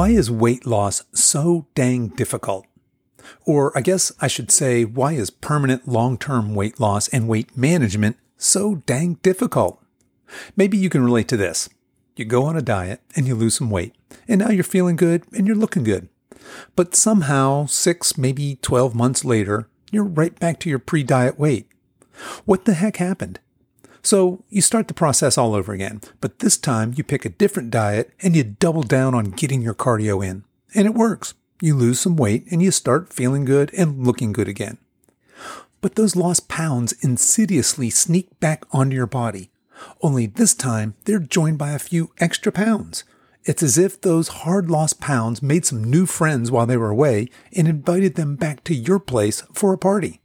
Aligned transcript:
Why 0.00 0.08
is 0.08 0.30
weight 0.30 0.64
loss 0.64 1.04
so 1.12 1.66
dang 1.74 2.08
difficult? 2.08 2.64
Or 3.44 3.76
I 3.76 3.82
guess 3.82 4.10
I 4.18 4.28
should 4.28 4.50
say, 4.50 4.82
why 4.82 5.12
is 5.12 5.28
permanent 5.28 5.86
long 5.86 6.16
term 6.16 6.54
weight 6.54 6.80
loss 6.80 7.06
and 7.08 7.28
weight 7.28 7.54
management 7.54 8.16
so 8.38 8.76
dang 8.86 9.18
difficult? 9.22 9.84
Maybe 10.56 10.78
you 10.78 10.88
can 10.88 11.04
relate 11.04 11.28
to 11.28 11.36
this. 11.36 11.68
You 12.16 12.24
go 12.24 12.44
on 12.44 12.56
a 12.56 12.62
diet 12.62 13.02
and 13.14 13.26
you 13.26 13.34
lose 13.34 13.56
some 13.58 13.68
weight, 13.68 13.94
and 14.26 14.40
now 14.40 14.48
you're 14.48 14.64
feeling 14.64 14.96
good 14.96 15.24
and 15.34 15.46
you're 15.46 15.54
looking 15.54 15.84
good. 15.84 16.08
But 16.74 16.94
somehow, 16.94 17.66
six, 17.66 18.16
maybe 18.16 18.56
12 18.62 18.94
months 18.94 19.22
later, 19.22 19.68
you're 19.92 20.04
right 20.04 20.38
back 20.40 20.60
to 20.60 20.70
your 20.70 20.78
pre 20.78 21.02
diet 21.02 21.38
weight. 21.38 21.68
What 22.46 22.64
the 22.64 22.72
heck 22.72 22.96
happened? 22.96 23.38
So 24.02 24.44
you 24.48 24.62
start 24.62 24.88
the 24.88 24.94
process 24.94 25.36
all 25.36 25.54
over 25.54 25.72
again, 25.72 26.00
but 26.20 26.38
this 26.38 26.56
time 26.56 26.94
you 26.96 27.04
pick 27.04 27.24
a 27.24 27.30
different 27.30 27.70
diet 27.70 28.10
and 28.22 28.34
you 28.34 28.44
double 28.44 28.82
down 28.82 29.14
on 29.14 29.30
getting 29.30 29.62
your 29.62 29.74
cardio 29.74 30.26
in. 30.26 30.44
And 30.74 30.86
it 30.86 30.94
works. 30.94 31.34
You 31.60 31.74
lose 31.74 32.00
some 32.00 32.16
weight 32.16 32.46
and 32.50 32.62
you 32.62 32.70
start 32.70 33.12
feeling 33.12 33.44
good 33.44 33.72
and 33.74 34.06
looking 34.06 34.32
good 34.32 34.48
again. 34.48 34.78
But 35.80 35.94
those 35.94 36.16
lost 36.16 36.48
pounds 36.48 36.92
insidiously 37.00 37.90
sneak 37.90 38.38
back 38.40 38.64
onto 38.70 38.96
your 38.96 39.06
body. 39.06 39.50
Only 40.02 40.26
this 40.26 40.54
time 40.54 40.94
they're 41.04 41.18
joined 41.18 41.58
by 41.58 41.72
a 41.72 41.78
few 41.78 42.12
extra 42.18 42.52
pounds. 42.52 43.04
It's 43.44 43.62
as 43.62 43.78
if 43.78 44.00
those 44.00 44.28
hard 44.28 44.70
lost 44.70 45.00
pounds 45.00 45.42
made 45.42 45.64
some 45.64 45.82
new 45.82 46.04
friends 46.04 46.50
while 46.50 46.66
they 46.66 46.76
were 46.76 46.90
away 46.90 47.30
and 47.56 47.66
invited 47.66 48.14
them 48.14 48.36
back 48.36 48.62
to 48.64 48.74
your 48.74 48.98
place 48.98 49.42
for 49.52 49.72
a 49.72 49.78
party. 49.78 50.19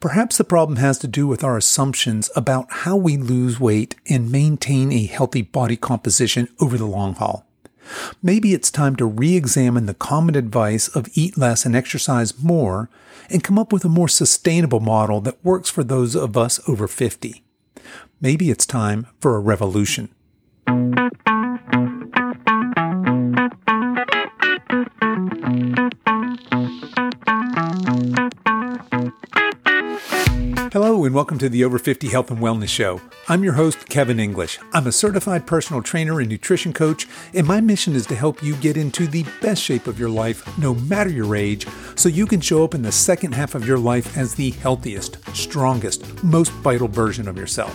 Perhaps 0.00 0.38
the 0.38 0.44
problem 0.44 0.76
has 0.76 0.98
to 0.98 1.06
do 1.06 1.26
with 1.26 1.44
our 1.44 1.56
assumptions 1.56 2.30
about 2.34 2.66
how 2.70 2.96
we 2.96 3.16
lose 3.16 3.60
weight 3.60 3.94
and 4.08 4.30
maintain 4.30 4.92
a 4.92 5.06
healthy 5.06 5.42
body 5.42 5.76
composition 5.76 6.48
over 6.60 6.78
the 6.78 6.86
long 6.86 7.14
haul. 7.14 7.46
Maybe 8.22 8.54
it's 8.54 8.70
time 8.70 8.96
to 8.96 9.04
re 9.06 9.36
examine 9.36 9.86
the 9.86 9.94
common 9.94 10.36
advice 10.36 10.88
of 10.88 11.08
eat 11.14 11.36
less 11.36 11.66
and 11.66 11.74
exercise 11.74 12.38
more 12.40 12.88
and 13.28 13.44
come 13.44 13.58
up 13.58 13.72
with 13.72 13.84
a 13.84 13.88
more 13.88 14.08
sustainable 14.08 14.80
model 14.80 15.20
that 15.22 15.44
works 15.44 15.70
for 15.70 15.84
those 15.84 16.14
of 16.14 16.36
us 16.36 16.60
over 16.68 16.86
50. 16.86 17.42
Maybe 18.20 18.50
it's 18.50 18.66
time 18.66 19.06
for 19.18 19.36
a 19.36 19.40
revolution. 19.40 20.10
And 31.00 31.14
welcome 31.14 31.38
to 31.38 31.48
the 31.48 31.64
Over 31.64 31.78
50 31.78 32.08
Health 32.08 32.30
and 32.30 32.40
Wellness 32.40 32.68
Show. 32.68 33.00
I'm 33.26 33.42
your 33.42 33.54
host, 33.54 33.88
Kevin 33.88 34.20
English. 34.20 34.58
I'm 34.74 34.86
a 34.86 34.92
certified 34.92 35.46
personal 35.46 35.82
trainer 35.82 36.20
and 36.20 36.28
nutrition 36.28 36.74
coach, 36.74 37.08
and 37.32 37.46
my 37.46 37.60
mission 37.62 37.94
is 37.96 38.06
to 38.08 38.14
help 38.14 38.42
you 38.42 38.54
get 38.56 38.76
into 38.76 39.06
the 39.06 39.24
best 39.40 39.62
shape 39.62 39.86
of 39.86 39.98
your 39.98 40.10
life, 40.10 40.46
no 40.58 40.74
matter 40.74 41.08
your 41.08 41.34
age, 41.34 41.66
so 41.96 42.10
you 42.10 42.26
can 42.26 42.42
show 42.42 42.62
up 42.64 42.74
in 42.74 42.82
the 42.82 42.92
second 42.92 43.34
half 43.34 43.54
of 43.54 43.66
your 43.66 43.78
life 43.78 44.14
as 44.16 44.34
the 44.34 44.50
healthiest, 44.50 45.18
strongest, 45.34 46.22
most 46.22 46.52
vital 46.52 46.86
version 46.86 47.26
of 47.28 47.38
yourself. 47.38 47.74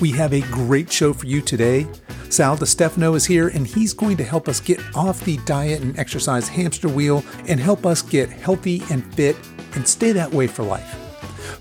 We 0.00 0.10
have 0.12 0.32
a 0.32 0.40
great 0.40 0.90
show 0.90 1.12
for 1.12 1.26
you 1.26 1.42
today. 1.42 1.86
Sal 2.30 2.56
Stefano 2.56 3.14
is 3.14 3.26
here, 3.26 3.48
and 3.48 3.66
he's 3.66 3.92
going 3.92 4.16
to 4.16 4.24
help 4.24 4.48
us 4.48 4.60
get 4.60 4.80
off 4.96 5.20
the 5.20 5.36
diet 5.44 5.82
and 5.82 5.96
exercise 5.98 6.48
hamster 6.48 6.88
wheel 6.88 7.22
and 7.48 7.60
help 7.60 7.84
us 7.84 8.00
get 8.00 8.30
healthy 8.30 8.82
and 8.90 9.14
fit 9.14 9.36
and 9.74 9.86
stay 9.86 10.12
that 10.12 10.32
way 10.32 10.46
for 10.46 10.62
life. 10.62 11.05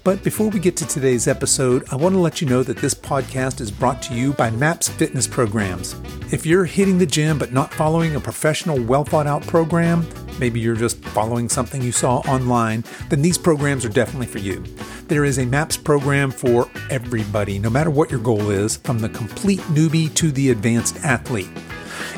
But 0.06 0.24
before 0.24 0.50
we 0.52 0.60
get 0.60 0.78
to 0.78 0.86
today's 0.86 1.28
episode, 1.28 1.84
I 1.92 1.96
want 1.96 2.14
to 2.14 2.20
let 2.20 2.40
you 2.40 2.48
know 2.48 2.62
that 2.62 2.78
this 2.78 2.94
podcast 2.94 3.60
is 3.60 3.72
brought 3.72 4.04
to 4.04 4.14
you 4.14 4.34
by 4.34 4.52
MAPS 4.52 4.88
Fitness 4.88 5.26
Programs. 5.26 5.96
If 6.32 6.46
you're 6.46 6.64
hitting 6.64 7.00
the 7.00 7.08
gym 7.08 7.40
but 7.40 7.52
not 7.52 7.74
following 7.74 8.16
a 8.16 8.20
professional, 8.20 8.80
well 8.80 9.04
thought 9.04 9.26
out 9.26 9.42
program, 9.48 10.08
maybe 10.40 10.60
you're 10.60 10.76
just 10.76 11.04
following 11.06 11.50
something 11.50 11.82
you 11.82 11.92
saw 11.92 12.18
online, 12.18 12.84
then 13.10 13.24
these 13.24 13.40
programs 13.40 13.84
are 13.84 13.90
definitely 13.90 14.28
for 14.28 14.38
you. 14.38 14.64
There 15.08 15.26
is 15.26 15.40
a 15.40 15.46
MAPS 15.48 15.78
program 15.78 16.30
for 16.30 16.70
everybody, 16.92 17.58
no 17.58 17.72
matter 17.72 17.90
what 17.90 18.12
your 18.12 18.20
goal 18.20 18.52
is, 18.52 18.78
from 18.78 19.00
the 19.00 19.10
complete 19.10 19.62
newbie 19.62 20.14
to 20.18 20.32
the 20.32 20.52
advanced 20.52 20.98
athlete. 21.04 21.50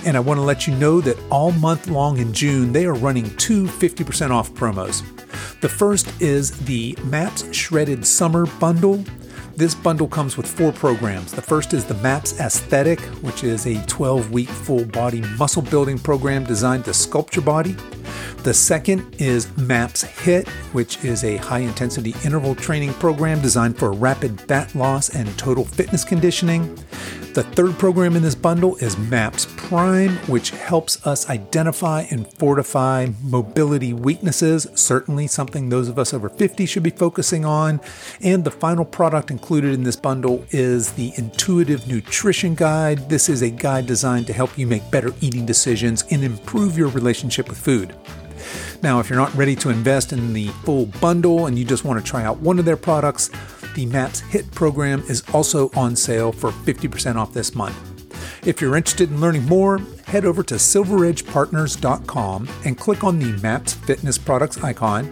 And 0.05 0.17
I 0.17 0.19
want 0.19 0.39
to 0.39 0.43
let 0.43 0.67
you 0.67 0.75
know 0.75 0.99
that 0.99 1.17
all 1.29 1.53
month 1.53 1.87
long 1.87 2.17
in 2.17 2.33
June, 2.33 2.73
they 2.73 2.85
are 2.85 2.95
running 2.95 3.33
two 3.37 3.63
50% 3.63 4.31
off 4.31 4.51
promos. 4.51 5.16
The 5.61 5.69
first 5.69 6.21
is 6.21 6.51
the 6.65 6.97
MAPS 7.03 7.53
Shredded 7.55 8.05
Summer 8.05 8.45
Bundle. 8.59 9.03
This 9.55 9.73
bundle 9.73 10.07
comes 10.07 10.37
with 10.37 10.45
four 10.45 10.71
programs. 10.71 11.31
The 11.31 11.41
first 11.41 11.73
is 11.73 11.83
the 11.83 11.95
MAPS 11.95 12.39
Aesthetic, 12.39 12.99
which 13.23 13.43
is 13.43 13.65
a 13.65 13.83
12 13.87 14.31
week 14.31 14.49
full 14.49 14.85
body 14.85 15.21
muscle 15.37 15.63
building 15.63 15.97
program 15.97 16.43
designed 16.43 16.85
to 16.85 16.91
sculpt 16.91 17.35
your 17.35 17.43
body. 17.43 17.75
The 18.43 18.53
second 18.53 19.15
is 19.19 19.55
MAPS 19.57 20.03
HIIT, 20.03 20.47
which 20.73 21.03
is 21.03 21.23
a 21.23 21.37
high 21.37 21.59
intensity 21.59 22.13
interval 22.23 22.53
training 22.53 22.93
program 22.93 23.41
designed 23.41 23.77
for 23.77 23.91
rapid 23.91 24.39
fat 24.41 24.73
loss 24.75 25.09
and 25.09 25.27
total 25.39 25.65
fitness 25.65 26.03
conditioning. 26.03 26.77
The 27.37 27.43
third 27.43 27.77
program 27.77 28.15
in 28.15 28.23
this 28.23 28.33
bundle 28.33 28.77
is 28.77 28.97
MAPS 28.97 29.45
Prime, 29.57 30.13
which 30.25 30.49
helps 30.49 31.05
us 31.05 31.29
identify 31.29 32.07
and 32.09 32.27
fortify 32.33 33.09
mobility 33.21 33.93
weaknesses, 33.93 34.65
certainly 34.73 35.27
something 35.27 35.69
those 35.69 35.87
of 35.87 35.99
us 35.99 36.15
over 36.15 36.29
50 36.29 36.65
should 36.65 36.81
be 36.81 36.89
focusing 36.89 37.45
on. 37.45 37.79
And 38.23 38.43
the 38.43 38.49
final 38.49 38.83
product 38.85 39.29
included 39.29 39.75
in 39.75 39.83
this 39.83 39.95
bundle 39.95 40.47
is 40.49 40.93
the 40.93 41.13
Intuitive 41.15 41.87
Nutrition 41.87 42.55
Guide. 42.55 43.07
This 43.07 43.29
is 43.29 43.43
a 43.43 43.51
guide 43.51 43.85
designed 43.85 44.25
to 44.25 44.33
help 44.33 44.57
you 44.57 44.65
make 44.65 44.89
better 44.89 45.13
eating 45.21 45.45
decisions 45.45 46.05
and 46.09 46.23
improve 46.23 46.75
your 46.75 46.89
relationship 46.89 47.49
with 47.49 47.59
food. 47.59 47.93
Now, 48.81 48.99
if 48.99 49.11
you're 49.11 49.19
not 49.19 49.35
ready 49.35 49.55
to 49.57 49.69
invest 49.69 50.11
in 50.11 50.33
the 50.33 50.47
full 50.63 50.87
bundle 50.87 51.45
and 51.45 51.57
you 51.57 51.65
just 51.65 51.85
want 51.85 52.03
to 52.03 52.09
try 52.09 52.23
out 52.23 52.39
one 52.39 52.57
of 52.57 52.65
their 52.65 52.77
products, 52.77 53.29
the 53.77 53.85
MAPS 53.85 54.21
HIIT 54.23 54.51
program 54.55 55.03
is 55.07 55.23
also 55.35 55.69
on 55.75 55.95
sale 55.95 56.31
for 56.31 56.49
50% 56.49 57.15
off 57.15 57.31
this 57.31 57.53
month. 57.53 57.77
If 58.45 58.59
you're 58.59 58.75
interested 58.75 59.11
in 59.11 59.21
learning 59.21 59.45
more, 59.45 59.77
head 60.07 60.25
over 60.25 60.41
to 60.43 60.55
silveredgepartners.com 60.55 62.49
and 62.65 62.77
click 62.77 63.03
on 63.03 63.19
the 63.19 63.39
MAPS 63.43 63.73
Fitness 63.73 64.17
Products 64.17 64.63
icon 64.63 65.11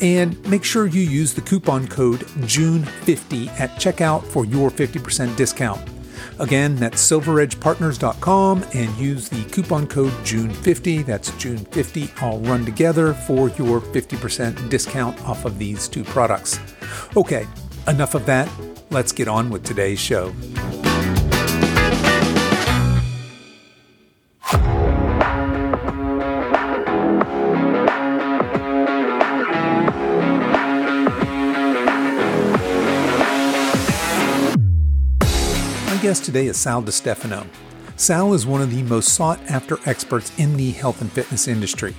and 0.00 0.42
make 0.48 0.64
sure 0.64 0.86
you 0.86 1.02
use 1.02 1.34
the 1.34 1.42
coupon 1.42 1.86
code 1.88 2.20
JUNE50 2.20 3.48
at 3.60 3.70
checkout 3.72 4.24
for 4.24 4.46
your 4.46 4.70
50% 4.70 5.36
discount. 5.36 5.86
Again, 6.38 6.76
that's 6.76 7.02
silveredgepartners.com 7.10 8.64
and 8.72 8.96
use 8.96 9.28
the 9.28 9.44
coupon 9.50 9.86
code 9.86 10.12
JUNE50. 10.24 11.04
That's 11.04 11.30
JUNE50 11.32 12.22
all 12.22 12.40
run 12.40 12.64
together 12.64 13.12
for 13.12 13.50
your 13.50 13.80
50% 13.80 14.70
discount 14.70 15.22
off 15.28 15.44
of 15.44 15.58
these 15.58 15.86
two 15.86 16.04
products. 16.04 16.58
Okay, 17.16 17.46
Enough 17.88 18.16
of 18.16 18.26
that. 18.26 18.50
Let's 18.90 19.12
get 19.12 19.28
on 19.28 19.48
with 19.48 19.64
today's 19.64 20.00
show. 20.00 20.32
My 35.84 36.02
guest 36.02 36.24
today 36.24 36.48
is 36.48 36.56
Sal 36.56 36.84
Stefano. 36.88 37.46
Sal 37.94 38.34
is 38.34 38.46
one 38.46 38.60
of 38.60 38.74
the 38.74 38.82
most 38.82 39.10
sought 39.14 39.40
after 39.48 39.78
experts 39.86 40.32
in 40.38 40.56
the 40.56 40.72
health 40.72 41.00
and 41.00 41.10
fitness 41.12 41.46
industry. 41.46 41.94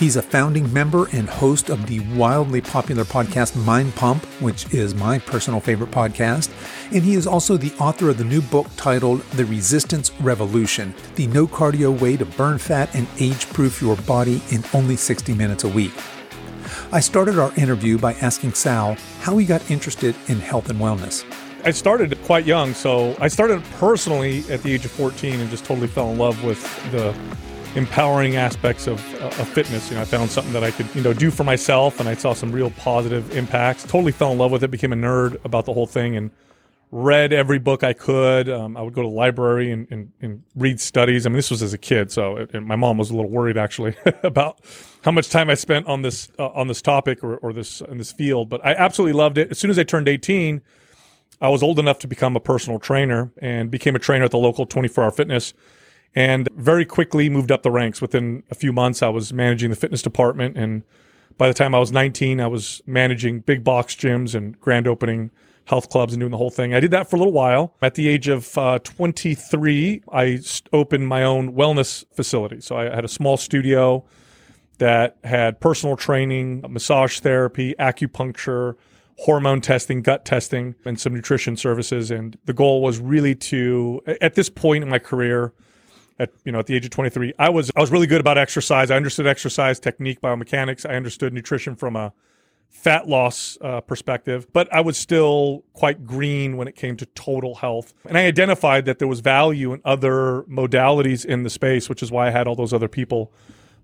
He's 0.00 0.16
a 0.16 0.22
founding 0.22 0.72
member 0.72 1.10
and 1.12 1.28
host 1.28 1.68
of 1.68 1.86
the 1.86 2.00
wildly 2.16 2.62
popular 2.62 3.04
podcast 3.04 3.54
Mind 3.66 3.94
Pump, 3.94 4.24
which 4.40 4.72
is 4.72 4.94
my 4.94 5.18
personal 5.18 5.60
favorite 5.60 5.90
podcast. 5.90 6.48
And 6.90 7.02
he 7.02 7.12
is 7.12 7.26
also 7.26 7.58
the 7.58 7.74
author 7.78 8.08
of 8.08 8.16
the 8.16 8.24
new 8.24 8.40
book 8.40 8.66
titled 8.78 9.20
The 9.32 9.44
Resistance 9.44 10.10
Revolution 10.22 10.94
The 11.16 11.26
No 11.26 11.46
Cardio 11.46 12.00
Way 12.00 12.16
to 12.16 12.24
Burn 12.24 12.56
Fat 12.56 12.94
and 12.94 13.06
Age 13.18 13.46
Proof 13.50 13.82
Your 13.82 13.94
Body 13.96 14.40
in 14.48 14.64
Only 14.72 14.96
60 14.96 15.34
Minutes 15.34 15.64
a 15.64 15.68
Week. 15.68 15.92
I 16.92 17.00
started 17.00 17.38
our 17.38 17.52
interview 17.56 17.98
by 17.98 18.14
asking 18.14 18.54
Sal 18.54 18.96
how 19.20 19.36
he 19.36 19.44
got 19.44 19.70
interested 19.70 20.16
in 20.28 20.40
health 20.40 20.70
and 20.70 20.80
wellness. 20.80 21.30
I 21.62 21.72
started 21.72 22.18
quite 22.24 22.46
young, 22.46 22.72
so 22.72 23.14
I 23.20 23.28
started 23.28 23.62
personally 23.72 24.44
at 24.48 24.62
the 24.62 24.72
age 24.72 24.86
of 24.86 24.92
14 24.92 25.40
and 25.40 25.50
just 25.50 25.66
totally 25.66 25.88
fell 25.88 26.10
in 26.10 26.16
love 26.16 26.42
with 26.42 26.62
the 26.90 27.14
empowering 27.76 28.36
aspects 28.36 28.86
of, 28.86 29.00
uh, 29.20 29.26
of 29.26 29.48
fitness. 29.48 29.90
You 29.90 29.96
know, 29.96 30.02
I 30.02 30.04
found 30.04 30.30
something 30.30 30.52
that 30.52 30.64
I 30.64 30.70
could, 30.70 30.86
you 30.94 31.02
know, 31.02 31.12
do 31.12 31.30
for 31.30 31.44
myself, 31.44 32.00
and 32.00 32.08
I 32.08 32.14
saw 32.14 32.32
some 32.32 32.52
real 32.52 32.70
positive 32.70 33.36
impacts. 33.36 33.84
Totally 33.84 34.12
fell 34.12 34.32
in 34.32 34.38
love 34.38 34.50
with 34.50 34.64
it. 34.64 34.70
Became 34.70 34.92
a 34.92 34.96
nerd 34.96 35.42
about 35.44 35.66
the 35.66 35.72
whole 35.72 35.86
thing, 35.86 36.16
and 36.16 36.30
read 36.90 37.32
every 37.32 37.58
book 37.58 37.84
I 37.84 37.92
could. 37.92 38.48
Um, 38.48 38.76
I 38.76 38.82
would 38.82 38.94
go 38.94 39.02
to 39.02 39.08
the 39.08 39.14
library 39.14 39.70
and, 39.70 39.86
and, 39.90 40.12
and, 40.20 40.42
read 40.56 40.80
studies. 40.80 41.24
I 41.24 41.28
mean, 41.28 41.36
this 41.36 41.50
was 41.50 41.62
as 41.62 41.72
a 41.72 41.78
kid, 41.78 42.10
so 42.10 42.36
it, 42.36 42.60
my 42.60 42.76
mom 42.76 42.98
was 42.98 43.10
a 43.10 43.14
little 43.14 43.30
worried 43.30 43.56
actually 43.56 43.96
about 44.22 44.60
how 45.04 45.12
much 45.12 45.30
time 45.30 45.48
I 45.50 45.54
spent 45.54 45.86
on 45.86 46.02
this 46.02 46.30
uh, 46.38 46.48
on 46.48 46.66
this 46.66 46.82
topic 46.82 47.22
or, 47.22 47.36
or 47.36 47.52
this 47.52 47.80
in 47.82 47.98
this 47.98 48.12
field. 48.12 48.48
But 48.48 48.64
I 48.64 48.74
absolutely 48.74 49.16
loved 49.16 49.38
it. 49.38 49.50
As 49.50 49.58
soon 49.58 49.70
as 49.70 49.78
I 49.78 49.84
turned 49.84 50.08
eighteen. 50.08 50.62
I 51.42 51.48
was 51.48 51.62
old 51.62 51.78
enough 51.78 51.98
to 52.00 52.06
become 52.06 52.36
a 52.36 52.40
personal 52.40 52.78
trainer 52.78 53.32
and 53.40 53.70
became 53.70 53.96
a 53.96 53.98
trainer 53.98 54.26
at 54.26 54.30
the 54.30 54.36
local 54.36 54.66
24 54.66 55.04
hour 55.04 55.10
fitness 55.10 55.54
and 56.14 56.48
very 56.54 56.84
quickly 56.84 57.28
moved 57.28 57.52
up 57.52 57.62
the 57.62 57.70
ranks. 57.70 58.00
Within 58.00 58.42
a 58.50 58.54
few 58.54 58.72
months, 58.72 59.02
I 59.02 59.08
was 59.08 59.32
managing 59.32 59.70
the 59.70 59.76
fitness 59.76 60.02
department. 60.02 60.56
And 60.56 60.82
by 61.38 61.48
the 61.48 61.54
time 61.54 61.74
I 61.74 61.78
was 61.78 61.92
19, 61.92 62.40
I 62.40 62.46
was 62.46 62.82
managing 62.86 63.40
big 63.40 63.62
box 63.62 63.94
gyms 63.94 64.34
and 64.34 64.58
grand 64.60 64.86
opening 64.88 65.30
health 65.66 65.88
clubs 65.88 66.12
and 66.12 66.20
doing 66.20 66.32
the 66.32 66.36
whole 66.36 66.50
thing. 66.50 66.74
I 66.74 66.80
did 66.80 66.90
that 66.90 67.08
for 67.08 67.16
a 67.16 67.18
little 67.18 67.32
while. 67.32 67.74
At 67.80 67.94
the 67.94 68.08
age 68.08 68.26
of 68.26 68.58
uh, 68.58 68.80
23, 68.80 70.02
I 70.12 70.40
opened 70.72 71.06
my 71.06 71.22
own 71.22 71.52
wellness 71.54 72.04
facility. 72.12 72.60
So 72.60 72.76
I 72.76 72.92
had 72.94 73.04
a 73.04 73.08
small 73.08 73.36
studio 73.36 74.04
that 74.78 75.16
had 75.22 75.60
personal 75.60 75.96
training, 75.96 76.64
massage 76.68 77.20
therapy, 77.20 77.74
acupuncture, 77.78 78.74
hormone 79.18 79.60
testing, 79.60 80.02
gut 80.02 80.24
testing, 80.24 80.74
and 80.84 80.98
some 80.98 81.14
nutrition 81.14 81.56
services. 81.56 82.10
And 82.10 82.36
the 82.46 82.54
goal 82.54 82.82
was 82.82 82.98
really 82.98 83.34
to, 83.36 84.00
at 84.20 84.34
this 84.34 84.48
point 84.48 84.82
in 84.82 84.90
my 84.90 84.98
career, 84.98 85.52
at 86.20 86.30
you 86.44 86.52
know 86.52 86.60
at 86.60 86.66
the 86.66 86.76
age 86.76 86.84
of 86.84 86.90
23, 86.90 87.32
I 87.38 87.48
was 87.48 87.72
I 87.74 87.80
was 87.80 87.90
really 87.90 88.06
good 88.06 88.20
about 88.20 88.38
exercise. 88.38 88.90
I 88.90 88.96
understood 88.96 89.26
exercise 89.26 89.80
technique, 89.80 90.20
biomechanics. 90.20 90.88
I 90.88 90.94
understood 90.94 91.32
nutrition 91.32 91.74
from 91.74 91.96
a 91.96 92.12
fat 92.68 93.08
loss 93.08 93.58
uh, 93.62 93.80
perspective, 93.80 94.46
but 94.52 94.72
I 94.72 94.80
was 94.80 94.96
still 94.96 95.64
quite 95.72 96.06
green 96.06 96.56
when 96.56 96.68
it 96.68 96.76
came 96.76 96.96
to 96.98 97.06
total 97.06 97.56
health. 97.56 97.92
And 98.06 98.16
I 98.16 98.26
identified 98.26 98.84
that 98.84 99.00
there 99.00 99.08
was 99.08 99.20
value 99.20 99.72
in 99.72 99.80
other 99.84 100.42
modalities 100.42 101.24
in 101.24 101.42
the 101.42 101.50
space, 101.50 101.88
which 101.88 102.02
is 102.02 102.12
why 102.12 102.28
I 102.28 102.30
had 102.30 102.46
all 102.46 102.54
those 102.54 102.72
other 102.72 102.86
people 102.86 103.32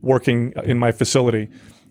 working 0.00 0.52
in 0.64 0.78
my 0.78 0.92
facility. 0.92 1.48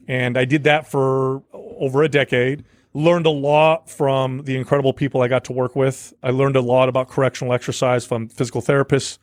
And 0.07 0.38
I 0.38 0.45
did 0.45 0.63
that 0.63 0.88
for 0.88 1.44
over 1.51 2.01
a 2.03 2.07
decade. 2.07 2.63
Learned 2.94 3.25
a 3.25 3.31
lot 3.31 3.89
from 3.89 4.44
the 4.44 4.56
incredible 4.56 4.94
people 4.94 5.21
I 5.21 5.27
got 5.27 5.44
to 5.45 5.53
work 5.53 5.75
with. 5.75 6.13
I 6.24 6.30
learned 6.30 6.56
a 6.56 6.62
lot 6.62 6.88
about 6.88 7.09
correctional 7.09 7.53
exercise 7.53 8.06
from 8.06 8.30
physical 8.30 8.62
therapists 8.62 9.18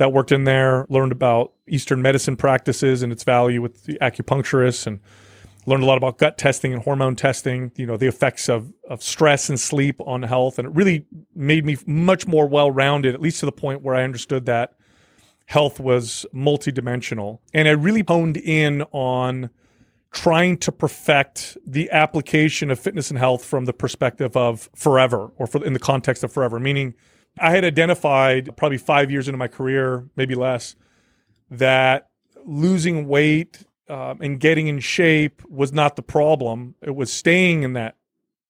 that 0.00 0.12
worked 0.12 0.32
in 0.32 0.44
there. 0.44 0.86
Learned 0.88 1.12
about 1.12 1.52
Eastern 1.68 2.02
medicine 2.02 2.36
practices 2.36 3.02
and 3.02 3.12
its 3.12 3.22
value 3.22 3.62
with 3.62 3.84
the 3.84 3.98
acupuncturists 4.00 4.86
and 4.86 4.98
learned 5.66 5.82
a 5.82 5.86
lot 5.86 5.98
about 5.98 6.16
gut 6.16 6.38
testing 6.38 6.72
and 6.72 6.82
hormone 6.82 7.14
testing, 7.14 7.70
you 7.76 7.84
know, 7.84 7.98
the 7.98 8.06
effects 8.06 8.48
of, 8.48 8.72
of 8.88 9.02
stress 9.02 9.50
and 9.50 9.60
sleep 9.60 10.00
on 10.06 10.22
health. 10.22 10.58
And 10.58 10.66
it 10.66 10.74
really 10.74 11.06
made 11.34 11.66
me 11.66 11.76
much 11.86 12.26
more 12.26 12.48
well 12.48 12.70
rounded, 12.70 13.14
at 13.14 13.20
least 13.20 13.40
to 13.40 13.46
the 13.46 13.52
point 13.52 13.82
where 13.82 13.94
I 13.94 14.02
understood 14.02 14.46
that 14.46 14.74
health 15.44 15.78
was 15.78 16.24
multidimensional. 16.34 17.40
And 17.52 17.68
I 17.68 17.72
really 17.72 18.02
honed 18.06 18.38
in 18.38 18.82
on 18.92 19.50
trying 20.12 20.56
to 20.58 20.72
perfect 20.72 21.58
the 21.66 21.90
application 21.90 22.70
of 22.70 22.80
fitness 22.80 23.10
and 23.10 23.18
health 23.18 23.44
from 23.44 23.66
the 23.66 23.72
perspective 23.74 24.34
of 24.34 24.70
forever 24.74 25.30
or 25.36 25.46
for, 25.46 25.62
in 25.62 25.74
the 25.74 25.78
context 25.78 26.24
of 26.24 26.32
forever, 26.32 26.58
meaning 26.58 26.94
I 27.38 27.50
had 27.50 27.64
identified 27.64 28.56
probably 28.56 28.78
five 28.78 29.10
years 29.10 29.28
into 29.28 29.38
my 29.38 29.48
career, 29.48 30.08
maybe 30.16 30.34
less, 30.34 30.76
that 31.50 32.08
losing 32.44 33.06
weight 33.06 33.64
um, 33.88 34.20
and 34.20 34.38
getting 34.38 34.68
in 34.68 34.78
shape 34.80 35.42
was 35.48 35.72
not 35.72 35.96
the 35.96 36.02
problem. 36.02 36.74
It 36.82 36.94
was 36.94 37.12
staying 37.12 37.62
in 37.62 37.72
that 37.74 37.96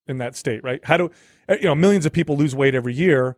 in 0.07 0.19
that 0.19 0.35
state, 0.37 0.63
right? 0.65 0.81
How 0.85 0.97
do 0.97 1.11
you 1.49 1.65
know 1.65 1.75
millions 1.75 2.05
of 2.07 2.13
people 2.13 2.37
lose 2.37 2.55
weight 2.55 2.75
every 2.75 2.95
year, 2.95 3.37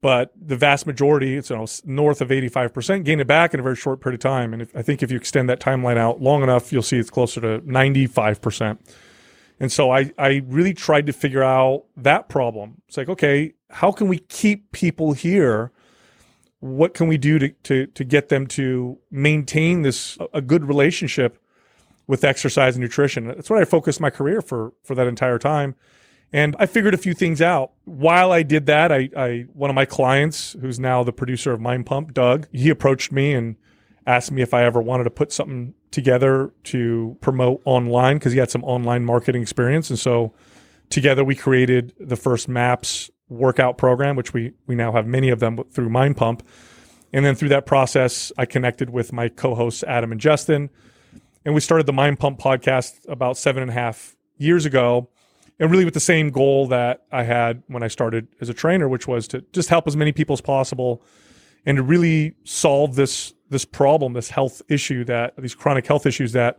but 0.00 0.32
the 0.36 0.56
vast 0.56 0.86
majority, 0.86 1.36
it's 1.36 1.50
you 1.50 1.56
know, 1.56 1.66
north 1.84 2.20
of 2.20 2.30
eighty 2.30 2.48
five 2.48 2.72
percent, 2.72 3.04
gain 3.04 3.20
it 3.20 3.26
back 3.26 3.54
in 3.54 3.60
a 3.60 3.62
very 3.62 3.76
short 3.76 4.00
period 4.00 4.20
of 4.20 4.20
time. 4.20 4.52
And 4.52 4.62
if, 4.62 4.76
I 4.76 4.82
think 4.82 5.02
if 5.02 5.10
you 5.10 5.16
extend 5.16 5.48
that 5.48 5.60
timeline 5.60 5.96
out 5.96 6.20
long 6.20 6.42
enough, 6.42 6.72
you'll 6.72 6.82
see 6.82 6.98
it's 6.98 7.10
closer 7.10 7.40
to 7.40 7.62
ninety 7.70 8.06
five 8.06 8.40
percent. 8.40 8.80
And 9.58 9.72
so 9.72 9.90
I 9.90 10.12
I 10.18 10.42
really 10.46 10.74
tried 10.74 11.06
to 11.06 11.12
figure 11.12 11.42
out 11.42 11.84
that 11.96 12.28
problem. 12.28 12.82
It's 12.86 12.96
like 12.96 13.08
okay, 13.08 13.54
how 13.74 13.92
can 13.92 14.08
we 14.08 14.18
keep 14.18 14.72
people 14.72 15.12
here? 15.12 15.72
what 16.64 16.94
can 16.94 17.08
we 17.08 17.18
do 17.18 17.38
to, 17.38 17.50
to, 17.50 17.86
to 17.88 18.04
get 18.04 18.30
them 18.30 18.46
to 18.46 18.98
maintain 19.10 19.82
this 19.82 20.16
a 20.32 20.40
good 20.40 20.64
relationship 20.64 21.38
with 22.06 22.24
exercise 22.24 22.74
and 22.74 22.82
nutrition? 22.82 23.26
That's 23.26 23.50
what 23.50 23.60
i 23.60 23.66
focused 23.66 24.00
my 24.00 24.08
career 24.08 24.40
for 24.40 24.72
for 24.82 24.94
that 24.94 25.06
entire 25.06 25.38
time. 25.38 25.74
And 26.32 26.56
i 26.58 26.64
figured 26.64 26.94
a 26.94 26.96
few 26.96 27.12
things 27.12 27.42
out. 27.42 27.72
While 27.84 28.32
i 28.32 28.42
did 28.42 28.64
that 28.64 28.90
i, 28.90 29.10
I 29.14 29.46
one 29.52 29.68
of 29.68 29.76
my 29.76 29.84
clients 29.84 30.56
who's 30.58 30.80
now 30.80 31.04
the 31.04 31.12
producer 31.12 31.52
of 31.52 31.60
mind 31.60 31.84
pump 31.84 32.14
doug 32.14 32.48
he 32.50 32.70
approached 32.70 33.12
me 33.12 33.34
and 33.34 33.56
asked 34.06 34.32
me 34.32 34.40
if 34.40 34.54
i 34.54 34.64
ever 34.64 34.80
wanted 34.80 35.04
to 35.04 35.10
put 35.10 35.32
something 35.32 35.74
together 35.90 36.50
to 36.64 37.18
promote 37.20 37.60
online 37.66 38.16
because 38.16 38.32
he 38.32 38.38
had 38.38 38.50
some 38.50 38.64
online 38.64 39.04
marketing 39.04 39.42
experience. 39.42 39.90
And 39.90 39.98
so 39.98 40.32
together 40.88 41.22
we 41.24 41.34
created 41.34 41.92
the 42.00 42.16
first 42.16 42.48
maps 42.48 43.10
workout 43.28 43.78
program, 43.78 44.16
which 44.16 44.32
we 44.32 44.52
we 44.66 44.74
now 44.74 44.92
have 44.92 45.06
many 45.06 45.30
of 45.30 45.40
them 45.40 45.62
through 45.70 45.88
Mind 45.88 46.16
Pump. 46.16 46.46
And 47.12 47.24
then 47.24 47.36
through 47.36 47.50
that 47.50 47.64
process, 47.64 48.32
I 48.36 48.44
connected 48.44 48.90
with 48.90 49.12
my 49.12 49.28
co-hosts 49.28 49.84
Adam 49.84 50.10
and 50.10 50.20
Justin, 50.20 50.68
and 51.44 51.54
we 51.54 51.60
started 51.60 51.86
the 51.86 51.92
Mind 51.92 52.18
Pump 52.18 52.38
podcast 52.40 53.08
about 53.08 53.36
seven 53.36 53.62
and 53.62 53.70
a 53.70 53.74
half 53.74 54.16
years 54.36 54.66
ago, 54.66 55.08
and 55.60 55.70
really 55.70 55.84
with 55.84 55.94
the 55.94 56.00
same 56.00 56.30
goal 56.30 56.66
that 56.68 57.04
I 57.12 57.22
had 57.22 57.62
when 57.68 57.82
I 57.82 57.88
started 57.88 58.26
as 58.40 58.48
a 58.48 58.54
trainer, 58.54 58.88
which 58.88 59.06
was 59.06 59.28
to 59.28 59.44
just 59.52 59.68
help 59.68 59.86
as 59.86 59.96
many 59.96 60.10
people 60.10 60.34
as 60.34 60.40
possible, 60.40 61.02
and 61.64 61.76
to 61.76 61.82
really 61.82 62.34
solve 62.44 62.96
this 62.96 63.32
this 63.48 63.64
problem, 63.64 64.14
this 64.14 64.30
health 64.30 64.62
issue 64.68 65.04
that 65.04 65.34
these 65.38 65.54
chronic 65.54 65.86
health 65.86 66.06
issues 66.06 66.32
that 66.32 66.58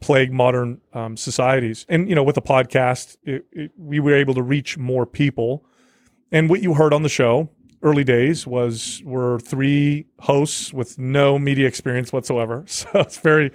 plague 0.00 0.32
modern 0.32 0.80
um, 0.92 1.16
societies. 1.16 1.86
And 1.88 2.08
you 2.08 2.14
know, 2.14 2.22
with 2.22 2.34
the 2.34 2.42
podcast, 2.42 3.16
it, 3.24 3.46
it, 3.52 3.72
we 3.76 4.00
were 4.00 4.14
able 4.14 4.34
to 4.34 4.42
reach 4.42 4.76
more 4.76 5.06
people 5.06 5.64
and 6.30 6.50
what 6.50 6.62
you 6.62 6.74
heard 6.74 6.92
on 6.92 7.02
the 7.02 7.08
show 7.08 7.48
early 7.82 8.04
days 8.04 8.46
was 8.46 9.02
were 9.04 9.38
three 9.40 10.06
hosts 10.20 10.72
with 10.72 10.98
no 10.98 11.38
media 11.38 11.66
experience 11.66 12.12
whatsoever. 12.12 12.64
So 12.68 12.88
it's 12.94 13.18
very, 13.18 13.52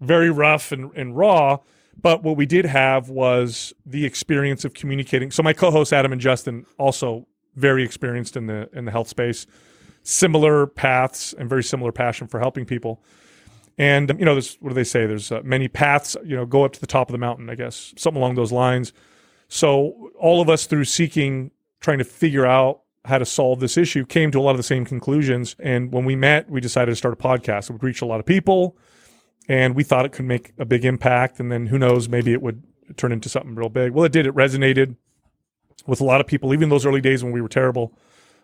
very 0.00 0.30
rough 0.30 0.72
and, 0.72 0.90
and 0.94 1.16
raw. 1.16 1.58
But 2.00 2.22
what 2.22 2.36
we 2.36 2.46
did 2.46 2.66
have 2.66 3.08
was 3.08 3.72
the 3.84 4.04
experience 4.04 4.64
of 4.64 4.74
communicating. 4.74 5.30
So 5.30 5.42
my 5.42 5.52
co-hosts 5.52 5.92
Adam 5.92 6.12
and 6.12 6.20
Justin 6.20 6.66
also 6.78 7.26
very 7.54 7.82
experienced 7.82 8.36
in 8.36 8.46
the 8.46 8.68
in 8.74 8.84
the 8.84 8.90
health 8.90 9.08
space, 9.08 9.46
similar 10.02 10.66
paths 10.66 11.32
and 11.32 11.48
very 11.48 11.64
similar 11.64 11.92
passion 11.92 12.26
for 12.26 12.38
helping 12.38 12.66
people. 12.66 13.02
And 13.78 14.14
you 14.18 14.24
know, 14.24 14.34
there's 14.34 14.56
what 14.56 14.70
do 14.70 14.74
they 14.74 14.84
say? 14.84 15.06
There's 15.06 15.32
uh, 15.32 15.40
many 15.42 15.68
paths. 15.68 16.16
You 16.22 16.36
know, 16.36 16.44
go 16.44 16.64
up 16.64 16.72
to 16.74 16.80
the 16.80 16.86
top 16.86 17.08
of 17.08 17.12
the 17.12 17.18
mountain. 17.18 17.48
I 17.48 17.54
guess 17.54 17.94
something 17.96 18.20
along 18.20 18.34
those 18.34 18.52
lines. 18.52 18.92
So 19.48 20.10
all 20.18 20.42
of 20.42 20.50
us 20.50 20.66
through 20.66 20.84
seeking 20.84 21.50
trying 21.86 21.98
to 21.98 22.04
figure 22.04 22.44
out 22.44 22.80
how 23.04 23.16
to 23.16 23.24
solve 23.24 23.60
this 23.60 23.76
issue 23.76 24.04
came 24.04 24.32
to 24.32 24.40
a 24.40 24.42
lot 24.42 24.50
of 24.50 24.56
the 24.56 24.64
same 24.64 24.84
conclusions. 24.84 25.54
And 25.60 25.92
when 25.92 26.04
we 26.04 26.16
met, 26.16 26.50
we 26.50 26.60
decided 26.60 26.90
to 26.90 26.96
start 26.96 27.14
a 27.14 27.16
podcast. 27.16 27.70
It 27.70 27.74
would 27.74 27.84
reach 27.84 28.02
a 28.02 28.06
lot 28.06 28.18
of 28.18 28.26
people, 28.26 28.76
and 29.48 29.76
we 29.76 29.84
thought 29.84 30.04
it 30.04 30.10
could 30.10 30.24
make 30.24 30.52
a 30.58 30.64
big 30.64 30.84
impact. 30.84 31.38
And 31.38 31.52
then 31.52 31.66
who 31.66 31.78
knows, 31.78 32.08
maybe 32.08 32.32
it 32.32 32.42
would 32.42 32.64
turn 32.96 33.12
into 33.12 33.28
something 33.28 33.54
real 33.54 33.68
big. 33.68 33.92
Well, 33.92 34.04
it 34.04 34.10
did. 34.10 34.26
It 34.26 34.34
resonated 34.34 34.96
with 35.86 36.00
a 36.00 36.04
lot 36.04 36.20
of 36.20 36.26
people, 36.26 36.52
even 36.52 36.70
those 36.70 36.84
early 36.84 37.00
days 37.00 37.22
when 37.22 37.32
we 37.32 37.40
were 37.40 37.48
terrible 37.48 37.96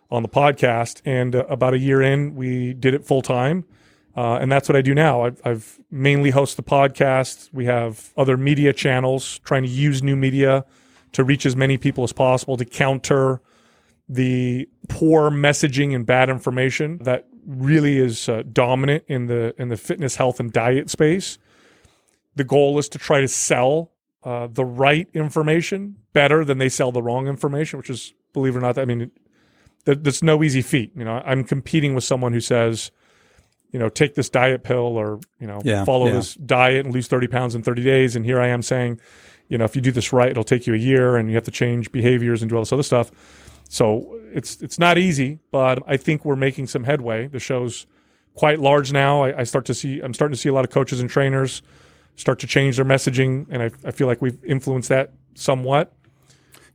on 0.09 0.23
the 0.23 0.29
podcast. 0.29 1.01
And 1.03 1.35
uh, 1.35 1.43
about 1.49 1.73
a 1.73 1.79
year 1.79 2.01
in, 2.01 2.33
we 2.33 2.73
did 2.73 2.93
it 2.93 3.03
full 3.03 3.21
time. 3.21 3.65
Uh, 4.15 4.35
and 4.35 4.49
that's 4.49 4.69
what 4.69 4.77
I 4.77 4.81
do 4.81 4.95
now. 4.95 5.23
I've, 5.23 5.41
I've 5.43 5.79
mainly 5.91 6.29
host 6.29 6.55
the 6.55 6.63
podcast. 6.63 7.49
We 7.51 7.65
have 7.65 8.13
other 8.15 8.37
media 8.37 8.71
channels 8.71 9.39
trying 9.39 9.63
to 9.63 9.69
use 9.69 10.01
new 10.01 10.15
media 10.15 10.63
to 11.13 11.23
reach 11.23 11.45
as 11.45 11.55
many 11.55 11.77
people 11.77 12.03
as 12.03 12.13
possible 12.13 12.57
to 12.57 12.65
counter 12.65 13.41
the 14.09 14.67
poor 14.89 15.31
messaging 15.31 15.95
and 15.95 16.05
bad 16.05 16.29
information 16.29 16.97
that 16.99 17.27
really 17.45 17.97
is 17.97 18.27
uh, 18.27 18.43
dominant 18.51 19.03
in 19.07 19.27
the 19.27 19.53
in 19.57 19.69
the 19.69 19.77
fitness, 19.77 20.15
health, 20.15 20.39
and 20.39 20.51
diet 20.51 20.89
space. 20.89 21.37
The 22.35 22.43
goal 22.43 22.77
is 22.79 22.89
to 22.89 22.97
try 22.97 23.21
to 23.21 23.27
sell 23.27 23.91
uh, 24.23 24.47
the 24.51 24.65
right 24.65 25.07
information 25.13 25.97
better 26.13 26.43
than 26.45 26.57
they 26.57 26.69
sell 26.69 26.91
the 26.91 27.01
wrong 27.01 27.27
information, 27.27 27.77
which 27.77 27.89
is, 27.89 28.13
believe 28.33 28.55
it 28.55 28.59
or 28.59 28.61
not, 28.61 28.77
I 28.77 28.85
mean, 28.85 29.11
that's 29.85 30.23
no 30.23 30.43
easy 30.43 30.61
feat. 30.61 30.91
You 30.95 31.03
know, 31.03 31.21
I'm 31.25 31.43
competing 31.43 31.93
with 31.93 32.05
someone 32.05 32.31
who 32.31 32.39
says, 32.39 32.91
you 33.71 33.79
know, 33.79 33.89
take 33.89 34.15
this 34.15 34.29
diet 34.29 34.63
pill 34.63 34.97
or 34.97 35.19
you 35.39 35.47
know, 35.47 35.61
yeah, 35.65 35.83
follow 35.83 36.07
yeah. 36.07 36.13
this 36.13 36.35
diet 36.35 36.85
and 36.85 36.93
lose 36.93 37.07
30 37.07 37.27
pounds 37.27 37.55
in 37.55 37.63
30 37.63 37.83
days, 37.83 38.15
and 38.15 38.23
here 38.23 38.39
I 38.39 38.47
am 38.47 38.61
saying 38.61 38.99
you 39.53 39.59
know, 39.59 39.65
if 39.65 39.75
you 39.75 39.83
do 39.83 39.91
this 39.91 40.11
right, 40.11 40.31
it'll 40.31 40.43
take 40.43 40.65
you 40.65 40.73
a 40.73 40.77
year 40.77 41.15
and 41.15 41.29
you 41.29 41.35
have 41.35 41.43
to 41.43 41.51
change 41.51 41.91
behaviors 41.91 42.41
and 42.41 42.49
do 42.49 42.55
all 42.55 42.63
this 42.63 42.73
other 42.73 42.81
stuff. 42.81 43.11
So 43.69 44.19
it's 44.33 44.59
it's 44.63 44.79
not 44.79 44.97
easy, 44.97 45.39
but 45.51 45.77
I 45.85 45.95
think 45.95 46.25
we're 46.25 46.35
making 46.35 46.67
some 46.67 46.85
headway. 46.85 47.27
The 47.27 47.39
show's 47.39 47.85
quite 48.33 48.59
large 48.59 48.91
now. 48.91 49.23
I, 49.23 49.41
I 49.41 49.43
start 49.43 49.65
to 49.65 49.75
see 49.75 50.01
I'm 50.01 50.15
starting 50.15 50.33
to 50.33 50.41
see 50.41 50.49
a 50.49 50.53
lot 50.53 50.65
of 50.65 50.71
coaches 50.71 50.99
and 50.99 51.07
trainers 51.07 51.61
start 52.15 52.39
to 52.39 52.47
change 52.47 52.77
their 52.77 52.85
messaging, 52.85 53.45
and 53.51 53.61
I, 53.61 53.71
I 53.85 53.91
feel 53.91 54.07
like 54.07 54.23
we've 54.23 54.43
influenced 54.43 54.89
that 54.89 55.13
somewhat. 55.35 55.93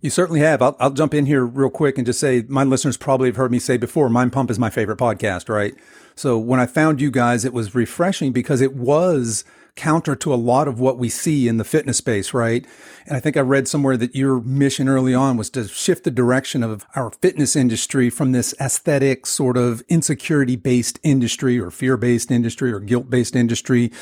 You 0.01 0.11
certainly 0.11 0.41
have. 0.41 0.63
I'll, 0.63 0.77
I'll 0.79 0.93
jump 0.93 1.15
in 1.15 1.27
here 1.27 1.45
real 1.45 1.71
quick 1.71 1.99
and 1.99 2.07
just 2.07 2.21
say 2.21 2.45
my 2.49 2.63
listeners 2.63 2.97
probably 2.97 3.29
have 3.29 3.37
heard 3.37 3.51
me 3.51 3.59
say 3.59 3.77
before, 3.77 4.09
Mind 4.09 4.33
Pump 4.33 4.51
is 4.53 4.59
my 4.59 4.71
favorite 4.71 4.99
podcast, 4.99 5.49
right? 5.49 5.75
So 6.15 6.39
when 6.39 6.61
I 6.61 6.67
found 6.67 7.01
you 7.01 7.11
guys, 7.11 7.45
it 7.45 7.53
was 7.53 7.75
refreshing 7.75 8.31
because 8.31 8.61
it 8.61 8.75
was 8.75 9.45
counter 9.79 10.17
to 10.17 10.35
a 10.35 10.37
lot 10.37 10.67
of 10.67 10.81
what 10.81 10.99
we 10.99 11.09
see 11.09 11.47
in 11.47 11.57
the 11.57 11.65
fitness 11.65 11.97
space, 11.99 12.35
right? 12.35 12.67
And 13.07 13.17
I 13.17 13.21
think 13.21 13.37
I 13.37 13.41
read 13.41 13.69
somewhere 13.69 13.97
that 13.97 14.15
your 14.15 14.41
mission 14.41 14.89
early 14.89 15.15
on 15.15 15.37
was 15.37 15.49
to 15.51 15.69
shift 15.69 16.03
the 16.03 16.11
direction 16.11 16.65
of 16.65 16.85
our 16.97 17.11
fitness 17.11 17.55
industry 17.55 18.11
from 18.11 18.33
this 18.33 18.55
aesthetic 18.61 19.25
sort 19.25 19.57
of 19.57 19.83
insecurity 19.89 20.57
based 20.57 20.99
industry 21.05 21.61
or 21.61 21.71
fear 21.71 21.97
based 21.97 22.31
industry 22.31 22.73
or 22.73 22.81
guilt 22.81 23.09
based 23.09 23.37
industry 23.37 23.93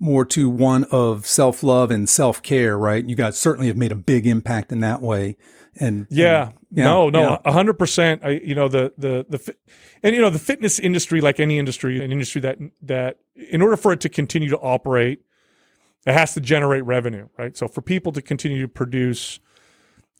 more 0.00 0.24
to 0.24 0.48
one 0.48 0.84
of 0.84 1.26
self 1.26 1.62
love 1.62 1.90
and 1.90 2.08
self 2.08 2.42
care, 2.42 2.78
right? 2.78 3.04
You 3.04 3.14
guys 3.14 3.38
certainly 3.38 3.66
have 3.68 3.76
made 3.76 3.92
a 3.92 3.96
big 3.96 4.26
impact 4.26 4.72
in 4.72 4.80
that 4.80 5.02
way. 5.02 5.36
And 5.78 6.06
yeah, 6.10 6.52
yeah 6.70 6.84
no, 6.84 7.08
no, 7.10 7.40
a 7.44 7.52
hundred 7.52 7.74
percent. 7.74 8.22
I, 8.24 8.30
you 8.30 8.54
know, 8.54 8.68
the, 8.68 8.92
the, 8.98 9.26
the, 9.28 9.54
and 10.02 10.14
you 10.14 10.20
know, 10.20 10.30
the 10.30 10.38
fitness 10.38 10.78
industry, 10.78 11.20
like 11.20 11.40
any 11.40 11.58
industry, 11.58 12.02
an 12.02 12.12
industry 12.12 12.40
that, 12.42 12.58
that 12.82 13.18
in 13.34 13.62
order 13.62 13.76
for 13.76 13.92
it 13.92 14.00
to 14.00 14.08
continue 14.08 14.48
to 14.50 14.58
operate, 14.58 15.22
it 16.06 16.12
has 16.12 16.34
to 16.34 16.40
generate 16.40 16.84
revenue, 16.84 17.28
right? 17.38 17.56
So 17.56 17.68
for 17.68 17.82
people 17.82 18.12
to 18.12 18.22
continue 18.22 18.62
to 18.62 18.68
produce 18.68 19.40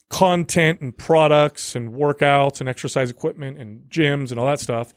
content 0.08 0.80
and 0.80 0.96
products 0.96 1.74
and 1.74 1.92
workouts 1.92 2.60
and 2.60 2.68
exercise 2.68 3.10
equipment 3.10 3.58
and 3.58 3.82
gyms 3.90 4.30
and 4.30 4.40
all 4.40 4.46
that 4.46 4.60
stuff, 4.60 4.94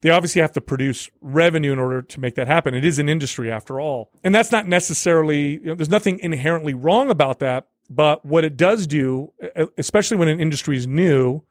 they 0.00 0.10
obviously 0.10 0.40
have 0.40 0.52
to 0.52 0.60
produce 0.60 1.10
revenue 1.20 1.72
in 1.72 1.78
order 1.78 2.02
to 2.02 2.20
make 2.20 2.34
that 2.36 2.46
happen. 2.46 2.74
It 2.74 2.84
is 2.84 2.98
an 2.98 3.08
industry 3.08 3.50
after 3.50 3.80
all. 3.80 4.10
And 4.22 4.34
that's 4.34 4.52
not 4.52 4.66
necessarily, 4.66 5.52
you 5.52 5.66
know, 5.66 5.74
there's 5.74 5.88
nothing 5.88 6.18
inherently 6.20 6.72
wrong 6.74 7.10
about 7.10 7.40
that. 7.40 7.66
But 7.90 8.24
what 8.24 8.44
it 8.44 8.56
does 8.56 8.86
do, 8.86 9.32
especially 9.78 10.18
when 10.18 10.28
an 10.28 10.40
industry 10.40 10.76
is 10.76 10.86
new, 10.86 11.42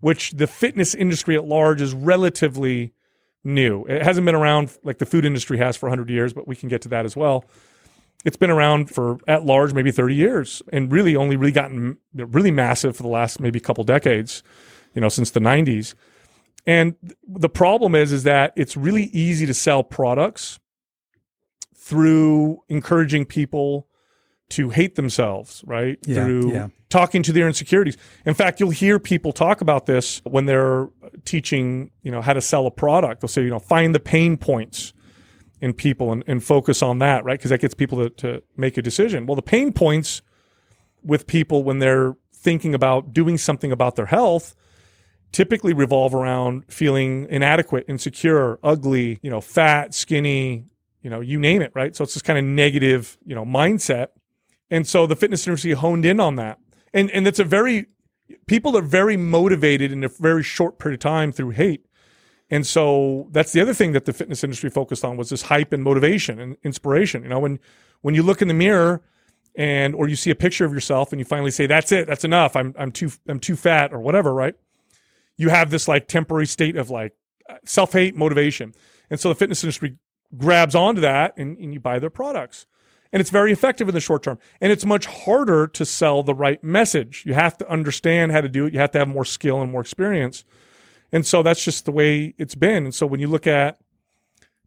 which 0.00 0.32
the 0.32 0.46
fitness 0.46 0.94
industry 0.94 1.36
at 1.36 1.44
large 1.44 1.80
is 1.80 1.94
relatively 1.94 2.92
new. 3.44 3.84
It 3.84 4.02
hasn't 4.02 4.24
been 4.24 4.34
around 4.34 4.76
like 4.82 4.98
the 4.98 5.06
food 5.06 5.24
industry 5.24 5.58
has 5.58 5.76
for 5.76 5.86
100 5.88 6.08
years, 6.10 6.32
but 6.32 6.48
we 6.48 6.56
can 6.56 6.68
get 6.68 6.82
to 6.82 6.88
that 6.88 7.04
as 7.04 7.16
well. 7.16 7.44
It's 8.24 8.36
been 8.36 8.50
around 8.50 8.88
for 8.88 9.18
at 9.26 9.44
large 9.44 9.74
maybe 9.74 9.90
30 9.90 10.14
years 10.14 10.62
and 10.72 10.90
really 10.90 11.16
only 11.16 11.36
really 11.36 11.52
gotten 11.52 11.98
really 12.14 12.52
massive 12.52 12.96
for 12.96 13.02
the 13.02 13.08
last 13.08 13.40
maybe 13.40 13.60
couple 13.60 13.84
decades, 13.84 14.42
you 14.94 15.00
know, 15.00 15.08
since 15.08 15.30
the 15.30 15.40
90s. 15.40 15.94
And 16.66 16.94
the 17.26 17.48
problem 17.48 17.94
is, 17.94 18.12
is 18.12 18.22
that 18.22 18.52
it's 18.56 18.76
really 18.76 19.04
easy 19.06 19.46
to 19.46 19.54
sell 19.54 19.82
products 19.82 20.60
through 21.74 22.62
encouraging 22.68 23.26
people 23.26 23.88
to 24.52 24.70
hate 24.70 24.94
themselves, 24.94 25.62
right? 25.66 25.98
Yeah, 26.06 26.24
through 26.24 26.52
yeah. 26.52 26.68
talking 26.88 27.22
to 27.24 27.32
their 27.32 27.46
insecurities. 27.46 27.96
In 28.24 28.34
fact, 28.34 28.60
you'll 28.60 28.70
hear 28.70 28.98
people 28.98 29.32
talk 29.32 29.60
about 29.60 29.86
this 29.86 30.20
when 30.24 30.46
they're 30.46 30.88
teaching, 31.24 31.90
you 32.02 32.10
know, 32.10 32.22
how 32.22 32.32
to 32.32 32.40
sell 32.40 32.66
a 32.66 32.70
product. 32.70 33.20
They'll 33.20 33.28
say, 33.28 33.42
you 33.42 33.50
know, 33.50 33.58
find 33.58 33.94
the 33.94 34.00
pain 34.00 34.36
points 34.36 34.92
in 35.60 35.72
people 35.72 36.12
and, 36.12 36.24
and 36.26 36.42
focus 36.42 36.82
on 36.82 36.98
that, 36.98 37.24
right? 37.24 37.38
Because 37.38 37.50
that 37.50 37.60
gets 37.60 37.74
people 37.74 37.98
to, 37.98 38.10
to 38.10 38.42
make 38.56 38.76
a 38.76 38.82
decision. 38.82 39.26
Well, 39.26 39.36
the 39.36 39.42
pain 39.42 39.72
points 39.72 40.22
with 41.02 41.26
people 41.26 41.64
when 41.64 41.78
they're 41.78 42.16
thinking 42.34 42.74
about 42.74 43.12
doing 43.12 43.38
something 43.38 43.72
about 43.72 43.96
their 43.96 44.06
health 44.06 44.54
typically 45.30 45.72
revolve 45.72 46.14
around 46.14 46.64
feeling 46.68 47.26
inadequate, 47.30 47.86
insecure, 47.88 48.58
ugly, 48.62 49.18
you 49.22 49.30
know, 49.30 49.40
fat, 49.40 49.94
skinny, 49.94 50.66
you 51.02 51.10
know, 51.10 51.20
you 51.20 51.38
name 51.38 51.62
it, 51.62 51.72
right? 51.74 51.96
So 51.96 52.04
it's 52.04 52.14
this 52.14 52.22
kind 52.22 52.38
of 52.38 52.44
negative, 52.44 53.18
you 53.24 53.34
know, 53.34 53.44
mindset. 53.44 54.08
And 54.72 54.86
so 54.86 55.06
the 55.06 55.14
fitness 55.14 55.46
industry 55.46 55.72
honed 55.72 56.04
in 56.04 56.18
on 56.18 56.36
that. 56.36 56.58
And 56.92 57.10
and 57.10 57.26
it's 57.26 57.38
a 57.38 57.44
very 57.44 57.86
people 58.46 58.76
are 58.76 58.82
very 58.82 59.16
motivated 59.16 59.92
in 59.92 60.02
a 60.02 60.08
very 60.08 60.42
short 60.42 60.78
period 60.78 60.98
of 60.98 61.00
time 61.00 61.30
through 61.30 61.50
hate. 61.50 61.86
And 62.50 62.66
so 62.66 63.28
that's 63.30 63.52
the 63.52 63.60
other 63.60 63.72
thing 63.74 63.92
that 63.92 64.04
the 64.04 64.12
fitness 64.12 64.42
industry 64.42 64.68
focused 64.68 65.04
on 65.04 65.16
was 65.16 65.30
this 65.30 65.42
hype 65.42 65.72
and 65.72 65.82
motivation 65.82 66.40
and 66.40 66.56
inspiration. 66.64 67.22
You 67.22 67.28
know, 67.28 67.38
when 67.38 67.60
when 68.00 68.14
you 68.14 68.22
look 68.22 68.42
in 68.42 68.48
the 68.48 68.54
mirror 68.54 69.02
and 69.54 69.94
or 69.94 70.08
you 70.08 70.16
see 70.16 70.30
a 70.30 70.34
picture 70.34 70.64
of 70.64 70.72
yourself 70.72 71.12
and 71.12 71.20
you 71.20 71.24
finally 71.24 71.50
say, 71.50 71.66
That's 71.66 71.92
it, 71.92 72.08
that's 72.08 72.24
enough. 72.24 72.56
I'm 72.56 72.74
I'm 72.78 72.90
too 72.90 73.10
I'm 73.28 73.38
too 73.38 73.56
fat 73.56 73.92
or 73.92 74.00
whatever, 74.00 74.34
right? 74.34 74.56
you 75.36 75.48
have 75.48 75.70
this 75.70 75.88
like 75.88 76.08
temporary 76.08 76.46
state 76.46 76.76
of 76.76 76.90
like 76.90 77.14
uh, 77.48 77.56
self 77.64 77.92
hate 77.92 78.14
motivation. 78.14 78.74
And 79.10 79.20
so 79.20 79.28
the 79.28 79.34
fitness 79.34 79.62
industry 79.62 79.96
grabs 80.36 80.74
onto 80.74 81.00
that 81.02 81.34
and, 81.36 81.58
and 81.58 81.74
you 81.74 81.80
buy 81.80 81.98
their 81.98 82.10
products. 82.10 82.66
And 83.12 83.20
it's 83.20 83.30
very 83.30 83.52
effective 83.52 83.88
in 83.88 83.94
the 83.94 84.00
short 84.00 84.22
term. 84.22 84.38
And 84.60 84.72
it's 84.72 84.86
much 84.86 85.06
harder 85.06 85.66
to 85.66 85.84
sell 85.84 86.22
the 86.22 86.34
right 86.34 86.62
message. 86.64 87.24
You 87.26 87.34
have 87.34 87.58
to 87.58 87.68
understand 87.70 88.32
how 88.32 88.40
to 88.40 88.48
do 88.48 88.66
it. 88.66 88.72
You 88.72 88.80
have 88.80 88.92
to 88.92 88.98
have 88.98 89.08
more 89.08 89.24
skill 89.24 89.60
and 89.60 89.70
more 89.70 89.82
experience. 89.82 90.44
And 91.12 91.26
so 91.26 91.42
that's 91.42 91.62
just 91.62 91.84
the 91.84 91.92
way 91.92 92.34
it's 92.38 92.54
been. 92.54 92.84
And 92.84 92.94
so 92.94 93.06
when 93.06 93.20
you 93.20 93.28
look 93.28 93.46
at 93.46 93.78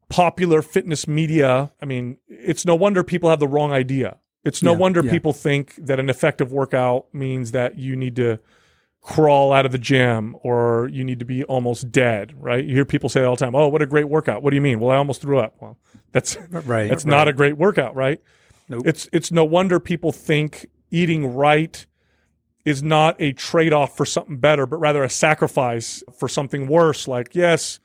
popular 0.10 0.62
fitness 0.62 1.08
media, 1.08 1.72
I 1.82 1.86
mean, 1.86 2.18
it's 2.28 2.66
no 2.66 2.75
wonder 2.75 3.04
people 3.04 3.32
have 3.32 3.40
the 3.40 3.48
wrong 3.48 3.72
idea. 3.72 4.18
It's 4.44 4.62
no 4.62 4.74
Yeah, 4.74 4.78
wonder 4.78 5.04
yeah. 5.04 5.12
people 5.12 5.34
think 5.34 5.74
that 5.78 6.00
an 6.00 6.08
effective 6.08 6.52
workout 6.52 7.12
means 7.14 7.52
that 7.52 7.80
you 7.80 7.96
need 7.96 8.16
to 8.18 8.38
crawl 9.06 9.54
out 9.54 9.68
of 9.68 9.72
the 9.72 9.78
gym 9.78 10.36
or 10.42 10.90
you 10.92 11.04
need 11.04 11.20
to 11.20 11.26
be 11.26 11.44
almost 11.44 11.92
dead, 11.92 12.34
right? 12.38 12.66
You 12.66 12.74
hear 12.74 12.86
people 12.86 13.08
say 13.08 13.24
all 13.24 13.36
the 13.36 13.46
time, 13.46 13.54
"Oh, 13.54 13.68
what 13.68 13.84
a 13.84 13.86
great 13.86 14.10
workout." 14.10 14.42
What 14.42 14.50
do 14.50 14.56
you 14.56 14.62
mean? 14.62 14.80
Well, 14.80 14.90
I 14.90 14.98
almost 14.98 15.22
threw 15.22 15.38
up. 15.38 15.54
Well, 15.60 15.78
that's 16.12 16.36
Right. 16.50 16.90
that's 16.90 17.06
right. 17.06 17.12
not 17.12 17.28
a 17.28 17.34
great 17.34 17.56
workout, 17.56 17.96
right? 17.96 18.20
Nope. 18.68 18.88
It's 18.88 19.08
it's 19.14 19.32
no 19.32 19.46
wonder 19.46 19.80
people 19.80 20.12
think 20.12 20.66
eating 20.90 21.36
right 21.36 21.86
is 22.66 22.82
not 22.82 23.16
a 23.20 23.32
trade-off 23.34 23.96
for 23.96 24.08
something 24.08 24.38
better, 24.38 24.66
but 24.66 24.78
rather 24.78 25.04
a 25.04 25.10
sacrifice 25.10 26.02
for 26.18 26.28
something 26.28 26.68
worse. 26.68 27.08
Like, 27.08 27.36
yes, 27.36 27.80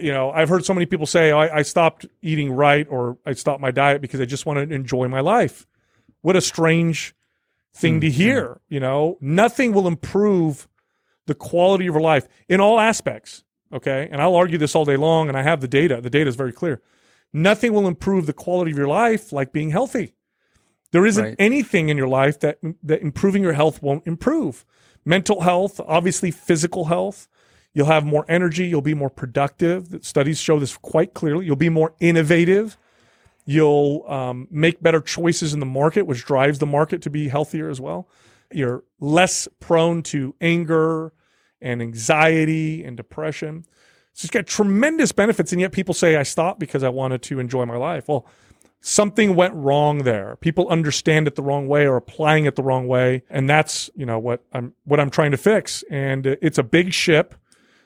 you 0.00 0.10
know, 0.12 0.32
I've 0.32 0.48
heard 0.48 0.64
so 0.64 0.74
many 0.74 0.84
people 0.86 1.06
say, 1.06 1.30
oh, 1.30 1.38
I, 1.38 1.58
I 1.58 1.62
stopped 1.62 2.04
eating 2.20 2.50
right 2.50 2.88
or 2.90 3.18
I 3.24 3.34
stopped 3.34 3.60
my 3.60 3.70
diet 3.70 4.00
because 4.02 4.20
I 4.20 4.24
just 4.24 4.46
want 4.46 4.68
to 4.68 4.74
enjoy 4.74 5.06
my 5.06 5.20
life. 5.20 5.64
What 6.22 6.34
a 6.34 6.40
strange 6.40 7.14
thing 7.74 8.00
to 8.00 8.06
mm-hmm. 8.06 8.16
hear. 8.16 8.60
You 8.68 8.80
know, 8.80 9.18
nothing 9.20 9.72
will 9.72 9.86
improve 9.86 10.68
the 11.26 11.34
quality 11.34 11.86
of 11.86 11.94
your 11.94 12.02
life 12.02 12.28
in 12.48 12.60
all 12.60 12.78
aspects. 12.80 13.44
Okay. 13.72 14.08
And 14.10 14.22
I'll 14.22 14.36
argue 14.36 14.58
this 14.58 14.74
all 14.74 14.84
day 14.84 14.96
long, 14.96 15.28
and 15.28 15.36
I 15.36 15.42
have 15.42 15.60
the 15.60 15.68
data. 15.68 16.00
The 16.00 16.10
data 16.10 16.28
is 16.28 16.36
very 16.36 16.52
clear. 16.52 16.80
Nothing 17.32 17.72
will 17.72 17.88
improve 17.88 18.26
the 18.26 18.32
quality 18.32 18.70
of 18.70 18.78
your 18.78 18.86
life 18.86 19.32
like 19.32 19.52
being 19.52 19.70
healthy. 19.70 20.14
There 20.92 21.04
isn't 21.04 21.24
Right. 21.24 21.36
anything 21.40 21.88
in 21.88 21.96
your 21.96 22.06
life 22.06 22.38
that 22.40 22.58
that 22.82 23.02
improving 23.02 23.42
your 23.42 23.54
health 23.54 23.82
won't 23.82 24.06
improve. 24.06 24.64
Mental 25.04 25.40
health, 25.40 25.80
obviously 25.80 26.30
physical 26.30 26.84
health. 26.84 27.26
You'll 27.72 27.86
have 27.86 28.04
more 28.04 28.24
energy, 28.28 28.68
you'll 28.68 28.80
be 28.80 28.94
more 28.94 29.10
productive. 29.10 29.98
Studies 30.02 30.38
show 30.38 30.60
this 30.60 30.76
quite 30.76 31.12
clearly. 31.12 31.46
You'll 31.46 31.56
be 31.56 31.68
more 31.68 31.94
innovative. 31.98 32.78
You'll 33.44 34.04
um, 34.08 34.48
make 34.50 34.82
better 34.82 35.00
choices 35.00 35.52
in 35.52 35.60
the 35.60 35.66
market, 35.66 36.06
which 36.06 36.24
drives 36.24 36.58
the 36.58 36.66
market 36.66 37.02
to 37.02 37.10
be 37.10 37.28
healthier 37.28 37.68
as 37.68 37.80
well. 37.80 38.08
You're 38.52 38.84
less 39.00 39.48
prone 39.60 40.02
to 40.04 40.34
anger 40.40 41.12
and 41.60 41.82
anxiety 41.82 42.84
and 42.84 42.96
depression. 42.96 43.64
So 44.12 44.26
it's 44.26 44.30
got 44.30 44.46
tremendous 44.46 45.12
benefits, 45.12 45.50
and 45.52 45.60
yet 45.60 45.72
people 45.72 45.92
say 45.92 46.16
I 46.16 46.22
stopped 46.22 46.60
because 46.60 46.84
I 46.84 46.88
wanted 46.88 47.22
to 47.22 47.40
enjoy 47.40 47.66
my 47.66 47.76
life. 47.76 48.06
Well, 48.06 48.26
something 48.80 49.34
went 49.34 49.54
wrong 49.54 50.04
there. 50.04 50.36
People 50.36 50.68
understand 50.68 51.26
it 51.26 51.34
the 51.34 51.42
wrong 51.42 51.66
way 51.66 51.86
or 51.86 51.96
applying 51.96 52.44
it 52.44 52.54
the 52.54 52.62
wrong 52.62 52.86
way, 52.86 53.22
and 53.28 53.50
that's 53.50 53.90
you 53.96 54.06
know 54.06 54.18
what 54.18 54.44
I'm 54.52 54.74
what 54.84 55.00
I'm 55.00 55.10
trying 55.10 55.32
to 55.32 55.36
fix. 55.36 55.82
And 55.90 56.26
it's 56.26 56.58
a 56.58 56.62
big 56.62 56.92
ship, 56.92 57.34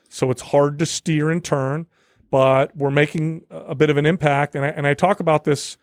so 0.09 0.29
it's 0.29 0.41
hard 0.41 0.77
to 0.79 0.85
steer 0.85 1.31
and 1.31 1.43
turn, 1.43 1.87
but 2.29 2.75
we're 2.75 2.91
making 2.91 3.45
a 3.49 3.75
bit 3.75 3.89
of 3.89 3.97
an 3.97 4.05
impact. 4.05 4.55
And 4.55 4.65
I, 4.65 4.69
and 4.69 4.85
I 4.85 4.93
talk 4.93 5.19
about 5.19 5.43
this, 5.43 5.77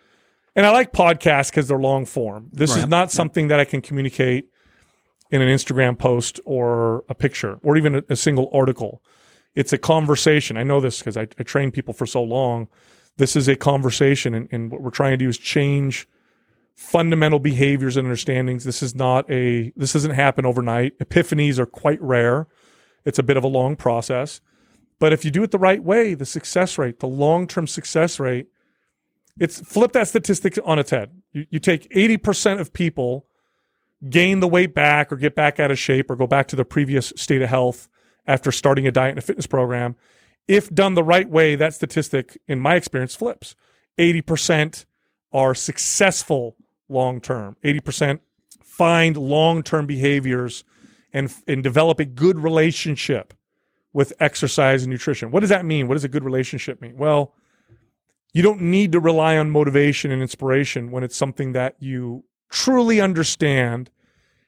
and 0.55 0.65
I 0.65 0.71
like 0.71 0.93
podcasts 0.93 1.51
because 1.51 1.69
they're 1.69 1.79
long 1.79 2.07
form. 2.07 2.51
This 2.53 2.77
is 2.77 2.87
not 2.87 3.11
something 3.11 3.49
that 3.49 3.61
I 3.61 3.65
can 3.65 3.81
communicate 3.81 4.49
in 5.31 5.43
an 5.43 5.49
Instagram 5.49 5.99
post 5.99 6.41
or 6.45 7.05
a 7.09 7.15
picture 7.15 7.59
or 7.63 7.77
even 7.77 7.97
a, 7.97 8.03
a 8.11 8.17
single 8.17 8.49
article. 8.53 9.03
It's 9.55 9.73
a 9.73 9.79
conversation. 9.79 10.57
I 10.57 10.63
know 10.63 10.81
this 10.81 10.99
because 10.99 11.17
I, 11.17 11.23
I 11.39 11.43
train 11.43 11.71
people 11.71 11.95
for 11.95 12.07
so 12.07 12.23
long. 12.23 12.69
This 13.17 13.35
is 13.35 13.49
a 13.49 13.57
conversation, 13.57 14.35
and, 14.35 14.49
and 14.53 14.71
what 14.71 14.83
we're 14.83 14.91
trying 14.91 15.13
to 15.13 15.17
do 15.17 15.29
is 15.29 15.39
change 15.39 16.07
fundamental 16.75 17.39
behaviors 17.39 17.97
and 17.97 18.07
understandings. 18.07 18.65
This 18.65 18.83
is 18.83 18.95
not 18.95 19.29
a 19.31 19.73
this 19.77 19.95
doesn't 19.95 20.13
happen 20.13 20.45
overnight. 20.45 20.99
Epiphanies 20.99 21.59
are 21.59 21.67
quite 21.67 22.01
rare. 22.03 22.47
It's 23.07 23.19
a 23.19 23.23
bit 23.23 23.39
of 23.39 23.45
a 23.45 23.49
long 23.49 23.77
process. 23.77 24.41
But 24.99 25.13
if 25.13 25.25
you 25.25 25.31
do 25.31 25.43
it 25.43 25.51
the 25.51 25.59
right 25.59 25.83
way, 25.83 26.15
the 26.15 26.27
success 26.27 26.79
rate, 26.79 27.01
the 27.01 27.09
long-term 27.09 27.67
success 27.67 28.19
rate, 28.19 28.47
it's 29.39 29.61
flip 29.61 29.93
that 29.93 30.09
statistic 30.09 30.59
on 30.65 30.79
its 30.79 30.91
head. 30.91 31.11
You, 31.33 31.47
you 31.51 31.59
take 31.59 31.91
80% 31.91 32.61
of 32.61 32.73
people 32.73 33.27
gain 34.09 34.41
the 34.41 34.49
weight 34.49 34.75
back 34.75 35.13
or 35.13 35.17
get 35.17 35.35
back 35.35 35.61
out 35.61 35.71
of 35.71 35.79
shape 35.79 36.11
or 36.11 36.17
go 36.17 36.27
back 36.27 36.49
to 36.49 36.57
their 36.57 36.65
previous 36.65 37.13
state 37.17 37.43
of 37.43 37.49
health 37.49 37.89
after 38.27 38.51
starting 38.51 38.87
a 38.87 38.93
diet 38.93 39.11
and 39.11 39.19
a 39.19 39.23
fitness 39.23 39.47
program. 39.47 39.97
If 40.49 40.73
done 40.73 40.95
the 40.95 41.05
right 41.05 41.29
way, 41.29 41.57
that 41.57 41.75
statistic, 41.75 42.39
in 42.47 42.61
my 42.61 42.77
experience, 42.77 43.15
flips. 43.15 43.55
80% 43.99 44.85
are 45.33 45.55
successful 45.55 46.57
long 46.89 47.21
term. 47.21 47.57
80% 47.65 48.21
find 48.63 49.17
long 49.17 49.63
term 49.63 49.87
behaviors 49.87 50.65
and, 51.13 51.35
and 51.47 51.63
develop 51.63 51.99
a 51.99 52.05
good 52.05 52.39
relationship 52.39 53.35
with 53.97 54.13
exercise 54.21 54.83
and 54.83 54.93
nutrition. 54.93 55.31
What 55.31 55.41
does 55.41 55.49
that 55.49 55.65
mean? 55.65 55.89
What 55.89 55.95
does 55.95 56.05
a 56.05 56.09
good 56.09 56.23
relationship 56.23 56.83
mean? 56.83 56.99
Well, 56.99 57.33
you 58.35 58.43
don't 58.43 58.61
need 58.61 58.93
to 58.93 59.01
rely 59.01 59.39
on 59.39 59.51
motivation 59.51 60.11
and 60.11 60.21
inspiration 60.21 60.91
when 60.91 61.03
it's 61.03 61.17
something 61.17 61.53
that 61.53 61.77
you 61.79 62.25
truly 62.51 63.01
understand 63.01 63.91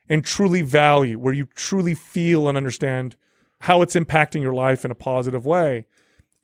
and 0.07 0.23
truly 0.23 0.61
value, 0.61 1.19
where 1.19 1.33
you 1.33 1.47
truly 1.55 1.95
feel 1.95 2.47
and 2.47 2.59
understand 2.59 3.17
how 3.61 3.81
it's 3.81 3.95
impacting 3.95 4.43
your 4.43 4.53
life 4.53 4.85
in 4.85 4.91
a 4.91 4.95
positive 4.95 5.47
way. 5.47 5.87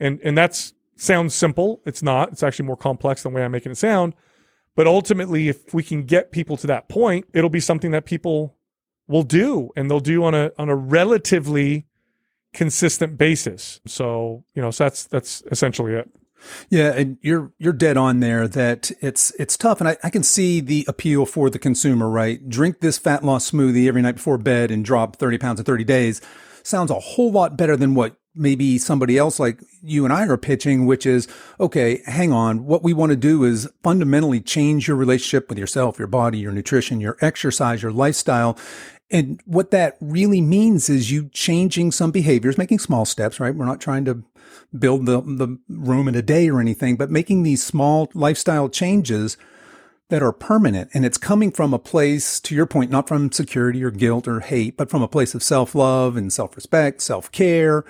And 0.01 0.19
and 0.25 0.37
that's 0.37 0.73
sounds 0.97 1.35
simple. 1.35 1.83
It's 1.85 2.03
not. 2.03 2.33
It's 2.33 2.43
actually 2.43 2.65
more 2.65 2.79
complex 2.79 3.23
than 3.23 3.35
the 3.35 3.37
way 3.37 3.45
I'm 3.45 3.53
making 3.53 3.73
it 3.73 3.77
sound. 3.77 4.15
But 4.75 4.87
ultimately, 4.87 5.49
if 5.51 5.75
we 5.75 5.83
can 5.83 6.05
get 6.05 6.33
people 6.33 6.57
to 6.57 6.67
that 6.69 6.89
point, 6.89 7.27
it'll 7.35 7.51
be 7.51 7.61
something 7.61 7.91
that 7.91 8.07
people 8.07 8.57
will 9.07 9.25
do 9.25 9.69
and 9.77 9.91
they'll 9.91 10.01
do 10.01 10.25
on 10.25 10.35
a 10.35 10.53
on 10.57 10.71
a 10.71 10.75
relatively 10.75 11.85
consistent 12.55 13.19
basis. 13.19 13.81
So, 13.87 14.45
you 14.55 14.63
know, 14.63 14.71
so 14.71 14.85
that's 14.85 15.05
that's 15.05 15.43
essentially 15.51 15.93
it. 15.95 16.11
Yeah, 16.69 16.93
and 16.93 17.19
you're 17.23 17.53
you're 17.59 17.73
dead 17.73 17.97
on 17.97 18.21
there 18.21 18.47
that 18.49 18.91
it's 19.01 19.31
it's 19.39 19.57
tough, 19.57 19.81
and 19.81 19.89
I, 19.89 19.97
I 20.05 20.11
can 20.11 20.23
see 20.23 20.61
the 20.61 20.85
appeal 20.89 21.27
for 21.27 21.51
the 21.51 21.59
consumer. 21.59 22.09
Right, 22.09 22.49
drink 22.49 22.81
this 22.81 22.99
fat 22.99 23.25
loss 23.25 23.51
smoothie 23.51 23.89
every 23.89 24.03
night 24.03 24.17
before 24.17 24.39
bed 24.39 24.71
and 24.71 24.85
drop 24.85 25.17
thirty 25.17 25.39
pounds 25.39 25.59
in 25.59 25.65
thirty 25.65 25.85
days. 25.85 26.21
Sounds 26.63 26.91
a 26.91 26.95
whole 26.95 27.31
lot 27.31 27.57
better 27.57 27.77
than 27.77 27.95
what 27.95 28.17
maybe 28.35 28.79
somebody 28.79 29.17
else 29.17 29.39
like 29.39 29.61
you 29.83 30.05
and 30.05 30.13
I 30.13 30.27
are 30.27 30.37
pitching, 30.37 30.87
which 30.87 31.07
is 31.07 31.29
okay. 31.61 32.03
Hang 32.07 32.33
on, 32.33 32.65
what 32.65 32.83
we 32.83 32.93
want 32.93 33.11
to 33.11 33.17
do 33.17 33.45
is 33.45 33.69
fundamentally 33.83 34.41
change 34.41 34.89
your 34.89 34.97
relationship 34.97 35.49
with 35.49 35.59
yourself, 35.59 35.99
your 35.99 36.09
body, 36.09 36.39
your 36.39 36.53
nutrition, 36.53 37.01
your 37.01 37.17
exercise, 37.21 37.83
your 37.83 37.93
lifestyle, 37.93 38.59
and 39.11 39.41
what 39.45 39.71
that 39.71 39.97
really 40.01 40.41
means 40.41 40.89
is 40.89 41.11
you 41.11 41.29
changing 41.29 41.93
some 41.93 42.11
behaviors, 42.11 42.59
making 42.59 42.79
small 42.79 43.05
steps, 43.05 43.39
right? 43.39 43.55
We're 43.55 43.67
not 43.67 43.81
trying 43.81 44.05
to 44.07 44.25
build 44.77 45.07
the, 45.07 45.21
the 45.21 45.59
Rome 45.69 46.09
in 46.09 46.15
a 46.15 46.23
day 46.23 46.49
or 46.49 46.61
anything, 46.61 46.97
but 46.97 47.11
making 47.11 47.43
these 47.43 47.63
small 47.63 48.11
lifestyle 48.15 48.69
changes 48.69 49.37
that 50.09 50.23
are 50.23 50.33
permanent. 50.33 50.91
And 50.95 51.05
it's 51.05 51.19
coming 51.19 51.51
from 51.51 51.75
a 51.75 51.79
place, 51.79 52.41
to 52.41 52.55
your 52.55 52.67
point, 52.67 52.91
not 52.91 53.09
from 53.09 53.31
security 53.31 53.83
or 53.85 53.91
guilt 53.91 54.27
or 54.27 54.41
hate, 54.41 54.77
but 54.77 54.91
from 54.91 55.03
a 55.03 55.09
place 55.09 55.35
of 55.35 55.43
self 55.43 55.75
love 55.75 56.17
and 56.17 56.33
self 56.33 56.57
respect, 56.57 57.01
self 57.01 57.31
care. 57.31 57.85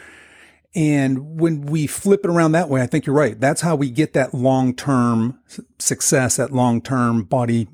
And 0.76 1.40
when 1.40 1.62
we 1.62 1.86
flip 1.86 2.24
it 2.24 2.30
around 2.30 2.52
that 2.52 2.68
way, 2.68 2.82
I 2.82 2.86
think 2.86 3.06
you're 3.06 3.14
right. 3.14 3.38
That's 3.38 3.60
how 3.60 3.76
we 3.76 3.90
get 3.90 4.12
that 4.14 4.34
long 4.34 4.74
term 4.74 5.38
success, 5.78 6.36
that 6.36 6.52
long 6.52 6.82
term 6.82 7.22
body 7.22 7.68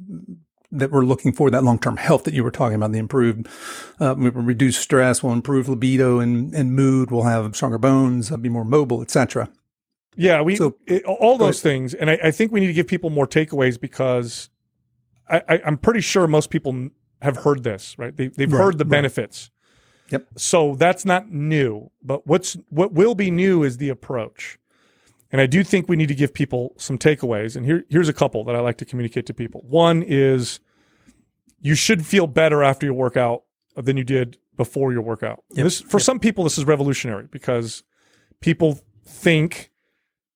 that 0.72 0.90
we're 0.90 1.04
looking 1.04 1.32
for, 1.32 1.50
that 1.50 1.64
long 1.64 1.78
term 1.78 1.96
health 1.96 2.24
that 2.24 2.34
you 2.34 2.44
were 2.44 2.50
talking 2.50 2.76
about, 2.76 2.92
the 2.92 2.98
improved, 2.98 3.48
uh, 4.00 4.16
reduce 4.16 4.78
stress, 4.78 5.22
will 5.22 5.32
improve 5.32 5.68
libido 5.68 6.20
and, 6.20 6.54
and 6.54 6.74
mood, 6.74 7.10
we'll 7.10 7.24
have 7.24 7.54
stronger 7.56 7.78
bones, 7.78 8.30
be 8.36 8.48
more 8.48 8.64
mobile, 8.64 9.02
etc. 9.02 9.50
Yeah, 10.16 10.42
we 10.42 10.56
so, 10.56 10.76
it, 10.86 11.04
all 11.04 11.38
those 11.38 11.62
things, 11.62 11.94
and 11.94 12.10
I, 12.10 12.18
I, 12.24 12.30
think 12.30 12.52
we 12.52 12.60
need 12.60 12.66
to 12.66 12.72
give 12.72 12.88
people 12.88 13.10
more 13.10 13.26
takeaways 13.26 13.80
because 13.80 14.50
I, 15.28 15.60
am 15.64 15.78
pretty 15.78 16.00
sure 16.00 16.26
most 16.26 16.50
people 16.50 16.90
have 17.22 17.38
heard 17.38 17.62
this, 17.62 17.96
right? 17.98 18.16
They, 18.16 18.24
have 18.24 18.52
right, 18.52 18.60
heard 18.60 18.78
the 18.78 18.84
right. 18.84 18.90
benefits. 18.90 19.50
Yep. 20.10 20.26
So 20.36 20.74
that's 20.74 21.04
not 21.04 21.30
new, 21.30 21.90
but 22.02 22.26
what's 22.26 22.56
what 22.68 22.92
will 22.92 23.14
be 23.14 23.30
new 23.30 23.62
is 23.62 23.76
the 23.76 23.88
approach. 23.88 24.58
And 25.32 25.40
I 25.40 25.46
do 25.46 25.62
think 25.62 25.88
we 25.88 25.96
need 25.96 26.08
to 26.08 26.14
give 26.14 26.34
people 26.34 26.74
some 26.76 26.98
takeaways. 26.98 27.56
And 27.56 27.64
here, 27.64 27.84
here's 27.88 28.08
a 28.08 28.12
couple 28.12 28.44
that 28.44 28.56
I 28.56 28.60
like 28.60 28.78
to 28.78 28.84
communicate 28.84 29.26
to 29.26 29.34
people. 29.34 29.62
One 29.64 30.02
is 30.02 30.60
you 31.60 31.74
should 31.74 32.04
feel 32.04 32.26
better 32.26 32.62
after 32.64 32.86
your 32.86 32.94
workout 32.94 33.44
than 33.76 33.96
you 33.96 34.04
did 34.04 34.38
before 34.56 34.92
your 34.92 35.02
workout. 35.02 35.44
Yep. 35.50 35.64
This, 35.64 35.80
for 35.80 35.98
yep. 35.98 36.02
some 36.02 36.18
people, 36.18 36.44
this 36.44 36.58
is 36.58 36.64
revolutionary 36.64 37.28
because 37.30 37.84
people 38.40 38.80
think 39.04 39.70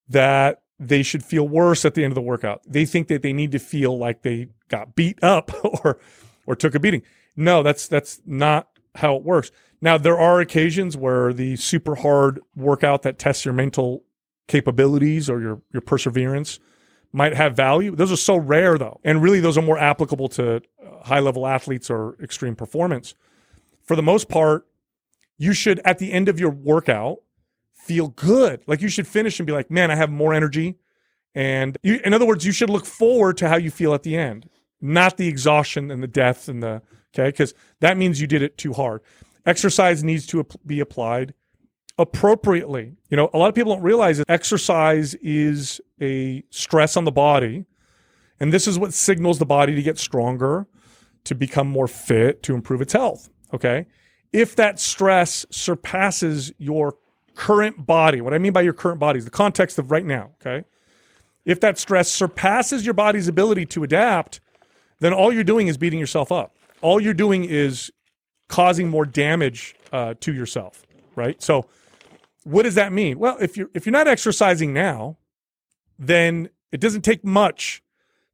that 0.08 0.62
they 0.78 1.02
should 1.02 1.24
feel 1.24 1.48
worse 1.48 1.84
at 1.84 1.94
the 1.94 2.04
end 2.04 2.12
of 2.12 2.16
the 2.16 2.22
workout. 2.22 2.62
They 2.66 2.84
think 2.84 3.08
that 3.08 3.22
they 3.22 3.32
need 3.32 3.52
to 3.52 3.58
feel 3.58 3.98
like 3.98 4.22
they 4.22 4.48
got 4.68 4.94
beat 4.94 5.22
up 5.22 5.52
or 5.84 5.98
or 6.46 6.54
took 6.54 6.74
a 6.74 6.80
beating. 6.80 7.02
No, 7.36 7.62
that's 7.62 7.88
that's 7.88 8.20
not 8.26 8.68
how 8.96 9.16
it 9.16 9.22
works. 9.22 9.50
Now 9.80 9.98
there 9.98 10.18
are 10.18 10.40
occasions 10.40 10.96
where 10.96 11.32
the 11.32 11.56
super 11.56 11.96
hard 11.96 12.40
workout 12.54 13.02
that 13.02 13.18
tests 13.18 13.44
your 13.44 13.54
mental 13.54 14.03
capabilities 14.48 15.30
or 15.30 15.40
your 15.40 15.62
your 15.72 15.80
perseverance 15.80 16.60
might 17.12 17.34
have 17.34 17.54
value. 17.56 17.94
Those 17.94 18.12
are 18.12 18.16
so 18.16 18.36
rare 18.36 18.76
though. 18.76 19.00
And 19.04 19.22
really 19.22 19.40
those 19.40 19.56
are 19.56 19.62
more 19.62 19.78
applicable 19.78 20.28
to 20.30 20.56
uh, 20.56 20.60
high 21.04 21.20
level 21.20 21.46
athletes 21.46 21.88
or 21.88 22.16
extreme 22.22 22.56
performance. 22.56 23.14
For 23.82 23.96
the 23.96 24.02
most 24.02 24.28
part, 24.28 24.66
you 25.38 25.52
should 25.52 25.80
at 25.84 25.98
the 25.98 26.12
end 26.12 26.28
of 26.28 26.40
your 26.40 26.50
workout 26.50 27.18
feel 27.72 28.08
good. 28.08 28.62
Like 28.66 28.80
you 28.80 28.88
should 28.88 29.06
finish 29.06 29.38
and 29.38 29.46
be 29.46 29.52
like, 29.52 29.70
"Man, 29.70 29.90
I 29.90 29.94
have 29.94 30.10
more 30.10 30.34
energy." 30.34 30.76
And 31.34 31.76
you, 31.82 32.00
in 32.04 32.14
other 32.14 32.26
words, 32.26 32.46
you 32.46 32.52
should 32.52 32.70
look 32.70 32.86
forward 32.86 33.36
to 33.38 33.48
how 33.48 33.56
you 33.56 33.70
feel 33.70 33.92
at 33.92 34.04
the 34.04 34.16
end, 34.16 34.48
not 34.80 35.16
the 35.16 35.26
exhaustion 35.26 35.90
and 35.90 36.02
the 36.02 36.08
death 36.08 36.48
and 36.48 36.62
the 36.62 36.82
okay, 37.14 37.28
because 37.28 37.54
that 37.80 37.96
means 37.96 38.20
you 38.20 38.26
did 38.26 38.42
it 38.42 38.58
too 38.58 38.72
hard. 38.72 39.00
Exercise 39.46 40.02
needs 40.02 40.26
to 40.28 40.46
be 40.64 40.80
applied 40.80 41.34
appropriately. 41.98 42.96
You 43.08 43.16
know, 43.16 43.30
a 43.32 43.38
lot 43.38 43.48
of 43.48 43.54
people 43.54 43.74
don't 43.74 43.82
realize 43.82 44.18
that 44.18 44.28
exercise 44.28 45.14
is 45.16 45.80
a 46.00 46.42
stress 46.50 46.96
on 46.96 47.04
the 47.04 47.12
body. 47.12 47.64
And 48.40 48.52
this 48.52 48.66
is 48.66 48.78
what 48.78 48.92
signals 48.92 49.38
the 49.38 49.46
body 49.46 49.74
to 49.74 49.82
get 49.82 49.98
stronger, 49.98 50.66
to 51.24 51.34
become 51.34 51.68
more 51.68 51.86
fit, 51.86 52.42
to 52.44 52.54
improve 52.54 52.80
its 52.80 52.92
health. 52.92 53.30
Okay. 53.52 53.86
If 54.32 54.56
that 54.56 54.80
stress 54.80 55.46
surpasses 55.50 56.52
your 56.58 56.96
current 57.36 57.86
body, 57.86 58.20
what 58.20 58.34
I 58.34 58.38
mean 58.38 58.52
by 58.52 58.62
your 58.62 58.72
current 58.72 58.98
body 58.98 59.18
is 59.18 59.24
the 59.24 59.30
context 59.30 59.78
of 59.78 59.90
right 59.90 60.04
now. 60.04 60.30
Okay. 60.40 60.66
If 61.44 61.60
that 61.60 61.78
stress 61.78 62.10
surpasses 62.10 62.84
your 62.84 62.94
body's 62.94 63.28
ability 63.28 63.66
to 63.66 63.84
adapt, 63.84 64.40
then 64.98 65.12
all 65.12 65.32
you're 65.32 65.44
doing 65.44 65.68
is 65.68 65.76
beating 65.76 66.00
yourself 66.00 66.32
up. 66.32 66.56
All 66.80 67.00
you're 67.00 67.14
doing 67.14 67.44
is 67.44 67.92
causing 68.48 68.88
more 68.88 69.04
damage 69.04 69.76
uh, 69.92 70.14
to 70.20 70.32
yourself. 70.32 70.84
Right. 71.14 71.40
So, 71.42 71.66
what 72.44 72.62
does 72.62 72.74
that 72.76 72.92
mean? 72.92 73.18
Well, 73.18 73.36
if 73.40 73.56
you're 73.56 73.70
if 73.74 73.86
you're 73.86 73.92
not 73.92 74.06
exercising 74.08 74.72
now, 74.72 75.18
then 75.98 76.50
it 76.72 76.80
doesn't 76.80 77.02
take 77.02 77.24
much 77.24 77.82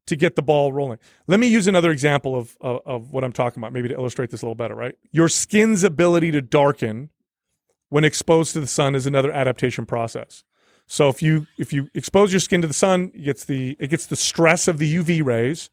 to 0.06 0.16
get 0.16 0.34
the 0.34 0.42
ball 0.42 0.72
rolling. 0.72 0.98
Let 1.28 1.40
me 1.40 1.46
use 1.46 1.66
another 1.68 1.90
example 1.90 2.36
of, 2.36 2.56
of, 2.60 2.80
of 2.84 3.12
what 3.12 3.22
I'm 3.22 3.32
talking 3.32 3.60
about, 3.60 3.72
maybe 3.72 3.88
to 3.88 3.94
illustrate 3.94 4.30
this 4.30 4.42
a 4.42 4.46
little 4.46 4.56
better. 4.56 4.74
Right, 4.74 4.96
your 5.12 5.28
skin's 5.28 5.84
ability 5.84 6.32
to 6.32 6.42
darken 6.42 7.10
when 7.88 8.04
exposed 8.04 8.52
to 8.54 8.60
the 8.60 8.66
sun 8.66 8.94
is 8.94 9.06
another 9.06 9.30
adaptation 9.32 9.86
process. 9.86 10.44
So 10.86 11.08
if 11.08 11.22
you 11.22 11.46
if 11.56 11.72
you 11.72 11.88
expose 11.94 12.32
your 12.32 12.40
skin 12.40 12.62
to 12.62 12.66
the 12.66 12.74
sun, 12.74 13.12
it 13.14 13.22
gets 13.22 13.44
the 13.44 13.76
it 13.78 13.90
gets 13.90 14.06
the 14.06 14.16
stress 14.16 14.66
of 14.66 14.78
the 14.78 14.92
UV 14.92 15.24
rays, 15.24 15.70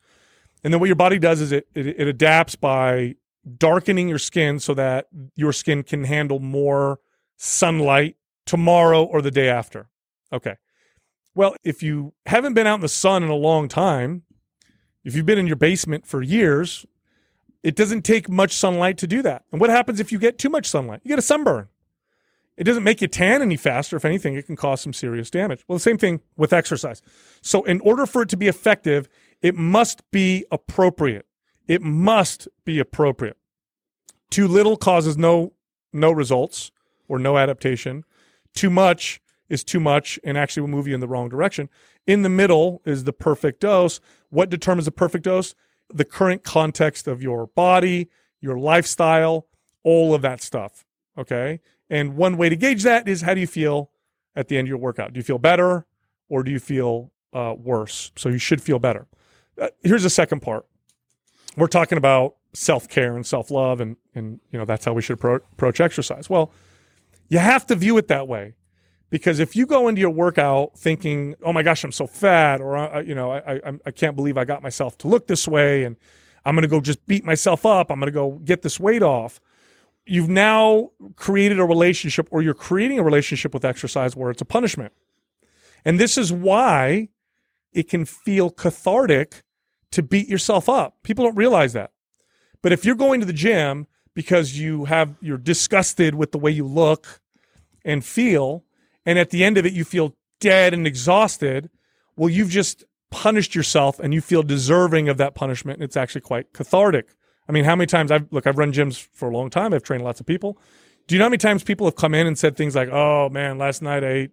and 0.63 0.71
then 0.71 0.79
what 0.79 0.87
your 0.87 0.95
body 0.95 1.17
does 1.17 1.41
is 1.41 1.51
it, 1.51 1.67
it, 1.73 1.87
it 1.87 2.07
adapts 2.07 2.55
by 2.55 3.15
darkening 3.57 4.09
your 4.09 4.19
skin 4.19 4.59
so 4.59 4.73
that 4.73 5.07
your 5.35 5.53
skin 5.53 5.81
can 5.81 6.03
handle 6.03 6.39
more 6.39 6.99
sunlight 7.37 8.16
tomorrow 8.47 9.03
or 9.03 9.21
the 9.21 9.31
day 9.31 9.49
after. 9.49 9.89
Okay. 10.33 10.55
Well, 11.35 11.55
if 11.63 11.83
you 11.83 12.13
haven't 12.25 12.53
been 12.53 12.65
out 12.65 12.75
in 12.75 12.81
the 12.81 12.89
sun 12.89 13.21
in 13.21 13.29
a 13.29 13.35
long 13.35 13.67
time, 13.67 14.23
if 15.03 15.15
you've 15.15 15.25
been 15.25 15.37
in 15.37 15.47
your 15.47 15.55
basement 15.55 16.07
for 16.07 16.23
years, 16.23 16.85
it 17.63 17.75
doesn't 17.75 18.01
take 18.01 18.27
much 18.27 18.53
sunlight 18.53 18.97
to 18.97 19.07
do 19.07 19.21
that. 19.21 19.43
And 19.51 19.61
what 19.61 19.69
happens 19.69 19.99
if 19.99 20.11
you 20.11 20.17
get 20.17 20.39
too 20.39 20.49
much 20.49 20.67
sunlight? 20.67 21.01
You 21.03 21.09
get 21.09 21.19
a 21.19 21.23
sunburn. 21.23 21.67
It 22.57 22.63
doesn't 22.63 22.83
make 22.83 23.01
you 23.01 23.07
tan 23.07 23.43
any 23.43 23.55
faster. 23.55 23.95
If 23.95 24.05
anything, 24.05 24.35
it 24.35 24.47
can 24.47 24.55
cause 24.55 24.81
some 24.81 24.93
serious 24.93 25.29
damage. 25.29 25.63
Well, 25.67 25.75
the 25.77 25.81
same 25.83 25.99
thing 25.99 26.21
with 26.35 26.53
exercise. 26.53 27.03
So, 27.41 27.63
in 27.63 27.79
order 27.81 28.07
for 28.07 28.23
it 28.23 28.29
to 28.29 28.37
be 28.37 28.47
effective, 28.47 29.07
it 29.43 29.55
must 29.55 30.01
be 30.11 30.43
appropriate. 30.51 31.27
It 31.67 31.83
must 31.83 32.47
be 32.65 32.79
appropriate. 32.79 33.37
Too 34.31 34.47
little 34.47 34.75
causes 34.75 35.17
no 35.17 35.53
no 35.93 36.11
results 36.11 36.71
or 37.07 37.19
no 37.19 37.37
adaptation. 37.37 38.03
Too 38.53 38.69
much 38.69 39.21
is 39.49 39.63
too 39.63 39.79
much 39.79 40.19
and 40.23 40.37
actually 40.37 40.61
will 40.61 40.69
move 40.69 40.87
you 40.87 40.93
in 40.93 40.99
the 40.99 41.07
wrong 41.07 41.29
direction. 41.29 41.69
In 42.05 42.21
the 42.21 42.29
middle 42.29 42.81
is 42.85 43.03
the 43.03 43.13
perfect 43.13 43.61
dose. 43.61 43.99
What 44.29 44.49
determines 44.49 44.85
the 44.85 44.91
perfect 44.91 45.25
dose? 45.25 45.55
The 45.93 46.05
current 46.05 46.43
context 46.43 47.07
of 47.07 47.21
your 47.21 47.47
body, 47.47 48.09
your 48.41 48.59
lifestyle, 48.59 49.47
all 49.83 50.13
of 50.13 50.21
that 50.21 50.41
stuff. 50.41 50.85
Okay. 51.17 51.61
And 51.89 52.15
one 52.15 52.37
way 52.37 52.49
to 52.49 52.55
gauge 52.55 52.83
that 52.83 53.07
is 53.07 53.21
how 53.21 53.33
do 53.33 53.39
you 53.39 53.47
feel 53.47 53.89
at 54.35 54.49
the 54.49 54.57
end 54.57 54.67
of 54.67 54.69
your 54.69 54.77
workout? 54.77 55.13
Do 55.13 55.19
you 55.19 55.23
feel 55.23 55.39
better 55.39 55.85
or 56.29 56.43
do 56.43 56.51
you 56.51 56.59
feel 56.59 57.11
uh, 57.33 57.55
worse? 57.57 58.11
So 58.17 58.29
you 58.29 58.37
should 58.37 58.61
feel 58.61 58.79
better. 58.79 59.07
Uh, 59.59 59.69
here's 59.81 60.03
the 60.03 60.09
second 60.09 60.41
part. 60.41 60.65
We're 61.55 61.67
talking 61.67 61.97
about 61.97 62.35
self 62.53 62.87
care 62.87 63.15
and 63.15 63.25
self 63.25 63.49
love, 63.49 63.81
and 63.81 63.95
and 64.13 64.39
you 64.51 64.59
know 64.59 64.65
that's 64.65 64.85
how 64.85 64.93
we 64.93 65.01
should 65.01 65.19
approach 65.23 65.79
exercise. 65.79 66.29
Well, 66.29 66.51
you 67.27 67.39
have 67.39 67.65
to 67.67 67.75
view 67.75 67.97
it 67.97 68.07
that 68.07 68.27
way. 68.27 68.55
Because 69.09 69.39
if 69.39 69.55
you 69.55 69.65
go 69.65 69.87
into 69.87 70.01
your 70.01 70.09
workout 70.09 70.77
thinking, 70.77 71.35
"Oh 71.41 71.53
my 71.53 71.63
gosh, 71.63 71.83
I'm 71.83 71.93
so 71.93 72.07
fat," 72.07 72.59
or 72.59 72.75
uh, 72.75 73.01
you 73.01 73.15
know, 73.15 73.31
I, 73.31 73.55
I 73.55 73.73
I 73.85 73.91
can't 73.91 74.15
believe 74.15 74.37
I 74.37 74.43
got 74.43 74.61
myself 74.61 74.97
to 74.99 75.07
look 75.07 75.27
this 75.27 75.47
way, 75.47 75.85
and 75.85 75.95
I'm 76.45 76.55
going 76.55 76.63
to 76.63 76.67
go 76.67 76.81
just 76.81 77.05
beat 77.05 77.23
myself 77.23 77.65
up. 77.65 77.89
I'm 77.89 77.99
going 77.99 78.11
to 78.11 78.11
go 78.11 78.31
get 78.43 78.63
this 78.63 78.79
weight 78.79 79.03
off. 79.03 79.39
You've 80.05 80.29
now 80.29 80.91
created 81.15 81.59
a 81.59 81.65
relationship, 81.65 82.27
or 82.31 82.41
you're 82.41 82.53
creating 82.53 82.99
a 82.99 83.03
relationship 83.03 83.53
with 83.53 83.63
exercise 83.63 84.15
where 84.15 84.29
it's 84.29 84.41
a 84.41 84.45
punishment. 84.45 84.93
And 85.85 85.99
this 85.99 86.17
is 86.17 86.33
why 86.33 87.09
it 87.71 87.89
can 87.89 88.03
feel 88.03 88.49
cathartic 88.49 89.43
to 89.91 90.03
beat 90.03 90.27
yourself 90.27 90.67
up. 90.67 90.97
People 91.03 91.25
don't 91.25 91.35
realize 91.35 91.73
that. 91.73 91.91
But 92.61 92.71
if 92.71 92.83
you're 92.83 92.95
going 92.95 93.19
to 93.21 93.25
the 93.25 93.33
gym 93.33 93.87
because 94.17 94.57
you 94.57 94.85
have 94.85 95.13
you're 95.21 95.37
disgusted 95.37 96.15
with 96.15 96.31
the 96.31 96.39
way 96.39 96.49
you 96.49 96.65
look 96.65 97.21
and 97.85 98.03
feel 98.03 98.63
and 99.05 99.19
at 99.19 99.29
the 99.29 99.43
end 99.43 99.59
of 99.59 99.65
it 99.67 99.73
you 99.73 99.83
feel 99.83 100.15
dead 100.39 100.73
and 100.73 100.87
exhausted, 100.87 101.69
well 102.15 102.27
you've 102.27 102.49
just 102.49 102.83
punished 103.11 103.53
yourself 103.53 103.99
and 103.99 104.15
you 104.15 104.19
feel 104.19 104.41
deserving 104.41 105.07
of 105.07 105.17
that 105.17 105.35
punishment 105.35 105.77
and 105.77 105.83
it's 105.83 105.95
actually 105.95 106.21
quite 106.21 106.51
cathartic. 106.51 107.13
I 107.47 107.51
mean, 107.51 107.63
how 107.63 107.75
many 107.75 107.85
times 107.85 108.09
I've 108.11 108.25
look, 108.31 108.47
I've 108.47 108.57
run 108.57 108.73
gyms 108.73 109.07
for 109.13 109.29
a 109.29 109.31
long 109.37 109.51
time. 109.51 109.71
I've 109.71 109.83
trained 109.83 110.03
lots 110.03 110.19
of 110.19 110.25
people. 110.25 110.57
Do 111.05 111.13
you 111.13 111.19
know 111.19 111.25
how 111.25 111.29
many 111.29 111.37
times 111.37 111.63
people 111.63 111.85
have 111.85 111.95
come 111.95 112.15
in 112.15 112.25
and 112.25 112.35
said 112.39 112.57
things 112.57 112.75
like, 112.75 112.89
"Oh 112.91 113.29
man, 113.29 113.59
last 113.59 113.83
night 113.83 114.03
I 114.03 114.07
ate 114.07 114.31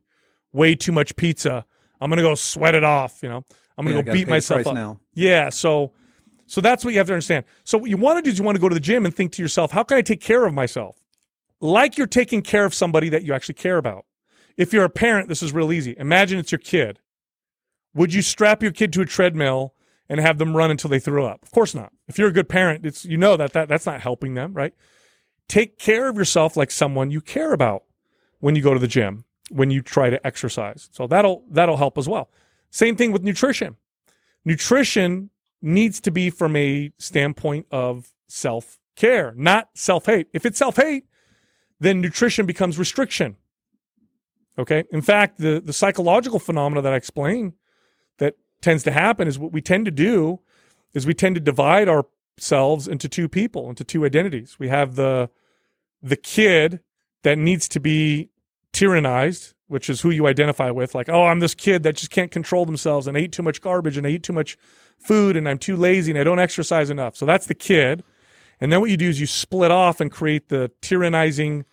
way 0.55 0.75
too 0.75 0.93
much 0.93 1.15
pizza. 1.15 1.67
I'm 2.01 2.09
gonna 2.09 2.23
go 2.23 2.35
sweat 2.35 2.75
it 2.75 2.85
off." 2.85 3.23
You 3.23 3.29
know, 3.29 3.45
I'm 3.77 3.85
gonna 3.85 3.99
Yeah, 3.99 4.03
go 4.03 4.13
beat 4.15 4.29
myself 4.29 4.67
up. 4.67 4.75
now. 4.75 4.99
Yeah, 5.13 5.51
so 5.51 5.93
so 6.55 6.61
that's 6.61 6.85
what 6.85 6.95
you 6.95 6.99
have 6.99 7.09
to 7.09 7.13
understand. 7.13 7.47
So 7.65 7.77
what 7.77 7.91
you 7.91 7.97
want 7.97 8.19
to 8.19 8.23
do 8.23 8.31
is 8.31 8.39
you 8.39 8.45
want 8.45 8.55
to 8.55 8.61
go 8.61 8.69
to 8.69 8.75
the 8.77 8.81
gym 8.81 9.05
and 9.05 9.13
think 9.13 9.33
to 9.33 9.43
yourself, 9.43 9.73
"How 9.73 9.83
can 9.83 9.99
I 9.99 10.03
take 10.03 10.21
care 10.21 10.47
of 10.47 10.55
myself?" 10.55 11.03
Like 11.61 11.99
you're 11.99 12.07
taking 12.07 12.43
care 12.43 12.65
of 12.65 12.73
somebody 12.73 13.09
that 13.09 13.25
you 13.25 13.35
actually 13.35 13.57
care 13.57 13.77
about. 13.77 14.05
If 14.57 14.73
you're 14.73 14.85
a 14.85 14.89
parent, 14.89 15.29
this 15.29 15.43
is 15.43 15.53
real 15.53 15.73
easy. 15.73 15.97
Imagine 15.99 16.39
it's 16.39 16.53
your 16.53 16.61
kid. 16.61 17.01
Would 17.93 18.15
you 18.15 18.23
strap 18.23 18.63
your 18.63 18.71
kid 18.71 18.93
to 18.93 19.01
a 19.01 19.05
treadmill 19.05 19.75
and 20.09 20.21
have 20.21 20.39
them 20.39 20.57
run 20.57 20.71
until 20.71 20.91
they 20.91 21.01
threw 21.01 21.25
up? 21.25 21.43
Of 21.43 21.51
course 21.51 21.75
not. 21.75 21.93
If 22.07 22.19
you're 22.21 22.29
a 22.29 22.33
good 22.33 22.49
parent, 22.49 22.87
it's 22.87 23.05
you 23.05 23.17
know 23.17 23.37
that, 23.37 23.53
that 23.55 23.69
that's 23.69 23.85
not 23.87 24.01
helping 24.01 24.35
them, 24.35 24.55
right? 24.55 24.75
Take 25.49 25.77
care 25.77 26.09
of 26.09 26.17
yourself 26.17 26.57
like 26.57 26.71
someone 26.71 27.11
you 27.11 27.21
care 27.21 27.53
about 27.53 27.83
when 28.39 28.55
you 28.55 28.63
go 28.63 28.75
to 28.75 28.81
the 28.81 28.87
gym, 28.87 29.25
when 29.51 29.73
you 29.73 29.83
try 29.83 30.09
to 30.09 30.25
exercise. 30.25 30.89
So 30.93 31.09
that'll 31.09 31.43
that'll 31.51 31.79
help 31.79 31.99
as 31.99 32.09
well. 32.09 32.31
Same 32.71 32.95
thing 32.95 33.11
with 33.11 33.25
nutrition. 33.25 33.75
Nutrition 34.45 35.31
needs 35.65 36.01
to 36.03 36.11
be 36.11 36.31
from 36.31 36.55
a 36.55 36.93
standpoint 36.99 37.67
of 37.71 38.13
self-care, 38.29 39.33
not 39.37 39.71
self-hate. 39.75 40.29
If 40.33 40.45
it's 40.45 40.59
self-hate, 40.59 41.07
then 41.81 42.01
nutrition 42.01 42.47
becomes 42.47 42.79
restriction. 42.79 43.37
Okay? 44.59 44.85
In 44.93 45.03
fact, 45.03 45.39
the 45.39 45.61
the 45.65 45.73
psychological 45.73 46.39
phenomena 46.39 46.83
that 46.83 46.93
I 46.93 46.97
explain 46.97 47.55
that 48.19 48.35
tends 48.61 48.85
to 48.85 48.93
happen 48.93 49.27
is 49.27 49.39
what 49.39 49.53
we 49.53 49.61
tend 49.61 49.85
to 49.87 49.91
do 49.91 50.41
is 50.93 51.07
we 51.07 51.15
tend 51.15 51.35
to 51.35 51.41
divide 51.41 51.89
ourselves 51.89 52.87
into 52.87 53.09
two 53.09 53.29
people, 53.29 53.69
into 53.69 53.85
two 53.85 54.05
identities. 54.05 54.57
We 54.59 54.69
have 54.69 54.95
the 54.95 55.31
the 56.03 56.17
kid 56.17 56.81
that 57.23 57.39
needs 57.39 57.69
to 57.69 57.81
be 57.81 58.31
tyrannized, 58.73 59.55
which 59.67 59.89
is 59.89 60.03
who 60.03 60.11
you 60.11 60.27
identify 60.27 60.71
with, 60.71 60.95
like, 60.95 61.09
oh, 61.09 61.25
I'm 61.25 61.41
this 61.41 61.55
kid 61.55 61.83
that 61.85 61.97
just 61.97 62.11
can't 62.11 62.31
control 62.31 62.67
themselves 62.67 63.07
and 63.07 63.17
eat 63.17 63.33
too 63.33 63.43
much 63.43 63.61
garbage 63.61 63.97
and 63.97 64.07
eat 64.07 64.23
too 64.23 64.33
much 64.33 64.59
food 64.99 65.37
and 65.37 65.49
I'm 65.49 65.59
too 65.59 65.77
lazy 65.77 66.13
and 66.13 66.19
I 66.19 66.25
don't 66.25 66.39
exercise 66.39 66.91
enough. 66.91 67.17
So 67.17 67.27
that's 67.27 67.47
the 67.47 67.55
kid. 67.55 68.03
And 68.61 68.73
then 68.73 68.81
what 68.81 68.91
you 68.91 68.97
do 68.97 69.09
is 69.09 69.21
you 69.21 69.27
split 69.27 69.71
off 69.71 70.01
and 70.01 70.11
create 70.11 70.49
the 70.49 70.71
tyrannizing 70.81 71.65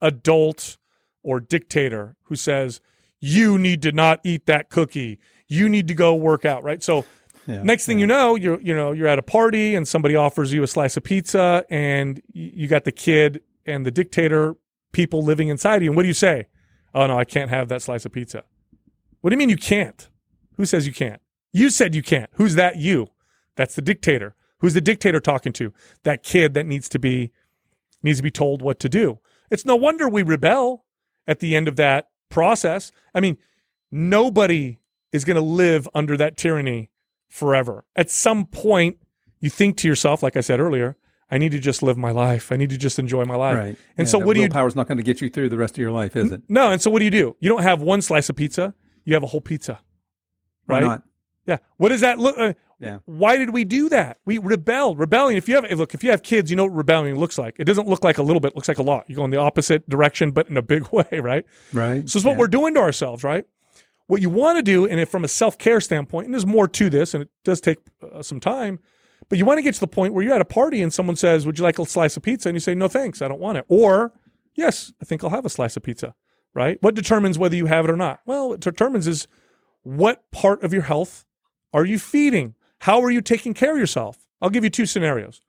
adult 0.00 0.76
or 1.22 1.40
dictator 1.40 2.16
who 2.24 2.36
says, 2.36 2.80
you 3.20 3.58
need 3.58 3.82
to 3.82 3.92
not 3.92 4.20
eat 4.24 4.46
that 4.46 4.68
cookie. 4.68 5.18
You 5.48 5.68
need 5.68 5.88
to 5.88 5.94
go 5.94 6.14
work 6.14 6.44
out, 6.44 6.62
right? 6.62 6.82
So 6.82 7.04
Yeah, 7.46 7.62
next 7.62 7.86
thing 7.86 7.98
you 7.98 8.06
know, 8.06 8.34
you're 8.34 8.60
you 8.60 8.74
know 8.74 8.92
you're 8.92 9.06
at 9.06 9.18
a 9.18 9.22
party 9.22 9.74
and 9.74 9.86
somebody 9.86 10.16
offers 10.16 10.52
you 10.52 10.62
a 10.62 10.66
slice 10.66 10.96
of 10.96 11.04
pizza 11.04 11.64
and 11.70 12.20
you 12.32 12.66
got 12.66 12.84
the 12.84 12.92
kid 12.92 13.40
and 13.64 13.86
the 13.86 13.90
dictator 13.90 14.56
people 14.92 15.22
living 15.22 15.48
inside 15.48 15.82
you. 15.82 15.90
And 15.90 15.96
what 15.96 16.02
do 16.02 16.08
you 16.08 16.14
say? 16.14 16.46
Oh 16.94 17.06
no, 17.06 17.18
I 17.18 17.24
can't 17.24 17.50
have 17.50 17.68
that 17.68 17.82
slice 17.82 18.04
of 18.04 18.12
pizza. 18.12 18.42
What 19.20 19.30
do 19.30 19.34
you 19.34 19.38
mean 19.38 19.48
you 19.48 19.56
can't? 19.56 20.08
Who 20.56 20.66
says 20.66 20.86
you 20.86 20.92
can't? 20.92 21.20
You 21.56 21.70
said 21.70 21.94
you 21.94 22.02
can't. 22.02 22.28
Who's 22.34 22.54
that 22.56 22.76
you? 22.76 23.08
That's 23.56 23.74
the 23.74 23.82
dictator. 23.82 24.34
Who's 24.58 24.74
the 24.74 24.80
dictator 24.80 25.20
talking 25.20 25.52
to? 25.54 25.72
That 26.02 26.22
kid 26.22 26.54
that 26.54 26.66
needs 26.66 26.88
to 26.90 26.98
be 26.98 27.32
needs 28.02 28.18
to 28.18 28.22
be 28.22 28.30
told 28.30 28.62
what 28.62 28.78
to 28.80 28.88
do. 28.88 29.20
It's 29.50 29.64
no 29.64 29.74
wonder 29.76 30.08
we 30.08 30.22
rebel 30.22 30.84
at 31.26 31.40
the 31.40 31.56
end 31.56 31.66
of 31.66 31.76
that 31.76 32.08
process. 32.28 32.92
I 33.14 33.20
mean, 33.20 33.38
nobody 33.90 34.78
is 35.12 35.24
going 35.24 35.36
to 35.36 35.40
live 35.40 35.88
under 35.94 36.16
that 36.16 36.36
tyranny 36.36 36.90
forever. 37.28 37.84
At 37.96 38.10
some 38.10 38.46
point, 38.46 38.98
you 39.40 39.48
think 39.50 39.76
to 39.78 39.88
yourself, 39.88 40.22
like 40.22 40.36
I 40.36 40.40
said 40.40 40.60
earlier, 40.60 40.96
I 41.30 41.38
need 41.38 41.52
to 41.52 41.58
just 41.58 41.82
live 41.82 41.96
my 41.96 42.10
life. 42.10 42.52
I 42.52 42.56
need 42.56 42.70
to 42.70 42.76
just 42.78 42.98
enjoy 42.98 43.24
my 43.24 43.34
life. 43.34 43.56
Right. 43.56 43.76
And 43.96 44.06
Yeah, 44.06 44.12
so, 44.12 44.18
what 44.18 44.34
do 44.34 44.42
you 44.42 44.48
Power 44.48 44.68
is 44.68 44.76
not 44.76 44.88
going 44.88 44.98
to 44.98 45.04
get 45.04 45.20
you 45.20 45.28
through 45.30 45.48
the 45.48 45.56
rest 45.56 45.74
of 45.74 45.78
your 45.78 45.90
life, 45.90 46.16
is 46.16 46.30
it? 46.32 46.42
no? 46.48 46.70
And 46.70 46.80
so, 46.80 46.90
what 46.90 47.00
do 47.00 47.04
you 47.06 47.10
do? 47.10 47.36
You 47.40 47.48
don't 47.48 47.62
have 47.62 47.80
one 47.80 48.02
slice 48.02 48.28
of 48.28 48.36
pizza. 48.36 48.74
You 49.04 49.14
have 49.14 49.22
a 49.22 49.26
whole 49.28 49.40
pizza. 49.40 49.80
Why 50.66 50.80
Right? 50.80 50.84
not? 50.84 51.02
Yeah. 51.46 51.58
What 51.76 51.90
does 51.90 52.00
that 52.00 52.18
look? 52.18 52.36
Uh, 52.38 52.54
Yeah. 52.78 52.98
Why 53.06 53.36
did 53.38 53.50
we 53.50 53.64
do 53.64 53.88
that? 53.88 54.18
We 54.26 54.36
rebelled. 54.38 54.98
Rebellion. 54.98 55.38
If 55.38 55.48
you 55.48 55.54
have 55.54 55.70
look, 55.78 55.94
if 55.94 56.04
you 56.04 56.10
have 56.10 56.22
kids, 56.22 56.50
you 56.50 56.56
know 56.56 56.64
what 56.64 56.74
rebellion 56.74 57.16
looks 57.18 57.38
like. 57.38 57.56
It 57.58 57.64
doesn't 57.64 57.88
look 57.88 58.04
like 58.04 58.18
a 58.18 58.22
little 58.22 58.40
bit. 58.40 58.48
It 58.48 58.56
looks 58.56 58.68
like 58.68 58.78
a 58.78 58.82
lot. 58.82 59.08
You 59.08 59.16
go 59.16 59.24
in 59.24 59.30
the 59.30 59.38
opposite 59.38 59.88
direction, 59.88 60.30
but 60.32 60.48
in 60.48 60.56
a 60.56 60.62
big 60.62 60.88
way, 60.92 61.06
right? 61.12 61.44
Right. 61.72 62.08
So 62.08 62.18
it's 62.18 62.24
what 62.26 62.32
Yeah. 62.32 62.38
we're 62.38 62.48
doing 62.48 62.74
to 62.74 62.80
ourselves, 62.80 63.24
right? 63.24 63.44
What 64.08 64.20
you 64.20 64.30
want 64.30 64.56
to 64.58 64.62
do, 64.62 64.86
and 64.86 65.00
if 65.00 65.08
from 65.08 65.24
a 65.24 65.28
self 65.28 65.56
care 65.58 65.80
standpoint, 65.80 66.26
and 66.26 66.34
there's 66.34 66.46
more 66.46 66.68
to 66.68 66.90
this, 66.90 67.14
and 67.14 67.22
it 67.22 67.30
does 67.44 67.60
take 67.60 67.78
uh, 68.12 68.22
some 68.22 68.40
time, 68.40 68.78
but 69.28 69.38
you 69.38 69.44
want 69.44 69.58
to 69.58 69.62
get 69.62 69.74
to 69.74 69.80
the 69.80 69.86
point 69.88 70.12
where 70.14 70.22
you're 70.22 70.34
at 70.34 70.40
a 70.40 70.44
party 70.44 70.80
and 70.82 70.92
someone 70.92 71.16
says, 71.16 71.46
"Would 71.46 71.58
you 71.58 71.64
like 71.64 71.78
a 71.78 71.86
slice 71.86 72.16
of 72.16 72.22
pizza?" 72.22 72.48
and 72.48 72.54
you 72.56 72.60
say, 72.60 72.74
"No, 72.74 72.86
thanks, 72.88 73.20
I 73.22 73.28
don't 73.28 73.40
want 73.40 73.58
it," 73.58 73.64
or 73.68 74.12
"Yes, 74.54 74.92
I 75.00 75.04
think 75.04 75.24
I'll 75.24 75.30
have 75.30 75.44
a 75.46 75.50
slice 75.50 75.76
of 75.76 75.82
pizza." 75.82 76.14
Right? 76.54 76.78
What 76.82 76.94
determines 76.94 77.38
whether 77.38 77.56
you 77.56 77.66
have 77.66 77.84
it 77.84 77.90
or 77.90 77.96
not? 77.96 78.20
Well, 78.26 78.52
it 78.52 78.60
determines 78.60 79.06
is 79.06 79.26
what 79.82 80.30
part 80.30 80.62
of 80.62 80.72
your 80.72 80.82
health 80.82 81.24
are 81.72 81.84
you 81.84 81.98
feeding? 81.98 82.54
How 82.80 83.02
are 83.02 83.10
you 83.10 83.20
taking 83.20 83.54
care 83.54 83.72
of 83.72 83.78
yourself? 83.78 84.18
I'll 84.40 84.50
give 84.50 84.64
you 84.64 84.70
two 84.70 84.86
scenarios. 84.86 85.40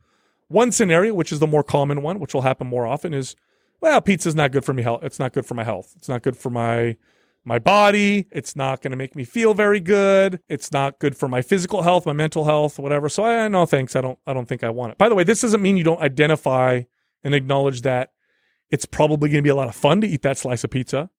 One 0.47 0.71
scenario, 0.71 1.13
which 1.13 1.31
is 1.31 1.39
the 1.39 1.47
more 1.47 1.63
common 1.63 2.01
one, 2.01 2.19
which 2.19 2.33
will 2.33 2.41
happen 2.41 2.67
more 2.67 2.87
often, 2.87 3.13
is 3.13 3.35
well, 3.81 4.01
pizza's 4.01 4.35
not 4.35 4.51
good 4.51 4.65
for 4.65 4.73
me 4.73 4.81
health. 4.83 5.03
It's 5.03 5.19
not 5.19 5.33
good 5.33 5.45
for 5.45 5.53
my 5.53 5.63
health. 5.63 5.93
It's 5.97 6.09
not 6.09 6.23
good 6.23 6.37
for 6.37 6.49
my 6.49 6.97
my 7.43 7.59
body. 7.59 8.27
It's 8.31 8.55
not 8.55 8.81
going 8.81 8.91
to 8.91 8.97
make 8.97 9.15
me 9.15 9.23
feel 9.23 9.53
very 9.53 9.79
good. 9.79 10.41
It's 10.49 10.71
not 10.71 10.99
good 10.99 11.15
for 11.15 11.29
my 11.29 11.41
physical 11.41 11.81
health, 11.81 12.05
my 12.05 12.13
mental 12.13 12.43
health, 12.43 12.77
whatever. 12.77 13.07
So 13.07 13.23
I 13.23 13.47
no 13.47 13.65
thanks. 13.65 13.95
I 13.95 14.01
don't 14.01 14.19
I 14.25 14.33
don't 14.33 14.47
think 14.47 14.63
I 14.63 14.69
want 14.69 14.93
it. 14.93 14.97
By 14.97 15.09
the 15.09 15.15
way, 15.15 15.23
this 15.23 15.41
doesn't 15.41 15.61
mean 15.61 15.77
you 15.77 15.83
don't 15.83 16.01
identify 16.01 16.83
and 17.23 17.35
acknowledge 17.35 17.81
that 17.81 18.11
it's 18.69 18.85
probably 18.85 19.29
going 19.29 19.39
to 19.39 19.43
be 19.43 19.49
a 19.49 19.55
lot 19.55 19.69
of 19.69 19.75
fun 19.75 20.01
to 20.01 20.07
eat 20.07 20.23
that 20.23 20.37
slice 20.37 20.63
of 20.63 20.71
pizza. 20.71 21.09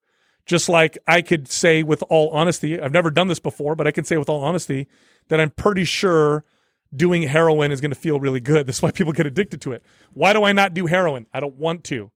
Just 0.45 0.67
like 0.67 0.97
I 1.07 1.21
could 1.21 1.47
say 1.47 1.83
with 1.83 2.03
all 2.09 2.29
honesty, 2.29 2.79
I've 2.79 2.91
never 2.91 3.11
done 3.11 3.27
this 3.27 3.39
before, 3.39 3.75
but 3.75 3.85
I 3.85 3.91
can 3.91 4.03
say 4.03 4.17
with 4.17 4.29
all 4.29 4.43
honesty 4.43 4.87
that 5.27 5.39
I'm 5.39 5.51
pretty 5.51 5.83
sure 5.83 6.43
doing 6.95 7.23
heroin 7.23 7.71
is 7.71 7.81
going 7.81 7.91
to 7.91 7.99
feel 7.99 8.19
really 8.19 8.39
good. 8.39 8.65
That's 8.67 8.81
why 8.81 8.91
people 8.91 9.13
get 9.13 9.25
addicted 9.25 9.61
to 9.61 9.71
it. 9.71 9.83
Why 10.13 10.33
do 10.33 10.43
I 10.43 10.51
not 10.51 10.73
do 10.73 10.87
heroin? 10.87 11.27
I 11.33 11.39
don't 11.39 11.55
want 11.55 11.83
to. 11.85 12.11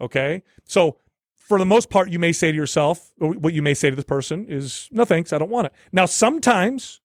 Okay. 0.00 0.42
So 0.64 0.98
for 1.36 1.58
the 1.58 1.66
most 1.66 1.88
part, 1.88 2.10
you 2.10 2.18
may 2.18 2.32
say 2.32 2.50
to 2.50 2.56
yourself, 2.56 3.12
or 3.20 3.32
what 3.32 3.54
you 3.54 3.62
may 3.62 3.74
say 3.74 3.90
to 3.90 3.96
this 3.96 4.04
person 4.04 4.46
is, 4.48 4.88
no 4.90 5.04
thanks, 5.04 5.32
I 5.32 5.38
don't 5.38 5.50
want 5.50 5.66
it. 5.66 5.72
Now, 5.92 6.04
sometimes, 6.04 7.00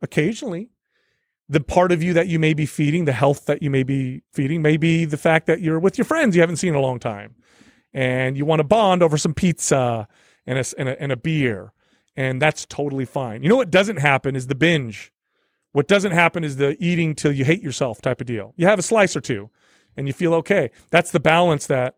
occasionally, 0.00 0.70
the 1.48 1.60
part 1.60 1.92
of 1.92 2.02
you 2.02 2.14
that 2.14 2.28
you 2.28 2.38
may 2.38 2.54
be 2.54 2.64
feeding, 2.64 3.04
the 3.04 3.12
health 3.12 3.44
that 3.44 3.62
you 3.62 3.70
may 3.70 3.82
be 3.82 4.22
feeding, 4.32 4.62
may 4.62 4.78
be 4.78 5.04
the 5.04 5.18
fact 5.18 5.46
that 5.46 5.60
you're 5.60 5.78
with 5.78 5.98
your 5.98 6.06
friends 6.06 6.34
you 6.34 6.40
haven't 6.40 6.56
seen 6.56 6.70
in 6.70 6.76
a 6.76 6.80
long 6.80 6.98
time 6.98 7.34
and 7.94 8.36
you 8.36 8.44
want 8.44 8.60
to 8.60 8.64
bond 8.64 9.02
over 9.02 9.16
some 9.16 9.32
pizza 9.32 10.06
and 10.46 10.58
a, 10.58 10.64
and 10.76 10.88
a, 10.88 11.02
and 11.02 11.12
a 11.12 11.16
beer. 11.16 11.72
And 12.16 12.42
that's 12.42 12.66
totally 12.66 13.06
fine. 13.06 13.42
You 13.42 13.48
know 13.48 13.56
what 13.56 13.70
doesn't 13.70 13.98
happen 13.98 14.36
is 14.36 14.48
the 14.48 14.54
binge. 14.54 15.12
What 15.72 15.88
doesn't 15.88 16.12
happen 16.12 16.44
is 16.44 16.56
the 16.56 16.76
eating 16.78 17.14
till 17.14 17.32
you 17.32 17.44
hate 17.44 17.62
yourself 17.62 18.00
type 18.00 18.20
of 18.20 18.26
deal. 18.26 18.52
You 18.56 18.66
have 18.66 18.78
a 18.78 18.82
slice 18.82 19.16
or 19.16 19.20
two 19.20 19.50
and 19.96 20.06
you 20.06 20.12
feel 20.12 20.34
okay. 20.34 20.70
That's 20.90 21.10
the 21.10 21.20
balance 21.20 21.66
that 21.66 21.96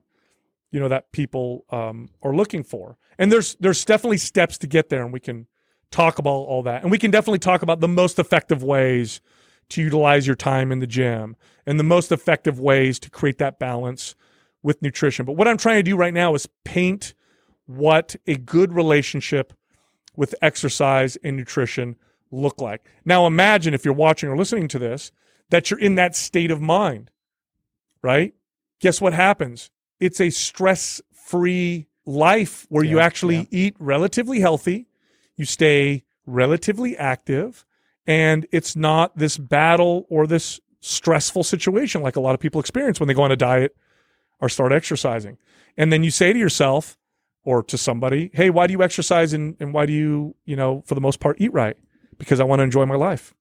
you 0.70 0.80
know 0.80 0.88
that 0.88 1.12
people 1.12 1.64
um, 1.70 2.10
are 2.22 2.34
looking 2.34 2.62
for. 2.62 2.98
And 3.18 3.32
there's 3.32 3.56
there's 3.60 3.84
definitely 3.84 4.18
steps 4.18 4.58
to 4.58 4.66
get 4.66 4.88
there, 4.88 5.02
and 5.02 5.12
we 5.12 5.20
can 5.20 5.46
talk 5.90 6.18
about 6.18 6.30
all 6.30 6.62
that. 6.64 6.82
And 6.82 6.90
we 6.90 6.98
can 6.98 7.10
definitely 7.10 7.38
talk 7.38 7.62
about 7.62 7.80
the 7.80 7.88
most 7.88 8.18
effective 8.18 8.62
ways 8.62 9.20
to 9.70 9.82
utilize 9.82 10.26
your 10.26 10.36
time 10.36 10.70
in 10.70 10.78
the 10.78 10.86
gym 10.86 11.36
and 11.64 11.78
the 11.78 11.84
most 11.84 12.12
effective 12.12 12.60
ways 12.60 12.98
to 13.00 13.10
create 13.10 13.38
that 13.38 13.58
balance 13.58 14.14
with 14.66 14.82
nutrition. 14.82 15.24
But 15.24 15.34
what 15.34 15.46
I'm 15.46 15.56
trying 15.56 15.76
to 15.76 15.82
do 15.84 15.96
right 15.96 16.12
now 16.12 16.34
is 16.34 16.48
paint 16.64 17.14
what 17.66 18.16
a 18.26 18.34
good 18.34 18.72
relationship 18.72 19.52
with 20.16 20.34
exercise 20.42 21.16
and 21.22 21.36
nutrition 21.36 21.94
look 22.32 22.60
like. 22.60 22.84
Now 23.04 23.28
imagine 23.28 23.74
if 23.74 23.84
you're 23.84 23.94
watching 23.94 24.28
or 24.28 24.36
listening 24.36 24.66
to 24.68 24.80
this 24.80 25.12
that 25.50 25.70
you're 25.70 25.78
in 25.78 25.94
that 25.94 26.16
state 26.16 26.50
of 26.50 26.60
mind, 26.60 27.12
right? 28.02 28.34
Guess 28.80 29.00
what 29.00 29.12
happens? 29.12 29.70
It's 30.00 30.20
a 30.20 30.30
stress-free 30.30 31.86
life 32.04 32.66
where 32.68 32.84
you 32.84 32.98
actually 32.98 33.36
yeah. 33.36 33.44
eat 33.52 33.76
relatively 33.78 34.40
healthy, 34.40 34.88
you 35.36 35.44
stay 35.44 36.02
relatively 36.26 36.96
active, 36.96 37.64
and 38.04 38.48
it's 38.50 38.74
not 38.74 39.16
this 39.16 39.38
battle 39.38 40.06
or 40.08 40.26
this 40.26 40.58
stressful 40.80 41.44
situation 41.44 42.02
like 42.02 42.16
a 42.16 42.20
lot 42.20 42.34
of 42.34 42.40
people 42.40 42.60
experience 42.60 42.98
when 42.98 43.06
they 43.06 43.14
go 43.14 43.22
on 43.22 43.30
a 43.30 43.36
diet 43.36 43.76
or 44.40 44.48
start 44.48 44.72
exercising. 44.72 45.38
And 45.76 45.92
then 45.92 46.04
you 46.04 46.10
say 46.10 46.32
to 46.32 46.38
yourself 46.38 46.96
or 47.44 47.62
to 47.62 47.78
somebody, 47.78 48.30
hey, 48.34 48.50
why 48.50 48.66
do 48.66 48.72
you 48.72 48.82
exercise 48.82 49.32
and, 49.32 49.56
and 49.60 49.72
why 49.72 49.86
do 49.86 49.92
you, 49.92 50.34
you 50.44 50.56
know, 50.56 50.82
for 50.86 50.94
the 50.94 51.00
most 51.00 51.20
part, 51.20 51.36
eat 51.40 51.52
right? 51.52 51.76
because 52.18 52.40
I 52.40 52.44
want 52.44 52.60
to 52.60 52.64
enjoy 52.64 52.86
my 52.86 52.94
life. 52.94 53.34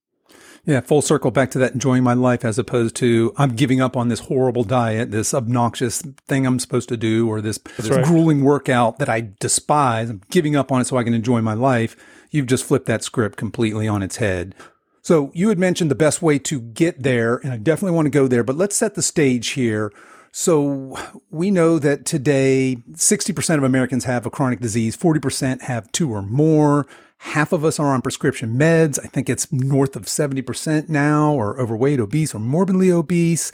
Yeah, 0.64 0.80
full 0.80 1.02
circle 1.02 1.30
back 1.30 1.52
to 1.52 1.58
that 1.60 1.74
enjoying 1.74 2.02
my 2.02 2.14
life 2.14 2.44
as 2.44 2.58
opposed 2.58 2.96
to 2.96 3.32
I'm 3.36 3.54
giving 3.54 3.80
up 3.80 3.96
on 3.96 4.08
this 4.08 4.20
horrible 4.20 4.64
diet, 4.64 5.12
this 5.12 5.32
obnoxious 5.32 6.02
thing 6.26 6.44
I'm 6.44 6.58
supposed 6.58 6.88
to 6.88 6.96
do, 6.96 7.28
or 7.28 7.40
this, 7.40 7.58
this 7.76 7.88
right. 7.88 8.04
grueling 8.04 8.42
workout 8.42 8.98
that 8.98 9.08
I 9.08 9.28
despise. 9.38 10.10
I'm 10.10 10.22
giving 10.30 10.56
up 10.56 10.72
on 10.72 10.80
it 10.80 10.86
so 10.86 10.96
I 10.96 11.04
can 11.04 11.14
enjoy 11.14 11.40
my 11.40 11.54
life. 11.54 11.96
You've 12.32 12.46
just 12.46 12.64
flipped 12.64 12.86
that 12.86 13.04
script 13.04 13.36
completely 13.36 13.86
on 13.86 14.02
its 14.02 14.16
head. 14.16 14.56
So 15.02 15.30
you 15.34 15.50
had 15.50 15.58
mentioned 15.58 15.88
the 15.88 15.94
best 15.94 16.20
way 16.20 16.40
to 16.40 16.60
get 16.60 17.04
there, 17.04 17.36
and 17.36 17.52
I 17.52 17.58
definitely 17.58 17.94
want 17.94 18.06
to 18.06 18.10
go 18.10 18.26
there, 18.26 18.42
but 18.42 18.56
let's 18.56 18.74
set 18.74 18.96
the 18.96 19.02
stage 19.02 19.50
here. 19.50 19.92
So 20.38 20.94
we 21.30 21.50
know 21.50 21.78
that 21.78 22.04
today 22.04 22.76
60% 22.92 23.56
of 23.56 23.62
Americans 23.62 24.04
have 24.04 24.26
a 24.26 24.30
chronic 24.30 24.60
disease, 24.60 24.94
40% 24.94 25.62
have 25.62 25.90
two 25.92 26.12
or 26.12 26.20
more. 26.20 26.86
Half 27.20 27.54
of 27.54 27.64
us 27.64 27.80
are 27.80 27.86
on 27.86 28.02
prescription 28.02 28.52
meds. 28.52 28.98
I 29.02 29.08
think 29.08 29.30
it's 29.30 29.50
north 29.50 29.96
of 29.96 30.02
70% 30.02 30.90
now, 30.90 31.32
or 31.32 31.58
overweight, 31.58 32.00
obese, 32.00 32.34
or 32.34 32.38
morbidly 32.38 32.90
obese. 32.90 33.50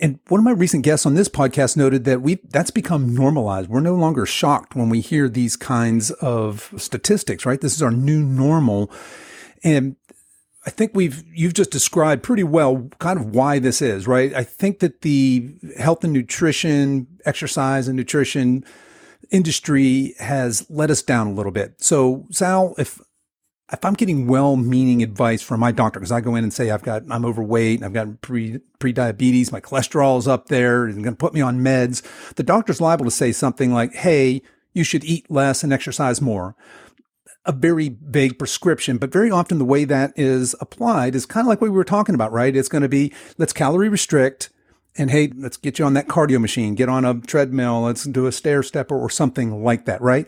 And 0.00 0.20
one 0.28 0.38
of 0.38 0.44
my 0.44 0.52
recent 0.52 0.84
guests 0.84 1.04
on 1.04 1.14
this 1.14 1.28
podcast 1.28 1.76
noted 1.76 2.04
that 2.04 2.22
we 2.22 2.36
that's 2.48 2.70
become 2.70 3.12
normalized. 3.12 3.68
We're 3.68 3.80
no 3.80 3.96
longer 3.96 4.24
shocked 4.24 4.76
when 4.76 4.90
we 4.90 5.00
hear 5.00 5.28
these 5.28 5.56
kinds 5.56 6.12
of 6.12 6.72
statistics, 6.76 7.44
right? 7.44 7.60
This 7.60 7.74
is 7.74 7.82
our 7.82 7.90
new 7.90 8.22
normal. 8.22 8.88
And 9.64 9.96
I 10.66 10.70
think 10.70 10.92
we've 10.94 11.22
you've 11.32 11.54
just 11.54 11.70
described 11.70 12.22
pretty 12.22 12.42
well 12.44 12.88
kind 12.98 13.18
of 13.18 13.34
why 13.34 13.58
this 13.58 13.82
is, 13.82 14.06
right? 14.06 14.32
I 14.34 14.44
think 14.44 14.78
that 14.78 15.02
the 15.02 15.54
health 15.78 16.04
and 16.04 16.12
nutrition, 16.12 17.06
exercise 17.26 17.86
and 17.86 17.96
nutrition 17.96 18.64
industry 19.30 20.14
has 20.18 20.66
let 20.70 20.90
us 20.90 21.02
down 21.02 21.26
a 21.26 21.32
little 21.32 21.52
bit. 21.52 21.82
So, 21.82 22.26
Sal, 22.30 22.74
if 22.78 23.00
if 23.72 23.84
I'm 23.84 23.94
getting 23.94 24.26
well-meaning 24.26 25.02
advice 25.02 25.42
from 25.42 25.58
my 25.58 25.72
doctor, 25.72 25.98
because 25.98 26.12
I 26.12 26.20
go 26.20 26.34
in 26.34 26.44
and 26.44 26.52
say 26.52 26.70
I've 26.70 26.82
got 26.82 27.02
I'm 27.10 27.24
overweight, 27.24 27.82
I've 27.82 27.92
got 27.92 28.20
pre 28.20 28.60
pre-diabetes, 28.78 29.52
my 29.52 29.60
cholesterol 29.60 30.18
is 30.18 30.28
up 30.28 30.48
there, 30.48 30.84
and 30.84 31.02
going 31.02 31.14
to 31.14 31.18
put 31.18 31.34
me 31.34 31.40
on 31.40 31.60
meds, 31.60 32.02
the 32.34 32.42
doctor's 32.42 32.80
liable 32.80 33.04
to 33.04 33.10
say 33.10 33.32
something 33.32 33.72
like, 33.72 33.92
"Hey, 33.94 34.42
you 34.72 34.84
should 34.84 35.04
eat 35.04 35.30
less 35.30 35.62
and 35.62 35.72
exercise 35.72 36.22
more." 36.22 36.56
A 37.46 37.52
very 37.52 37.96
vague 38.02 38.38
prescription, 38.38 38.96
but 38.96 39.12
very 39.12 39.30
often 39.30 39.58
the 39.58 39.64
way 39.64 39.84
that 39.84 40.12
is 40.16 40.54
applied 40.60 41.14
is 41.14 41.26
kind 41.26 41.46
of 41.46 41.48
like 41.48 41.60
what 41.60 41.70
we 41.70 41.76
were 41.76 41.84
talking 41.84 42.14
about, 42.14 42.32
right? 42.32 42.56
It's 42.56 42.68
going 42.68 42.82
to 42.82 42.88
be 42.88 43.12
let's 43.36 43.52
calorie 43.52 43.88
restrict, 43.88 44.50
and 44.96 45.10
hey, 45.10 45.30
let's 45.36 45.56
get 45.56 45.78
you 45.78 45.84
on 45.84 45.94
that 45.94 46.08
cardio 46.08 46.40
machine, 46.40 46.74
get 46.74 46.88
on 46.88 47.04
a 47.04 47.20
treadmill, 47.20 47.82
let's 47.82 48.04
do 48.04 48.26
a 48.26 48.32
stair 48.32 48.62
stepper 48.62 48.98
or 48.98 49.10
something 49.10 49.62
like 49.62 49.84
that, 49.84 50.00
right? 50.00 50.26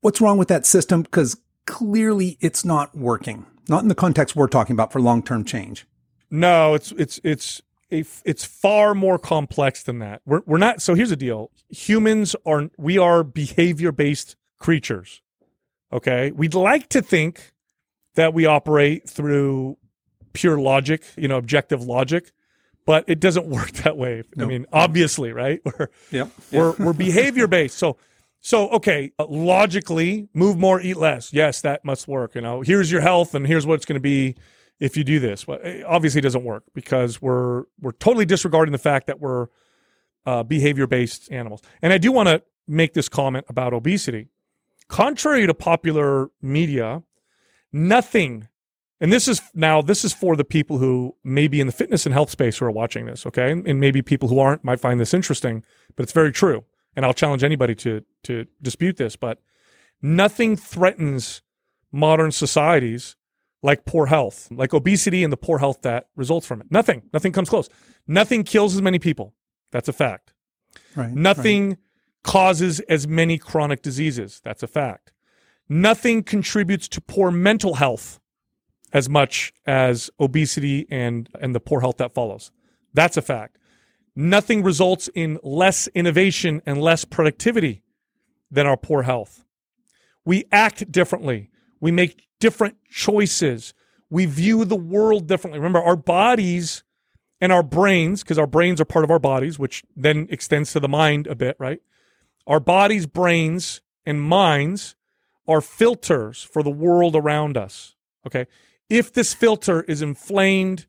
What's 0.00 0.20
wrong 0.20 0.38
with 0.38 0.48
that 0.48 0.64
system? 0.64 1.02
Because 1.02 1.36
clearly 1.66 2.38
it's 2.40 2.64
not 2.64 2.96
working, 2.96 3.44
not 3.68 3.82
in 3.82 3.88
the 3.88 3.94
context 3.94 4.34
we're 4.34 4.46
talking 4.46 4.72
about 4.72 4.92
for 4.92 5.00
long 5.00 5.22
term 5.22 5.44
change. 5.44 5.86
No, 6.30 6.74
it's 6.74 6.92
it's 6.92 7.20
it's 7.22 7.62
it's 7.90 8.44
far 8.44 8.94
more 8.94 9.18
complex 9.18 9.82
than 9.82 9.98
that. 9.98 10.22
We're 10.24 10.42
we're 10.46 10.58
not. 10.58 10.80
So 10.82 10.94
here's 10.94 11.10
the 11.10 11.16
deal: 11.16 11.50
humans 11.68 12.36
are 12.46 12.70
we 12.78 12.98
are 12.98 13.22
behavior 13.22 13.92
based 13.92 14.36
creatures. 14.58 15.22
Okay, 15.92 16.30
we'd 16.32 16.54
like 16.54 16.88
to 16.90 17.02
think 17.02 17.52
that 18.14 18.34
we 18.34 18.46
operate 18.46 19.08
through 19.08 19.78
pure 20.32 20.58
logic, 20.58 21.04
you 21.16 21.28
know, 21.28 21.36
objective 21.38 21.82
logic 21.82 22.32
but 22.88 23.04
it 23.06 23.20
doesn't 23.20 23.44
work 23.58 23.70
that 23.72 23.98
way. 23.98 24.22
I 24.40 24.46
mean, 24.46 24.64
obviously, 24.72 25.30
right? 25.30 25.60
We're 25.64 25.88
yep. 26.10 26.30
we're 26.50 26.72
we're 26.78 26.94
behavior 26.94 27.46
based. 27.46 27.76
So 27.76 27.98
so 28.40 28.70
okay, 28.70 29.12
uh, 29.18 29.26
logically, 29.26 30.28
move 30.32 30.56
more, 30.56 30.80
eat 30.80 30.96
less. 30.96 31.30
Yes, 31.32 31.60
that 31.60 31.84
must 31.84 32.08
work. 32.08 32.34
You 32.34 32.40
know, 32.40 32.62
here's 32.62 32.90
your 32.90 33.02
health, 33.02 33.34
and 33.34 33.46
here's 33.46 33.66
what 33.66 33.74
it's 33.74 33.84
going 33.84 33.96
to 33.96 34.00
be 34.00 34.36
if 34.80 34.96
you 34.96 35.04
do 35.04 35.18
this. 35.20 35.46
Well, 35.46 35.58
it 35.62 35.84
obviously, 35.84 36.22
doesn't 36.22 36.44
work 36.44 36.64
because 36.74 37.20
we're 37.20 37.64
we're 37.78 37.92
totally 37.92 38.24
disregarding 38.24 38.72
the 38.72 38.78
fact 38.78 39.06
that 39.08 39.20
we're 39.20 39.48
uh, 40.24 40.42
behavior 40.44 40.86
based 40.86 41.30
animals. 41.30 41.60
And 41.82 41.92
I 41.92 41.98
do 41.98 42.10
want 42.10 42.28
to 42.30 42.42
make 42.66 42.94
this 42.94 43.10
comment 43.10 43.44
about 43.50 43.74
obesity. 43.74 44.28
Contrary 44.88 45.46
to 45.46 45.54
popular 45.54 46.30
media, 46.40 47.02
nothing 47.72 48.48
and 49.00 49.12
this 49.12 49.28
is 49.28 49.40
now 49.54 49.80
this 49.80 50.04
is 50.04 50.12
for 50.12 50.34
the 50.34 50.44
people 50.44 50.78
who 50.78 51.14
may 51.22 51.46
be 51.46 51.60
in 51.60 51.66
the 51.66 51.72
fitness 51.72 52.04
and 52.04 52.12
health 52.12 52.30
space 52.30 52.58
who 52.58 52.64
are 52.64 52.70
watching 52.70 53.06
this, 53.06 53.26
okay? 53.26 53.52
And 53.52 53.80
maybe 53.80 54.02
people 54.02 54.28
who 54.28 54.40
aren't 54.40 54.64
might 54.64 54.80
find 54.80 54.98
this 54.98 55.14
interesting, 55.14 55.62
but 55.96 56.02
it's 56.02 56.12
very 56.12 56.32
true. 56.32 56.64
And 56.96 57.04
I'll 57.04 57.14
challenge 57.14 57.44
anybody 57.44 57.74
to 57.76 58.04
to 58.24 58.46
dispute 58.60 58.96
this, 58.96 59.14
but 59.14 59.40
nothing 60.02 60.56
threatens 60.56 61.42
modern 61.92 62.32
societies 62.32 63.16
like 63.62 63.84
poor 63.84 64.06
health, 64.06 64.48
like 64.50 64.74
obesity 64.74 65.22
and 65.22 65.32
the 65.32 65.36
poor 65.36 65.58
health 65.58 65.82
that 65.82 66.08
results 66.16 66.46
from 66.46 66.60
it. 66.60 66.66
Nothing. 66.70 67.02
Nothing 67.12 67.32
comes 67.32 67.48
close. 67.48 67.68
Nothing 68.06 68.42
kills 68.42 68.74
as 68.74 68.82
many 68.82 68.98
people. 68.98 69.34
That's 69.70 69.88
a 69.88 69.92
fact. 69.92 70.32
Right. 70.96 71.12
Nothing 71.12 71.68
right. 71.70 71.78
Causes 72.28 72.80
as 72.80 73.08
many 73.08 73.38
chronic 73.38 73.80
diseases. 73.80 74.42
That's 74.44 74.62
a 74.62 74.66
fact. 74.66 75.12
Nothing 75.66 76.22
contributes 76.22 76.86
to 76.88 77.00
poor 77.00 77.30
mental 77.30 77.76
health 77.76 78.20
as 78.92 79.08
much 79.08 79.54
as 79.66 80.10
obesity 80.20 80.86
and 80.90 81.30
and 81.40 81.54
the 81.54 81.60
poor 81.60 81.80
health 81.80 81.96
that 81.96 82.12
follows. 82.12 82.50
That's 82.92 83.16
a 83.16 83.22
fact. 83.22 83.56
Nothing 84.14 84.62
results 84.62 85.08
in 85.14 85.38
less 85.42 85.88
innovation 85.94 86.60
and 86.66 86.82
less 86.82 87.06
productivity 87.06 87.82
than 88.50 88.66
our 88.66 88.76
poor 88.76 89.04
health. 89.04 89.44
We 90.26 90.44
act 90.52 90.92
differently. 90.92 91.48
We 91.80 91.92
make 91.92 92.26
different 92.40 92.76
choices. 92.90 93.72
We 94.10 94.26
view 94.26 94.66
the 94.66 94.76
world 94.76 95.26
differently. 95.28 95.60
Remember, 95.60 95.82
our 95.82 95.96
bodies 95.96 96.84
and 97.40 97.52
our 97.52 97.62
brains, 97.62 98.22
because 98.22 98.38
our 98.38 98.46
brains 98.46 98.82
are 98.82 98.84
part 98.84 99.04
of 99.04 99.10
our 99.10 99.18
bodies, 99.18 99.58
which 99.58 99.82
then 99.96 100.26
extends 100.28 100.72
to 100.72 100.80
the 100.80 100.88
mind 100.88 101.26
a 101.26 101.34
bit, 101.34 101.56
right? 101.58 101.80
Our 102.48 102.58
bodies, 102.58 103.06
brains, 103.06 103.80
and 104.04 104.20
minds 104.20 104.96
are 105.46 105.60
filters 105.60 106.42
for 106.42 106.64
the 106.64 106.70
world 106.70 107.14
around 107.14 107.56
us. 107.56 107.94
Okay 108.26 108.46
if 108.88 109.12
this 109.12 109.34
filter 109.34 109.82
is 109.82 110.02
inflamed 110.02 110.86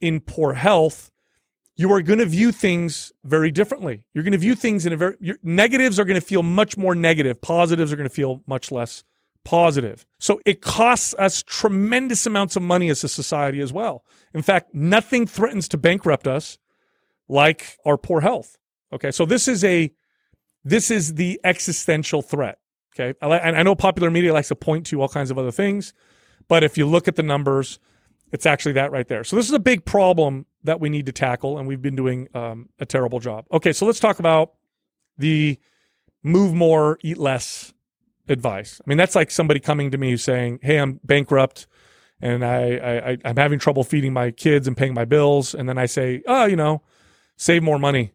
in 0.00 0.20
poor 0.20 0.54
health, 0.54 1.10
you 1.76 1.92
are 1.92 2.02
going 2.02 2.18
to 2.18 2.26
view 2.26 2.52
things 2.52 3.12
very 3.24 3.50
differently. 3.50 4.04
You're 4.14 4.24
going 4.24 4.32
to 4.32 4.38
view 4.38 4.54
things 4.54 4.86
in 4.86 4.92
a 4.92 4.96
very 4.96 5.16
your, 5.20 5.36
negatives 5.42 6.00
are 6.00 6.04
going 6.04 6.20
to 6.20 6.26
feel 6.26 6.42
much 6.42 6.76
more 6.76 6.94
negative. 6.94 7.40
Positives 7.40 7.92
are 7.92 7.96
going 7.96 8.08
to 8.08 8.14
feel 8.14 8.42
much 8.46 8.72
less 8.72 9.04
positive. 9.44 10.06
So 10.18 10.40
it 10.44 10.60
costs 10.60 11.14
us 11.18 11.42
tremendous 11.42 12.26
amounts 12.26 12.56
of 12.56 12.62
money 12.62 12.88
as 12.88 13.04
a 13.04 13.08
society 13.08 13.60
as 13.60 13.72
well. 13.72 14.04
In 14.34 14.42
fact, 14.42 14.74
nothing 14.74 15.26
threatens 15.26 15.68
to 15.68 15.78
bankrupt 15.78 16.26
us 16.26 16.58
like 17.28 17.78
our 17.84 17.96
poor 17.96 18.22
health. 18.22 18.56
Okay, 18.92 19.10
so 19.10 19.24
this 19.24 19.46
is 19.46 19.62
a 19.62 19.92
this 20.66 20.90
is 20.90 21.14
the 21.14 21.40
existential 21.44 22.22
threat. 22.22 22.58
Okay, 22.98 23.16
I, 23.22 23.38
I 23.38 23.62
know 23.62 23.74
popular 23.74 24.10
media 24.10 24.32
likes 24.32 24.48
to 24.48 24.56
point 24.56 24.86
to 24.86 25.00
all 25.00 25.08
kinds 25.08 25.30
of 25.30 25.38
other 25.38 25.52
things. 25.52 25.92
But 26.48 26.64
if 26.64 26.78
you 26.78 26.86
look 26.86 27.08
at 27.08 27.16
the 27.16 27.22
numbers, 27.22 27.78
it's 28.32 28.46
actually 28.46 28.72
that 28.72 28.90
right 28.90 29.06
there. 29.06 29.24
So 29.24 29.36
this 29.36 29.46
is 29.46 29.52
a 29.52 29.58
big 29.58 29.84
problem 29.84 30.46
that 30.64 30.80
we 30.80 30.88
need 30.88 31.06
to 31.06 31.12
tackle, 31.12 31.58
and 31.58 31.68
we've 31.68 31.82
been 31.82 31.96
doing 31.96 32.28
um, 32.34 32.68
a 32.78 32.86
terrible 32.86 33.20
job. 33.20 33.46
Okay, 33.52 33.72
so 33.72 33.86
let's 33.86 34.00
talk 34.00 34.18
about 34.18 34.54
the 35.18 35.58
move 36.22 36.54
more, 36.54 36.98
eat 37.02 37.18
less 37.18 37.72
advice. 38.28 38.80
I 38.84 38.88
mean, 38.88 38.98
that's 38.98 39.14
like 39.14 39.30
somebody 39.30 39.60
coming 39.60 39.90
to 39.92 39.98
me 39.98 40.16
saying, 40.16 40.60
"Hey, 40.62 40.78
I'm 40.78 41.00
bankrupt." 41.04 41.66
And 42.20 42.44
I, 42.44 43.10
I, 43.10 43.18
I'm 43.26 43.36
having 43.36 43.58
trouble 43.58 43.84
feeding 43.84 44.14
my 44.14 44.30
kids 44.30 44.66
and 44.66 44.74
paying 44.74 44.94
my 44.94 45.04
bills. 45.04 45.54
And 45.54 45.68
then 45.68 45.76
I 45.76 45.84
say, 45.84 46.22
oh, 46.26 46.46
you 46.46 46.56
know, 46.56 46.80
save 47.36 47.62
more 47.62 47.78
money, 47.78 48.12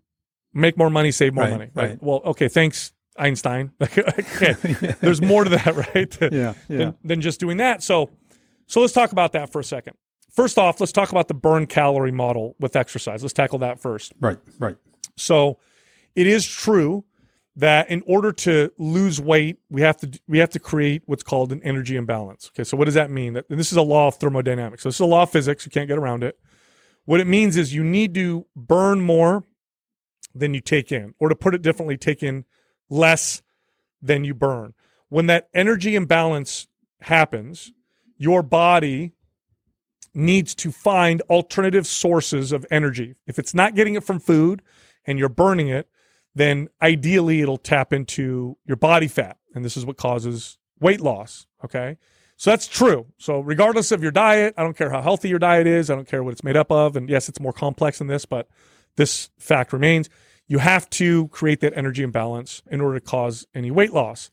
make 0.54 0.78
more 0.78 0.90
money, 0.90 1.12
save 1.12 1.34
more 1.34 1.46
right, 1.46 1.52
money. 1.52 1.70
Right. 1.74 2.02
Well, 2.02 2.22
okay, 2.26 2.48
thanks, 2.48 2.94
Einstein. 3.18 3.72
There's 3.80 5.22
more 5.22 5.44
to 5.44 5.50
that, 5.52 5.76
right? 5.96 6.18
yeah, 6.22 6.30
yeah. 6.30 6.54
Than, 6.68 6.96
than, 7.04 7.22
just 7.22 7.40
doing 7.40 7.58
that. 7.58 7.84
So 7.84 8.10
so 8.68 8.80
let's 8.80 8.94
talk 8.94 9.12
about 9.12 9.34
that 9.34 9.52
for 9.52 9.60
a 9.60 9.64
second. 9.64 9.98
First 10.32 10.58
off, 10.58 10.80
let's 10.80 10.94
talk 10.94 11.12
about 11.12 11.28
the 11.28 11.34
burn 11.34 11.68
calorie 11.68 12.12
model 12.12 12.56
with 12.58 12.78
exercise. 12.78 13.22
Let's 13.22 13.34
tackle 13.34 13.60
that 13.60 13.82
first. 13.82 14.14
Right, 14.22 14.38
right. 14.60 14.78
So 15.18 15.58
it 16.16 16.26
is 16.26 16.48
true 16.48 17.04
that 17.58 17.90
in 17.90 18.02
order 18.06 18.32
to 18.32 18.72
lose 18.78 19.20
weight, 19.20 19.58
we 19.70 19.82
have 19.82 19.98
to 19.98 20.20
we 20.28 20.40
have 20.40 20.50
to 20.52 20.60
create 20.60 21.04
what's 21.06 21.24
called 21.24 21.52
an 21.52 21.62
energy 21.64 21.98
imbalance. 21.98 22.50
Okay, 22.54 22.64
so 22.64 22.78
what 22.78 22.86
does 22.86 22.94
that 22.94 23.12
mean? 23.12 23.34
That 23.34 23.46
this 23.50 23.72
is 23.72 23.78
a 23.78 23.82
law 23.82 24.08
of 24.08 24.16
thermodynamics. 24.16 24.84
So 24.84 24.90
this 24.90 24.96
is 24.96 25.02
a 25.02 25.06
law 25.06 25.24
of 25.24 25.32
physics. 25.32 25.66
You 25.66 25.72
can't 25.72 25.90
get 25.90 25.98
around 25.98 26.24
it. 26.24 26.40
What 27.06 27.20
it 27.20 27.28
means 27.28 27.58
is 27.58 27.74
you 27.74 27.84
need 27.84 28.14
to 28.14 28.46
burn 28.56 29.02
more 29.02 29.44
than 30.34 30.54
you 30.54 30.62
take 30.62 30.92
in, 30.92 31.14
or 31.20 31.30
to 31.30 31.36
put 31.36 31.56
it 31.56 31.62
differently, 31.62 31.98
take 31.98 32.24
in 32.24 32.46
less 32.90 33.42
than 34.02 34.24
you 34.24 34.34
burn. 34.34 34.74
When 35.10 35.28
that 35.28 35.50
energy 35.54 35.96
imbalance 35.96 36.68
happens, 37.02 37.72
your 38.18 38.44
body 38.44 39.14
needs 40.14 40.54
to 40.56 40.72
find 40.72 41.22
alternative 41.30 41.88
sources 41.88 42.52
of 42.52 42.66
energy. 42.70 43.16
If 43.28 43.40
it's 43.40 43.54
not 43.54 43.76
getting 43.76 43.96
it 43.96 44.04
from 44.04 44.20
food 44.20 44.62
and 45.06 45.18
you're 45.18 45.30
burning 45.30 45.70
it, 45.70 45.88
then 46.36 46.70
ideally 46.82 47.42
it'll 47.42 47.58
tap 47.58 47.92
into 47.92 48.58
your 48.66 48.78
body 48.78 49.08
fat. 49.08 49.38
And 49.54 49.66
this 49.66 49.76
is 49.76 49.86
what 49.86 49.98
causes 49.98 50.58
weight 50.80 51.02
loss. 51.02 51.46
Okay. 51.64 51.98
So 52.38 52.50
that's 52.50 52.68
true. 52.68 53.08
So 53.18 53.40
regardless 53.40 53.92
of 53.92 54.02
your 54.02 54.12
diet, 54.12 54.54
I 54.58 54.64
don't 54.64 54.78
care 54.78 54.90
how 54.90 55.02
healthy 55.02 55.30
your 55.30 55.40
diet 55.40 55.68
is, 55.68 55.90
I 55.90 55.96
don't 55.96 56.08
care 56.08 56.24
what 56.24 56.32
it's 56.32 56.44
made 56.44 56.58
up 56.58 56.72
of, 56.72 56.96
and 56.96 57.08
yes, 57.08 57.30
it's 57.30 57.40
more 57.40 57.54
complex 57.54 58.00
than 58.00 58.08
this, 58.08 58.26
but 58.26 58.48
this 58.96 59.30
fact 59.38 59.74
remains. 59.74 60.10
You 60.48 60.60
have 60.60 60.90
to 60.92 61.28
create 61.30 61.62
that 61.62 61.74
energy 61.76 62.04
imbalance 62.04 62.62
in 62.70 62.82
order 62.82 63.00
to 63.00 63.06
cause 63.06 63.48
any 63.56 63.72
weight 63.72 63.94
loss. 63.94 64.32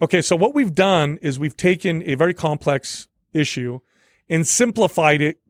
Okay, 0.00 0.22
so 0.22 0.36
what 0.36 0.54
we've 0.54 0.74
done 0.74 1.18
is 1.22 1.38
we've 1.38 1.56
taken 1.56 2.02
a 2.08 2.14
very 2.14 2.34
complex 2.34 3.08
issue 3.32 3.80
and 4.28 4.46
simplified 4.46 5.20
it 5.20 5.40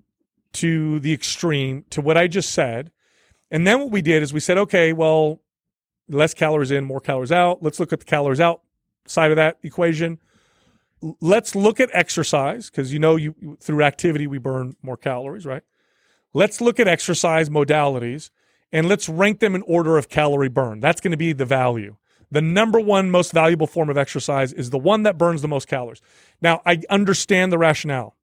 to 0.54 0.98
the 1.00 1.12
extreme 1.12 1.84
to 1.90 2.00
what 2.00 2.16
I 2.16 2.26
just 2.26 2.50
said. 2.50 2.90
And 3.50 3.66
then 3.66 3.80
what 3.80 3.90
we 3.90 4.02
did 4.02 4.22
is 4.22 4.32
we 4.32 4.40
said, 4.40 4.58
okay, 4.58 4.92
well, 4.92 5.40
less 6.08 6.34
calories 6.34 6.70
in, 6.70 6.84
more 6.84 7.00
calories 7.00 7.32
out. 7.32 7.62
Let's 7.62 7.78
look 7.78 7.92
at 7.92 8.00
the 8.00 8.06
calories 8.06 8.40
out 8.40 8.62
side 9.06 9.30
of 9.30 9.36
that 9.36 9.58
equation. 9.62 10.18
Let's 11.20 11.54
look 11.54 11.80
at 11.80 11.90
exercise 11.92 12.70
because 12.70 12.92
you 12.92 12.98
know 12.98 13.16
you 13.16 13.56
through 13.60 13.82
activity 13.82 14.26
we 14.26 14.38
burn 14.38 14.74
more 14.82 14.96
calories, 14.96 15.46
right? 15.46 15.62
Let's 16.34 16.60
look 16.60 16.80
at 16.80 16.88
exercise 16.88 17.48
modalities 17.48 18.30
and 18.72 18.88
let's 18.88 19.08
rank 19.08 19.40
them 19.40 19.54
in 19.54 19.62
order 19.62 19.96
of 19.96 20.08
calorie 20.08 20.48
burn. 20.48 20.80
That's 20.80 21.00
going 21.00 21.12
to 21.12 21.16
be 21.16 21.32
the 21.32 21.44
value. 21.44 21.96
The 22.30 22.42
number 22.42 22.78
one 22.78 23.10
most 23.10 23.32
valuable 23.32 23.66
form 23.66 23.88
of 23.88 23.96
exercise 23.96 24.52
is 24.52 24.70
the 24.70 24.78
one 24.78 25.02
that 25.04 25.16
burns 25.16 25.40
the 25.40 25.48
most 25.48 25.66
calories. 25.66 26.02
Now, 26.42 26.60
I 26.66 26.82
understand 26.90 27.52
the 27.52 27.58
rationale. 27.58 28.16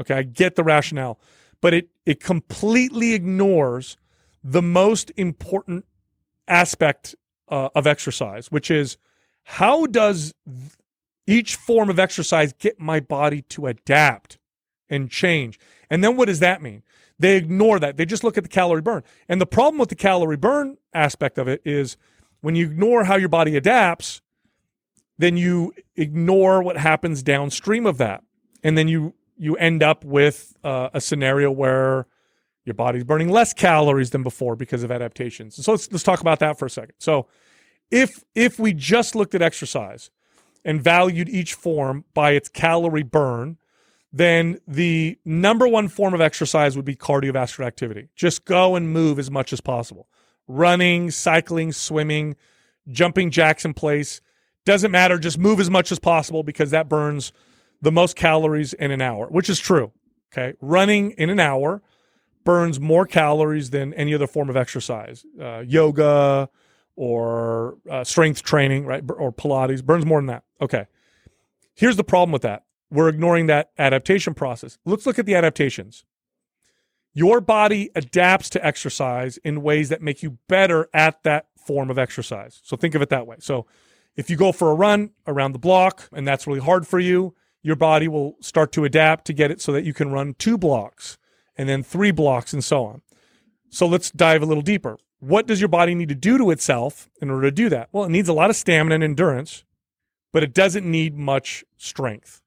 Okay, 0.00 0.14
I 0.14 0.22
get 0.22 0.54
the 0.54 0.64
rationale, 0.64 1.20
but 1.60 1.74
it 1.74 1.88
it 2.06 2.20
completely 2.20 3.12
ignores 3.12 3.96
the 4.42 4.62
most 4.62 5.12
important 5.16 5.84
aspect 6.48 7.14
uh, 7.48 7.68
of 7.74 7.86
exercise, 7.86 8.50
which 8.50 8.70
is 8.70 8.96
how 9.44 9.86
does 9.86 10.32
each 11.26 11.56
form 11.56 11.90
of 11.90 11.98
exercise 11.98 12.52
get 12.52 12.80
my 12.80 13.00
body 13.00 13.42
to 13.42 13.66
adapt 13.66 14.38
and 14.88 15.10
change? 15.10 15.58
And 15.90 16.02
then 16.02 16.16
what 16.16 16.26
does 16.26 16.40
that 16.40 16.62
mean? 16.62 16.82
They 17.20 17.36
ignore 17.36 17.78
that. 17.78 17.98
They 17.98 18.06
just 18.06 18.24
look 18.24 18.38
at 18.38 18.44
the 18.44 18.48
calorie 18.48 18.80
burn. 18.80 19.02
And 19.28 19.40
the 19.40 19.46
problem 19.46 19.78
with 19.78 19.90
the 19.90 19.94
calorie 19.94 20.38
burn 20.38 20.78
aspect 20.94 21.36
of 21.36 21.48
it 21.48 21.60
is 21.66 21.98
when 22.40 22.54
you 22.54 22.64
ignore 22.64 23.04
how 23.04 23.16
your 23.16 23.28
body 23.28 23.56
adapts, 23.56 24.22
then 25.18 25.36
you 25.36 25.74
ignore 25.96 26.62
what 26.62 26.78
happens 26.78 27.22
downstream 27.22 27.84
of 27.84 27.98
that. 27.98 28.24
And 28.64 28.76
then 28.76 28.88
you 28.88 29.14
you 29.36 29.54
end 29.56 29.82
up 29.82 30.04
with 30.04 30.54
uh, 30.64 30.88
a 30.94 31.00
scenario 31.00 31.50
where 31.50 32.06
your 32.64 32.74
body's 32.74 33.04
burning 33.04 33.28
less 33.28 33.52
calories 33.52 34.10
than 34.10 34.22
before 34.22 34.56
because 34.56 34.82
of 34.82 34.90
adaptations. 34.90 35.62
So 35.62 35.72
let's 35.72 35.92
let's 35.92 36.04
talk 36.04 36.20
about 36.20 36.38
that 36.38 36.58
for 36.58 36.64
a 36.64 36.70
second. 36.70 36.94
So 36.98 37.26
if 37.90 38.24
if 38.34 38.58
we 38.58 38.72
just 38.72 39.14
looked 39.14 39.34
at 39.34 39.42
exercise 39.42 40.10
and 40.64 40.80
valued 40.80 41.28
each 41.28 41.52
form 41.52 42.04
by 42.14 42.32
its 42.32 42.48
calorie 42.48 43.02
burn, 43.02 43.58
then 44.12 44.58
the 44.66 45.18
number 45.24 45.68
one 45.68 45.88
form 45.88 46.14
of 46.14 46.20
exercise 46.20 46.76
would 46.76 46.84
be 46.84 46.96
cardiovascular 46.96 47.66
activity. 47.66 48.08
Just 48.16 48.44
go 48.44 48.74
and 48.74 48.90
move 48.92 49.18
as 49.18 49.30
much 49.30 49.52
as 49.52 49.60
possible. 49.60 50.08
Running, 50.48 51.10
cycling, 51.10 51.72
swimming, 51.72 52.34
jumping 52.88 53.30
jacks 53.30 53.64
in 53.64 53.72
place. 53.72 54.20
Doesn't 54.64 54.90
matter. 54.90 55.18
Just 55.18 55.38
move 55.38 55.60
as 55.60 55.70
much 55.70 55.92
as 55.92 55.98
possible 55.98 56.42
because 56.42 56.70
that 56.72 56.88
burns 56.88 57.32
the 57.80 57.92
most 57.92 58.16
calories 58.16 58.72
in 58.72 58.90
an 58.90 59.00
hour, 59.00 59.26
which 59.28 59.48
is 59.48 59.60
true. 59.60 59.92
Okay. 60.32 60.54
Running 60.60 61.12
in 61.12 61.30
an 61.30 61.40
hour 61.40 61.82
burns 62.44 62.80
more 62.80 63.06
calories 63.06 63.70
than 63.70 63.94
any 63.94 64.14
other 64.14 64.26
form 64.26 64.50
of 64.50 64.56
exercise. 64.56 65.24
Uh, 65.40 65.60
yoga 65.60 66.48
or 66.96 67.78
uh, 67.88 68.02
strength 68.02 68.42
training, 68.42 68.86
right? 68.86 69.04
Or 69.16 69.32
Pilates 69.32 69.84
burns 69.84 70.04
more 70.04 70.18
than 70.18 70.26
that. 70.26 70.42
Okay. 70.60 70.86
Here's 71.74 71.96
the 71.96 72.04
problem 72.04 72.32
with 72.32 72.42
that 72.42 72.64
we're 72.90 73.08
ignoring 73.08 73.46
that 73.46 73.70
adaptation 73.78 74.34
process. 74.34 74.78
Let's 74.84 75.06
look 75.06 75.18
at 75.18 75.26
the 75.26 75.34
adaptations. 75.34 76.04
Your 77.12 77.40
body 77.40 77.90
adapts 77.94 78.50
to 78.50 78.64
exercise 78.64 79.36
in 79.38 79.62
ways 79.62 79.88
that 79.88 80.02
make 80.02 80.22
you 80.22 80.38
better 80.48 80.88
at 80.94 81.22
that 81.24 81.46
form 81.56 81.90
of 81.90 81.98
exercise. 81.98 82.60
So 82.64 82.76
think 82.76 82.94
of 82.94 83.02
it 83.02 83.08
that 83.10 83.26
way. 83.26 83.36
So 83.40 83.66
if 84.16 84.30
you 84.30 84.36
go 84.36 84.52
for 84.52 84.70
a 84.70 84.74
run 84.74 85.10
around 85.26 85.52
the 85.52 85.58
block 85.58 86.08
and 86.12 86.26
that's 86.26 86.46
really 86.46 86.60
hard 86.60 86.86
for 86.86 86.98
you, 86.98 87.34
your 87.62 87.76
body 87.76 88.08
will 88.08 88.36
start 88.40 88.72
to 88.72 88.84
adapt 88.84 89.26
to 89.26 89.32
get 89.32 89.50
it 89.50 89.60
so 89.60 89.72
that 89.72 89.84
you 89.84 89.92
can 89.92 90.10
run 90.10 90.34
two 90.34 90.56
blocks 90.56 91.18
and 91.56 91.68
then 91.68 91.82
three 91.82 92.10
blocks 92.10 92.52
and 92.52 92.64
so 92.64 92.84
on. 92.84 93.02
So 93.68 93.86
let's 93.86 94.10
dive 94.10 94.42
a 94.42 94.46
little 94.46 94.62
deeper. 94.62 94.98
What 95.18 95.46
does 95.46 95.60
your 95.60 95.68
body 95.68 95.94
need 95.94 96.08
to 96.08 96.14
do 96.14 96.38
to 96.38 96.50
itself 96.50 97.10
in 97.20 97.30
order 97.30 97.42
to 97.42 97.50
do 97.50 97.68
that? 97.68 97.88
Well, 97.92 98.04
it 98.04 98.10
needs 98.10 98.28
a 98.28 98.32
lot 98.32 98.50
of 98.50 98.56
stamina 98.56 98.94
and 98.94 99.04
endurance, 99.04 99.64
but 100.32 100.42
it 100.42 100.54
doesn't 100.54 100.90
need 100.90 101.16
much 101.16 101.64
strength. 101.76 102.39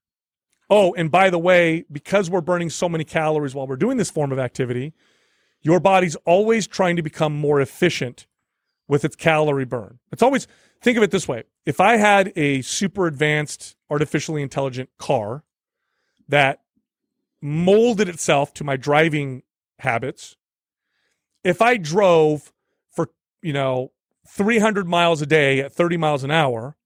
Oh, 0.76 0.92
and 0.94 1.08
by 1.08 1.30
the 1.30 1.38
way, 1.38 1.84
because 1.92 2.28
we're 2.28 2.40
burning 2.40 2.68
so 2.68 2.88
many 2.88 3.04
calories 3.04 3.54
while 3.54 3.68
we're 3.68 3.76
doing 3.76 3.96
this 3.96 4.10
form 4.10 4.32
of 4.32 4.40
activity, 4.40 4.92
your 5.62 5.78
body's 5.78 6.16
always 6.26 6.66
trying 6.66 6.96
to 6.96 7.02
become 7.02 7.32
more 7.32 7.60
efficient 7.60 8.26
with 8.88 9.04
its 9.04 9.14
calorie 9.14 9.66
burn. 9.66 10.00
It's 10.10 10.20
always, 10.20 10.48
think 10.82 10.96
of 10.96 11.04
it 11.04 11.12
this 11.12 11.28
way 11.28 11.44
if 11.64 11.78
I 11.78 11.96
had 11.98 12.32
a 12.34 12.60
super 12.62 13.06
advanced, 13.06 13.76
artificially 13.88 14.42
intelligent 14.42 14.90
car 14.98 15.44
that 16.28 16.62
molded 17.40 18.08
itself 18.08 18.52
to 18.54 18.64
my 18.64 18.76
driving 18.76 19.44
habits, 19.78 20.34
if 21.44 21.62
I 21.62 21.76
drove 21.76 22.52
for, 22.90 23.10
you 23.42 23.52
know, 23.52 23.92
300 24.26 24.88
miles 24.88 25.22
a 25.22 25.26
day 25.26 25.60
at 25.60 25.72
30 25.72 25.98
miles 25.98 26.24
an 26.24 26.32
hour, 26.32 26.76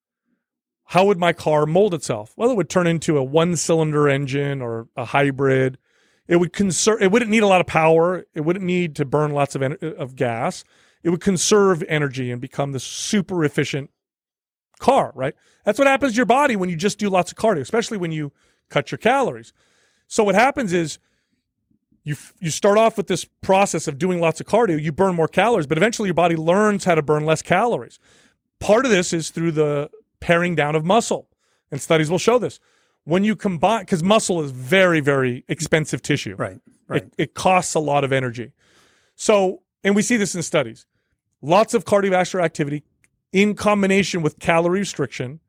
how 0.88 1.04
would 1.04 1.18
my 1.18 1.34
car 1.34 1.66
mold 1.66 1.92
itself? 1.92 2.32
Well, 2.34 2.50
it 2.50 2.56
would 2.56 2.70
turn 2.70 2.86
into 2.86 3.18
a 3.18 3.22
one 3.22 3.56
cylinder 3.56 4.08
engine 4.08 4.62
or 4.62 4.88
a 4.96 5.04
hybrid. 5.04 5.76
It 6.26 6.36
would 6.36 6.54
conserve, 6.54 7.02
it 7.02 7.12
wouldn't 7.12 7.30
need 7.30 7.42
a 7.42 7.46
lot 7.46 7.60
of 7.60 7.66
power. 7.66 8.24
It 8.34 8.40
wouldn't 8.40 8.64
need 8.64 8.96
to 8.96 9.04
burn 9.04 9.32
lots 9.32 9.54
of, 9.54 9.62
of 9.62 10.16
gas. 10.16 10.64
It 11.02 11.10
would 11.10 11.20
conserve 11.20 11.84
energy 11.88 12.30
and 12.30 12.40
become 12.40 12.72
this 12.72 12.84
super 12.84 13.44
efficient 13.44 13.90
car, 14.78 15.12
right? 15.14 15.34
That's 15.62 15.78
what 15.78 15.88
happens 15.88 16.12
to 16.12 16.16
your 16.16 16.24
body 16.24 16.56
when 16.56 16.70
you 16.70 16.76
just 16.76 16.98
do 16.98 17.10
lots 17.10 17.32
of 17.32 17.36
cardio, 17.36 17.60
especially 17.60 17.98
when 17.98 18.10
you 18.10 18.32
cut 18.70 18.90
your 18.90 18.98
calories. 18.98 19.52
So 20.06 20.24
what 20.24 20.36
happens 20.36 20.72
is 20.72 20.98
you 22.02 22.16
you 22.40 22.48
start 22.48 22.78
off 22.78 22.96
with 22.96 23.08
this 23.08 23.26
process 23.42 23.88
of 23.88 23.98
doing 23.98 24.20
lots 24.20 24.40
of 24.40 24.46
cardio, 24.46 24.82
you 24.82 24.92
burn 24.92 25.14
more 25.14 25.28
calories, 25.28 25.66
but 25.66 25.76
eventually 25.76 26.06
your 26.06 26.14
body 26.14 26.34
learns 26.34 26.86
how 26.86 26.94
to 26.94 27.02
burn 27.02 27.26
less 27.26 27.42
calories. 27.42 27.98
Part 28.58 28.86
of 28.86 28.90
this 28.90 29.12
is 29.12 29.28
through 29.28 29.52
the 29.52 29.90
paring 30.20 30.54
down 30.54 30.74
of 30.74 30.84
muscle. 30.84 31.28
And 31.70 31.80
studies 31.80 32.10
will 32.10 32.18
show 32.18 32.38
this. 32.38 32.60
When 33.04 33.24
you 33.24 33.36
combine, 33.36 33.80
because 33.82 34.02
muscle 34.02 34.42
is 34.42 34.50
very, 34.50 35.00
very 35.00 35.44
expensive 35.48 36.02
tissue. 36.02 36.34
Right. 36.36 36.60
Right. 36.86 37.02
It, 37.02 37.14
it 37.18 37.34
costs 37.34 37.74
a 37.74 37.80
lot 37.80 38.04
of 38.04 38.12
energy. 38.12 38.52
So, 39.14 39.62
and 39.84 39.94
we 39.94 40.02
see 40.02 40.16
this 40.16 40.34
in 40.34 40.42
studies. 40.42 40.86
Lots 41.42 41.74
of 41.74 41.84
cardiovascular 41.84 42.42
activity 42.42 42.82
in 43.32 43.54
combination 43.54 44.22
with 44.22 44.38
calorie 44.38 44.80
restriction 44.80 45.40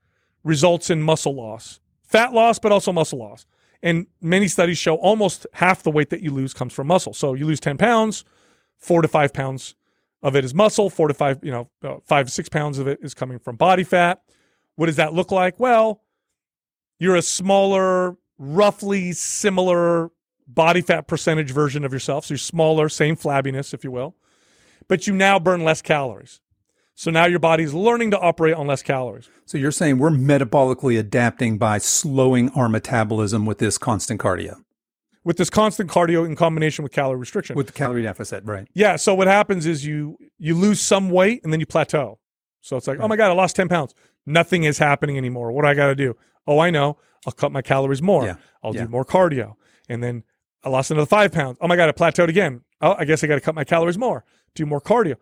results 0.43 0.89
in 0.89 1.01
muscle 1.01 1.33
loss, 1.33 1.79
fat 2.03 2.33
loss, 2.33 2.59
but 2.59 2.71
also 2.71 2.91
muscle 2.91 3.19
loss. 3.19 3.45
And 3.81 4.07
many 4.21 4.47
studies 4.47 4.77
show 4.77 4.95
almost 4.95 5.47
half 5.53 5.83
the 5.83 5.91
weight 5.91 6.09
that 6.09 6.21
you 6.21 6.31
lose 6.31 6.53
comes 6.53 6.73
from 6.73 6.87
muscle. 6.87 7.13
So 7.13 7.33
you 7.33 7.45
lose 7.45 7.61
10 7.61 7.77
pounds, 7.77 8.25
four 8.77 9.01
to 9.01 9.07
five 9.07 9.33
pounds 9.33 9.75
of 10.21 10.35
it 10.35 10.43
is 10.43 10.53
muscle, 10.53 10.89
four 10.89 11.07
to 11.07 11.13
five, 11.13 11.39
you 11.41 11.51
know, 11.51 11.69
uh, 11.83 11.97
five 12.05 12.25
to 12.25 12.31
six 12.31 12.49
pounds 12.49 12.77
of 12.77 12.87
it 12.87 12.99
is 13.01 13.13
coming 13.13 13.39
from 13.39 13.55
body 13.55 13.83
fat. 13.83 14.21
What 14.79 14.85
does 14.85 14.95
that 14.95 15.13
look 15.13 15.29
like? 15.29 15.59
Well, 15.59 16.03
you're 16.99 17.17
a 17.17 17.21
smaller, 17.21 18.15
roughly 18.37 19.11
similar 19.11 20.09
body 20.47 20.79
fat 20.79 21.05
percentage 21.05 21.51
version 21.51 21.83
of 21.83 21.91
yourself. 21.91 22.23
So 22.23 22.35
you're 22.35 22.37
smaller, 22.37 22.87
same 22.87 23.17
flabbiness, 23.17 23.73
if 23.73 23.83
you 23.83 23.91
will, 23.91 24.15
but 24.87 25.05
you 25.05 25.13
now 25.13 25.37
burn 25.37 25.65
less 25.65 25.81
calories. 25.81 26.39
So 26.95 27.11
now 27.11 27.25
your 27.25 27.39
body's 27.39 27.73
learning 27.73 28.11
to 28.11 28.19
operate 28.19 28.53
on 28.53 28.67
less 28.67 28.81
calories. 28.81 29.29
So 29.45 29.57
you're 29.57 29.73
saying 29.73 29.97
we're 29.97 30.11
metabolically 30.11 30.97
adapting 30.97 31.57
by 31.57 31.79
slowing 31.79 32.49
our 32.51 32.69
metabolism 32.69 33.45
with 33.45 33.57
this 33.57 33.77
constant 33.77 34.21
cardio. 34.21 34.63
With 35.25 35.35
this 35.35 35.49
constant 35.49 35.91
cardio 35.91 36.25
in 36.25 36.37
combination 36.37 36.83
with 36.83 36.93
calorie 36.93 37.19
restriction. 37.19 37.57
With 37.57 37.67
the 37.67 37.73
calorie 37.73 38.03
deficit, 38.03 38.45
right. 38.45 38.69
Yeah. 38.73 38.95
So 38.95 39.13
what 39.13 39.27
happens 39.27 39.65
is 39.65 39.85
you 39.85 40.17
you 40.37 40.55
lose 40.55 40.79
some 40.79 41.09
weight 41.09 41.41
and 41.43 41.51
then 41.51 41.59
you 41.59 41.65
plateau. 41.65 42.17
So 42.61 42.77
it's 42.77 42.87
like, 42.87 42.99
right. 42.99 43.05
oh 43.05 43.07
my 43.07 43.15
God, 43.15 43.29
I 43.29 43.33
lost 43.33 43.55
10 43.55 43.69
pounds. 43.69 43.93
Nothing 44.29 44.63
is 44.63 44.77
happening 44.77 45.17
anymore. 45.17 45.51
What 45.51 45.63
do 45.63 45.67
I 45.67 45.73
got 45.73 45.87
to 45.87 45.95
do? 45.95 46.15
Oh, 46.45 46.59
I 46.59 46.69
know. 46.69 46.97
I'll 47.25 47.33
cut 47.33 47.51
my 47.51 47.61
calories 47.61 48.01
more. 48.01 48.25
Yeah. 48.25 48.35
I'll 48.63 48.75
yeah. 48.75 48.83
do 48.83 48.89
more 48.89 49.03
cardio. 49.03 49.55
And 49.89 50.03
then 50.03 50.23
I 50.63 50.69
lost 50.69 50.91
another 50.91 51.07
five 51.07 51.31
pounds. 51.31 51.57
Oh 51.59 51.67
my 51.67 51.75
God, 51.75 51.89
I 51.89 51.91
plateaued 51.93 52.29
again. 52.29 52.61
Oh, 52.79 52.95
I 52.97 53.05
guess 53.05 53.23
I 53.23 53.27
got 53.27 53.35
to 53.35 53.41
cut 53.41 53.55
my 53.55 53.63
calories 53.63 53.97
more, 53.97 54.23
do 54.55 54.65
more 54.65 54.79
cardio. 54.79 55.15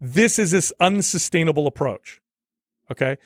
This 0.00 0.38
is 0.38 0.50
this 0.50 0.72
unsustainable 0.80 1.66
approach. 1.66 2.20
Okay. 2.90 3.16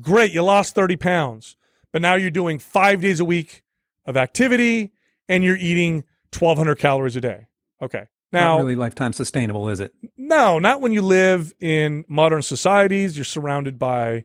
Great. 0.00 0.32
You 0.32 0.42
lost 0.42 0.74
30 0.74 0.96
pounds, 0.96 1.56
but 1.92 2.02
now 2.02 2.14
you're 2.14 2.30
doing 2.30 2.58
five 2.58 3.00
days 3.00 3.20
a 3.20 3.24
week 3.24 3.62
of 4.04 4.16
activity 4.16 4.92
and 5.28 5.42
you're 5.42 5.56
eating 5.56 6.04
1,200 6.38 6.76
calories 6.76 7.16
a 7.16 7.20
day. 7.20 7.46
Okay. 7.80 8.06
Now, 8.32 8.56
not 8.56 8.64
really 8.64 8.76
lifetime 8.76 9.12
sustainable, 9.12 9.68
is 9.68 9.80
it? 9.80 9.94
No, 10.16 10.58
not 10.58 10.80
when 10.80 10.92
you 10.92 11.02
live 11.02 11.52
in 11.60 12.04
modern 12.08 12.42
societies. 12.42 13.16
You're 13.16 13.24
surrounded 13.24 13.78
by 13.78 14.24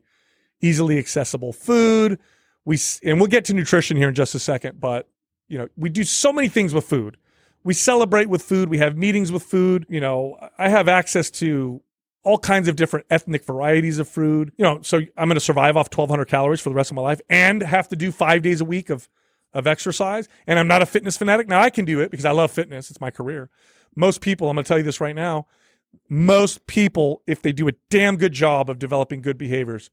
easily 0.60 0.98
accessible 0.98 1.52
food, 1.52 2.18
we 2.64 2.78
and 3.04 3.18
we'll 3.18 3.28
get 3.28 3.44
to 3.46 3.54
nutrition 3.54 3.96
here 3.96 4.08
in 4.08 4.14
just 4.14 4.34
a 4.34 4.38
second, 4.38 4.80
but 4.80 5.08
you 5.48 5.58
know, 5.58 5.68
we 5.76 5.88
do 5.88 6.04
so 6.04 6.32
many 6.32 6.48
things 6.48 6.72
with 6.72 6.84
food. 6.84 7.16
We 7.64 7.74
celebrate 7.74 8.28
with 8.28 8.42
food, 8.42 8.68
we 8.68 8.78
have 8.78 8.96
meetings 8.96 9.32
with 9.32 9.42
food, 9.42 9.86
you 9.88 10.00
know, 10.00 10.36
I 10.58 10.68
have 10.68 10.88
access 10.88 11.30
to 11.32 11.82
all 12.22 12.38
kinds 12.38 12.68
of 12.68 12.76
different 12.76 13.06
ethnic 13.08 13.44
varieties 13.44 13.98
of 13.98 14.06
food. 14.06 14.52
You 14.58 14.64
know, 14.64 14.82
so 14.82 14.98
I'm 15.16 15.28
going 15.28 15.34
to 15.36 15.40
survive 15.40 15.76
off 15.76 15.86
1200 15.86 16.26
calories 16.26 16.60
for 16.60 16.68
the 16.68 16.74
rest 16.74 16.90
of 16.90 16.94
my 16.94 17.02
life 17.02 17.20
and 17.30 17.62
have 17.62 17.88
to 17.88 17.96
do 17.96 18.12
5 18.12 18.42
days 18.42 18.60
a 18.60 18.64
week 18.64 18.90
of 18.90 19.08
of 19.52 19.66
exercise 19.66 20.28
and 20.46 20.58
I'm 20.58 20.68
not 20.68 20.82
a 20.82 20.86
fitness 20.86 21.16
fanatic. 21.16 21.48
Now 21.48 21.60
I 21.60 21.70
can 21.70 21.84
do 21.84 22.00
it 22.00 22.10
because 22.10 22.24
I 22.24 22.30
love 22.30 22.50
fitness. 22.50 22.90
It's 22.90 23.00
my 23.00 23.10
career. 23.10 23.50
Most 23.96 24.20
people, 24.20 24.48
I'm 24.48 24.54
going 24.54 24.64
to 24.64 24.68
tell 24.68 24.78
you 24.78 24.84
this 24.84 25.00
right 25.00 25.14
now, 25.14 25.46
most 26.08 26.66
people 26.66 27.22
if 27.26 27.42
they 27.42 27.52
do 27.52 27.68
a 27.68 27.72
damn 27.88 28.16
good 28.16 28.32
job 28.32 28.70
of 28.70 28.78
developing 28.78 29.22
good 29.22 29.36
behaviors 29.36 29.90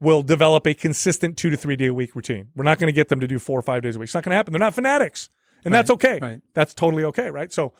will 0.00 0.22
develop 0.22 0.66
a 0.66 0.74
consistent 0.74 1.36
2 1.36 1.50
to 1.50 1.56
3 1.56 1.76
day 1.76 1.86
a 1.86 1.94
week 1.94 2.14
routine. 2.14 2.48
We're 2.54 2.64
not 2.64 2.78
going 2.78 2.88
to 2.88 2.92
get 2.92 3.08
them 3.08 3.20
to 3.20 3.26
do 3.26 3.38
4 3.38 3.58
or 3.58 3.62
5 3.62 3.82
days 3.82 3.96
a 3.96 3.98
week. 3.98 4.06
It's 4.06 4.14
not 4.14 4.24
going 4.24 4.30
to 4.30 4.36
happen. 4.36 4.52
They're 4.52 4.60
not 4.60 4.74
fanatics. 4.74 5.30
And 5.64 5.72
right, 5.72 5.78
that's 5.78 5.90
okay. 5.90 6.18
Right. 6.20 6.40
That's 6.54 6.74
totally 6.74 7.04
okay, 7.04 7.30
right? 7.30 7.52
So 7.52 7.72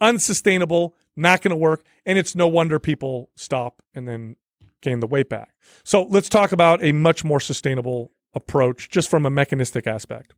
unsustainable, 0.00 0.96
not 1.16 1.40
going 1.42 1.50
to 1.50 1.56
work. 1.56 1.84
And 2.04 2.18
it's 2.18 2.34
no 2.34 2.48
wonder 2.48 2.78
people 2.78 3.30
stop 3.36 3.82
and 3.94 4.08
then 4.08 4.36
gain 4.80 5.00
the 5.00 5.06
weight 5.06 5.28
back. 5.28 5.54
So 5.84 6.02
let's 6.02 6.28
talk 6.28 6.52
about 6.52 6.82
a 6.82 6.92
much 6.92 7.24
more 7.24 7.40
sustainable 7.40 8.10
approach 8.34 8.90
just 8.90 9.08
from 9.08 9.24
a 9.24 9.30
mechanistic 9.30 9.86
aspect. 9.86 10.34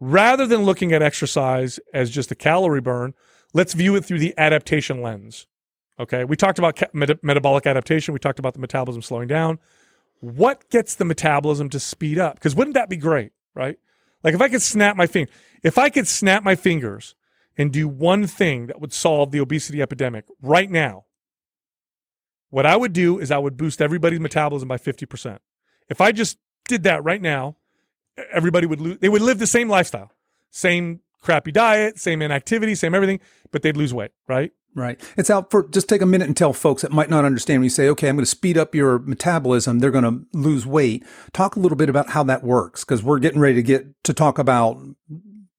Rather 0.00 0.46
than 0.46 0.62
looking 0.62 0.92
at 0.92 1.02
exercise 1.02 1.78
as 1.92 2.10
just 2.10 2.30
a 2.30 2.34
calorie 2.34 2.80
burn, 2.80 3.14
let's 3.52 3.74
view 3.74 3.94
it 3.96 4.04
through 4.04 4.18
the 4.18 4.34
adaptation 4.38 5.02
lens. 5.02 5.46
Okay. 6.00 6.24
We 6.24 6.36
talked 6.36 6.58
about 6.58 6.82
met- 6.94 7.22
metabolic 7.22 7.66
adaptation. 7.66 8.14
We 8.14 8.20
talked 8.20 8.38
about 8.38 8.54
the 8.54 8.60
metabolism 8.60 9.02
slowing 9.02 9.28
down. 9.28 9.58
What 10.24 10.70
gets 10.70 10.94
the 10.94 11.04
metabolism 11.04 11.68
to 11.68 11.78
speed 11.78 12.18
up? 12.18 12.36
Because 12.36 12.54
wouldn't 12.54 12.74
that 12.74 12.88
be 12.88 12.96
great, 12.96 13.32
right? 13.54 13.78
Like 14.22 14.32
if 14.32 14.40
I 14.40 14.48
could 14.48 14.62
snap 14.62 14.96
my 14.96 15.06
finger, 15.06 15.30
if 15.62 15.76
I 15.76 15.90
could 15.90 16.08
snap 16.08 16.42
my 16.42 16.54
fingers 16.54 17.14
and 17.58 17.70
do 17.70 17.86
one 17.86 18.26
thing 18.26 18.66
that 18.68 18.80
would 18.80 18.94
solve 18.94 19.32
the 19.32 19.38
obesity 19.40 19.82
epidemic 19.82 20.24
right 20.40 20.70
now, 20.70 21.04
what 22.48 22.64
I 22.64 22.74
would 22.74 22.94
do 22.94 23.18
is 23.18 23.30
I 23.30 23.36
would 23.36 23.58
boost 23.58 23.82
everybody's 23.82 24.18
metabolism 24.18 24.66
by 24.66 24.78
50%. 24.78 25.40
If 25.90 26.00
I 26.00 26.10
just 26.10 26.38
did 26.68 26.84
that 26.84 27.04
right 27.04 27.20
now, 27.20 27.56
everybody 28.32 28.66
would 28.66 28.80
lose, 28.80 28.98
they 29.00 29.10
would 29.10 29.20
live 29.20 29.38
the 29.38 29.46
same 29.46 29.68
lifestyle, 29.68 30.10
same 30.50 31.00
crappy 31.20 31.52
diet, 31.52 31.98
same 31.98 32.22
inactivity, 32.22 32.74
same 32.74 32.94
everything, 32.94 33.20
but 33.50 33.60
they'd 33.60 33.76
lose 33.76 33.92
weight, 33.92 34.12
right? 34.26 34.52
Right. 34.76 35.00
It's 35.16 35.30
out 35.30 35.52
for 35.52 35.68
just 35.68 35.88
take 35.88 36.02
a 36.02 36.06
minute 36.06 36.26
and 36.26 36.36
tell 36.36 36.52
folks 36.52 36.82
that 36.82 36.90
might 36.90 37.08
not 37.08 37.24
understand 37.24 37.60
when 37.60 37.64
you 37.64 37.70
say, 37.70 37.88
okay, 37.90 38.08
I'm 38.08 38.16
going 38.16 38.24
to 38.24 38.30
speed 38.30 38.58
up 38.58 38.74
your 38.74 38.98
metabolism. 38.98 39.78
They're 39.78 39.92
going 39.92 40.04
to 40.04 40.26
lose 40.36 40.66
weight. 40.66 41.04
Talk 41.32 41.54
a 41.54 41.60
little 41.60 41.76
bit 41.76 41.88
about 41.88 42.10
how 42.10 42.24
that 42.24 42.42
works 42.42 42.84
because 42.84 43.02
we're 43.02 43.20
getting 43.20 43.40
ready 43.40 43.54
to 43.54 43.62
get 43.62 44.02
to 44.04 44.12
talk 44.12 44.38
about 44.38 44.82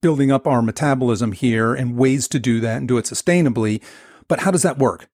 building 0.02 0.32
up 0.32 0.46
our 0.46 0.62
metabolism 0.62 1.32
here 1.32 1.74
and 1.74 1.98
ways 1.98 2.28
to 2.28 2.40
do 2.40 2.60
that 2.60 2.78
and 2.78 2.88
do 2.88 2.98
it 2.98 3.06
sustainably. 3.06 3.82
But 4.28 4.42
how 4.42 4.52
does 4.52 4.64
that 4.64 4.78
work? 4.78 5.08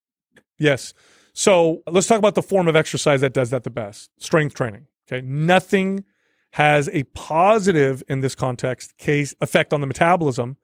Yes. 0.58 0.93
So 1.34 1.82
let's 1.88 2.08
talk 2.08 2.18
about 2.18 2.36
the 2.36 2.41
form 2.41 2.68
of 2.68 2.76
exercise 2.76 3.22
that 3.22 3.34
does 3.34 3.52
that 3.52 3.64
the 3.64 3.70
best 3.70 4.10
strength 4.18 4.56
training. 4.56 4.88
Okay. 5.08 5.26
Nothing 5.26 6.06
has 6.52 6.89
a 6.89 7.04
positive 7.04 8.04
in 8.10 8.22
this 8.22 8.36
context 8.36 8.97
case 8.97 9.34
effect 9.39 9.74
on 9.74 9.82
the 9.82 9.88
metabolism 9.88 10.58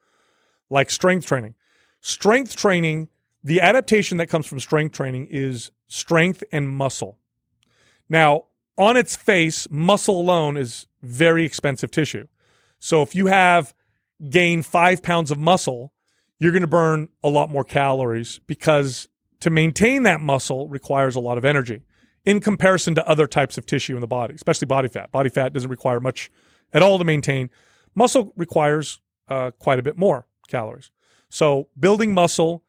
like 0.70 0.90
strength 0.90 1.26
training. 1.26 1.56
Strength 2.02 2.56
training, 2.56 3.10
the 3.44 3.62
adaptation 3.62 4.18
that 4.18 4.28
comes 4.28 4.46
from 4.46 4.60
strength 4.60 4.96
training 4.96 5.28
is 5.30 5.72
strength 5.88 6.44
and 6.52 6.70
muscle. 6.70 7.18
Now, 8.10 8.46
on 8.78 8.98
its 8.98 9.16
face, 9.16 9.68
muscle 9.70 10.20
alone 10.20 10.58
is 10.58 10.88
very 11.02 11.46
expensive 11.46 11.92
tissue. 11.92 12.28
So 12.80 13.02
if 13.02 13.16
you 13.16 13.28
have 13.28 13.74
gained 14.30 14.66
five 14.66 15.02
pounds 15.02 15.32
of 15.32 15.38
muscle, 15.38 15.94
you're 16.40 16.52
going 16.52 16.62
to 16.62 16.68
burn 16.68 17.10
a 17.24 17.30
lot 17.30 17.50
more 17.50 17.64
calories 17.64 18.40
because 18.46 19.08
to 19.40 19.50
maintain 19.50 20.04
that 20.04 20.22
muscle 20.22 20.68
requires 20.68 21.16
a 21.16 21.20
lot 21.20 21.38
of 21.38 21.46
energy 21.46 21.82
in 22.26 22.40
comparison 22.40 22.94
to 22.96 23.08
other 23.08 23.28
types 23.28 23.58
of 23.58 23.66
tissue 23.66 23.96
in 23.96 24.02
the 24.02 24.08
body, 24.08 24.36
especially 24.36 24.66
body 24.66 24.88
fat. 24.88 25.12
Body 25.12 25.30
fat 25.30 25.54
doesn't 25.54 25.70
require 25.70 26.00
much 26.00 26.30
at 26.74 26.82
all 26.82 26.98
to 26.98 27.06
maintain. 27.06 27.50
Muscle 27.96 28.34
requires 28.36 29.00
uh, 29.30 29.52
quite 29.52 29.80
a 29.80 29.84
bit 29.84 29.98
more 29.98 30.28
calories. 30.48 30.92
So 31.30 31.70
building 31.80 32.14
muscle 32.14 32.64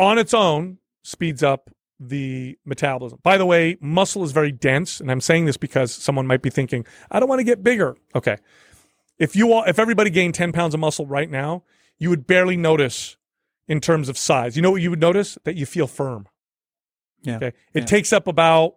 on 0.00 0.18
its 0.18 0.34
own 0.34 0.78
speeds 1.02 1.42
up 1.42 1.70
the 1.98 2.58
metabolism. 2.64 3.18
By 3.22 3.36
the 3.36 3.46
way, 3.46 3.76
muscle 3.80 4.24
is 4.24 4.32
very 4.32 4.50
dense, 4.50 5.00
and 5.00 5.10
I'm 5.10 5.20
saying 5.20 5.44
this 5.44 5.56
because 5.56 5.92
someone 5.92 6.26
might 6.26 6.42
be 6.42 6.50
thinking, 6.50 6.86
I 7.10 7.20
don't 7.20 7.28
want 7.28 7.40
to 7.40 7.44
get 7.44 7.62
bigger. 7.62 7.96
Okay. 8.14 8.38
If 9.18 9.36
you 9.36 9.52
all, 9.52 9.64
if 9.64 9.78
everybody 9.78 10.08
gained 10.08 10.34
10 10.34 10.52
pounds 10.52 10.72
of 10.72 10.80
muscle 10.80 11.06
right 11.06 11.30
now, 11.30 11.62
you 11.98 12.08
would 12.08 12.26
barely 12.26 12.56
notice 12.56 13.18
in 13.68 13.80
terms 13.80 14.08
of 14.08 14.16
size. 14.16 14.56
You 14.56 14.62
know 14.62 14.70
what 14.70 14.80
you 14.80 14.90
would 14.90 15.00
notice? 15.00 15.36
That 15.44 15.56
you 15.56 15.66
feel 15.66 15.86
firm. 15.86 16.26
Yeah. 17.22 17.36
Okay. 17.36 17.48
It 17.74 17.80
yeah. 17.80 17.84
takes 17.84 18.12
up 18.12 18.26
about 18.26 18.76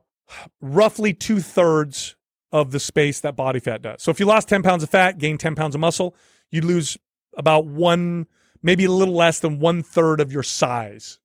roughly 0.61 1.13
two 1.13 1.39
thirds 1.39 2.15
of 2.51 2.71
the 2.71 2.79
space 2.79 3.21
that 3.21 3.35
body 3.35 3.59
fat 3.59 3.81
does. 3.81 4.03
So 4.03 4.11
if 4.11 4.19
you 4.19 4.25
lost 4.25 4.49
10 4.49 4.63
pounds 4.63 4.83
of 4.83 4.89
fat, 4.89 5.17
gained 5.17 5.39
10 5.39 5.55
pounds 5.55 5.75
of 5.75 5.81
muscle, 5.81 6.15
you'd 6.51 6.65
lose 6.65 6.97
about 7.35 7.65
one, 7.65 8.27
maybe 8.63 8.85
a 8.85 8.91
little 8.91 9.13
less 9.13 9.39
than 9.39 9.59
one 9.59 9.83
third 9.83 10.19
of 10.19 10.31
your 10.31 10.43
size. 10.43 11.19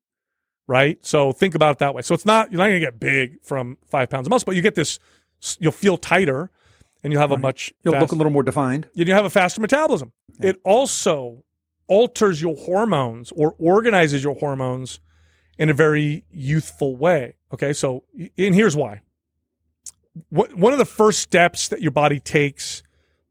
Right. 0.66 0.98
So 1.06 1.32
think 1.32 1.54
about 1.54 1.76
it 1.76 1.78
that 1.78 1.94
way. 1.94 2.02
So 2.02 2.14
it's 2.14 2.26
not, 2.26 2.52
you're 2.52 2.58
not 2.58 2.66
going 2.66 2.80
to 2.80 2.86
get 2.86 3.00
big 3.00 3.42
from 3.42 3.78
five 3.86 4.10
pounds 4.10 4.26
of 4.26 4.30
muscle, 4.30 4.44
but 4.44 4.56
you 4.56 4.60
get 4.60 4.74
this, 4.74 4.98
you'll 5.58 5.72
feel 5.72 5.96
tighter 5.96 6.50
and 7.02 7.10
you'll 7.10 7.22
have 7.22 7.30
right. 7.30 7.38
a 7.38 7.40
much 7.42 7.72
you'll 7.82 7.92
fast, 7.92 8.02
look 8.02 8.12
a 8.12 8.16
little 8.16 8.32
more 8.32 8.42
defined. 8.42 8.86
And 8.94 9.08
you 9.08 9.14
have 9.14 9.24
a 9.24 9.30
faster 9.30 9.62
metabolism. 9.62 10.12
Yeah. 10.38 10.50
It 10.50 10.60
also 10.64 11.44
alters 11.86 12.42
your 12.42 12.54
hormones 12.54 13.32
or 13.32 13.54
organizes 13.58 14.22
your 14.22 14.34
hormones 14.34 15.00
in 15.58 15.70
a 15.70 15.74
very 15.74 16.24
youthful 16.30 16.96
way. 16.96 17.34
Okay, 17.52 17.72
so 17.72 18.04
and 18.36 18.54
here's 18.54 18.76
why. 18.76 19.00
What, 20.28 20.54
one 20.54 20.72
of 20.72 20.78
the 20.78 20.84
first 20.84 21.20
steps 21.20 21.68
that 21.68 21.80
your 21.80 21.90
body 21.90 22.20
takes 22.20 22.82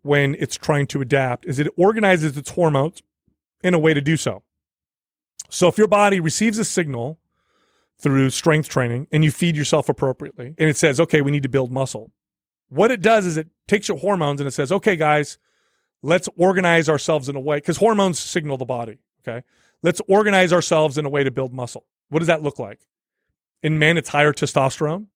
when 0.02 0.36
it's 0.40 0.56
trying 0.56 0.88
to 0.88 1.02
adapt 1.02 1.46
is 1.46 1.60
it 1.60 1.68
organizes 1.78 2.38
its 2.38 2.52
hormones 2.52 3.02
in 3.64 3.74
a 3.74 3.80
way 3.80 3.94
to 3.94 4.02
do 4.02 4.18
so. 4.18 4.44
So 5.50 5.68
if 5.68 5.78
your 5.78 5.88
body 5.88 6.20
receives 6.20 6.58
a 6.60 6.66
signal 6.66 7.20
through 8.00 8.30
strength 8.30 8.70
training 8.70 9.08
and 9.12 9.24
you 9.24 9.32
feed 9.32 9.56
yourself 9.56 9.90
appropriately 9.90 10.54
and 10.58 10.70
it 10.70 10.78
says, 10.78 11.00
okay, 11.00 11.22
we 11.22 11.32
need 11.32 11.44
to 11.44 11.50
build 11.50 11.72
muscle, 11.72 12.12
what 12.70 12.92
it 12.92 13.02
does 13.02 13.26
is 13.26 13.38
it 13.38 13.48
takes 13.68 13.88
your 13.88 13.98
hormones 13.98 14.42
and 14.42 14.48
it 14.48 14.52
says, 14.52 14.72
okay, 14.72 14.96
guys, 14.96 15.38
let's 16.02 16.30
organize 16.38 16.90
ourselves 16.90 17.30
in 17.30 17.36
a 17.36 17.40
way, 17.40 17.58
because 17.58 17.78
hormones 17.78 18.20
signal 18.20 18.58
the 18.58 18.66
body. 18.66 18.98
Okay. 19.28 19.44
Let's 19.84 20.02
organize 20.08 20.52
ourselves 20.54 20.98
in 20.98 21.06
a 21.06 21.10
way 21.10 21.24
to 21.24 21.32
build 21.32 21.54
muscle. 21.54 21.86
What 22.10 22.20
does 22.20 22.28
that 22.28 22.44
look 22.44 22.60
like? 22.60 22.80
In 23.64 23.80
men, 23.80 23.98
it's 23.98 24.10
higher 24.10 24.34
testosterone. 24.34 25.08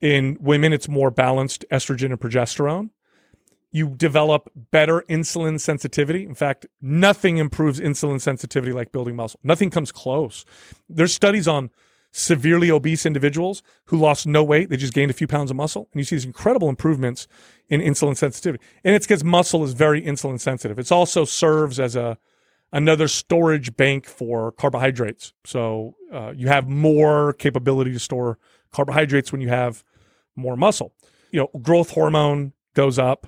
In 0.00 0.36
women, 0.40 0.72
it's 0.72 0.88
more 0.88 1.10
balanced 1.10 1.64
estrogen 1.70 2.06
and 2.06 2.20
progesterone. 2.20 2.90
You 3.72 3.94
develop 3.96 4.50
better 4.70 5.02
insulin 5.08 5.58
sensitivity. 5.58 6.24
In 6.24 6.34
fact, 6.34 6.66
nothing 6.80 7.38
improves 7.38 7.80
insulin 7.80 8.20
sensitivity 8.20 8.72
like 8.72 8.92
building 8.92 9.16
muscle. 9.16 9.40
Nothing 9.42 9.70
comes 9.70 9.90
close. 9.90 10.44
There's 10.88 11.14
studies 11.14 11.48
on 11.48 11.70
severely 12.12 12.70
obese 12.70 13.06
individuals 13.06 13.62
who 13.86 13.96
lost 13.96 14.26
no 14.26 14.44
weight. 14.44 14.68
They 14.68 14.76
just 14.76 14.92
gained 14.92 15.10
a 15.10 15.14
few 15.14 15.26
pounds 15.26 15.50
of 15.50 15.56
muscle. 15.56 15.88
And 15.92 16.00
you 16.00 16.04
see 16.04 16.16
these 16.16 16.26
incredible 16.26 16.68
improvements 16.68 17.26
in 17.68 17.80
insulin 17.80 18.16
sensitivity. 18.16 18.62
And 18.84 18.94
it's 18.94 19.06
because 19.06 19.24
muscle 19.24 19.64
is 19.64 19.72
very 19.72 20.02
insulin 20.02 20.38
sensitive. 20.38 20.78
It 20.78 20.92
also 20.92 21.24
serves 21.24 21.80
as 21.80 21.96
a 21.96 22.18
another 22.72 23.06
storage 23.08 23.76
bank 23.76 24.06
for 24.06 24.52
carbohydrates. 24.52 25.32
So 25.44 25.94
uh, 26.12 26.32
you 26.34 26.48
have 26.48 26.68
more 26.68 27.34
capability 27.34 27.92
to 27.92 27.98
store 27.98 28.38
carbohydrates 28.72 29.30
when 29.30 29.40
you 29.40 29.48
have 29.48 29.84
more 30.36 30.56
muscle. 30.56 30.94
You 31.30 31.40
know, 31.40 31.60
growth 31.60 31.90
hormone 31.90 32.52
goes 32.74 32.98
up, 32.98 33.26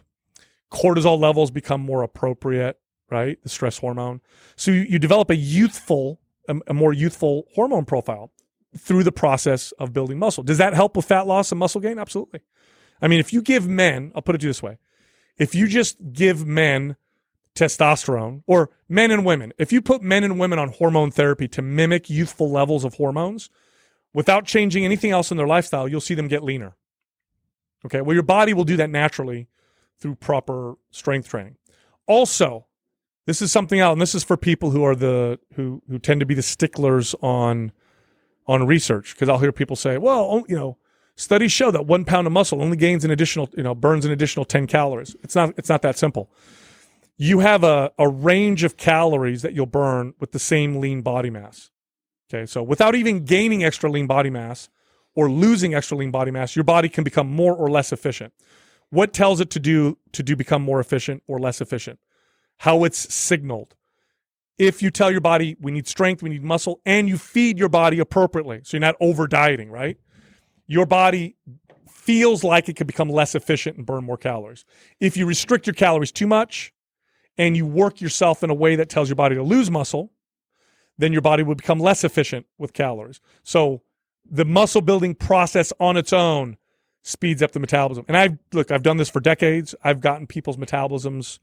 cortisol 0.75 1.19
levels 1.19 1.51
become 1.51 1.81
more 1.81 2.03
appropriate, 2.03 2.79
right? 3.11 3.43
The 3.43 3.49
stress 3.49 3.79
hormone. 3.79 4.21
So 4.57 4.71
you, 4.71 4.83
you 4.83 4.99
develop 4.99 5.31
a 5.31 5.37
youthful, 5.37 6.21
a, 6.49 6.57
a 6.67 6.75
more 6.75 6.93
youthful 6.93 7.47
hormone 7.55 7.85
profile 7.85 8.31
through 8.77 9.05
the 9.05 9.13
process 9.13 9.73
of 9.73 9.93
building 9.93 10.19
muscle. 10.19 10.43
Does 10.43 10.59
that 10.59 10.75
help 10.75 10.97
with 10.97 11.07
fat 11.07 11.27
loss 11.27 11.53
and 11.53 11.59
muscle 11.59 11.81
gain? 11.81 11.99
Absolutely. 11.99 12.41
I 13.01 13.09
mean, 13.09 13.21
if 13.21 13.33
you 13.33 13.41
give 13.41 13.69
men, 13.69 14.13
I'll 14.15 14.23
put 14.23 14.35
it 14.35 14.41
to 14.41 14.47
this 14.47 14.63
way 14.63 14.79
if 15.37 15.55
you 15.55 15.67
just 15.67 15.97
give 16.13 16.47
men 16.47 16.97
testosterone 17.55 18.43
or 18.47 18.71
men 18.89 19.11
and 19.11 19.25
women, 19.25 19.53
if 19.59 19.73
you 19.73 19.81
put 19.81 20.03
men 20.03 20.25
and 20.25 20.39
women 20.39 20.59
on 20.59 20.71
hormone 20.71 21.11
therapy 21.11 21.49
to 21.49 21.63
mimic 21.63 22.11
youthful 22.11 22.51
levels 22.51 22.85
of 22.85 22.95
hormones 22.95 23.51
without 24.13 24.45
changing 24.45 24.85
anything 24.85 25.11
else 25.11 25.31
in 25.31 25.37
their 25.37 25.47
lifestyle, 25.47 25.89
you'll 25.89 26.01
see 26.01 26.15
them 26.15 26.29
get 26.29 26.43
leaner. 26.43 26.77
Okay. 27.85 28.01
Well, 28.01 28.15
your 28.15 28.23
body 28.23 28.55
will 28.55 28.65
do 28.65 28.77
that 28.77 28.91
naturally 28.91 29.49
through 30.01 30.17
proper 30.17 30.75
strength 30.91 31.29
training. 31.29 31.57
Also, 32.07 32.67
this 33.27 33.41
is 33.41 33.51
something 33.51 33.81
else, 33.81 33.93
and 33.93 34.03
this 34.03 34.15
is 34.15 34.23
for 34.25 34.37
people 34.37 34.71
who 34.71 34.85
are 34.85 34.95
the 34.95 35.39
who 35.55 35.83
who 35.89 35.99
tend 35.99 36.21
to 36.21 36.27
be 36.27 36.35
the 36.35 36.43
sticklers 36.43 37.15
on 37.23 37.73
on 38.47 38.67
research 38.67 39.15
because 39.15 39.29
I'll 39.29 39.39
hear 39.39 39.53
people 39.53 39.77
say, 39.77 39.97
well, 39.97 40.29
oh, 40.31 40.45
you 40.49 40.57
know, 40.57 40.77
Studies 41.17 41.53
show 41.53 41.71
that 41.71 41.87
one 41.87 42.05
pound 42.05 42.27
of 42.27 42.33
muscle 42.33 42.61
only 42.61 42.77
gains 42.77 43.05
an 43.05 43.11
additional, 43.11 43.49
you 43.57 43.63
know, 43.63 43.75
burns 43.75 44.05
an 44.05 44.11
additional 44.11 44.45
10 44.45 44.67
calories. 44.67 45.15
It's 45.23 45.37
not, 45.37 45.55
it's 45.57 45.69
not 45.69 45.83
that 45.83 45.97
simple. 45.97 46.29
You 47.17 47.39
have 47.39 47.63
a, 47.63 47.93
a 47.99 48.09
range 48.09 48.65
of 48.65 48.77
calories 48.77 49.43
that 49.43 49.55
you'll 49.55 49.67
burn 49.67 50.15
with 50.19 50.33
the 50.33 50.41
same 50.41 50.81
lean 50.81 51.03
body 51.03 51.31
mass. 51.31 51.71
Okay. 52.29 52.47
So 52.47 52.65
without 52.65 52.97
even 52.97 53.25
gaining 53.25 53.63
extra 53.63 53.89
lean 53.89 54.09
body 54.09 54.31
mass 54.31 54.69
or 55.15 55.31
losing 55.31 55.73
extra 55.73 55.97
lean 55.97 56.11
body 56.11 56.33
mass, 56.33 56.57
your 56.57 56.65
body 56.65 56.89
can 56.89 57.05
become 57.05 57.31
more 57.31 57.55
or 57.55 57.71
less 57.71 57.93
efficient. 57.93 58.33
What 58.95 59.13
tells 59.13 59.41
it 59.41 59.51
to 59.51 59.61
do 59.61 59.99
to 60.13 60.23
do 60.23 60.37
become 60.37 60.63
more 60.63 60.81
efficient 60.81 61.23
or 61.27 61.39
less 61.39 61.61
efficient? 61.61 61.99
How 62.59 62.85
it's 62.85 63.13
signaled. 63.13 63.75
If 64.57 64.83
you 64.83 64.91
tell 64.91 65.11
your 65.11 65.21
body 65.21 65.57
we 65.61 65.73
need 65.73 65.89
strength, 65.89 66.23
we 66.23 66.31
need 66.31 66.45
muscle, 66.45 66.81
and 66.87 67.09
you 67.09 67.19
feed 67.19 67.59
your 67.59 67.69
body 67.69 67.99
appropriately, 67.99 68.61
so 68.63 68.77
you're 68.77 68.81
not 68.81 68.97
over 69.01 69.27
dieting, 69.27 69.71
right? 69.71 69.99
your 70.67 70.87
body 70.87 71.37
feels 71.89 72.45
like 72.45 72.69
it 72.69 72.77
could 72.77 72.87
become 72.87 73.09
less 73.09 73.35
efficient 73.35 73.77
and 73.77 73.87
burn 73.87 74.05
more 74.05 74.17
calories. 74.17 74.65
If 75.01 75.17
you 75.17 75.27
restrict 75.27 75.67
your 75.67 75.75
calories 75.75 76.13
too 76.13 76.27
much 76.27 76.73
and 77.37 77.57
you 77.57 77.67
work 77.67 78.01
yourself 78.01 78.43
in 78.43 78.51
a 78.51 78.55
way 78.55 78.77
that 78.77 78.89
tells 78.89 79.09
your 79.09 79.17
body 79.17 79.35
to 79.35 79.43
lose 79.43 79.71
muscle, 79.71 80.13
then 80.97 81.13
your 81.13 81.23
body 81.23 81.43
will 81.43 81.55
become 81.55 81.81
less 81.81 82.05
efficient 82.05 82.47
with 82.59 82.73
calories. 82.73 83.21
So 83.43 83.83
the 84.31 84.45
muscle 84.45 84.81
building 84.81 85.15
process 85.15 85.73
on 85.81 85.97
its 85.97 86.13
own 86.13 86.57
speeds 87.05 87.43
up 87.43 87.53
the 87.53 87.61
metabolism. 87.61 88.05
And 88.09 88.17
I've 88.17 88.39
look, 88.53 88.73
I've 88.73 88.83
done 88.83 88.97
this 88.97 89.09
for 89.09 89.21
decades. 89.21 89.77
I've 89.85 90.01
gotten 90.01 90.27
people's 90.27 90.57
metabolisms 90.57 91.39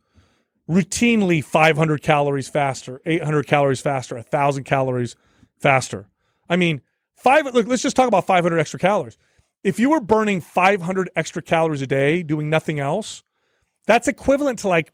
routinely 0.70 1.43
500 1.43 2.01
calories 2.01 2.49
faster, 2.49 3.01
800 3.05 3.47
calories 3.47 3.82
faster, 3.82 4.16
1000 4.16 4.66
calories 4.66 5.16
faster. 5.57 6.07
I 6.49 6.57
mean, 6.57 6.82
Five. 7.22 7.45
Look, 7.53 7.68
let's 7.68 7.84
just 7.84 7.95
talk 7.95 8.07
about 8.07 8.26
500 8.26 8.57
extra 8.57 8.80
calories. 8.80 9.16
If 9.64 9.78
you 9.80 9.91
were 9.91 10.01
burning 10.01 10.41
500 10.41 11.12
extra 11.16 11.43
calories 11.43 11.84
a 11.84 11.88
day 11.88 12.24
doing 12.24 12.49
nothing 12.49 12.80
else, 12.80 13.22
that's 13.86 14.07
equivalent 14.07 14.57
to 14.59 14.68
like, 14.68 14.91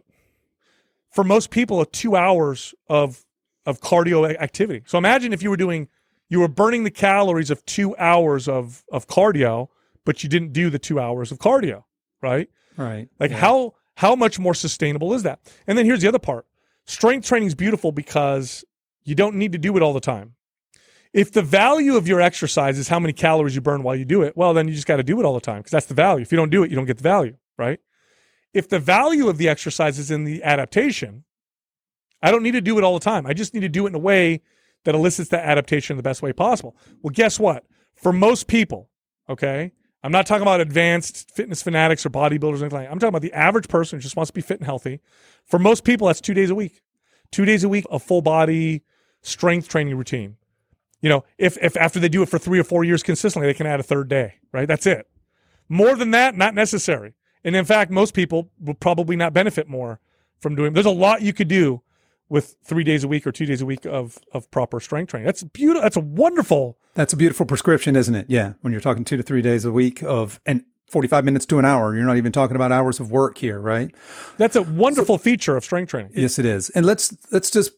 for 1.10 1.24
most 1.24 1.52
people, 1.52 1.80
a 1.80 1.86
two 1.86 2.18
hours 2.18 2.76
of 2.90 3.24
of 3.66 3.80
cardio 3.80 4.30
activity. 4.42 4.84
So 4.88 4.98
imagine 4.98 5.32
if 5.32 5.42
you 5.42 5.50
were 5.50 5.58
doing, 5.58 5.88
you 6.28 6.42
were 6.42 6.50
burning 6.50 6.84
the 6.84 6.92
calories 6.92 7.50
of 7.50 7.64
two 7.66 7.96
hours 7.96 8.50
of 8.50 8.84
of 8.92 9.08
cardio, 9.08 9.70
but 10.08 10.24
you 10.24 10.30
didn't 10.30 10.54
do 10.54 10.70
the 10.70 10.80
two 10.80 11.02
hours 11.02 11.34
of 11.34 11.38
cardio, 11.38 11.84
right? 12.22 12.50
Right. 12.78 13.10
Like 13.20 13.32
yeah. 13.32 13.38
how 13.38 13.74
how 13.96 14.16
much 14.16 14.40
more 14.40 14.54
sustainable 14.54 15.14
is 15.14 15.24
that? 15.24 15.40
And 15.68 15.78
then 15.78 15.86
here's 15.86 16.02
the 16.02 16.08
other 16.08 16.18
part: 16.18 16.48
strength 16.86 17.28
training 17.28 17.48
is 17.48 17.56
beautiful 17.56 17.92
because 17.92 18.64
you 19.04 19.16
don't 19.16 19.36
need 19.36 19.52
to 19.52 19.58
do 19.58 19.76
it 19.76 19.84
all 19.84 19.92
the 19.92 20.00
time. 20.00 20.36
If 21.12 21.34
the 21.34 21.42
value 21.42 21.98
of 21.98 22.08
your 22.08 22.22
exercise 22.22 22.80
is 22.80 22.88
how 22.88 23.00
many 23.00 23.12
calories 23.12 23.54
you 23.54 23.62
burn 23.62 23.84
while 23.84 23.96
you 23.96 24.06
do 24.06 24.22
it, 24.22 24.38
well, 24.38 24.54
then 24.54 24.70
you 24.70 24.74
just 24.74 24.88
got 24.88 24.98
to 24.98 25.04
do 25.04 25.20
it 25.20 25.26
all 25.26 25.34
the 25.34 25.42
time 25.42 25.58
because 25.58 25.72
that's 25.72 25.86
the 25.88 25.94
value. 25.94 26.22
If 26.22 26.32
you 26.32 26.38
don't 26.38 26.50
do 26.50 26.64
it, 26.64 26.70
you 26.70 26.78
don't 26.78 26.86
get 26.86 26.98
the 26.98 27.04
value, 27.04 27.36
right? 27.58 27.80
If 28.54 28.70
the 28.70 28.80
value 28.80 29.28
of 29.28 29.38
the 29.38 29.50
exercise 29.50 30.00
is 30.00 30.10
in 30.10 30.24
the 30.24 30.42
adaptation, 30.42 31.26
I 32.22 32.32
don't 32.32 32.44
need 32.44 32.52
to 32.52 32.62
do 32.62 32.78
it 32.78 32.84
all 32.84 32.94
the 32.94 33.04
time. 33.04 33.26
I 33.26 33.34
just 33.34 33.54
need 33.54 33.62
to 33.62 33.70
do 33.70 33.86
it 33.86 33.90
in 33.90 33.96
a 33.96 34.00
way 34.00 34.42
that 34.86 34.96
elicits 34.96 35.30
that 35.30 35.44
adaptation 35.46 35.96
in 35.96 35.98
the 35.98 36.04
best 36.04 36.22
way 36.22 36.32
possible. 36.32 36.78
Well, 37.02 37.12
guess 37.12 37.40
what? 37.40 37.66
For 37.96 38.14
most 38.14 38.48
people, 38.48 38.90
okay, 39.30 39.74
I'm 40.08 40.14
not 40.14 40.26
talking 40.26 40.44
about 40.44 40.62
advanced 40.62 41.32
fitness 41.36 41.62
fanatics 41.62 42.06
or 42.06 42.10
bodybuilders 42.10 42.62
or 42.62 42.64
anything 42.64 42.80
like. 42.80 42.90
I'm 42.90 42.98
talking 42.98 43.10
about 43.10 43.24
the 43.24 43.34
average 43.34 43.68
person 43.68 44.00
who 44.00 44.02
just 44.02 44.16
wants 44.16 44.30
to 44.30 44.34
be 44.34 44.40
fit 44.40 44.58
and 44.58 44.66
healthy. 44.66 45.02
For 45.44 45.60
most 45.60 45.84
people, 45.84 46.08
that's 46.08 46.22
two 46.22 46.34
days 46.34 46.50
a 46.50 46.56
week. 46.56 46.82
Two 47.30 47.44
days 47.44 47.66
a 47.66 47.68
week, 47.68 47.84
a 47.92 48.00
full 48.00 48.22
body 48.22 48.84
strength 49.22 49.68
training 49.68 49.98
routine. 49.98 50.38
You 51.02 51.10
know, 51.10 51.26
if 51.38 51.58
if 51.62 51.76
after 51.76 52.00
they 52.00 52.08
do 52.08 52.22
it 52.22 52.30
for 52.30 52.40
three 52.40 52.58
or 52.58 52.64
four 52.64 52.86
years 52.86 53.04
consistently, 53.04 53.48
they 53.48 53.54
can 53.54 53.68
add 53.68 53.82
a 53.82 53.84
third 53.84 54.08
day, 54.08 54.36
right? 54.54 54.66
That's 54.66 54.86
it. 54.86 55.10
More 55.68 55.94
than 55.98 56.12
that, 56.12 56.38
not 56.38 56.56
necessary. 56.56 57.14
And 57.44 57.54
in 57.54 57.66
fact, 57.66 57.92
most 57.92 58.14
people 58.14 58.50
will 58.62 58.76
probably 58.76 59.18
not 59.18 59.34
benefit 59.34 59.68
more 59.68 60.00
from 60.40 60.56
doing. 60.56 60.72
There's 60.72 60.86
a 60.86 60.90
lot 60.90 61.22
you 61.22 61.34
could 61.34 61.50
do 61.50 61.82
with 62.30 62.56
three 62.64 62.84
days 62.84 63.04
a 63.04 63.08
week 63.08 63.26
or 63.26 63.32
two 63.32 63.46
days 63.46 63.62
a 63.62 63.66
week 63.66 63.86
of 63.86 64.20
of 64.34 64.50
proper 64.52 64.80
strength 64.80 65.12
training. 65.12 65.26
That's 65.26 65.44
beautiful. 65.44 65.82
That's 65.82 65.98
a 65.98 66.02
wonderful. 66.02 66.78
That's 66.94 67.14
a 67.14 67.18
beautiful 67.18 67.46
prescription, 67.46 67.96
isn't 67.96 68.16
it? 68.16 68.26
Yeah, 68.30 68.54
when 68.62 68.72
you're 68.72 68.82
talking 68.82 69.06
two 69.06 69.18
to 69.18 69.24
three 69.24 69.42
days 69.42 69.66
a 69.66 69.72
week 69.72 70.02
of 70.04 70.40
and 70.46 70.64
45 70.90 71.26
minutes 71.26 71.46
to 71.48 71.60
an 71.60 71.66
hour. 71.66 71.96
You're 71.96 72.06
not 72.06 72.18
even 72.18 72.32
talking 72.32 72.56
about 72.56 72.72
hours 72.72 73.00
of 73.00 73.12
work 73.12 73.38
here, 73.38 73.60
right? 73.60 73.94
That's 74.38 74.56
a 74.56 74.64
wonderful 74.64 75.18
so, 75.18 75.24
feature 75.24 75.58
of 75.58 75.64
strength 75.64 75.90
training. 75.90 76.14
Yes, 76.16 76.40
it 76.40 76.46
is. 76.46 76.70
And 76.72 76.86
let's 76.86 77.16
let's 77.32 77.52
just 77.52 77.74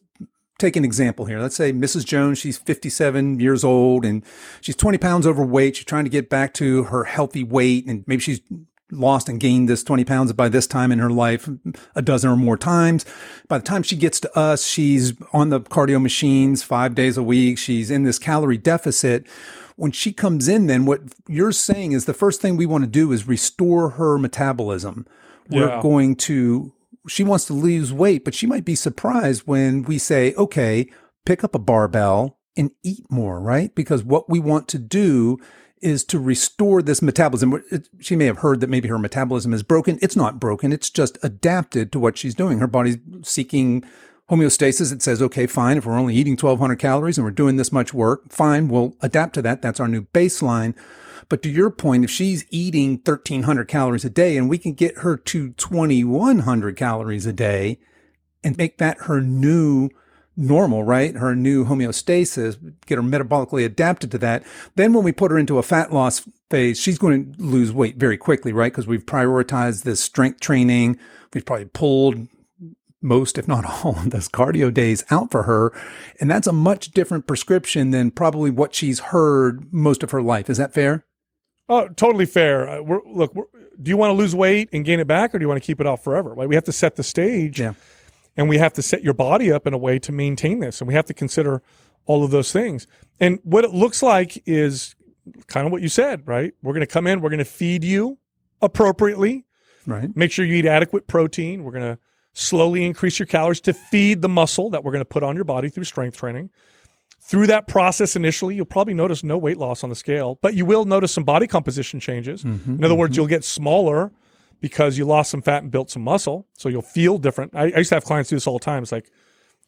take 0.58 0.76
an 0.76 0.84
example 0.84 1.24
here. 1.24 1.40
Let's 1.40 1.56
say 1.56 1.72
Mrs. 1.72 2.04
Jones, 2.04 2.38
she's 2.38 2.58
57 2.58 3.40
years 3.40 3.64
old 3.64 4.04
and 4.04 4.24
she's 4.60 4.76
20 4.76 4.98
pounds 4.98 5.26
overweight. 5.26 5.76
She's 5.76 5.86
trying 5.86 6.04
to 6.04 6.10
get 6.10 6.28
back 6.28 6.54
to 6.54 6.84
her 6.84 7.04
healthy 7.04 7.42
weight 7.42 7.86
and 7.86 8.04
maybe 8.06 8.20
she's 8.20 8.40
lost 8.90 9.28
and 9.28 9.40
gained 9.40 9.68
this 9.68 9.84
20 9.84 10.04
pounds 10.04 10.32
by 10.32 10.48
this 10.48 10.66
time 10.66 10.92
in 10.92 10.98
her 10.98 11.10
life 11.10 11.48
a 11.94 12.02
dozen 12.02 12.30
or 12.30 12.36
more 12.36 12.56
times. 12.56 13.04
By 13.48 13.58
the 13.58 13.64
time 13.64 13.82
she 13.82 13.96
gets 13.96 14.20
to 14.20 14.38
us, 14.38 14.66
she's 14.66 15.12
on 15.32 15.50
the 15.50 15.60
cardio 15.60 16.00
machines 16.00 16.62
five 16.62 16.94
days 16.94 17.16
a 17.16 17.22
week. 17.22 17.58
She's 17.58 17.90
in 17.90 18.04
this 18.04 18.18
calorie 18.18 18.58
deficit. 18.58 19.26
When 19.76 19.92
she 19.92 20.12
comes 20.12 20.48
in, 20.48 20.66
then 20.66 20.84
what 20.84 21.00
you're 21.26 21.52
saying 21.52 21.92
is 21.92 22.04
the 22.04 22.14
first 22.14 22.40
thing 22.40 22.56
we 22.56 22.66
want 22.66 22.84
to 22.84 22.90
do 22.90 23.12
is 23.12 23.26
restore 23.26 23.90
her 23.90 24.18
metabolism. 24.18 25.06
Yeah. 25.48 25.60
We're 25.60 25.82
going 25.82 26.16
to 26.16 26.72
she 27.08 27.24
wants 27.24 27.46
to 27.46 27.54
lose 27.54 27.92
weight, 27.92 28.24
but 28.24 28.34
she 28.34 28.46
might 28.46 28.64
be 28.64 28.74
surprised 28.74 29.42
when 29.46 29.82
we 29.82 29.98
say, 29.98 30.34
okay, 30.34 30.86
pick 31.24 31.42
up 31.42 31.54
a 31.54 31.58
barbell 31.58 32.38
and 32.56 32.70
eat 32.82 33.10
more, 33.10 33.40
right? 33.40 33.74
Because 33.74 34.04
what 34.04 34.28
we 34.28 34.38
want 34.38 34.68
to 34.68 34.78
do 34.78 35.38
is 35.80 36.04
to 36.04 36.18
restore 36.18 36.82
this 36.82 37.00
metabolism. 37.02 37.62
She 38.00 38.16
may 38.16 38.26
have 38.26 38.38
heard 38.38 38.60
that 38.60 38.70
maybe 38.70 38.88
her 38.88 38.98
metabolism 38.98 39.52
is 39.52 39.62
broken. 39.62 39.98
It's 40.02 40.16
not 40.16 40.38
broken. 40.40 40.72
It's 40.72 40.90
just 40.90 41.18
adapted 41.22 41.90
to 41.92 41.98
what 41.98 42.18
she's 42.18 42.34
doing. 42.34 42.58
Her 42.58 42.66
body's 42.66 42.98
seeking 43.22 43.84
homeostasis. 44.30 44.92
It 44.92 45.02
says, 45.02 45.20
okay, 45.22 45.46
fine. 45.46 45.78
If 45.78 45.86
we're 45.86 45.98
only 45.98 46.14
eating 46.14 46.34
1200 46.34 46.76
calories 46.76 47.18
and 47.18 47.24
we're 47.24 47.30
doing 47.32 47.56
this 47.56 47.72
much 47.72 47.92
work, 47.94 48.30
fine. 48.30 48.68
We'll 48.68 48.94
adapt 49.00 49.34
to 49.34 49.42
that. 49.42 49.62
That's 49.62 49.80
our 49.80 49.88
new 49.88 50.02
baseline. 50.02 50.76
But 51.28 51.42
to 51.42 51.48
your 51.48 51.70
point, 51.70 52.04
if 52.04 52.10
she's 52.10 52.44
eating 52.50 53.00
1300 53.04 53.66
calories 53.68 54.04
a 54.04 54.10
day 54.10 54.36
and 54.36 54.50
we 54.50 54.58
can 54.58 54.74
get 54.74 54.98
her 54.98 55.16
to 55.16 55.50
2100 55.50 56.76
calories 56.76 57.26
a 57.26 57.32
day 57.32 57.78
and 58.42 58.56
make 58.56 58.78
that 58.78 59.02
her 59.02 59.20
new 59.20 59.90
normal, 60.40 60.82
right? 60.82 61.14
Her 61.14 61.36
new 61.36 61.64
homeostasis, 61.66 62.74
get 62.86 62.96
her 62.96 63.02
metabolically 63.02 63.64
adapted 63.64 64.10
to 64.12 64.18
that. 64.18 64.42
Then 64.74 64.92
when 64.92 65.04
we 65.04 65.12
put 65.12 65.30
her 65.30 65.38
into 65.38 65.58
a 65.58 65.62
fat 65.62 65.92
loss 65.92 66.26
phase, 66.50 66.80
she's 66.80 66.98
going 66.98 67.32
to 67.32 67.42
lose 67.42 67.72
weight 67.72 67.96
very 67.96 68.16
quickly, 68.16 68.52
right? 68.52 68.72
Because 68.72 68.86
we've 68.86 69.04
prioritized 69.04 69.82
this 69.82 70.00
strength 70.00 70.40
training. 70.40 70.98
We've 71.34 71.44
probably 71.44 71.66
pulled 71.66 72.28
most, 73.02 73.38
if 73.38 73.46
not 73.46 73.64
all, 73.84 73.96
of 73.98 74.10
those 74.10 74.28
cardio 74.28 74.72
days 74.72 75.04
out 75.10 75.30
for 75.30 75.44
her. 75.44 75.72
And 76.20 76.30
that's 76.30 76.46
a 76.46 76.52
much 76.52 76.90
different 76.92 77.26
prescription 77.26 77.90
than 77.90 78.10
probably 78.10 78.50
what 78.50 78.74
she's 78.74 79.00
heard 79.00 79.72
most 79.72 80.02
of 80.02 80.10
her 80.10 80.22
life. 80.22 80.50
Is 80.50 80.58
that 80.58 80.72
fair? 80.72 81.04
Oh, 81.68 81.88
totally 81.88 82.26
fair. 82.26 82.68
Uh, 82.68 82.82
we're, 82.82 83.00
look, 83.06 83.34
we're, 83.34 83.44
do 83.80 83.90
you 83.90 83.96
want 83.96 84.10
to 84.10 84.14
lose 84.14 84.34
weight 84.34 84.68
and 84.72 84.84
gain 84.84 85.00
it 85.00 85.06
back, 85.06 85.34
or 85.34 85.38
do 85.38 85.44
you 85.44 85.48
want 85.48 85.62
to 85.62 85.66
keep 85.66 85.80
it 85.80 85.86
off 85.86 86.02
forever? 86.02 86.34
Like 86.34 86.48
we 86.48 86.54
have 86.54 86.64
to 86.64 86.72
set 86.72 86.96
the 86.96 87.02
stage, 87.02 87.60
yeah. 87.60 87.74
And 88.36 88.48
we 88.48 88.58
have 88.58 88.72
to 88.74 88.82
set 88.82 89.02
your 89.02 89.14
body 89.14 89.50
up 89.52 89.66
in 89.66 89.74
a 89.74 89.78
way 89.78 89.98
to 89.98 90.12
maintain 90.12 90.60
this, 90.60 90.80
and 90.80 90.88
we 90.88 90.94
have 90.94 91.06
to 91.06 91.14
consider 91.14 91.62
all 92.06 92.24
of 92.24 92.30
those 92.30 92.52
things. 92.52 92.86
And 93.18 93.38
what 93.42 93.64
it 93.64 93.72
looks 93.72 94.02
like 94.02 94.42
is 94.46 94.94
kind 95.46 95.66
of 95.66 95.72
what 95.72 95.82
you 95.82 95.88
said, 95.88 96.26
right? 96.26 96.52
We're 96.62 96.72
going 96.72 96.86
to 96.86 96.92
come 96.92 97.06
in, 97.06 97.20
we're 97.20 97.30
going 97.30 97.38
to 97.38 97.44
feed 97.44 97.84
you 97.84 98.18
appropriately, 98.62 99.44
right? 99.86 100.14
Make 100.16 100.32
sure 100.32 100.44
you 100.44 100.54
eat 100.54 100.66
adequate 100.66 101.06
protein. 101.06 101.64
We're 101.64 101.72
going 101.72 101.96
to 101.96 101.98
slowly 102.32 102.84
increase 102.84 103.18
your 103.18 103.26
calories 103.26 103.60
to 103.62 103.72
feed 103.72 104.22
the 104.22 104.28
muscle 104.28 104.70
that 104.70 104.84
we're 104.84 104.92
going 104.92 105.00
to 105.00 105.06
put 105.08 105.22
on 105.22 105.34
your 105.34 105.44
body 105.44 105.68
through 105.68 105.84
strength 105.84 106.16
training. 106.16 106.50
Through 107.22 107.48
that 107.48 107.68
process 107.68 108.16
initially, 108.16 108.54
you'll 108.56 108.64
probably 108.64 108.94
notice 108.94 109.22
no 109.22 109.36
weight 109.38 109.58
loss 109.58 109.84
on 109.84 109.90
the 109.90 109.96
scale, 109.96 110.38
but 110.42 110.54
you 110.54 110.64
will 110.64 110.84
notice 110.84 111.12
some 111.12 111.24
body 111.24 111.46
composition 111.46 112.00
changes. 112.00 112.42
Mm-hmm, 112.42 112.70
In 112.70 112.84
other 112.84 112.92
mm-hmm. 112.92 113.00
words, 113.00 113.16
you'll 113.16 113.26
get 113.26 113.44
smaller 113.44 114.10
because 114.60 114.98
you 114.98 115.04
lost 115.04 115.30
some 115.30 115.42
fat 115.42 115.62
and 115.62 115.70
built 115.70 115.90
some 115.90 116.02
muscle. 116.02 116.46
So 116.56 116.68
you'll 116.68 116.82
feel 116.82 117.18
different. 117.18 117.54
I, 117.54 117.64
I 117.64 117.78
used 117.78 117.90
to 117.90 117.96
have 117.96 118.04
clients 118.04 118.30
do 118.30 118.36
this 118.36 118.46
all 118.46 118.58
the 118.58 118.64
time. 118.64 118.82
It's 118.82 118.92
like 118.92 119.10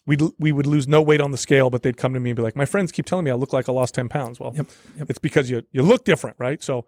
we 0.07 0.17
we 0.39 0.53
would 0.53 0.67
lose 0.67 0.89
no 0.89 1.01
weight 1.01 1.21
on 1.21 1.31
the 1.31 1.39
scale, 1.39 1.71
but 1.71 1.83
they'd 1.83 1.97
come 1.97 2.15
to 2.15 2.21
me 2.21 2.31
and 2.31 2.37
be 2.37 2.43
like, 2.43 2.57
"My 2.57 2.65
friends 2.65 2.93
keep 2.93 3.07
telling 3.07 3.25
me 3.25 3.31
I 3.31 3.35
look 3.35 3.53
like 3.53 3.69
I 3.69 3.73
lost 3.73 3.95
ten 3.95 4.09
pounds." 4.09 4.41
Well, 4.41 4.53
yep, 4.55 4.67
yep. 4.99 5.11
it's 5.11 5.19
because 5.19 5.51
you 5.51 5.63
you 5.71 5.83
look 5.83 6.05
different, 6.05 6.37
right? 6.39 6.63
So 6.63 6.87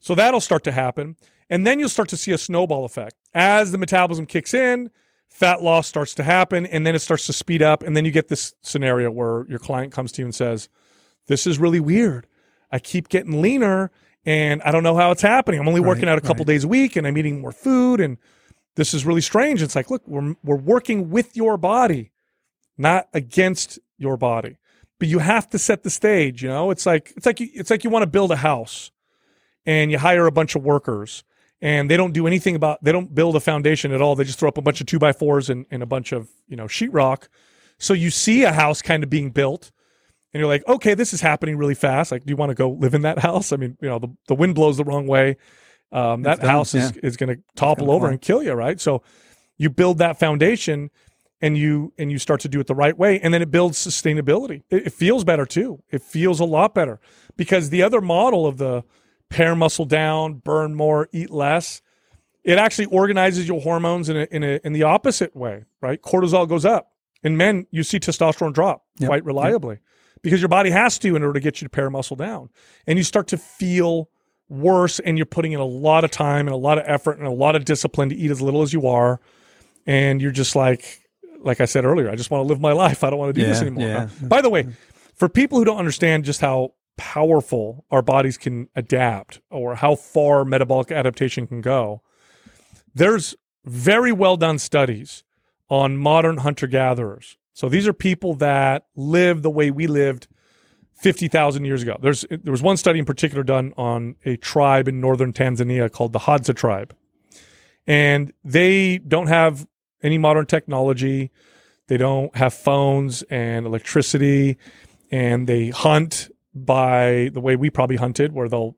so 0.00 0.14
that'll 0.14 0.40
start 0.40 0.64
to 0.64 0.72
happen, 0.72 1.16
and 1.50 1.66
then 1.66 1.78
you'll 1.78 1.88
start 1.88 2.08
to 2.10 2.16
see 2.16 2.32
a 2.32 2.38
snowball 2.38 2.84
effect 2.84 3.16
as 3.34 3.72
the 3.72 3.78
metabolism 3.78 4.26
kicks 4.26 4.54
in 4.54 4.90
fat 5.36 5.62
loss 5.62 5.86
starts 5.86 6.14
to 6.14 6.22
happen 6.22 6.64
and 6.64 6.86
then 6.86 6.94
it 6.94 7.00
starts 7.00 7.26
to 7.26 7.32
speed 7.32 7.60
up 7.60 7.82
and 7.82 7.94
then 7.94 8.06
you 8.06 8.10
get 8.10 8.28
this 8.28 8.54
scenario 8.62 9.10
where 9.10 9.44
your 9.48 9.58
client 9.58 9.92
comes 9.92 10.10
to 10.10 10.22
you 10.22 10.26
and 10.26 10.34
says 10.34 10.70
this 11.26 11.46
is 11.46 11.58
really 11.58 11.78
weird 11.78 12.26
i 12.72 12.78
keep 12.78 13.08
getting 13.10 13.42
leaner 13.42 13.90
and 14.26 14.60
i 14.62 14.70
don't 14.70 14.82
know 14.82 14.96
how 14.96 15.10
it's 15.10 15.22
happening. 15.22 15.60
I'm 15.60 15.68
only 15.68 15.80
right, 15.80 15.88
working 15.88 16.08
out 16.08 16.18
a 16.18 16.20
couple 16.20 16.44
right. 16.44 16.48
days 16.48 16.64
a 16.64 16.68
week 16.68 16.96
and 16.96 17.06
i'm 17.06 17.16
eating 17.16 17.40
more 17.40 17.52
food 17.52 18.00
and 18.00 18.18
this 18.74 18.92
is 18.92 19.06
really 19.06 19.22
strange. 19.22 19.62
It's 19.62 19.74
like 19.74 19.90
look 19.90 20.06
we're, 20.06 20.34
we're 20.44 20.56
working 20.56 21.08
with 21.10 21.34
your 21.36 21.56
body 21.56 22.12
not 22.76 23.08
against 23.14 23.78
your 23.96 24.18
body. 24.18 24.58
But 24.98 25.08
you 25.08 25.18
have 25.18 25.48
to 25.50 25.58
set 25.58 25.82
the 25.82 25.90
stage 25.90 26.42
you 26.42 26.48
know? 26.48 26.70
It's 26.70 26.84
like 26.84 27.12
it's 27.16 27.24
like 27.24 27.40
you, 27.40 27.48
it's 27.54 27.70
like 27.70 27.84
you 27.84 27.90
want 27.90 28.02
to 28.02 28.06
build 28.08 28.30
a 28.32 28.36
house 28.36 28.90
and 29.64 29.90
you 29.90 29.98
hire 29.98 30.26
a 30.26 30.32
bunch 30.32 30.54
of 30.54 30.62
workers 30.62 31.24
and 31.60 31.90
they 31.90 31.96
don't 31.96 32.12
do 32.12 32.26
anything 32.26 32.54
about 32.54 32.82
they 32.84 32.92
don't 32.92 33.14
build 33.14 33.36
a 33.36 33.40
foundation 33.40 33.92
at 33.92 34.02
all. 34.02 34.14
They 34.14 34.24
just 34.24 34.38
throw 34.38 34.48
up 34.48 34.58
a 34.58 34.62
bunch 34.62 34.80
of 34.80 34.86
two 34.86 34.98
by 34.98 35.12
fours 35.12 35.48
and, 35.48 35.66
and 35.70 35.82
a 35.82 35.86
bunch 35.86 36.12
of 36.12 36.28
you 36.48 36.56
know 36.56 36.66
sheetrock. 36.66 37.28
So 37.78 37.94
you 37.94 38.10
see 38.10 38.42
a 38.42 38.52
house 38.52 38.82
kind 38.82 39.02
of 39.02 39.10
being 39.10 39.30
built 39.30 39.70
and 40.36 40.40
you're 40.40 40.48
like 40.48 40.68
okay 40.68 40.92
this 40.92 41.14
is 41.14 41.22
happening 41.22 41.56
really 41.56 41.74
fast. 41.74 42.12
Like 42.12 42.24
do 42.26 42.30
you 42.30 42.36
want 42.36 42.50
to 42.50 42.54
go 42.54 42.70
live 42.70 42.92
in 42.92 43.02
that 43.02 43.18
house? 43.28 43.52
I 43.52 43.56
mean 43.56 43.78
you 43.80 43.88
know 43.88 43.98
the, 43.98 44.08
the 44.28 44.34
wind 44.34 44.54
blows 44.54 44.76
the 44.76 44.84
wrong 44.84 45.06
way. 45.06 45.38
Um, 45.92 46.22
that 46.24 46.40
done, 46.40 46.50
house 46.50 46.74
is, 46.74 46.92
yeah. 46.94 47.00
is 47.02 47.16
going 47.16 47.34
to 47.34 47.42
topple 47.54 47.90
over 47.90 48.06
fall. 48.06 48.10
and 48.10 48.20
kill 48.20 48.42
you 48.42 48.52
right? 48.52 48.78
So 48.80 49.02
you 49.56 49.70
build 49.70 49.98
that 49.98 50.18
foundation 50.18 50.90
and 51.40 51.56
you 51.56 51.92
and 51.96 52.10
you 52.10 52.18
start 52.18 52.40
to 52.40 52.48
do 52.48 52.60
it 52.60 52.66
the 52.66 52.74
right 52.74 52.98
way 52.98 53.18
and 53.20 53.32
then 53.32 53.40
it 53.40 53.50
builds 53.50 53.78
sustainability. 53.78 54.62
It, 54.68 54.88
it 54.88 54.92
feels 54.92 55.24
better 55.24 55.46
too. 55.46 55.82
It 55.90 56.02
feels 56.02 56.38
a 56.40 56.44
lot 56.44 56.74
better 56.74 57.00
because 57.36 57.70
the 57.70 57.82
other 57.82 58.02
model 58.02 58.46
of 58.46 58.58
the 58.58 58.84
pair 59.30 59.54
muscle 59.56 59.86
down 59.86 60.34
burn 60.34 60.74
more 60.74 61.08
eat 61.12 61.30
less 61.30 61.80
it 62.44 62.58
actually 62.58 62.84
organizes 62.86 63.48
your 63.48 63.60
hormones 63.60 64.08
in 64.08 64.16
a, 64.16 64.28
in 64.30 64.44
a, 64.44 64.60
in 64.62 64.72
the 64.72 64.82
opposite 64.84 65.34
way 65.34 65.64
right? 65.80 66.00
Cortisol 66.02 66.48
goes 66.48 66.64
up. 66.64 66.92
In 67.22 67.36
men 67.36 67.66
you 67.70 67.82
see 67.82 67.98
testosterone 67.98 68.52
drop 68.52 68.82
Yep. 68.98 69.08
quite 69.08 69.24
reliably 69.24 69.78
because 70.26 70.40
your 70.40 70.48
body 70.48 70.70
has 70.70 70.98
to 70.98 71.14
in 71.14 71.22
order 71.22 71.34
to 71.34 71.40
get 71.40 71.60
you 71.60 71.66
to 71.66 71.70
pare 71.70 71.88
muscle 71.88 72.16
down. 72.16 72.50
And 72.84 72.98
you 72.98 73.04
start 73.04 73.28
to 73.28 73.38
feel 73.38 74.10
worse 74.48 74.98
and 74.98 75.16
you're 75.16 75.24
putting 75.24 75.52
in 75.52 75.60
a 75.60 75.64
lot 75.64 76.02
of 76.02 76.10
time 76.10 76.48
and 76.48 76.54
a 76.54 76.56
lot 76.58 76.78
of 76.78 76.84
effort 76.86 77.18
and 77.18 77.28
a 77.28 77.30
lot 77.30 77.54
of 77.54 77.64
discipline 77.64 78.08
to 78.08 78.16
eat 78.16 78.32
as 78.32 78.42
little 78.42 78.62
as 78.62 78.72
you 78.72 78.88
are. 78.88 79.20
And 79.86 80.20
you're 80.20 80.32
just 80.32 80.56
like 80.56 81.00
like 81.40 81.60
i 81.60 81.64
said 81.64 81.84
earlier 81.84 82.10
i 82.10 82.16
just 82.16 82.30
want 82.30 82.42
to 82.42 82.46
live 82.48 82.60
my 82.60 82.72
life. 82.72 83.04
I 83.04 83.10
don't 83.10 83.18
want 83.20 83.32
to 83.34 83.40
do 83.40 83.46
this 83.46 83.60
anymore. 83.60 83.86
yeah. 83.86 84.08
by 84.22 84.40
the 84.40 84.50
way 84.50 84.66
for 85.14 85.28
people 85.28 85.58
who 85.58 85.64
don't 85.64 85.78
understand 85.78 86.24
just 86.24 86.40
how 86.40 86.72
powerful 86.96 87.84
our 87.90 88.02
bodies 88.02 88.36
can 88.36 88.68
adapt 88.74 89.40
or 89.50 89.76
how 89.76 89.94
far 89.94 90.44
metabolic 90.44 90.90
adaptation 90.90 91.46
can 91.46 91.60
go 91.60 92.02
there's 92.94 93.36
very 93.64 94.10
well 94.12 94.36
done 94.36 94.58
studies 94.58 95.22
on 95.68 95.96
modern 95.96 96.38
hunter 96.38 96.66
gatherers 96.66 97.36
so 97.56 97.70
these 97.70 97.88
are 97.88 97.94
people 97.94 98.34
that 98.34 98.84
live 98.96 99.40
the 99.40 99.48
way 99.48 99.70
we 99.70 99.86
lived 99.86 100.28
50,000 100.96 101.64
years 101.64 101.82
ago. 101.82 101.96
There's 101.98 102.26
there 102.28 102.50
was 102.50 102.60
one 102.60 102.76
study 102.76 102.98
in 102.98 103.06
particular 103.06 103.42
done 103.42 103.72
on 103.78 104.16
a 104.26 104.36
tribe 104.36 104.88
in 104.88 105.00
northern 105.00 105.32
Tanzania 105.32 105.90
called 105.90 106.12
the 106.12 106.18
Hadza 106.18 106.54
tribe. 106.54 106.94
And 107.86 108.34
they 108.44 108.98
don't 108.98 109.28
have 109.28 109.66
any 110.02 110.18
modern 110.18 110.44
technology. 110.44 111.30
They 111.86 111.96
don't 111.96 112.36
have 112.36 112.52
phones 112.52 113.22
and 113.30 113.64
electricity 113.64 114.58
and 115.10 115.46
they 115.46 115.70
hunt 115.70 116.30
by 116.54 117.30
the 117.32 117.40
way 117.40 117.56
we 117.56 117.70
probably 117.70 117.96
hunted 117.96 118.34
where 118.34 118.50
they'll 118.50 118.76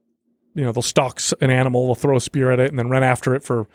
you 0.54 0.62
know, 0.62 0.70
they'll 0.70 0.82
stalk 0.82 1.20
an 1.40 1.50
animal, 1.50 1.86
they'll 1.86 1.94
throw 1.96 2.16
a 2.16 2.20
spear 2.20 2.52
at 2.52 2.60
it 2.60 2.70
and 2.70 2.78
then 2.78 2.88
run 2.88 3.02
after 3.02 3.34
it 3.34 3.42
for 3.42 3.66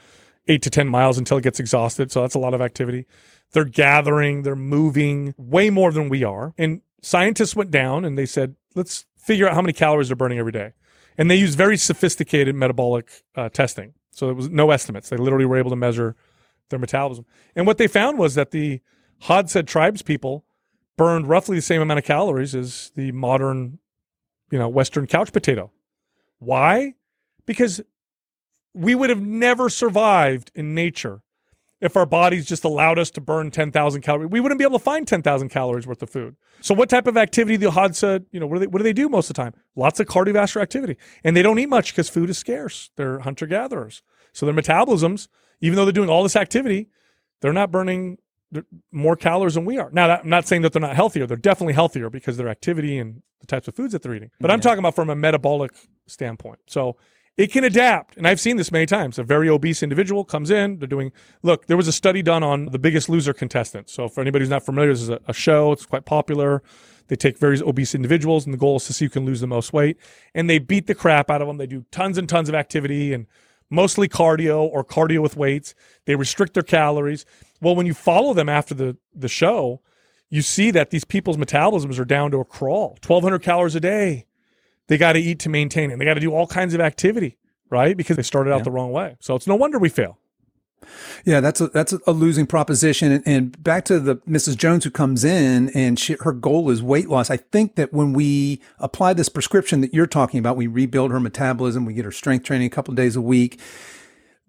8 0.48 0.62
to 0.62 0.70
10 0.70 0.88
miles 0.88 1.18
until 1.18 1.38
it 1.38 1.44
gets 1.44 1.60
exhausted. 1.60 2.10
So 2.10 2.22
that's 2.22 2.36
a 2.36 2.40
lot 2.40 2.54
of 2.54 2.62
activity. 2.62 3.06
They're 3.54 3.66
gathering, 3.66 4.44
they're 4.44 4.56
moving 4.56 5.34
way 5.38 5.70
more 5.70 5.92
than 5.92 6.10
we 6.10 6.24
are. 6.24 6.54
And 6.58 6.82
scientists 7.02 7.56
went 7.56 7.72
down 7.72 8.04
and 8.04 8.18
they 8.18 8.26
said, 8.26 8.56
let's 8.76 9.06
figure 9.18 9.48
out 9.48 9.54
how 9.54 9.62
many 9.62 9.74
calories 9.74 10.10
they're 10.10 10.16
burning 10.16 10.40
every 10.40 10.52
day. 10.52 10.74
And 11.18 11.30
they 11.30 11.36
used 11.36 11.58
very 11.58 11.78
sophisticated 11.78 12.56
metabolic 12.56 13.24
uh, 13.36 13.50
testing. 13.50 13.94
So 14.12 14.26
there 14.26 14.36
was 14.36 14.50
no 14.50 14.72
estimates. 14.72 15.10
They 15.10 15.18
literally 15.18 15.46
were 15.46 15.58
able 15.58 15.70
to 15.70 15.76
measure 15.76 16.16
their 16.70 16.80
metabolism. 16.80 17.26
And 17.56 17.68
what 17.68 17.78
they 17.78 17.88
found 17.88 18.18
was 18.18 18.36
that 18.36 18.52
the 18.52 18.82
Hadza 19.24 19.66
tribes 19.66 20.02
people 20.02 20.46
burned 20.98 21.28
roughly 21.28 21.56
the 21.56 21.62
same 21.62 21.82
amount 21.82 22.00
of 22.00 22.06
calories 22.06 22.56
as 22.56 22.92
the 22.96 23.12
modern, 23.12 23.80
you 24.52 24.58
know, 24.58 24.68
Western 24.68 25.08
couch 25.08 25.32
potato. 25.32 25.72
Why? 26.40 26.96
Because 27.46 27.82
we 28.74 28.96
would 28.96 29.10
have 29.10 29.22
never 29.22 29.70
survived 29.70 30.52
in 30.56 30.74
nature 30.74 31.22
if 31.84 31.98
our 31.98 32.06
bodies 32.06 32.46
just 32.46 32.64
allowed 32.64 32.98
us 32.98 33.12
to 33.12 33.20
burn 33.20 33.52
10,000 33.52 34.02
calories. 34.02 34.30
We 34.32 34.40
wouldn't 34.40 34.58
be 34.58 34.64
able 34.64 34.80
to 34.80 34.84
find 34.84 35.06
10,000 35.06 35.50
calories 35.50 35.86
worth 35.86 36.02
of 36.02 36.10
food. 36.10 36.38
So 36.62 36.74
what 36.74 36.90
type 36.90 37.08
of 37.08 37.18
activity 37.18 37.58
the 37.58 37.72
Hadza, 37.72 38.24
you 38.32 38.40
know, 38.40 38.48
what 38.48 38.56
do 38.56 38.60
they, 38.62 38.68
what 38.68 38.80
do 38.80 38.84
they 38.84 38.94
do 38.94 39.10
most 39.10 39.30
of 39.30 39.36
the 39.36 39.44
time? 39.44 39.54
Lots 39.76 40.00
of 40.00 40.08
cardiovascular 40.08 40.62
activity. 40.62 40.96
And 41.26 41.36
they 41.36 41.42
don't 41.42 41.60
eat 41.60 41.68
much 41.68 41.92
because 41.92 42.08
food 42.08 42.30
is 42.30 42.38
scarce. 42.38 42.90
They're 42.96 43.20
hunter 43.20 43.46
gatherers. 43.46 44.02
So 44.32 44.46
their 44.46 44.56
metabolisms, 44.56 45.28
even 45.60 45.76
though 45.76 45.84
they're 45.84 45.92
doing 45.92 46.10
all 46.10 46.24
this 46.24 46.38
activity, 46.38 46.88
they're 47.42 47.52
not 47.52 47.70
burning 47.70 48.18
more 48.94 49.18
calories 49.18 49.56
than 49.56 49.66
we 49.66 49.78
are. 49.78 49.90
Now, 49.92 50.20
I'm 50.20 50.30
not 50.30 50.48
saying 50.48 50.62
that 50.62 50.72
they're 50.72 50.82
not 50.82 50.96
healthier. 50.96 51.28
They're 51.28 51.36
definitely 51.36 51.74
healthier 51.74 52.10
because 52.10 52.38
their 52.38 52.48
activity 52.48 52.98
and 52.98 53.24
the 53.42 53.48
types 53.48 53.68
of 53.68 53.76
foods 53.76 53.92
that 53.92 54.04
they're 54.04 54.16
eating. 54.16 54.32
But 54.40 54.52
I'm 54.52 54.62
talking 54.62 54.80
about 54.80 54.96
from 54.96 55.10
a 55.10 55.18
metabolic 55.18 55.72
standpoint. 56.08 56.60
So 56.68 56.96
it 57.38 57.52
can 57.52 57.64
adapt. 57.64 58.16
And 58.16 58.28
I've 58.28 58.40
seen 58.40 58.58
this 58.58 58.72
many 58.72 58.86
times. 58.86 59.18
A 59.18 59.24
very 59.24 59.50
obese 59.50 59.82
individual 59.82 60.24
comes 60.24 60.52
in, 60.52 60.80
they're 60.80 60.88
doing, 60.88 61.12
look, 61.42 61.66
there 61.68 61.78
was 61.78 61.88
a 61.88 61.92
study 61.92 62.22
done 62.22 62.44
on 62.44 62.66
the 62.68 62.80
biggest 62.80 63.10
loser 63.10 63.34
contestants. 63.34 63.94
So 63.94 64.08
for 64.08 64.22
anybody 64.22 64.44
who's 64.44 64.50
not 64.50 64.66
familiar, 64.66 64.92
this 64.92 65.02
is 65.02 65.10
a, 65.10 65.20
a 65.28 65.34
show, 65.34 65.72
it's 65.72 65.86
quite 65.86 66.06
popular. 66.06 66.62
They 67.08 67.16
take 67.16 67.38
very 67.38 67.60
obese 67.62 67.96
individuals, 67.96 68.46
and 68.46 68.54
the 68.54 68.58
goal 68.58 68.78
is 68.78 68.86
to 68.86 68.94
see 68.94 69.06
who 69.06 69.10
can 69.10 69.26
lose 69.26 69.42
the 69.42 69.48
most 69.48 69.74
weight. 69.74 69.98
And 70.34 70.50
they 70.50 70.60
beat 70.60 70.88
the 70.88 70.96
crap 70.96 71.30
out 71.30 71.42
of 71.42 71.48
them. 71.48 71.58
They 71.58 71.68
do 71.68 71.86
tons 71.92 72.18
and 72.18 72.30
tons 72.30 72.50
of 72.50 72.56
activity 72.56 73.14
and 73.14 73.28
mostly 73.70 74.08
cardio 74.08 74.62
or 74.62 74.86
cardio 74.86 75.20
with 75.20 75.36
weights. 75.36 75.74
They 76.06 76.16
restrict 76.16 76.54
their 76.54 76.64
calories. 76.64 77.26
Well, 77.62 77.76
when 77.76 77.86
you 77.86 77.94
follow 77.94 78.34
them 78.34 78.48
after 78.48 78.74
the, 78.74 78.98
the 79.14 79.28
show, 79.28 79.82
you 80.30 80.42
see 80.42 80.72
that 80.72 80.92
these 80.92 81.04
people's 81.04 81.38
metabolisms 81.38 82.00
are 82.00 82.06
down 82.06 82.32
to 82.32 82.40
a 82.40 82.46
crawl 82.46 82.98
1,200 83.06 83.40
calories 83.40 83.76
a 83.76 83.80
day 83.80 84.26
they 84.88 84.98
got 84.98 85.14
to 85.14 85.20
eat 85.20 85.40
to 85.40 85.50
maintain 85.50 85.92
it. 85.92 86.00
They 86.00 86.06
got 86.06 86.16
to 86.16 86.20
do 86.20 86.34
all 86.34 86.48
kinds 86.48 86.74
of 86.74 86.82
activity, 86.82 87.38
right? 87.70 87.96
Because 87.96 88.18
they 88.18 88.24
started 88.24 88.54
out 88.54 88.64
the 88.64 88.72
wrong 88.72 88.92
way. 88.92 89.18
So 89.20 89.36
it's 89.36 89.48
no 89.48 89.56
wonder 89.56 89.80
we 89.80 89.90
fail. 89.90 90.18
Yeah, 91.26 91.40
that's 91.40 91.62
a 91.62 91.68
that's 91.68 91.94
a 91.94 92.12
losing 92.12 92.46
proposition. 92.46 93.12
And, 93.12 93.24
and 93.26 93.64
back 93.64 93.86
to 93.86 94.00
the 94.00 94.18
Mrs. 94.18 94.58
Jones 94.58 94.84
who 94.84 94.92
comes 94.92 95.24
in 95.24 95.70
and 95.70 95.98
she, 95.98 96.18
her 96.22 96.34
goal 96.34 96.70
is 96.70 96.82
weight 96.82 97.10
loss. 97.10 97.30
I 97.30 97.38
think 97.38 97.76
that 97.76 97.94
when 97.94 98.14
we 98.14 98.62
apply 98.80 99.14
this 99.14 99.30
prescription 99.30 99.82
that 99.82 99.94
you're 99.94 100.08
talking 100.08 100.40
about, 100.40 100.58
we 100.58 100.68
rebuild 100.68 101.12
her 101.12 101.20
metabolism, 101.20 101.86
we 101.86 101.94
get 101.94 102.06
her 102.06 102.12
strength 102.12 102.46
training 102.46 102.68
a 102.68 102.70
couple 102.70 102.92
of 102.92 102.98
days 102.98 103.16
a 103.16 103.22
week, 103.22 103.60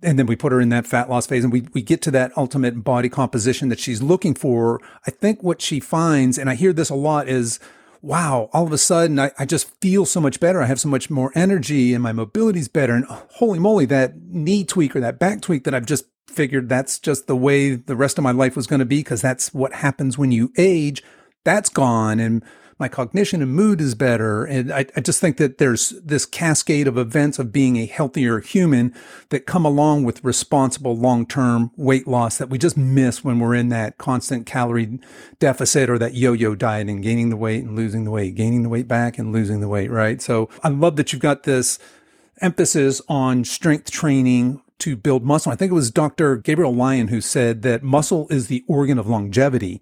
and 0.03 0.19
then 0.19 0.27
we 0.27 0.37
put 0.37 0.53
her 0.53 0.61
in 0.61 0.71
that 0.71 0.87
fat 0.87 1.09
loss 1.09 1.27
phase, 1.27 1.45
and 1.45 1.53
we 1.53 1.67
we 1.73 1.83
get 1.83 2.03
to 2.03 2.11
that 2.13 2.37
ultimate 2.37 2.83
body 2.83 3.09
composition 3.09 3.69
that 3.69 3.79
she's 3.79 4.03
looking 4.03 4.35
for. 4.35 4.81
I 5.07 5.11
think 5.11 5.43
what 5.43 5.63
she 5.63 5.81
finds, 5.81 6.39
and 6.39 6.51
I 6.51 6.55
hear 6.55 6.73
this 6.73 6.91
a 6.91 6.97
lot, 6.97 7.29
is 7.29 7.61
wow, 8.05 8.51
all 8.53 8.67
of 8.67 8.73
a 8.73 8.79
sudden 8.79 9.19
I, 9.19 9.33
I 9.39 9.47
just 9.47 9.81
feel 9.81 10.05
so 10.05 10.21
much 10.21 10.39
better. 10.39 10.63
I 10.63 10.67
have 10.67 10.81
so 10.81 10.89
much 10.89 11.09
more 11.09 11.33
energy 11.35 11.95
and 11.95 12.03
my 12.03 12.13
mobility's 12.13 12.69
better. 12.69 12.95
And 12.95 13.07
holy 13.07 13.59
moly, 13.59 13.87
that 13.87 14.17
knee 14.17 14.65
tweak 14.65 14.95
or 14.95 15.01
that 15.01 15.19
back 15.19 15.41
tweak 15.41 15.65
that 15.65 15.75
I've 15.75 15.87
just 15.87 16.05
figured 16.29 16.69
that's 16.69 16.99
just 16.99 17.27
the 17.27 17.37
way 17.37 17.75
the 17.75 17.97
rest 17.97 18.19
of 18.19 18.25
my 18.25 18.33
life 18.33 18.57
was 18.57 18.67
going 18.67 18.81
to 18.81 18.85
be 18.85 18.99
because 18.99 19.23
that's 19.23 19.55
what 19.55 19.73
happens 19.73 20.19
when 20.19 20.33
you 20.33 20.53
age. 20.59 21.03
That's 21.45 21.71
gone. 21.71 22.21
And 22.21 22.45
my 22.79 22.89
cognition 22.89 23.43
and 23.43 23.55
mood 23.55 23.81
is 23.81 23.95
better. 23.95 24.45
And 24.45 24.73
I, 24.73 24.87
I 24.97 25.01
just 25.01 25.21
think 25.21 25.37
that 25.37 25.59
there's 25.59 25.91
this 26.03 26.27
cascade 26.27 26.89
of 26.89 26.99
events 26.99 27.39
of 27.39 27.53
being 27.53 27.77
a 27.77 27.87
healthier 27.87 28.41
human 28.41 28.95
that 29.29 29.47
come 29.47 29.65
along 29.65 30.05
with 30.05 30.25
responsible 30.25 30.97
long-term 30.97 31.71
weight 31.77 32.07
loss 32.09 32.39
that 32.39 32.51
we 32.51 32.59
just 32.59 32.77
miss 32.77 33.23
when 33.23 33.39
we're 33.39 33.55
in 33.55 33.69
that 33.69 33.99
constant 33.99 34.47
calorie 34.47 34.99
deficit 35.39 35.89
or 35.89 35.99
that 35.99 36.15
yo-yo 36.15 36.55
diet 36.55 36.89
and 36.89 37.03
gaining 37.03 37.31
the 37.31 37.37
weight 37.37 37.65
and 37.65 37.77
losing 37.77 38.05
the 38.05 38.11
weight, 38.11 38.35
gaining 38.35 38.63
the 38.63 38.69
weight 38.69 38.89
back 38.89 39.19
and 39.19 39.33
losing 39.33 39.61
the 39.61 39.69
weight, 39.69 39.91
right? 39.91 40.21
So 40.21 40.49
I 40.63 40.69
love 40.69 40.97
that 40.97 41.13
you've 41.13 41.23
got 41.23 41.45
this 41.45 41.79
emphasis 42.41 43.01
on 43.09 43.45
strength 43.45 43.91
training 43.91 44.61
to 44.81 44.97
build 44.97 45.25
muscle. 45.25 45.53
I 45.53 45.57
think 45.57 45.71
it 45.71 45.75
was 45.75 45.91
Dr. 45.91 46.37
Gabrielle 46.37 46.75
Lyon 46.75 47.09
who 47.09 47.21
said 47.21 47.63
that 47.63 47.83
muscle 47.83 48.27
is 48.29 48.49
the 48.49 48.65
organ 48.67 48.99
of 48.99 49.07
longevity. 49.07 49.81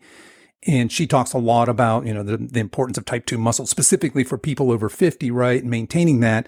And 0.64 0.92
she 0.92 1.06
talks 1.06 1.32
a 1.32 1.38
lot 1.38 1.68
about, 1.68 2.06
you 2.06 2.14
know, 2.14 2.22
the, 2.22 2.36
the 2.36 2.60
importance 2.60 2.96
of 2.96 3.04
type 3.04 3.26
2 3.26 3.36
muscle, 3.36 3.66
specifically 3.66 4.22
for 4.22 4.38
people 4.38 4.70
over 4.70 4.88
50, 4.88 5.30
right? 5.30 5.64
Maintaining 5.64 6.20
that. 6.20 6.46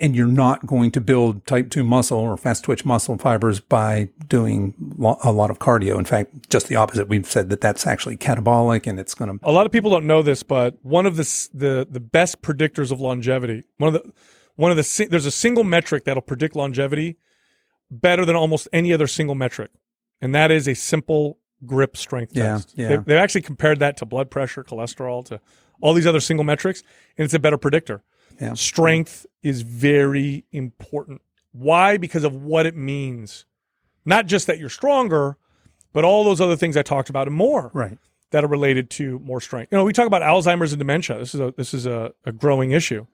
And 0.00 0.14
you're 0.14 0.26
not 0.26 0.66
going 0.66 0.90
to 0.90 1.00
build 1.00 1.46
type 1.46 1.70
2 1.70 1.82
muscle 1.82 2.18
or 2.18 2.36
fast 2.36 2.64
twitch 2.64 2.84
muscle 2.84 3.16
fibers 3.16 3.60
by 3.60 4.10
doing 4.28 4.74
lo- 4.98 5.18
a 5.24 5.32
lot 5.32 5.50
of 5.50 5.60
cardio. 5.60 5.98
In 5.98 6.04
fact, 6.04 6.50
just 6.50 6.68
the 6.68 6.76
opposite. 6.76 7.08
We've 7.08 7.24
said 7.24 7.48
that 7.50 7.60
that's 7.62 7.86
actually 7.86 8.16
catabolic 8.18 8.86
and 8.86 9.00
it's 9.00 9.14
going 9.14 9.38
to 9.38 9.48
A 9.48 9.52
lot 9.52 9.64
of 9.64 9.72
people 9.72 9.90
don't 9.90 10.06
know 10.06 10.20
this, 10.20 10.42
but 10.42 10.76
one 10.82 11.06
of 11.06 11.16
the 11.16 11.48
the 11.54 11.86
the 11.88 12.00
best 12.00 12.42
predictors 12.42 12.90
of 12.90 13.00
longevity, 13.00 13.62
one 13.78 13.94
of 13.94 14.02
the 14.02 14.12
one 14.56 14.70
of 14.70 14.76
the 14.76 15.06
there's 15.10 15.26
a 15.26 15.30
single 15.30 15.64
metric 15.64 16.04
that'll 16.04 16.22
predict 16.22 16.54
longevity 16.56 17.16
better 17.90 18.24
than 18.24 18.36
almost 18.36 18.68
any 18.72 18.92
other 18.92 19.06
single 19.06 19.34
metric, 19.34 19.70
and 20.20 20.34
that 20.34 20.50
is 20.50 20.68
a 20.68 20.74
simple 20.74 21.38
grip 21.66 21.96
strength 21.96 22.36
Yeah, 22.36 22.54
test. 22.54 22.72
yeah. 22.76 22.88
They, 22.88 22.96
they've 22.96 23.18
actually 23.18 23.42
compared 23.42 23.78
that 23.80 23.96
to 23.98 24.06
blood 24.06 24.30
pressure, 24.30 24.62
cholesterol, 24.64 25.24
to 25.26 25.40
all 25.80 25.94
these 25.94 26.06
other 26.06 26.20
single 26.20 26.44
metrics, 26.44 26.82
and 27.18 27.24
it's 27.24 27.34
a 27.34 27.38
better 27.38 27.58
predictor. 27.58 28.02
Yeah. 28.40 28.54
Strength 28.54 29.26
is 29.42 29.62
very 29.62 30.44
important. 30.52 31.22
Why? 31.52 31.96
Because 31.96 32.24
of 32.24 32.34
what 32.34 32.66
it 32.66 32.76
means. 32.76 33.44
Not 34.04 34.26
just 34.26 34.46
that 34.48 34.58
you're 34.58 34.68
stronger, 34.68 35.36
but 35.92 36.04
all 36.04 36.24
those 36.24 36.40
other 36.40 36.56
things 36.56 36.76
I 36.76 36.82
talked 36.82 37.08
about 37.10 37.26
and 37.28 37.36
more 37.36 37.70
right. 37.74 37.96
that 38.30 38.42
are 38.44 38.48
related 38.48 38.90
to 38.90 39.18
more 39.20 39.40
strength. 39.40 39.70
You 39.72 39.78
know, 39.78 39.84
we 39.84 39.92
talk 39.92 40.06
about 40.06 40.22
Alzheimer's 40.22 40.72
and 40.72 40.78
dementia. 40.78 41.18
This 41.18 41.34
is 41.34 41.40
a 41.40 41.54
this 41.56 41.72
is 41.74 41.86
a, 41.86 42.12
a 42.24 42.32
growing 42.32 42.72
issue. 42.72 43.06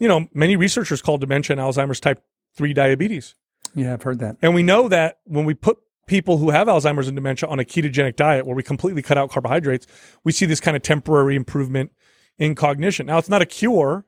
you 0.00 0.08
know, 0.08 0.28
many 0.34 0.56
researchers 0.56 1.00
call 1.00 1.16
dementia 1.18 1.56
and 1.56 1.60
Alzheimer's 1.60 2.00
type 2.00 2.22
3 2.56 2.72
diabetes. 2.74 3.34
Yeah, 3.74 3.92
I've 3.92 4.02
heard 4.02 4.18
that. 4.18 4.36
And 4.42 4.54
we 4.54 4.62
know 4.62 4.88
that 4.88 5.18
when 5.24 5.44
we 5.44 5.54
put 5.54 5.78
people 6.06 6.38
who 6.38 6.50
have 6.50 6.68
Alzheimer's 6.68 7.08
and 7.08 7.16
dementia 7.16 7.48
on 7.48 7.58
a 7.58 7.64
ketogenic 7.64 8.16
diet 8.16 8.46
where 8.46 8.56
we 8.56 8.62
completely 8.62 9.02
cut 9.02 9.18
out 9.18 9.30
carbohydrates, 9.30 9.86
we 10.24 10.32
see 10.32 10.46
this 10.46 10.60
kind 10.60 10.76
of 10.76 10.82
temporary 10.82 11.36
improvement 11.36 11.92
in 12.38 12.54
cognition. 12.54 13.06
Now, 13.06 13.18
it's 13.18 13.28
not 13.28 13.42
a 13.42 13.46
cure, 13.46 14.04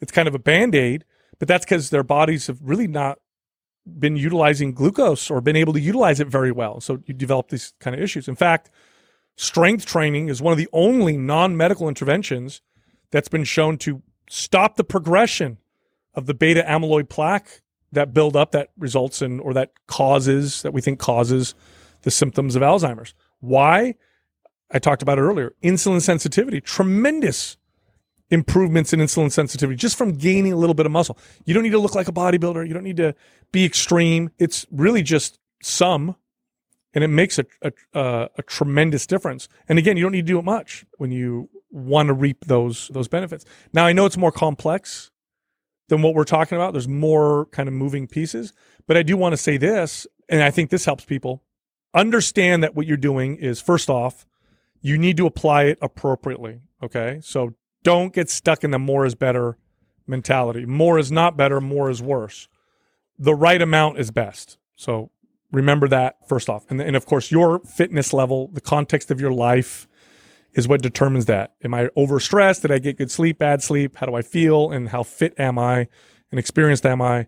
it's 0.00 0.12
kind 0.12 0.28
of 0.28 0.34
a 0.34 0.38
band 0.38 0.74
aid, 0.74 1.04
but 1.38 1.48
that's 1.48 1.64
because 1.64 1.90
their 1.90 2.02
bodies 2.02 2.46
have 2.46 2.58
really 2.62 2.86
not 2.86 3.18
been 3.98 4.16
utilizing 4.16 4.72
glucose 4.72 5.30
or 5.30 5.40
been 5.40 5.56
able 5.56 5.72
to 5.72 5.80
utilize 5.80 6.20
it 6.20 6.28
very 6.28 6.52
well. 6.52 6.80
So 6.80 7.02
you 7.06 7.14
develop 7.14 7.48
these 7.48 7.72
kind 7.80 7.96
of 7.96 8.02
issues. 8.02 8.28
In 8.28 8.36
fact, 8.36 8.70
strength 9.36 9.86
training 9.86 10.28
is 10.28 10.42
one 10.42 10.52
of 10.52 10.58
the 10.58 10.68
only 10.72 11.16
non 11.16 11.56
medical 11.56 11.88
interventions 11.88 12.62
that's 13.10 13.28
been 13.28 13.44
shown 13.44 13.78
to 13.78 14.02
stop 14.28 14.76
the 14.76 14.84
progression 14.84 15.58
of 16.14 16.26
the 16.26 16.34
beta 16.34 16.62
amyloid 16.66 17.08
plaque 17.08 17.62
that 17.92 18.14
build 18.14 18.36
up 18.36 18.52
that 18.52 18.70
results 18.78 19.22
in 19.22 19.40
or 19.40 19.52
that 19.54 19.72
causes 19.86 20.62
that 20.62 20.72
we 20.72 20.80
think 20.80 20.98
causes 20.98 21.54
the 22.02 22.10
symptoms 22.10 22.56
of 22.56 22.62
Alzheimer's. 22.62 23.14
Why? 23.40 23.94
I 24.70 24.78
talked 24.78 25.02
about 25.02 25.18
it 25.18 25.22
earlier. 25.22 25.54
Insulin 25.62 26.00
sensitivity, 26.00 26.60
tremendous 26.60 27.56
improvements 28.30 28.92
in 28.92 29.00
insulin 29.00 29.32
sensitivity 29.32 29.76
just 29.76 29.98
from 29.98 30.16
gaining 30.16 30.52
a 30.52 30.56
little 30.56 30.74
bit 30.74 30.86
of 30.86 30.92
muscle. 30.92 31.18
You 31.44 31.54
don't 31.54 31.64
need 31.64 31.70
to 31.70 31.78
look 31.78 31.94
like 31.94 32.08
a 32.08 32.12
bodybuilder. 32.12 32.66
You 32.66 32.74
don't 32.74 32.84
need 32.84 32.98
to 32.98 33.14
be 33.50 33.64
extreme. 33.64 34.30
It's 34.38 34.66
really 34.70 35.02
just 35.02 35.38
some, 35.62 36.14
and 36.94 37.02
it 37.02 37.08
makes 37.08 37.38
a, 37.38 37.46
a, 37.62 37.72
a, 37.92 38.28
a 38.38 38.42
tremendous 38.42 39.06
difference. 39.06 39.48
And 39.68 39.78
again, 39.78 39.96
you 39.96 40.04
don't 40.04 40.12
need 40.12 40.26
to 40.26 40.32
do 40.32 40.38
it 40.38 40.44
much 40.44 40.84
when 40.98 41.10
you 41.10 41.48
want 41.70 42.08
to 42.08 42.14
reap 42.14 42.44
those 42.46 42.88
those 42.88 43.08
benefits. 43.08 43.44
Now, 43.72 43.86
I 43.86 43.92
know 43.92 44.06
it's 44.06 44.16
more 44.16 44.32
complex 44.32 45.09
than 45.90 46.02
what 46.02 46.14
we're 46.14 46.24
talking 46.24 46.56
about. 46.56 46.72
There's 46.72 46.88
more 46.88 47.46
kind 47.46 47.68
of 47.68 47.74
moving 47.74 48.06
pieces, 48.06 48.54
but 48.86 48.96
I 48.96 49.02
do 49.02 49.16
want 49.16 49.34
to 49.34 49.36
say 49.36 49.58
this, 49.58 50.06
and 50.28 50.42
I 50.42 50.50
think 50.50 50.70
this 50.70 50.86
helps 50.86 51.04
people 51.04 51.42
understand 51.92 52.62
that 52.62 52.74
what 52.76 52.86
you're 52.86 52.96
doing 52.96 53.36
is 53.36 53.60
first 53.60 53.90
off, 53.90 54.24
you 54.80 54.96
need 54.96 55.16
to 55.18 55.26
apply 55.26 55.64
it 55.64 55.78
appropriately. 55.82 56.60
Okay, 56.82 57.18
so 57.22 57.54
don't 57.82 58.14
get 58.14 58.30
stuck 58.30 58.64
in 58.64 58.70
the 58.70 58.78
more 58.78 59.04
is 59.04 59.14
better 59.14 59.58
mentality. 60.06 60.64
More 60.64 60.98
is 60.98 61.10
not 61.10 61.36
better, 61.36 61.60
more 61.60 61.90
is 61.90 62.00
worse. 62.00 62.48
The 63.18 63.34
right 63.34 63.60
amount 63.60 63.98
is 63.98 64.10
best. 64.10 64.58
So 64.76 65.10
remember 65.50 65.88
that 65.88 66.16
first 66.28 66.48
off. 66.48 66.64
And, 66.70 66.80
and 66.80 66.96
of 66.96 67.04
course, 67.04 67.30
your 67.30 67.58
fitness 67.60 68.12
level, 68.12 68.48
the 68.52 68.60
context 68.60 69.10
of 69.10 69.20
your 69.20 69.32
life 69.32 69.88
is 70.54 70.66
what 70.68 70.82
determines 70.82 71.26
that. 71.26 71.54
Am 71.64 71.74
I 71.74 71.86
overstressed? 71.96 72.62
Did 72.62 72.72
I 72.72 72.78
get 72.78 72.98
good 72.98 73.10
sleep, 73.10 73.38
bad 73.38 73.62
sleep? 73.62 73.96
How 73.96 74.06
do 74.06 74.14
I 74.14 74.22
feel? 74.22 74.70
And 74.70 74.88
how 74.88 75.02
fit 75.02 75.34
am 75.38 75.58
I 75.58 75.86
and 76.30 76.38
experienced 76.38 76.84
am 76.86 77.00
I? 77.02 77.26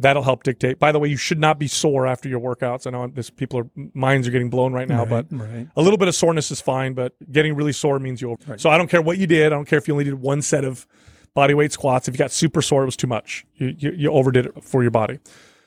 That'll 0.00 0.24
help 0.24 0.42
dictate. 0.42 0.80
By 0.80 0.90
the 0.90 0.98
way, 0.98 1.08
you 1.08 1.16
should 1.16 1.38
not 1.38 1.56
be 1.60 1.68
sore 1.68 2.04
after 2.08 2.28
your 2.28 2.40
workouts. 2.40 2.84
I 2.84 2.90
know 2.90 3.06
this 3.06 3.30
people 3.30 3.60
are 3.60 3.70
minds 3.94 4.26
are 4.26 4.32
getting 4.32 4.50
blown 4.50 4.72
right 4.72 4.88
now, 4.88 5.04
Right, 5.04 5.08
but 5.08 5.26
right. 5.30 5.68
a 5.76 5.82
little 5.82 5.98
bit 5.98 6.08
of 6.08 6.16
soreness 6.16 6.50
is 6.50 6.60
fine, 6.60 6.94
but 6.94 7.14
getting 7.30 7.54
really 7.54 7.70
sore 7.72 8.00
means 8.00 8.20
you 8.20 8.32
over. 8.32 8.58
So 8.58 8.70
I 8.70 8.76
don't 8.76 8.90
care 8.90 9.00
what 9.00 9.18
you 9.18 9.28
did. 9.28 9.46
I 9.46 9.50
don't 9.50 9.66
care 9.66 9.78
if 9.78 9.86
you 9.86 9.94
only 9.94 10.02
did 10.04 10.14
one 10.14 10.42
set 10.42 10.64
of 10.64 10.84
body 11.32 11.54
weight 11.54 11.70
squats. 11.70 12.08
If 12.08 12.14
you 12.14 12.18
got 12.18 12.32
super 12.32 12.60
sore, 12.60 12.82
it 12.82 12.86
was 12.86 12.96
too 12.96 13.06
much. 13.06 13.46
You, 13.54 13.74
you, 13.78 13.92
you 13.92 14.10
overdid 14.10 14.46
it 14.46 14.64
for 14.64 14.82
your 14.82 14.90
body. 14.90 15.20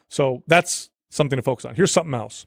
So 0.10 0.44
that's 0.46 0.90
something 1.10 1.38
to 1.38 1.42
focus 1.44 1.64
on. 1.64 1.76
Here's 1.76 1.92
something 1.92 2.14
else. 2.14 2.46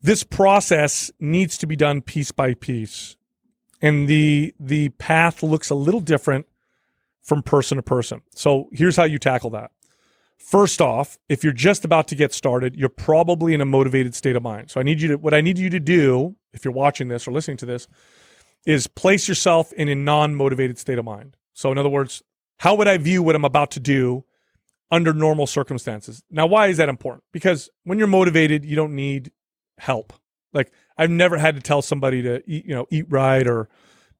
This 0.00 0.22
process 0.22 1.10
needs 1.18 1.58
to 1.58 1.66
be 1.66 1.76
done 1.76 2.02
piece 2.02 2.30
by 2.30 2.54
piece. 2.54 3.16
And 3.80 4.08
the 4.08 4.54
the 4.58 4.90
path 4.90 5.42
looks 5.42 5.70
a 5.70 5.74
little 5.74 6.00
different 6.00 6.46
from 7.22 7.42
person 7.42 7.76
to 7.76 7.82
person. 7.82 8.22
So 8.34 8.68
here's 8.72 8.96
how 8.96 9.04
you 9.04 9.18
tackle 9.18 9.50
that. 9.50 9.70
First 10.36 10.80
off, 10.80 11.18
if 11.28 11.44
you're 11.44 11.52
just 11.52 11.84
about 11.84 12.08
to 12.08 12.14
get 12.14 12.32
started, 12.32 12.76
you're 12.76 12.88
probably 12.88 13.54
in 13.54 13.60
a 13.60 13.64
motivated 13.64 14.14
state 14.14 14.36
of 14.36 14.42
mind. 14.42 14.70
So 14.70 14.80
I 14.80 14.82
need 14.82 15.00
you 15.00 15.08
to 15.08 15.18
what 15.18 15.34
I 15.34 15.40
need 15.40 15.58
you 15.58 15.70
to 15.70 15.80
do 15.80 16.36
if 16.52 16.64
you're 16.64 16.72
watching 16.74 17.08
this 17.08 17.28
or 17.28 17.32
listening 17.32 17.56
to 17.58 17.66
this 17.66 17.86
is 18.66 18.86
place 18.86 19.28
yourself 19.28 19.72
in 19.72 19.88
a 19.88 19.94
non-motivated 19.94 20.78
state 20.78 20.98
of 20.98 21.04
mind. 21.04 21.36
So 21.54 21.70
in 21.70 21.78
other 21.78 21.88
words, 21.88 22.22
how 22.58 22.74
would 22.74 22.88
I 22.88 22.98
view 22.98 23.22
what 23.22 23.36
I'm 23.36 23.44
about 23.44 23.70
to 23.72 23.80
do 23.80 24.24
under 24.90 25.12
normal 25.12 25.46
circumstances? 25.46 26.22
Now, 26.30 26.46
why 26.46 26.66
is 26.66 26.76
that 26.78 26.88
important? 26.88 27.24
Because 27.32 27.70
when 27.84 27.98
you're 27.98 28.08
motivated, 28.08 28.64
you 28.64 28.74
don't 28.74 28.94
need 28.94 29.30
help. 29.78 30.12
Like 30.52 30.72
I've 30.96 31.10
never 31.10 31.36
had 31.38 31.54
to 31.56 31.60
tell 31.60 31.82
somebody 31.82 32.22
to 32.22 32.42
eat, 32.46 32.66
you 32.66 32.74
know, 32.74 32.86
eat 32.90 33.06
right 33.08 33.46
or 33.46 33.68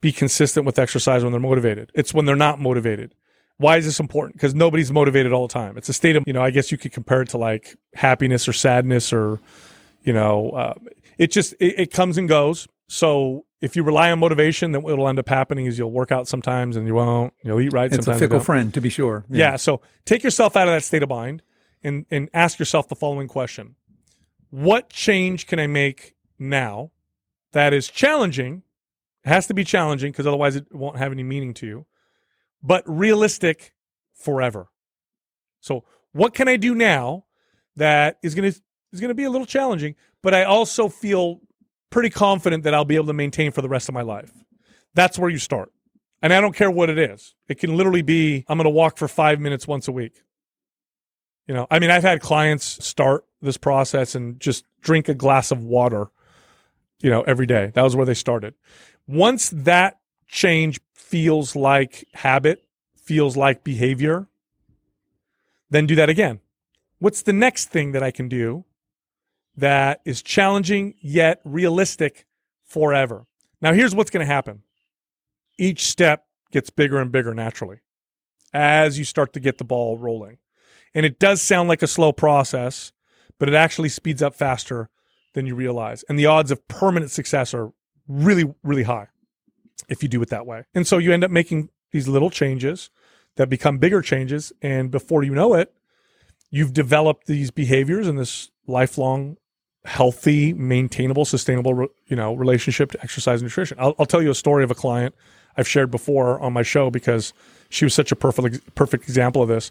be 0.01 0.13
consistent 0.13 0.65
with 0.65 0.79
exercise 0.79 1.23
when 1.23 1.33
they're 1.33 1.41
motivated. 1.41 1.91
It's 1.95 2.15
when 2.15 2.25
they're 2.25 2.37
not 2.37 2.61
motivated. 2.61 3.15
Why 3.57 3.77
is 3.77 3.85
this 3.85 3.99
important? 3.99 4.35
Because 4.37 4.55
nobody's 4.55 4.93
motivated 4.93 5.33
all 5.33 5.49
the 5.49 5.53
time. 5.53 5.77
It's 5.77 5.89
a 5.89 5.93
state 5.93 6.15
of, 6.15 6.23
you 6.27 6.33
know, 6.33 6.43
I 6.43 6.51
guess 6.51 6.71
you 6.71 6.79
could 6.79 6.93
compare 6.93 7.23
it 7.23 7.31
to 7.31 7.39
like 7.39 7.77
happiness 7.95 8.47
or 8.47 8.53
sadness 8.53 9.13
or, 9.13 9.41
you 10.03 10.13
know, 10.13 10.51
uh, 10.51 10.75
it 11.19 11.33
just, 11.33 11.55
it, 11.55 11.81
it 11.81 11.93
comes 11.93 12.19
and 12.19 12.29
goes. 12.29 12.69
So 12.87 13.45
if 13.61 13.75
you 13.75 13.83
rely 13.83 14.13
on 14.13 14.21
motivation, 14.21 14.71
then 14.71 14.83
what'll 14.83 15.09
end 15.09 15.19
up 15.19 15.29
happening 15.29 15.67
is 15.67 15.77
you'll 15.77 15.91
work 15.91 16.13
out 16.13 16.29
sometimes 16.29 16.77
and 16.77 16.87
you 16.87 16.95
won't. 16.95 17.35
You'll 17.43 17.61
eat 17.61 17.73
right 17.73 17.87
It's 17.87 17.97
sometimes. 17.97 18.23
a 18.23 18.25
fickle 18.25 18.41
friend, 18.41 18.73
to 18.75 18.81
be 18.81 18.89
sure. 18.91 19.25
Yeah. 19.29 19.57
So 19.57 19.81
take 20.05 20.23
yourself 20.23 20.57
out 20.57 20.69
of 20.69 20.75
that 20.75 20.85
state 20.85 21.03
of 21.03 21.09
mind 21.09 21.43
and, 21.83 22.07
and 22.13 22.31
ask 22.33 22.61
yourself 22.61 22.87
the 22.89 22.95
following 22.95 23.27
question 23.27 23.75
What 24.51 24.91
change 24.91 25.47
can 25.47 25.59
I 25.59 25.67
make 25.67 26.15
now 26.39 26.91
that 27.53 27.73
is 27.73 27.89
challenging? 27.89 28.63
It 29.25 29.29
has 29.29 29.47
to 29.49 29.55
be 29.55 29.65
challenging 29.65 30.13
because 30.13 30.27
otherwise 30.27 30.57
it 30.57 30.75
won't 30.75 30.99
have 30.99 31.13
any 31.13 31.23
meaning 31.23 31.55
to 31.55 31.67
you, 31.67 31.87
but 32.63 32.83
realistic 32.87 33.75
forever. 34.15 34.69
So, 35.61 35.85
what 36.13 36.35
can 36.35 36.49
I 36.49 36.57
do 36.57 36.75
now 36.75 37.27
that 37.77 38.19
is 38.23 38.35
going 38.35 38.51
to 38.51 38.61
is 38.93 39.01
going 39.01 39.09
to 39.09 39.15
be 39.15 39.25
a 39.25 39.31
little 39.31 39.47
challenging, 39.47 39.95
but 40.23 40.35
I 40.35 40.45
also 40.45 40.89
feel 40.89 41.41
pretty 41.91 42.11
confident 42.11 42.65
that 42.65 42.75
I'll 42.75 42.85
be 42.85 42.97
able 42.97 43.07
to 43.07 43.13
maintain 43.13 43.53
for 43.53 43.63
the 43.63 43.69
rest 43.69 43.89
of 43.89 43.95
my 43.95 44.03
life. 44.03 44.33
That's 44.95 45.19
where 45.19 45.31
you 45.31 45.39
start. 45.39 45.73
And 46.23 46.33
I 46.33 46.41
don't 46.41 46.55
care 46.55 46.71
what 46.71 46.91
it 46.91 46.99
is. 46.99 47.35
It 47.49 47.59
can 47.59 47.77
literally 47.77 48.03
be 48.03 48.45
I'm 48.49 48.59
going 48.59 48.65
to 48.65 48.71
walk 48.71 48.99
for 48.99 49.09
5 49.09 49.41
minutes 49.41 49.69
once 49.69 49.89
a 49.89 49.93
week. 49.93 50.23
You 51.49 51.55
know, 51.55 51.67
I 51.71 51.79
mean, 51.79 51.91
I've 51.91 52.03
had 52.03 52.21
clients 52.21 52.85
start 52.85 53.25
this 53.41 53.57
process 53.57 54.15
and 54.15 54.39
just 54.39 54.65
drink 54.83 55.09
a 55.09 55.15
glass 55.15 55.51
of 55.51 55.65
water, 55.65 56.09
you 57.01 57.09
know, 57.09 57.23
every 57.23 57.47
day. 57.47 57.73
That 57.75 57.83
was 57.83 57.97
where 57.97 58.05
they 58.07 58.15
started. 58.15 58.55
Once 59.07 59.49
that 59.51 59.99
change 60.29 60.79
feels 60.93 61.57
like 61.57 62.07
habit, 62.13 62.65
feels 62.97 63.35
like 63.35 63.65
behavior, 63.65 64.29
then 65.71 65.87
do 65.87 65.95
that 65.95 66.11
again. 66.11 66.41
What's 66.99 67.23
the 67.23 67.33
next 67.33 67.71
thing 67.71 67.93
that 67.93 68.03
I 68.03 68.11
can 68.11 68.29
do 68.29 68.65
that 69.57 70.03
is 70.05 70.23
challenging 70.23 70.95
yet 71.01 71.41
realistic 71.45 72.27
forever? 72.67 73.27
Now, 73.63 73.73
here's 73.73 73.95
what's 73.95 74.11
going 74.11 74.27
to 74.27 74.33
happen 74.33 74.63
each 75.57 75.87
step 75.87 76.27
gets 76.53 76.69
bigger 76.69 76.99
and 77.01 77.11
bigger 77.11 77.33
naturally 77.33 77.81
as 78.53 78.99
you 78.99 79.05
start 79.05 79.33
to 79.33 79.41
get 79.41 79.59
the 79.59 79.65
ball 79.65 79.97
rolling. 79.97 80.39
And 80.95 81.05
it 81.05 81.19
does 81.19 81.43
sound 81.43 81.69
like 81.69 81.83
a 81.83 81.87
slow 81.87 82.13
process, 82.13 82.93
but 83.39 83.49
it 83.49 83.55
actually 83.55 83.89
speeds 83.89 84.23
up 84.23 84.35
faster 84.35 84.89
than 85.35 85.47
you 85.47 85.55
realize. 85.55 86.05
And 86.09 86.19
the 86.19 86.27
odds 86.27 86.51
of 86.51 86.67
permanent 86.69 87.11
success 87.11 87.55
are 87.55 87.73
really, 88.07 88.53
really 88.63 88.85
high 88.85 89.09
if 89.89 90.03
you 90.03 90.09
do 90.09 90.21
it 90.23 90.31
that 90.31 90.47
way. 90.47 90.65
And 90.75 90.87
so 90.87 90.99
you 90.99 91.13
end 91.13 91.25
up 91.25 91.31
making 91.31 91.71
these 91.93 92.09
little 92.09 92.31
changes 92.31 92.91
that 93.37 93.49
become 93.49 93.79
bigger 93.79 94.03
changes. 94.03 94.53
And 94.61 94.91
before 94.91 95.23
you 95.23 95.35
know 95.35 95.55
it, 95.55 95.73
you've 96.51 96.73
developed 96.73 97.27
these 97.27 97.51
behaviors 97.51 98.09
and 98.09 98.19
this 98.19 98.51
lifelong, 98.67 99.37
healthy, 99.85 100.53
maintainable, 100.53 101.25
sustainable, 101.25 101.89
you 102.07 102.17
know, 102.17 102.35
relationship 102.35 102.91
to 102.93 103.03
exercise 103.03 103.41
and 103.41 103.49
nutrition. 103.49 103.79
I'll, 103.81 103.95
I'll 103.99 104.07
tell 104.07 104.23
you 104.23 104.31
a 104.31 104.35
story 104.35 104.65
of 104.65 104.71
a 104.71 104.75
client 104.75 105.15
I've 105.57 105.69
shared 105.69 105.91
before 105.91 106.41
on 106.41 106.53
my 106.53 106.63
show 106.63 106.91
because 106.91 107.33
she 107.71 107.85
was 107.85 107.95
such 107.95 108.13
a 108.13 108.17
perfect, 108.17 108.75
perfect 108.75 109.05
example 109.05 109.43
of 109.43 109.49
this. 109.49 109.71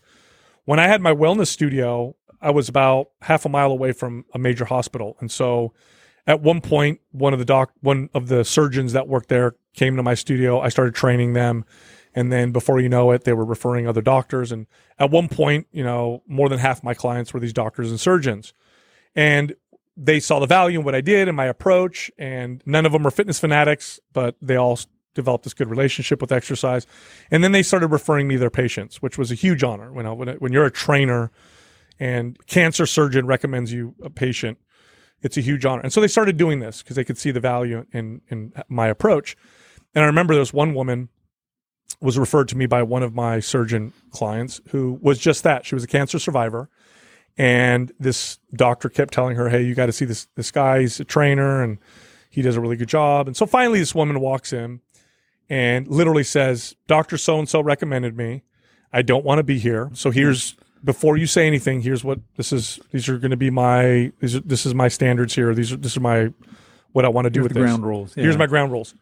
When 0.68 0.80
I 0.82 0.88
had 0.88 1.02
my 1.02 1.14
wellness 1.14 1.48
studio, 1.48 2.18
I 2.42 2.52
was 2.52 2.68
about 2.68 3.12
half 3.22 3.46
a 3.46 3.50
mile 3.50 3.72
away 3.72 3.94
from 3.94 4.26
a 4.34 4.38
major 4.38 4.66
hospital, 4.66 5.16
and 5.22 5.32
so 5.32 5.72
at 6.28 6.42
one 6.42 6.60
point, 6.60 7.00
one 7.12 7.32
of 7.32 7.40
the 7.40 7.46
doc, 7.46 7.72
one 7.80 8.10
of 8.14 8.28
the 8.28 8.44
surgeons 8.44 8.92
that 8.92 9.08
worked 9.08 9.30
there 9.30 9.56
came 9.74 9.96
to 9.96 10.04
my 10.04 10.14
studio. 10.14 10.60
I 10.60 10.68
started 10.68 10.94
training 10.94 11.32
them, 11.32 11.64
and 12.14 12.34
then 12.34 12.52
before 12.52 12.82
you 12.82 12.90
know 12.90 13.12
it, 13.12 13.24
they 13.24 13.32
were 13.32 13.46
referring 13.46 13.88
other 13.88 14.02
doctors. 14.02 14.52
And 14.52 14.68
at 15.00 15.10
one 15.10 15.30
point, 15.30 15.68
you 15.72 15.86
know, 15.86 16.22
more 16.28 16.50
than 16.50 16.60
half 16.60 16.84
my 16.84 16.94
clients 16.94 17.34
were 17.34 17.40
these 17.40 17.54
doctors 17.54 17.90
and 17.90 17.98
surgeons, 17.98 18.52
and 19.16 19.56
they 19.96 20.20
saw 20.20 20.42
the 20.42 20.48
value 20.48 20.80
in 20.80 20.86
what 20.86 20.96
I 20.96 21.00
did 21.00 21.30
and 21.30 21.38
my 21.38 21.46
approach. 21.46 22.12
And 22.18 22.62
none 22.66 22.86
of 22.86 22.92
them 22.92 23.04
were 23.04 23.12
fitness 23.12 23.40
fanatics, 23.40 24.02
but 24.12 24.36
they 24.42 24.58
all 24.58 24.78
developed 25.18 25.44
this 25.44 25.54
good 25.54 25.70
relationship 25.70 26.22
with 26.22 26.32
exercise. 26.32 26.88
And 27.30 27.44
then 27.44 27.52
they 27.52 27.64
started 27.64 27.88
referring 27.88 28.30
me 28.30 28.38
their 28.38 28.50
patients, 28.50 29.02
which 29.02 29.18
was 29.18 29.32
a 29.32 29.36
huge 29.36 29.64
honor. 29.64 29.92
When 29.92 30.06
I, 30.06 30.12
when, 30.14 30.30
when 30.38 30.54
you're 30.54 30.66
a 30.66 30.72
trainer 30.72 31.32
and 32.00 32.38
cancer 32.48 32.86
surgeon 32.86 33.26
recommends 33.26 33.74
you 33.74 33.96
a 34.02 34.10
patient, 34.10 34.60
it's 35.22 35.36
a 35.36 35.42
huge 35.42 35.66
honor. 35.66 35.82
And 35.82 35.92
so 35.92 36.00
they 36.00 36.08
started 36.08 36.38
doing 36.38 36.60
this 36.60 36.82
because 36.82 36.96
they 36.96 37.04
could 37.04 37.18
see 37.18 37.32
the 37.32 37.40
value 37.40 37.86
in 37.92 38.22
in 38.30 38.54
my 38.70 38.88
approach. 38.88 39.36
And 39.94 40.04
I 40.04 40.08
remember 40.08 40.34
there 40.34 40.40
was 40.40 40.54
one 40.54 40.74
woman 40.74 41.10
was 42.00 42.18
referred 42.18 42.48
to 42.50 42.58
me 42.58 42.68
by 42.68 42.84
one 42.84 43.02
of 43.02 43.16
my 43.16 43.40
surgeon 43.40 43.94
clients 44.12 44.62
who 44.70 45.00
was 45.02 45.18
just 45.18 45.44
that. 45.44 45.66
She 45.66 45.74
was 45.74 45.84
a 45.84 45.88
cancer 45.88 46.20
survivor. 46.20 46.70
And 47.38 47.92
this 48.00 48.40
doctor 48.54 48.90
kept 48.90 49.14
telling 49.14 49.36
her, 49.36 49.50
Hey, 49.50 49.64
you 49.64 49.76
got 49.76 49.88
to 49.88 49.92
see 49.92 50.06
this, 50.06 50.28
this 50.36 50.52
guy. 50.52 50.82
He's 50.82 51.00
a 51.00 51.06
trainer 51.06 51.64
and 51.64 51.80
he 52.30 52.42
does 52.42 52.56
a 52.56 52.62
really 52.62 52.76
good 52.76 52.90
job. 52.90 53.28
And 53.28 53.36
so 53.36 53.46
finally, 53.46 53.80
this 53.80 53.96
woman 53.96 54.20
walks 54.20 54.54
in 54.54 54.82
and 55.50 55.88
literally 55.88 56.24
says, 56.24 56.76
Dr. 56.88 57.18
So 57.18 57.40
and 57.40 57.48
so 57.48 57.62
recommended 57.62 58.18
me. 58.18 58.44
I 58.92 59.02
don't 59.02 59.26
want 59.26 59.40
to 59.40 59.44
be 59.44 59.60
here. 59.60 59.90
So 59.94 60.10
mm-hmm. 60.10 60.20
here's, 60.20 60.56
before 60.84 61.18
you 61.18 61.28
say 61.28 61.48
anything, 61.48 61.82
here's 61.82 62.04
what 62.04 62.20
this 62.36 62.54
is. 62.54 62.80
These 62.92 63.10
are 63.10 63.18
going 63.18 63.32
to 63.32 63.38
be 63.38 63.50
my, 63.50 64.12
these 64.20 64.36
are, 64.36 64.40
this 64.42 64.66
is 64.66 64.74
my 64.74 64.88
standards 64.88 65.36
here. 65.36 65.54
These 65.54 65.74
are, 65.74 65.78
this 65.78 65.94
is 65.94 66.00
my, 66.00 66.34
what 66.92 67.06
I 67.06 67.10
want 67.10 67.26
to 67.26 67.30
do 67.30 67.42
Here's 67.42 67.50
with 67.50 67.54
the 67.54 67.60
this. 67.62 67.70
ground 67.70 67.86
rules. 67.86 68.14
Here's 68.14 68.38
my 68.38 68.48
ground 68.48 68.72
rules. 68.72 68.96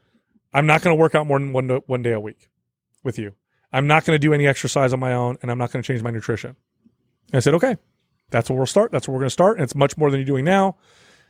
I'm 0.54 0.66
not 0.66 0.82
going 0.82 0.96
to 0.96 1.00
work 1.00 1.16
out 1.16 1.28
more 1.28 1.39
than 1.39 1.54
one, 1.54 1.70
one 1.86 2.02
day 2.02 2.14
a 2.14 2.20
week 2.20 2.50
with 3.04 3.20
you. 3.20 3.34
I'm 3.72 3.88
not 3.88 4.06
going 4.06 4.16
to 4.16 4.20
do 4.20 4.34
any 4.34 4.48
exercise 4.48 4.93
on 4.93 5.00
my 5.00 5.14
own 5.14 5.38
and 5.41 5.52
I'm 5.52 5.58
not 5.58 5.72
going 5.72 5.84
to 5.84 5.88
change 5.88 6.02
my 6.02 6.12
nutrition. 6.12 6.56
And 7.32 7.36
I 7.36 7.39
said, 7.39 7.54
okay, 7.56 7.78
that's 8.30 8.50
where 8.50 8.58
we'll 8.58 8.66
start. 8.66 8.91
That's 8.91 9.08
where 9.08 9.14
we're 9.14 9.22
going 9.22 9.28
to 9.28 9.34
start. 9.34 9.58
And 9.58 9.64
it's 9.64 9.76
much 9.76 9.98
more 9.98 10.10
than 10.10 10.20
you're 10.20 10.26
doing 10.26 10.46
now. 10.46 10.78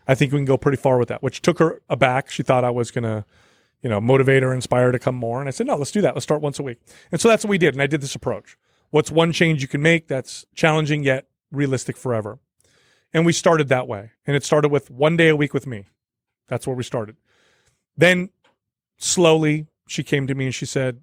I 0.07 0.13
think 0.13 0.31
we 0.31 0.37
can 0.37 0.45
go 0.45 0.57
pretty 0.57 0.77
far 0.77 0.99
with 0.99 1.07
that, 1.07 1.23
which 1.23 1.41
took 1.41 1.59
her 1.59 1.81
aback. 1.89 2.29
She 2.29 2.43
thought 2.43 2.63
I 2.63 2.69
was 2.69 2.91
going 2.91 3.03
to, 3.03 3.25
you 3.85 3.89
know, 3.89 4.01
motivate 4.01 4.43
or 4.43 4.51
inspire 4.51 4.91
to 4.91 4.97
come 4.97 5.13
more. 5.13 5.39
And 5.39 5.47
I 5.47 5.51
said, 5.51 5.67
no, 5.67 5.75
let's 5.75 5.91
do 5.91 6.01
that. 6.01 6.15
Let's 6.15 6.23
start 6.23 6.41
once 6.41 6.57
a 6.57 6.63
week. 6.63 6.79
And 7.11 7.21
so 7.21 7.29
that's 7.29 7.43
what 7.43 7.51
we 7.51 7.59
did. 7.59 7.75
And 7.75 7.83
I 7.83 7.85
did 7.85 8.01
this 8.01 8.15
approach. 8.15 8.57
What's 8.89 9.11
one 9.11 9.31
change 9.31 9.61
you 9.61 9.67
can 9.67 9.83
make 9.83 10.07
that's 10.07 10.43
challenging 10.55 11.03
yet 11.03 11.27
realistic 11.51 11.95
forever? 11.95 12.39
And 13.13 13.27
we 13.27 13.31
started 13.31 13.69
that 13.69 13.87
way. 13.87 14.09
And 14.25 14.35
it 14.35 14.43
started 14.43 14.71
with 14.71 14.89
one 14.89 15.15
day 15.15 15.29
a 15.29 15.35
week 15.35 15.53
with 15.53 15.67
me. 15.67 15.85
That's 16.47 16.65
where 16.65 16.75
we 16.75 16.81
started. 16.81 17.15
Then 17.95 18.29
slowly 18.97 19.67
she 19.87 20.01
came 20.01 20.25
to 20.25 20.33
me 20.33 20.45
and 20.45 20.55
she 20.55 20.65
said, 20.65 21.01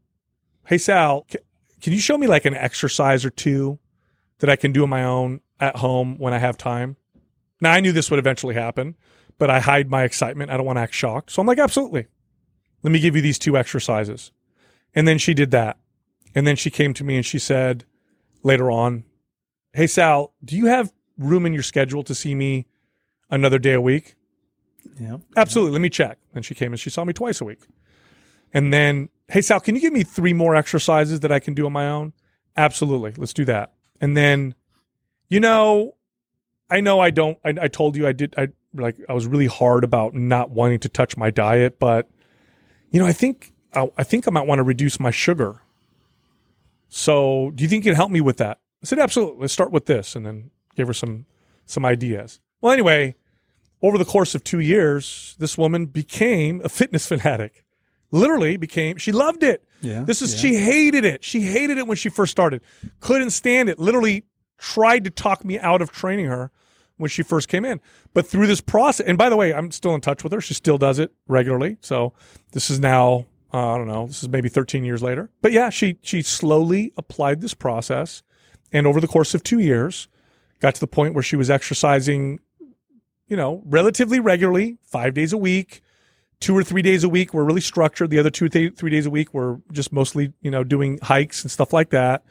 Hey, 0.67 0.77
Sal, 0.77 1.25
can 1.81 1.93
you 1.93 2.01
show 2.01 2.19
me 2.19 2.27
like 2.27 2.47
an 2.47 2.55
exercise 2.57 3.25
or 3.25 3.31
two 3.31 3.79
that 4.41 4.51
I 4.51 4.57
can 4.57 4.73
do 4.73 4.83
on 4.83 4.91
my 4.91 5.05
own 5.05 5.41
at 5.61 5.77
home 5.77 6.19
when 6.19 6.35
I 6.35 6.39
have 6.39 6.59
time? 6.59 6.97
Now, 7.61 7.71
I 7.71 7.79
knew 7.79 7.93
this 7.93 8.11
would 8.11 8.19
eventually 8.19 8.57
happen, 8.57 8.97
but 9.39 9.51
I 9.51 9.61
hide 9.61 9.89
my 9.89 10.03
excitement. 10.03 10.51
I 10.51 10.57
don't 10.57 10.67
want 10.67 10.79
to 10.79 10.83
act 10.83 10.95
shocked. 10.95 11.31
So 11.31 11.41
I'm 11.41 11.47
like, 11.47 11.61
absolutely. 11.61 12.09
Let 12.83 12.93
me 12.93 12.99
give 12.99 13.17
you 13.17 13.23
these 13.23 13.39
two 13.39 13.57
exercises. 13.57 14.33
And 14.95 15.07
then 15.07 15.19
she 15.19 15.35
did 15.35 15.51
that. 15.53 15.79
And 16.35 16.47
then 16.47 16.57
she 16.57 16.71
came 16.71 16.95
to 16.95 17.05
me 17.05 17.17
and 17.17 17.25
she 17.25 17.39
said 17.39 17.85
later 18.43 18.71
on, 18.71 19.05
Hey, 19.73 19.87
Sal, 19.87 20.33
do 20.45 20.57
you 20.57 20.67
have 20.67 20.93
room 21.17 21.47
in 21.47 21.53
your 21.53 21.63
schedule 21.63 22.03
to 22.05 22.15
see 22.15 22.35
me 22.35 22.67
another 23.31 23.59
day 23.59 23.73
a 23.73 23.81
week? 23.81 24.15
Yeah. 25.01 25.19
Absolutely. 25.37 25.73
Let 25.73 25.81
me 25.81 25.91
check. 25.91 26.19
And 26.35 26.45
she 26.45 26.55
came 26.55 26.73
and 26.73 26.81
she 26.81 26.91
saw 26.91 27.05
me 27.05 27.13
twice 27.13 27.41
a 27.41 27.45
week. 27.45 27.61
And 28.53 28.73
then, 28.73 29.09
hey, 29.29 29.41
Sal, 29.41 29.61
can 29.61 29.75
you 29.75 29.81
give 29.81 29.93
me 29.93 30.03
three 30.03 30.35
more 30.35 30.55
exercises 30.55 31.21
that 31.21 31.33
I 31.33 31.39
can 31.39 31.55
do 31.55 31.65
on 31.65 31.73
my 31.73 31.89
own? 31.89 32.13
Absolutely. 32.57 33.15
Let's 33.17 33.33
do 33.33 33.45
that. 33.47 33.73
And 34.01 34.17
then, 34.17 34.55
you 35.29 35.41
know, 35.41 35.95
I 36.69 36.81
know 36.81 37.01
I 37.01 37.11
don't, 37.11 37.39
I, 37.45 37.55
I 37.63 37.69
told 37.69 37.97
you 37.97 38.07
I 38.07 38.13
did, 38.13 38.35
I 38.37 38.49
like, 38.75 38.97
I 39.09 39.15
was 39.15 39.27
really 39.27 39.47
hard 39.47 39.85
about 39.85 40.15
not 40.15 40.51
wanting 40.51 40.81
to 40.81 40.89
touch 40.89 41.17
my 41.17 41.31
diet, 41.31 41.79
but, 41.79 42.11
you 42.93 43.01
know, 43.01 43.07
I 43.07 43.13
think, 43.13 43.53
I, 43.75 43.91
I 43.99 44.05
think 44.05 44.29
I 44.29 44.31
might 44.31 44.47
want 44.47 44.59
to 44.59 44.63
reduce 44.63 45.01
my 45.01 45.11
sugar. 45.11 45.63
So 46.89 47.51
do 47.55 47.65
you 47.65 47.69
think 47.69 47.85
you 47.85 47.91
can 47.91 47.97
help 47.97 48.11
me 48.11 48.21
with 48.21 48.37
that? 48.37 48.61
I 48.83 48.87
said, 48.87 48.99
absolutely. 48.99 49.41
Let's 49.41 49.53
start 49.53 49.73
with 49.73 49.87
this. 49.87 50.15
And 50.15 50.25
then 50.25 50.51
give 50.77 50.87
her 50.87 50.95
some, 50.95 51.27
some 51.67 51.85
ideas. 51.85 52.39
Well, 52.61 52.73
anyway, 52.73 53.17
over 53.81 53.99
the 53.99 54.05
course 54.05 54.35
of 54.35 54.45
two 54.45 54.61
years, 54.61 55.35
this 55.39 55.57
woman 55.57 55.87
became 55.87 56.61
a 56.65 56.69
fitness 56.69 57.07
fanatic. 57.09 57.65
Literally 58.11 58.59
became, 58.59 58.99
she 58.99 59.11
loved 59.11 59.43
it. 59.43 59.65
Yeah. 59.81 60.03
This 60.03 60.21
is, 60.21 60.35
yeah. 60.35 60.41
she 60.41 60.57
hated 60.57 61.05
it. 61.05 61.25
She 61.25 61.41
hated 61.41 61.79
it 61.79 61.87
when 61.87 61.97
she 61.97 62.11
first 62.11 62.31
started. 62.31 62.61
Couldn't 63.01 63.31
stand 63.31 63.71
it. 63.71 63.79
Literally 63.79 64.25
tried 64.59 65.05
to 65.05 65.11
talk 65.11 65.45
me 65.45 65.59
out 65.59 65.81
of 65.81 65.91
training 65.91 66.27
her 66.27 66.51
when 67.03 67.11
she 67.11 67.23
first 67.23 67.49
came 67.49 67.65
in. 67.65 67.81
But 68.15 68.27
through 68.27 68.47
this 68.47 68.63
process, 68.63 69.07
and 69.07 69.19
by 69.19 69.29
the 69.29 69.37
way, 69.37 69.53
I'm 69.53 69.71
still 69.71 69.95
in 69.95 70.01
touch 70.01 70.25
with 70.25 70.33
her. 70.33 70.41
She 70.41 70.55
still 70.55 70.79
does 70.79 70.99
it 70.99 71.13
regularly. 71.29 71.77
So 71.81 72.15
this 72.53 72.71
is 72.71 72.81
now, 72.81 73.27
uh, 73.53 73.75
I 73.75 73.77
don't 73.77 73.89
know, 73.89 74.07
this 74.07 74.23
is 74.23 74.29
maybe 74.31 74.49
13 74.49 74.85
years 74.85 75.03
later. 75.03 75.29
But 75.43 75.53
yeah, 75.53 75.69
she, 75.69 75.99
she 76.01 76.23
slowly 76.23 76.93
applied 76.97 77.43
this 77.43 77.53
process. 77.53 78.23
And 78.73 78.87
over 78.87 79.01
the 79.01 79.09
course 79.09 79.35
of 79.35 79.43
two 79.43 79.59
years, 79.59 80.09
got 80.61 80.75
to 80.77 80.81
the 80.81 80.87
point 80.87 81.13
where 81.13 81.23
she 81.23 81.37
was 81.37 81.51
exercising 81.51 82.41
you 83.33 83.37
know, 83.37 83.63
relatively 83.65 84.21
regularly, 84.21 84.77
five 84.85 85.15
days 85.15 85.33
a 85.33 85.39
week. 85.39 85.81
Two 86.39 86.55
or 86.55 86.63
three 86.63 86.83
days 86.83 87.03
a 87.03 87.09
week 87.09 87.33
were 87.33 87.47
really 87.47 87.63
structured. 87.63 88.11
The 88.11 88.19
other 88.19 88.29
two, 88.29 88.51
th- 88.51 88.75
three 88.77 88.91
days 88.91 89.07
a 89.07 89.11
week 89.11 89.33
were 89.33 89.63
just 89.73 89.91
mostly, 89.91 90.35
you 90.43 90.51
know, 90.51 90.63
doing 90.63 90.99
hikes 91.01 91.43
and 91.43 91.51
stuff 91.51 91.73
like 91.73 91.89
that. 91.91 92.25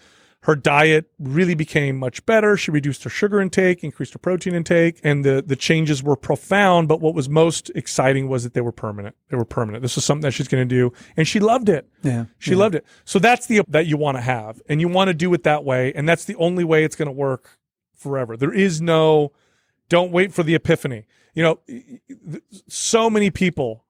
Her 0.43 0.55
diet 0.55 1.05
really 1.19 1.53
became 1.53 1.97
much 1.97 2.25
better. 2.25 2.57
She 2.57 2.71
reduced 2.71 3.03
her 3.03 3.11
sugar 3.11 3.39
intake, 3.39 3.83
increased 3.83 4.13
her 4.13 4.19
protein 4.19 4.55
intake, 4.55 4.99
and 5.03 5.23
the 5.23 5.43
the 5.45 5.55
changes 5.55 6.01
were 6.01 6.15
profound. 6.15 6.87
But 6.87 6.99
what 6.99 7.13
was 7.13 7.29
most 7.29 7.69
exciting 7.75 8.27
was 8.27 8.43
that 8.43 8.55
they 8.55 8.61
were 8.61 8.71
permanent. 8.71 9.15
They 9.29 9.37
were 9.37 9.45
permanent. 9.45 9.83
This 9.83 9.97
is 9.97 10.05
something 10.05 10.23
that 10.23 10.31
she's 10.31 10.47
going 10.47 10.67
to 10.67 10.75
do, 10.75 10.93
and 11.15 11.27
she 11.27 11.39
loved 11.39 11.69
it. 11.69 11.87
Yeah. 12.01 12.25
She 12.39 12.51
yeah. 12.51 12.57
loved 12.57 12.73
it. 12.73 12.85
So 13.05 13.19
that's 13.19 13.45
the 13.45 13.61
that 13.67 13.85
you 13.85 13.97
want 13.97 14.17
to 14.17 14.21
have, 14.21 14.61
and 14.67 14.81
you 14.81 14.87
want 14.87 15.09
to 15.09 15.13
do 15.13 15.31
it 15.35 15.43
that 15.43 15.63
way, 15.63 15.93
and 15.93 16.09
that's 16.09 16.25
the 16.25 16.35
only 16.37 16.63
way 16.63 16.83
it's 16.83 16.95
going 16.95 17.07
to 17.07 17.11
work 17.11 17.59
forever. 17.93 18.35
There 18.35 18.53
is 18.53 18.81
no 18.81 19.33
don't 19.89 20.11
wait 20.11 20.33
for 20.33 20.41
the 20.41 20.55
epiphany. 20.55 21.05
You 21.35 21.43
know, 21.43 21.59
so 22.67 23.11
many 23.11 23.29
people 23.29 23.85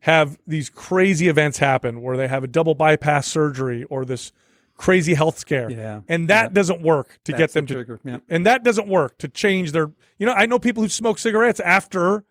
have 0.00 0.38
these 0.46 0.70
crazy 0.70 1.28
events 1.28 1.58
happen 1.58 2.00
where 2.00 2.16
they 2.16 2.28
have 2.28 2.42
a 2.42 2.46
double 2.46 2.74
bypass 2.74 3.26
surgery 3.26 3.84
or 3.84 4.06
this 4.06 4.32
crazy 4.76 5.14
health 5.14 5.38
scare. 5.38 5.70
Yeah. 5.70 6.00
And 6.08 6.28
that 6.28 6.44
Yeah. 6.44 6.48
doesn't 6.54 6.82
work 6.82 7.18
to 7.24 7.32
get 7.32 7.52
them 7.52 7.66
the 7.66 7.84
to. 7.84 8.00
Yeah. 8.04 8.18
and 8.28 8.44
that 8.46 8.64
doesn't 8.64 8.88
work 8.88 9.18
to 9.18 9.28
change 9.28 9.72
their 9.72 9.92
you 10.18 10.26
know, 10.26 10.32
I 10.32 10.46
know 10.46 10.58
people 10.58 10.82
who 10.82 10.88
smoke 10.88 11.18
cigarettes 11.18 11.60
after 11.60 12.24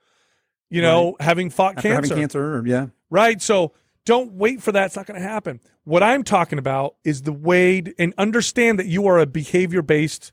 you 0.69 0.81
know, 0.81 1.15
having 1.19 1.51
fought 1.51 1.77
After 1.77 1.89
cancer. 1.89 2.07
having 2.15 2.21
cancer, 2.23 2.55
or, 2.55 2.65
yeah. 2.65 2.87
Right. 3.11 3.39
So 3.39 3.73
don't 4.05 4.31
wait 4.33 4.61
for 4.63 4.71
that. 4.71 4.87
It's 4.87 4.95
not 4.95 5.05
going 5.05 5.21
to 5.21 5.27
happen. 5.27 5.59
What 5.83 6.01
I'm 6.01 6.23
talking 6.23 6.57
about 6.57 6.95
is 7.03 7.21
the 7.21 7.31
way 7.31 7.83
and 7.99 8.11
understand 8.17 8.79
that 8.79 8.87
you 8.87 9.05
are 9.05 9.19
a 9.19 9.27
behavior 9.27 9.83
based, 9.83 10.31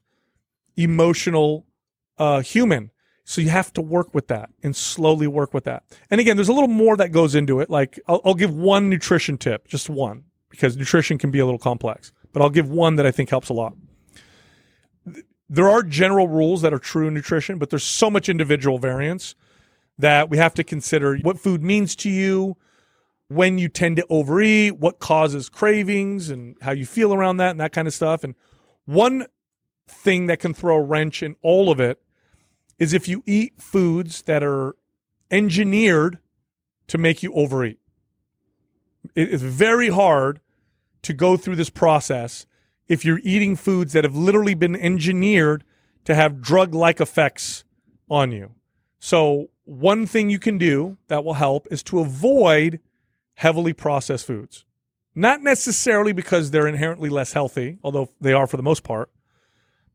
emotional 0.77 1.67
uh, 2.19 2.41
human. 2.41 2.91
So 3.25 3.41
you 3.41 3.51
have 3.51 3.73
to 3.75 3.83
work 3.83 4.15
with 4.15 4.29
that 4.29 4.51
and 4.63 4.75
slowly 4.75 5.27
work 5.27 5.55
with 5.55 5.65
that. 5.65 5.85
And 6.11 6.21
again, 6.21 6.37
there's 6.37 6.49
a 6.49 6.53
little 6.53 6.69
more 6.69 6.97
that 6.97 7.13
goes 7.13 7.35
into 7.35 7.61
it. 7.61 7.71
Like 7.71 8.01
I'll, 8.09 8.21
I'll 8.25 8.35
give 8.35 8.53
one 8.55 8.89
nutrition 8.89 9.39
tip, 9.39 9.69
just 9.69 9.89
one, 9.89 10.25
because 10.51 10.77
nutrition 10.77 11.17
can 11.17 11.31
be 11.31 11.39
a 11.39 11.45
little 11.45 11.59
complex, 11.59 12.13
but 12.33 12.43
I'll 12.43 12.51
give 12.51 12.69
one 12.69 12.97
that 12.97 13.07
I 13.07 13.11
think 13.11 13.31
helps 13.31 13.49
a 13.49 13.55
lot. 13.55 13.75
There 15.49 15.69
are 15.69 15.83
general 15.83 16.29
rules 16.29 16.63
that 16.63 16.75
are 16.75 16.79
true 16.79 17.09
in 17.09 17.15
nutrition, 17.15 17.59
but 17.59 17.71
there's 17.71 17.85
so 17.85 18.11
much 18.11 18.29
individual 18.29 18.79
variance 18.79 19.35
that 19.99 20.31
we 20.31 20.37
have 20.37 20.55
to 20.55 20.65
consider 20.65 21.17
what 21.19 21.39
food 21.39 21.63
means 21.63 21.97
to 21.97 22.11
you, 22.11 22.57
when 23.29 23.59
you 23.59 23.69
tend 23.69 23.97
to 23.97 24.07
overeat, 24.11 24.77
what 24.79 24.99
causes 24.99 25.49
cravings, 25.49 26.31
and 26.31 26.57
how 26.63 26.73
you 26.73 26.85
feel 26.85 27.15
around 27.15 27.37
that, 27.37 27.53
and 27.53 27.61
that 27.61 27.73
kind 27.73 27.87
of 27.87 27.95
stuff. 27.95 28.25
And 28.25 28.35
one 28.87 29.27
thing 29.87 30.27
that 30.27 30.41
can 30.41 30.53
throw 30.53 30.77
a 30.77 30.83
wrench 30.83 31.23
in 31.23 31.37
all 31.43 31.71
of 31.71 31.79
it 31.79 32.01
is 32.79 32.93
if 32.93 33.07
you 33.07 33.23
eat 33.27 33.53
foods 33.61 34.23
that 34.23 34.43
are 34.43 34.75
engineered 35.31 36.19
to 36.89 36.99
make 36.99 37.23
you 37.23 37.33
overeat. 37.35 37.79
It 39.15 39.29
is 39.29 39.43
very 39.43 39.89
hard 39.89 40.41
to 41.03 41.13
go 41.13 41.37
through 41.37 41.57
this 41.57 41.71
process 41.71 42.47
if 42.89 43.05
you're 43.05 43.21
eating 43.23 43.57
foods 43.57 43.93
that 43.93 44.05
have 44.05 44.17
literally 44.17 44.55
been 44.55 44.77
engineered 44.77 45.65
to 46.05 46.15
have 46.15 46.43
drug 46.43 46.75
like 46.75 47.01
effects 47.01 47.65
on 48.11 48.33
you. 48.33 48.53
So, 48.99 49.51
one 49.65 50.07
thing 50.07 50.29
you 50.29 50.39
can 50.39 50.59
do 50.59 50.97
that 51.09 51.25
will 51.25 51.35
help 51.35 51.69
is 51.71 51.83
to 51.85 52.01
avoid 52.01 52.81
heavily 53.35 53.73
processed 53.73 54.27
foods. 54.27 54.65
Not 55.15 55.43
necessarily 55.43 56.13
because 56.13 56.51
they're 56.51 56.67
inherently 56.67 57.09
less 57.09 57.33
healthy, 57.33 57.79
although 57.83 58.11
they 58.21 58.33
are 58.33 58.47
for 58.47 58.57
the 58.57 58.63
most 58.63 58.83
part, 58.83 59.11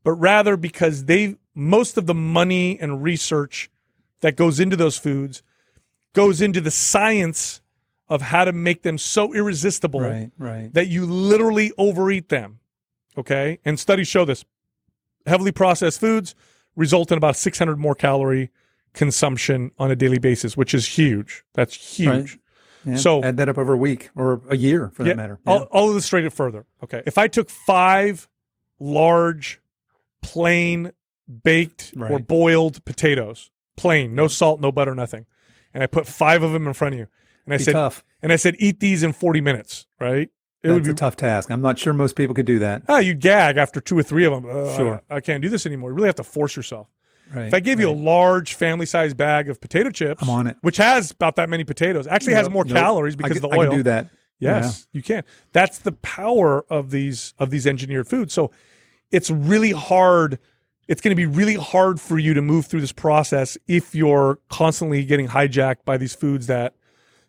but 0.02 0.12
rather 0.12 0.56
because 0.56 1.04
they 1.04 1.36
most 1.54 1.96
of 1.96 2.06
the 2.06 2.14
money 2.14 2.78
and 2.78 3.02
research 3.02 3.70
that 4.20 4.36
goes 4.36 4.60
into 4.60 4.76
those 4.76 4.98
foods 4.98 5.42
goes 6.12 6.40
into 6.40 6.60
the 6.60 6.70
science 6.70 7.60
of 8.08 8.22
how 8.22 8.44
to 8.44 8.52
make 8.52 8.82
them 8.82 8.98
so 8.98 9.34
irresistible 9.34 10.00
Right. 10.00 10.30
Right. 10.38 10.72
that 10.74 10.86
you 10.88 11.06
literally 11.06 11.72
overeat 11.76 12.28
them. 12.28 12.60
Okay? 13.18 13.58
And 13.64 13.78
studies 13.80 14.06
show 14.08 14.24
this. 14.24 14.44
Heavily 15.26 15.52
processed 15.52 15.98
foods 16.00 16.34
result 16.76 17.10
in 17.10 17.18
about 17.18 17.36
600 17.36 17.78
more 17.78 17.94
calorie 17.94 18.50
consumption 18.92 19.70
on 19.78 19.90
a 19.90 19.96
daily 19.96 20.18
basis, 20.18 20.56
which 20.56 20.72
is 20.72 20.86
huge. 20.98 21.44
That's 21.54 21.74
huge. 21.98 22.08
Right. 22.08 22.40
Yeah. 22.84 22.96
So- 22.96 23.22
add 23.24 23.36
that 23.38 23.48
up 23.48 23.58
over 23.58 23.72
a 23.72 23.76
week 23.76 24.10
or 24.14 24.40
a 24.48 24.56
year 24.56 24.90
for 24.94 25.02
that 25.04 25.16
matter. 25.16 25.40
I'll, 25.46 25.68
I'll 25.72 25.88
illustrate 25.90 26.24
it 26.24 26.32
further. 26.32 26.64
Okay. 26.84 27.02
If 27.06 27.18
I 27.18 27.26
took 27.26 27.50
five 27.50 28.28
large, 28.78 29.60
plain, 30.22 30.92
baked 31.42 31.92
or 31.98 32.18
boiled 32.20 32.84
potatoes, 32.84 33.50
plain, 33.76 34.14
no 34.14 34.28
salt, 34.28 34.60
no 34.60 34.70
butter, 34.70 34.94
nothing, 34.94 35.26
and 35.74 35.82
I 35.82 35.86
put 35.86 36.06
five 36.06 36.42
of 36.42 36.52
them 36.52 36.66
in 36.68 36.72
front 36.72 36.94
of 36.94 36.98
you, 37.00 37.06
and 37.46 37.54
I 37.54 37.58
Be 37.58 37.64
said, 37.64 37.72
tough. 37.72 38.04
and 38.22 38.32
I 38.32 38.36
said, 38.36 38.56
eat 38.58 38.80
these 38.80 39.02
in 39.02 39.12
40 39.12 39.40
minutes, 39.40 39.86
right? 40.00 40.28
It 40.62 40.68
That's 40.68 40.74
would 40.74 40.84
be 40.84 40.90
a 40.90 40.94
tough 40.94 41.16
task. 41.16 41.50
I'm 41.50 41.60
not 41.62 41.78
sure 41.78 41.92
most 41.92 42.16
people 42.16 42.34
could 42.34 42.46
do 42.46 42.58
that. 42.58 42.82
ah, 42.88 42.98
you 42.98 43.14
gag 43.14 43.56
after 43.56 43.80
two 43.80 43.96
or 43.98 44.02
three 44.02 44.24
of 44.24 44.32
them. 44.32 44.46
Uh, 44.50 44.76
Sure. 44.76 45.02
I, 45.08 45.16
I 45.16 45.20
can't 45.20 45.40
do 45.42 45.48
this 45.48 45.64
anymore. 45.66 45.90
You 45.90 45.94
really 45.96 46.08
have 46.08 46.16
to 46.16 46.24
force 46.24 46.56
yourself. 46.56 46.88
Right. 47.34 47.46
If 47.46 47.54
I 47.54 47.60
gave 47.60 47.80
you 47.80 47.88
a 47.88 47.92
large 47.92 48.54
family 48.54 48.86
sized 48.86 49.16
bag 49.16 49.48
of 49.48 49.60
potato 49.60 49.90
chips, 49.90 50.22
I'm 50.22 50.30
on 50.30 50.46
it. 50.46 50.56
which 50.62 50.76
has 50.76 51.10
about 51.10 51.36
that 51.36 51.48
many 51.48 51.64
potatoes, 51.64 52.06
actually 52.06 52.34
has 52.34 52.48
more 52.50 52.64
nope. 52.64 52.76
calories 52.76 53.14
I 53.14 53.16
because 53.16 53.32
could- 53.40 53.44
of 53.44 53.50
the 53.50 53.58
I 53.60 53.66
can 53.66 53.76
do 53.76 53.82
that. 53.84 54.08
Yes, 54.38 54.86
you 54.92 55.02
can. 55.02 55.24
That's 55.52 55.78
the 55.78 55.92
power 55.92 56.64
of 56.70 56.90
these 56.90 57.32
of 57.38 57.50
these 57.50 57.66
engineered 57.66 58.06
foods. 58.06 58.32
So 58.34 58.50
it's 59.10 59.30
really 59.30 59.70
hard. 59.72 60.38
It's 60.88 61.00
going 61.00 61.10
to 61.12 61.16
be 61.16 61.26
really 61.26 61.54
hard 61.54 62.00
for 62.00 62.18
you 62.18 62.34
to 62.34 62.42
move 62.42 62.66
through 62.66 62.80
this 62.82 62.92
process 62.92 63.56
if 63.66 63.94
you're 63.94 64.38
constantly 64.50 65.04
getting 65.04 65.26
hijacked 65.28 65.84
by 65.84 65.96
these 65.96 66.14
foods 66.14 66.46
that, 66.48 66.74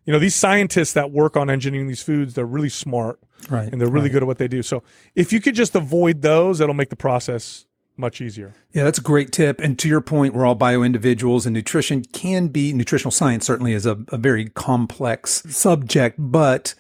you 0.08 0.14
know, 0.14 0.18
these 0.20 0.34
scientists 0.36 0.94
that 0.94 1.12
work 1.12 1.38
on 1.38 1.50
engineering 1.52 1.88
these 1.88 2.02
foods, 2.02 2.34
they're 2.34 2.46
really 2.46 2.70
smart 2.70 3.20
Right. 3.50 3.72
and 3.72 3.80
they're 3.80 3.88
really 3.88 4.06
right. 4.06 4.14
good 4.14 4.24
at 4.24 4.28
what 4.28 4.40
they 4.40 4.48
do. 4.48 4.64
So 4.64 4.82
if 5.14 5.32
you 5.32 5.40
could 5.40 5.54
just 5.54 5.76
avoid 5.76 6.24
those, 6.24 6.58
that'll 6.58 6.74
make 6.74 6.90
the 6.90 6.96
process 6.96 7.66
much 7.98 8.22
easier. 8.22 8.54
Yeah, 8.74 8.84
that's 8.84 8.98
a 9.00 9.04
great 9.04 9.32
tip. 9.32 9.60
And 9.60 9.78
to 9.80 9.88
your 9.88 10.02
point, 10.02 10.34
we're 10.34 10.46
all 10.46 10.56
bio 10.56 10.82
individuals, 10.82 11.46
and 11.46 11.54
nutrition 11.54 12.04
can 12.04 12.48
be 12.48 12.72
nutritional 12.74 13.12
science 13.12 13.46
certainly 13.46 13.74
is 13.74 13.86
a, 13.86 13.98
a 14.10 14.18
very 14.18 14.50
complex 14.50 15.44
subject. 15.50 16.16
But 16.20 16.74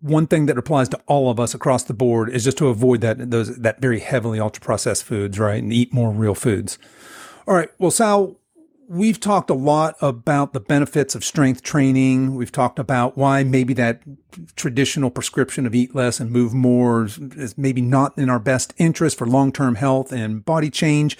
one 0.00 0.26
thing 0.26 0.46
that 0.46 0.58
applies 0.58 0.88
to 0.90 1.00
all 1.06 1.30
of 1.30 1.38
us 1.38 1.54
across 1.54 1.84
the 1.84 1.94
board 1.94 2.30
is 2.30 2.44
just 2.44 2.58
to 2.58 2.68
avoid 2.68 3.00
that 3.00 3.30
those 3.30 3.56
that 3.58 3.80
very 3.80 4.00
heavily 4.00 4.40
ultra 4.40 4.62
processed 4.62 5.04
foods, 5.04 5.38
right, 5.38 5.62
and 5.62 5.72
eat 5.72 5.92
more 5.94 6.10
real 6.10 6.34
foods. 6.34 6.78
All 7.46 7.54
right. 7.54 7.68
Well, 7.78 7.90
Sal, 7.90 8.36
we've 8.90 9.20
talked 9.20 9.50
a 9.50 9.54
lot 9.54 9.94
about 10.00 10.52
the 10.52 10.58
benefits 10.58 11.14
of 11.14 11.24
strength 11.24 11.62
training. 11.62 12.34
We've 12.34 12.50
talked 12.50 12.80
about 12.80 13.16
why 13.16 13.44
maybe 13.44 13.72
that 13.74 14.02
traditional 14.56 15.10
prescription 15.10 15.64
of 15.64 15.76
eat 15.76 15.94
less 15.94 16.18
and 16.18 16.28
move 16.28 16.52
more 16.52 17.04
is, 17.04 17.56
maybe 17.56 17.80
not 17.82 18.18
in 18.18 18.28
our 18.28 18.40
best 18.40 18.74
interest 18.78 19.16
for 19.16 19.28
long 19.28 19.52
term 19.52 19.76
health 19.76 20.10
and 20.10 20.44
body 20.44 20.70
change. 20.70 21.16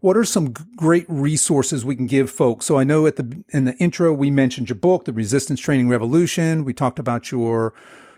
What 0.00 0.16
are 0.16 0.24
some 0.24 0.54
great 0.76 1.04
resources 1.08 1.84
we 1.84 1.94
can 1.94 2.06
give 2.06 2.30
folks? 2.30 2.64
So 2.64 2.78
I 2.78 2.84
know 2.84 3.06
at 3.06 3.16
the 3.16 3.44
in 3.50 3.66
the 3.66 3.76
intro 3.76 4.14
we 4.14 4.30
mentioned 4.30 4.70
your 4.70 4.76
book, 4.76 5.04
The 5.04 5.12
Resistance 5.12 5.60
Training 5.60 5.90
Revolution. 5.90 6.64
We 6.64 6.72
talked 6.72 6.98
about 6.98 7.30
your 7.30 7.74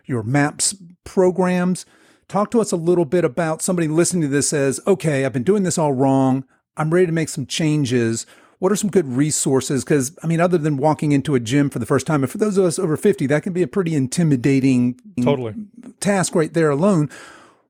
your 0.06 0.22
MAPS 0.22 0.76
programs. 1.02 1.84
Talk 2.28 2.52
to 2.52 2.60
us 2.60 2.70
a 2.70 2.76
little 2.76 3.04
bit 3.04 3.24
about 3.24 3.62
somebody 3.62 3.88
listening 3.88 4.22
to 4.22 4.28
this 4.28 4.48
says, 4.48 4.78
okay, 4.86 5.24
I've 5.24 5.32
been 5.32 5.42
doing 5.42 5.64
this 5.64 5.76
all 5.76 5.92
wrong. 5.92 6.44
I'm 6.76 6.94
ready 6.94 7.06
to 7.06 7.12
make 7.12 7.28
some 7.28 7.46
changes. 7.46 8.26
What 8.62 8.70
are 8.70 8.76
some 8.76 8.90
good 8.90 9.08
resources? 9.08 9.82
Because, 9.82 10.16
I 10.22 10.28
mean, 10.28 10.38
other 10.38 10.56
than 10.56 10.76
walking 10.76 11.10
into 11.10 11.34
a 11.34 11.40
gym 11.40 11.68
for 11.68 11.80
the 11.80 11.84
first 11.84 12.06
time, 12.06 12.22
and 12.22 12.30
for 12.30 12.38
those 12.38 12.56
of 12.56 12.64
us 12.64 12.78
over 12.78 12.96
50, 12.96 13.26
that 13.26 13.42
can 13.42 13.52
be 13.52 13.62
a 13.64 13.66
pretty 13.66 13.92
intimidating 13.92 15.00
Totally. 15.20 15.56
task 15.98 16.36
right 16.36 16.54
there 16.54 16.70
alone. 16.70 17.10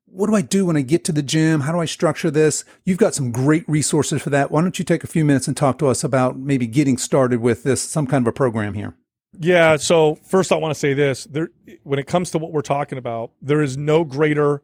What 0.04 0.26
do 0.26 0.34
I 0.34 0.42
do 0.42 0.66
when 0.66 0.76
I 0.76 0.82
get 0.82 1.02
to 1.04 1.12
the 1.12 1.22
gym? 1.22 1.60
How 1.62 1.72
do 1.72 1.78
I 1.78 1.86
structure 1.86 2.30
this? 2.30 2.66
You've 2.84 2.98
got 2.98 3.14
some 3.14 3.32
great 3.32 3.66
resources 3.66 4.20
for 4.20 4.28
that. 4.28 4.50
Why 4.50 4.60
don't 4.60 4.78
you 4.78 4.84
take 4.84 5.02
a 5.02 5.06
few 5.06 5.24
minutes 5.24 5.48
and 5.48 5.56
talk 5.56 5.78
to 5.78 5.86
us 5.86 6.04
about 6.04 6.38
maybe 6.38 6.66
getting 6.66 6.98
started 6.98 7.40
with 7.40 7.62
this, 7.62 7.80
some 7.80 8.06
kind 8.06 8.22
of 8.22 8.28
a 8.28 8.32
program 8.32 8.74
here? 8.74 8.94
Yeah. 9.40 9.76
So 9.76 10.16
first, 10.16 10.52
I 10.52 10.56
want 10.56 10.74
to 10.74 10.78
say 10.78 10.92
this: 10.92 11.24
there, 11.24 11.48
when 11.84 12.00
it 12.00 12.06
comes 12.06 12.30
to 12.32 12.38
what 12.38 12.52
we're 12.52 12.60
talking 12.60 12.98
about, 12.98 13.30
there 13.40 13.62
is 13.62 13.78
no 13.78 14.04
greater, 14.04 14.62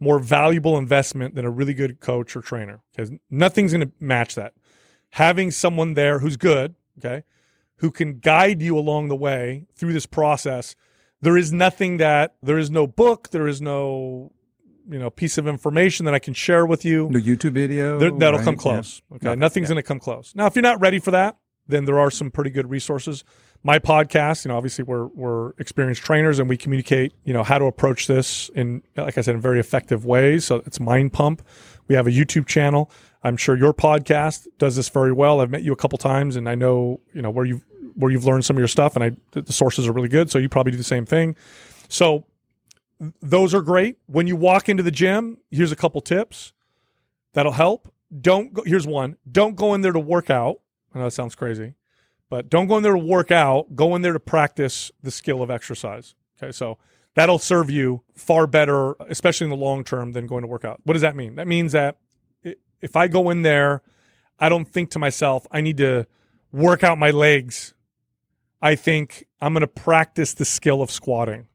more 0.00 0.18
valuable 0.18 0.76
investment 0.76 1.36
than 1.36 1.44
a 1.44 1.50
really 1.50 1.72
good 1.72 2.00
coach 2.00 2.34
or 2.34 2.40
trainer 2.40 2.80
because 2.90 3.12
nothing's 3.30 3.70
going 3.70 3.86
to 3.86 3.92
match 4.00 4.34
that. 4.34 4.54
Having 5.12 5.50
someone 5.52 5.94
there 5.94 6.18
who's 6.20 6.36
good, 6.36 6.74
okay, 6.98 7.24
who 7.76 7.90
can 7.90 8.18
guide 8.18 8.62
you 8.62 8.78
along 8.78 9.08
the 9.08 9.16
way 9.16 9.66
through 9.74 9.92
this 9.92 10.06
process. 10.06 10.74
There 11.20 11.36
is 11.36 11.52
nothing 11.52 11.98
that 11.98 12.34
there 12.42 12.58
is 12.58 12.70
no 12.70 12.86
book, 12.86 13.30
there 13.30 13.46
is 13.46 13.60
no, 13.60 14.32
you 14.88 14.98
know, 14.98 15.10
piece 15.10 15.38
of 15.38 15.46
information 15.46 16.04
that 16.06 16.14
I 16.14 16.18
can 16.18 16.34
share 16.34 16.64
with 16.66 16.84
you. 16.84 17.08
No 17.10 17.20
YouTube 17.20 17.52
video? 17.52 17.98
There, 17.98 18.10
that'll 18.10 18.38
right? 18.38 18.44
come 18.44 18.54
Yeah. 18.54 18.60
close. 18.60 19.02
Okay. 19.14 19.26
Nothing, 19.26 19.38
Nothing's 19.40 19.64
yeah. 19.68 19.74
going 19.74 19.82
to 19.82 19.88
come 19.88 20.00
close. 20.00 20.32
Now, 20.34 20.46
if 20.46 20.56
you're 20.56 20.62
not 20.62 20.80
ready 20.80 20.98
for 20.98 21.10
that, 21.12 21.36
then 21.68 21.84
there 21.84 21.98
are 21.98 22.10
some 22.10 22.30
pretty 22.30 22.50
good 22.50 22.68
resources. 22.70 23.22
My 23.62 23.78
podcast, 23.78 24.44
you 24.44 24.48
know, 24.48 24.56
obviously 24.56 24.82
we're 24.82 25.06
we're 25.08 25.50
experienced 25.58 26.02
trainers 26.02 26.40
and 26.40 26.48
we 26.48 26.56
communicate, 26.56 27.12
you 27.24 27.32
know, 27.32 27.44
how 27.44 27.58
to 27.58 27.66
approach 27.66 28.08
this 28.08 28.48
in 28.56 28.82
like 28.96 29.16
I 29.16 29.20
said 29.20 29.36
in 29.36 29.40
very 29.40 29.60
effective 29.60 30.04
ways. 30.04 30.44
So 30.44 30.62
it's 30.66 30.80
Mind 30.80 31.12
Pump. 31.12 31.42
We 31.86 31.94
have 31.94 32.08
a 32.08 32.10
YouTube 32.10 32.46
channel. 32.46 32.90
I'm 33.24 33.36
sure 33.36 33.56
your 33.56 33.72
podcast 33.72 34.46
does 34.58 34.76
this 34.76 34.88
very 34.88 35.12
well. 35.12 35.40
I've 35.40 35.50
met 35.50 35.62
you 35.62 35.72
a 35.72 35.76
couple 35.76 35.98
times 35.98 36.36
and 36.36 36.48
I 36.48 36.54
know, 36.54 37.00
you 37.12 37.22
know, 37.22 37.30
where 37.30 37.44
you 37.44 37.62
where 37.94 38.10
you've 38.10 38.24
learned 38.24 38.44
some 38.44 38.56
of 38.56 38.58
your 38.58 38.68
stuff 38.68 38.96
and 38.96 39.04
I 39.04 39.40
the 39.40 39.52
sources 39.52 39.86
are 39.86 39.92
really 39.92 40.08
good, 40.08 40.30
so 40.30 40.38
you 40.38 40.48
probably 40.48 40.72
do 40.72 40.78
the 40.78 40.84
same 40.84 41.06
thing. 41.06 41.36
So 41.88 42.24
those 43.20 43.54
are 43.54 43.62
great. 43.62 43.98
When 44.06 44.26
you 44.26 44.36
walk 44.36 44.68
into 44.68 44.82
the 44.82 44.90
gym, 44.90 45.38
here's 45.50 45.72
a 45.72 45.76
couple 45.76 46.00
tips 46.00 46.52
that'll 47.32 47.52
help. 47.52 47.92
Don't 48.20 48.52
go, 48.52 48.62
here's 48.64 48.86
one. 48.86 49.16
Don't 49.30 49.56
go 49.56 49.74
in 49.74 49.80
there 49.80 49.92
to 49.92 50.00
work 50.00 50.30
out. 50.30 50.60
I 50.94 50.98
know 50.98 51.04
that 51.04 51.12
sounds 51.12 51.34
crazy, 51.34 51.74
but 52.28 52.48
don't 52.50 52.66
go 52.66 52.76
in 52.76 52.82
there 52.82 52.92
to 52.92 52.98
work 52.98 53.30
out. 53.30 53.74
Go 53.74 53.94
in 53.96 54.02
there 54.02 54.12
to 54.12 54.20
practice 54.20 54.90
the 55.02 55.10
skill 55.10 55.42
of 55.42 55.50
exercise. 55.50 56.14
Okay, 56.40 56.52
so 56.52 56.78
that'll 57.14 57.38
serve 57.38 57.70
you 57.70 58.02
far 58.14 58.46
better, 58.46 58.94
especially 59.08 59.46
in 59.46 59.50
the 59.50 59.56
long 59.56 59.84
term, 59.84 60.12
than 60.12 60.26
going 60.26 60.42
to 60.42 60.48
work 60.48 60.64
out. 60.64 60.80
What 60.84 60.92
does 60.92 61.02
that 61.02 61.16
mean? 61.16 61.36
That 61.36 61.46
means 61.46 61.72
that 61.72 61.96
if 62.82 62.96
I 62.96 63.08
go 63.08 63.30
in 63.30 63.42
there, 63.42 63.82
I 64.38 64.48
don't 64.48 64.66
think 64.66 64.90
to 64.90 64.98
myself, 64.98 65.46
I 65.50 65.60
need 65.60 65.78
to 65.78 66.06
work 66.52 66.84
out 66.84 66.98
my 66.98 67.10
legs. 67.10 67.74
I 68.60 68.74
think 68.74 69.26
I'm 69.40 69.54
going 69.54 69.62
to 69.62 69.66
practice 69.66 70.34
the 70.34 70.44
skill 70.44 70.82
of 70.82 70.90
squatting 70.90 71.46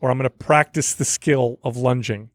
or 0.00 0.10
I'm 0.10 0.18
going 0.18 0.28
to 0.28 0.30
practice 0.30 0.94
the 0.94 1.04
skill 1.04 1.58
of 1.62 1.76
lunging. 1.76 2.30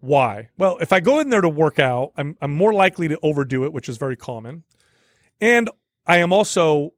Why? 0.00 0.48
Well, 0.56 0.78
if 0.80 0.92
I 0.92 1.00
go 1.00 1.20
in 1.20 1.28
there 1.28 1.40
to 1.40 1.48
work 1.48 1.78
out, 1.78 2.12
I'm, 2.16 2.36
I'm 2.40 2.54
more 2.54 2.72
likely 2.72 3.08
to 3.08 3.18
overdo 3.22 3.64
it, 3.64 3.72
which 3.72 3.88
is 3.88 3.98
very 3.98 4.16
common. 4.16 4.64
And 5.40 5.68
I 6.06 6.18
am 6.18 6.32
also 6.32 6.94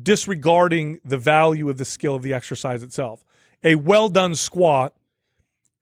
disregarding 0.00 1.00
the 1.04 1.18
value 1.18 1.68
of 1.68 1.78
the 1.78 1.84
skill 1.84 2.14
of 2.14 2.22
the 2.22 2.32
exercise 2.32 2.82
itself. 2.82 3.24
A 3.64 3.74
well 3.74 4.08
done 4.08 4.34
squat 4.34 4.94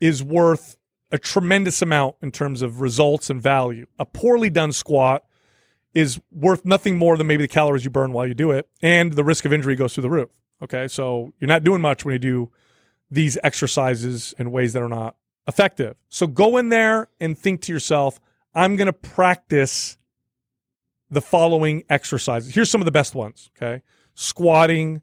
is 0.00 0.22
worth 0.22 0.76
a 1.12 1.18
tremendous 1.18 1.82
amount 1.82 2.16
in 2.22 2.30
terms 2.30 2.62
of 2.62 2.80
results 2.80 3.30
and 3.30 3.42
value. 3.42 3.86
A 3.98 4.06
poorly 4.06 4.50
done 4.50 4.72
squat 4.72 5.24
is 5.92 6.20
worth 6.30 6.64
nothing 6.64 6.96
more 6.96 7.16
than 7.16 7.26
maybe 7.26 7.44
the 7.44 7.48
calories 7.48 7.84
you 7.84 7.90
burn 7.90 8.12
while 8.12 8.26
you 8.26 8.34
do 8.34 8.52
it, 8.52 8.68
and 8.80 9.14
the 9.14 9.24
risk 9.24 9.44
of 9.44 9.52
injury 9.52 9.74
goes 9.74 9.94
through 9.94 10.02
the 10.02 10.10
roof. 10.10 10.30
Okay, 10.62 10.86
so 10.88 11.32
you're 11.40 11.48
not 11.48 11.64
doing 11.64 11.80
much 11.80 12.04
when 12.04 12.12
you 12.12 12.18
do 12.18 12.50
these 13.10 13.36
exercises 13.42 14.34
in 14.38 14.52
ways 14.52 14.72
that 14.72 14.82
are 14.82 14.88
not 14.88 15.16
effective. 15.48 15.96
So 16.08 16.26
go 16.26 16.58
in 16.58 16.68
there 16.68 17.08
and 17.18 17.36
think 17.36 17.62
to 17.62 17.72
yourself, 17.72 18.20
I'm 18.54 18.76
going 18.76 18.86
to 18.86 18.92
practice 18.92 19.98
the 21.10 21.20
following 21.20 21.82
exercises. 21.90 22.54
Here's 22.54 22.70
some 22.70 22.80
of 22.80 22.84
the 22.84 22.92
best 22.92 23.14
ones, 23.16 23.50
okay? 23.56 23.82
Squatting, 24.14 25.02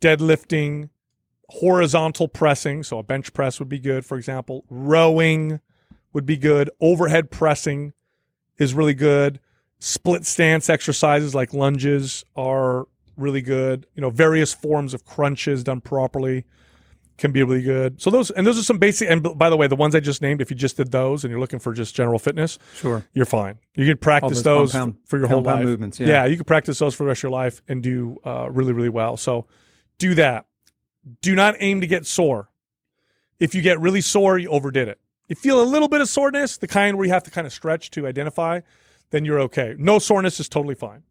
deadlifting, 0.00 0.90
horizontal 1.50 2.28
pressing, 2.28 2.82
so 2.82 2.98
a 2.98 3.02
bench 3.02 3.32
press 3.32 3.58
would 3.58 3.68
be 3.68 3.78
good, 3.78 4.04
for 4.04 4.16
example. 4.18 4.64
Rowing 4.68 5.60
would 6.12 6.26
be 6.26 6.36
good. 6.36 6.70
Overhead 6.80 7.30
pressing 7.30 7.92
is 8.58 8.74
really 8.74 8.94
good. 8.94 9.40
Split 9.78 10.26
stance 10.26 10.68
exercises 10.68 11.34
like 11.34 11.52
lunges 11.54 12.24
are 12.36 12.86
really 13.16 13.40
good. 13.42 13.86
You 13.94 14.02
know, 14.02 14.10
various 14.10 14.52
forms 14.52 14.92
of 14.94 15.04
crunches 15.04 15.62
done 15.64 15.80
properly 15.80 16.44
can 17.16 17.32
be 17.32 17.42
really 17.42 17.62
good. 17.62 18.00
So 18.00 18.10
those 18.10 18.30
and 18.30 18.46
those 18.46 18.58
are 18.58 18.62
some 18.62 18.78
basic. 18.78 19.08
And 19.10 19.22
by 19.36 19.50
the 19.50 19.56
way, 19.56 19.66
the 19.66 19.74
ones 19.76 19.94
I 19.94 20.00
just 20.00 20.20
named, 20.22 20.40
if 20.40 20.50
you 20.50 20.56
just 20.56 20.76
did 20.76 20.92
those 20.92 21.24
and 21.24 21.30
you're 21.30 21.40
looking 21.40 21.58
for 21.58 21.72
just 21.72 21.94
general 21.94 22.18
fitness, 22.18 22.58
Sure. 22.74 23.04
you're 23.12 23.24
fine. 23.26 23.58
You 23.74 23.86
can 23.86 23.96
practice 23.98 24.42
those 24.42 24.72
compound- 24.72 24.96
for 25.04 25.18
your 25.18 25.28
whole 25.28 25.42
life. 25.42 25.64
movements, 25.64 25.98
yeah. 25.98 26.26
you 26.26 26.36
can 26.36 26.44
practice 26.44 26.78
those 26.78 26.94
for 26.94 27.04
the 27.04 27.08
rest 27.08 27.20
of 27.20 27.22
your 27.24 27.32
life 27.32 27.60
and 27.68 27.82
do 27.82 28.18
uh, 28.24 28.48
really, 28.50 28.72
really 28.72 28.88
well. 28.88 29.16
So 29.16 29.46
do 29.98 30.14
that. 30.14 30.46
Do 31.20 31.34
not 31.34 31.56
aim 31.60 31.80
to 31.80 31.86
get 31.86 32.06
sore. 32.06 32.50
If 33.38 33.54
you 33.54 33.62
get 33.62 33.80
really 33.80 34.00
sore, 34.00 34.38
you 34.38 34.48
overdid 34.48 34.88
it. 34.88 34.98
You 35.28 35.36
feel 35.36 35.62
a 35.62 35.64
little 35.64 35.88
bit 35.88 36.00
of 36.00 36.08
soreness, 36.08 36.56
the 36.56 36.66
kind 36.66 36.96
where 36.96 37.06
you 37.06 37.12
have 37.12 37.22
to 37.24 37.30
kind 37.30 37.46
of 37.46 37.52
stretch 37.52 37.90
to 37.92 38.06
identify, 38.06 38.60
then 39.10 39.24
you're 39.24 39.40
okay. 39.40 39.74
No 39.78 39.98
soreness 39.98 40.40
is 40.40 40.48
totally 40.48 40.74
fine. 40.74 41.02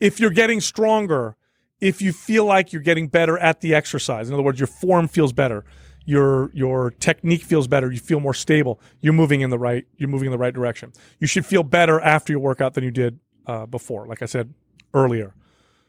If 0.00 0.18
you're 0.18 0.30
getting 0.30 0.60
stronger, 0.60 1.36
if 1.80 2.00
you 2.00 2.12
feel 2.12 2.44
like 2.44 2.72
you're 2.72 2.82
getting 2.82 3.08
better 3.08 3.38
at 3.38 3.60
the 3.60 3.74
exercise, 3.74 4.28
in 4.28 4.34
other 4.34 4.42
words, 4.42 4.58
your 4.58 4.66
form 4.66 5.06
feels 5.06 5.32
better, 5.32 5.64
your 6.04 6.50
your 6.54 6.90
technique 6.90 7.42
feels 7.42 7.68
better, 7.68 7.92
you 7.92 8.00
feel 8.00 8.20
more 8.20 8.34
stable, 8.34 8.80
you're 9.00 9.12
moving 9.12 9.40
in 9.40 9.50
the 9.50 9.58
right 9.58 9.86
you're 9.96 10.08
moving 10.08 10.26
in 10.26 10.32
the 10.32 10.38
right 10.38 10.54
direction. 10.54 10.92
You 11.20 11.26
should 11.26 11.46
feel 11.46 11.62
better 11.62 12.00
after 12.00 12.32
your 12.32 12.40
workout 12.40 12.74
than 12.74 12.84
you 12.84 12.90
did 12.90 13.20
uh, 13.46 13.66
before, 13.66 14.06
like 14.06 14.22
I 14.22 14.26
said 14.26 14.52
earlier. 14.94 15.34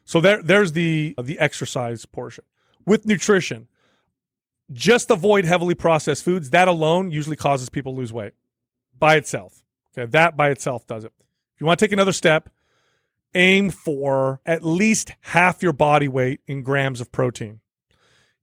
So 0.05 0.19
there 0.21 0.41
there's 0.43 0.73
the 0.73 1.15
the 1.21 1.39
exercise 1.39 2.05
portion. 2.05 2.43
With 2.85 3.05
nutrition, 3.05 3.67
just 4.71 5.11
avoid 5.11 5.45
heavily 5.45 5.75
processed 5.75 6.23
foods. 6.23 6.49
That 6.49 6.67
alone 6.67 7.11
usually 7.11 7.35
causes 7.35 7.69
people 7.69 7.95
lose 7.95 8.13
weight 8.13 8.33
by 8.97 9.15
itself. 9.15 9.63
Okay, 9.95 10.09
that 10.11 10.35
by 10.35 10.49
itself 10.49 10.87
does 10.87 11.03
it. 11.03 11.13
If 11.55 11.61
you 11.61 11.67
want 11.67 11.79
to 11.79 11.85
take 11.85 11.93
another 11.93 12.11
step, 12.11 12.49
aim 13.35 13.69
for 13.69 14.41
at 14.45 14.63
least 14.63 15.11
half 15.21 15.61
your 15.61 15.73
body 15.73 16.07
weight 16.07 16.41
in 16.47 16.63
grams 16.63 17.01
of 17.01 17.11
protein. 17.11 17.59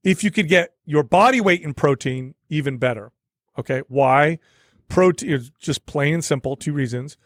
If 0.03 0.23
you 0.23 0.31
could 0.31 0.47
get 0.47 0.73
your 0.85 1.03
body 1.03 1.41
weight 1.41 1.61
in 1.61 1.73
protein, 1.73 2.35
even 2.49 2.77
better. 2.77 3.11
Okay. 3.57 3.81
Why? 3.87 4.39
Protein 4.87 5.29
is 5.31 5.51
just 5.59 5.85
plain 5.85 6.15
and 6.15 6.23
simple. 6.23 6.55
Two 6.55 6.73
reasons. 6.73 7.17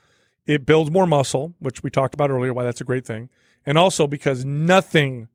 It 0.46 0.66
builds 0.66 0.92
more 0.92 1.08
muscle, 1.08 1.56
which 1.60 1.82
we 1.82 1.90
talked 1.90 2.14
about 2.14 2.30
earlier, 2.30 2.54
why 2.54 2.64
that's 2.64 2.82
a 2.82 2.86
great 2.86 3.06
thing. 3.06 3.30
And 3.66 3.78
also 3.78 4.06
because 4.06 4.46
nothing, 4.46 5.28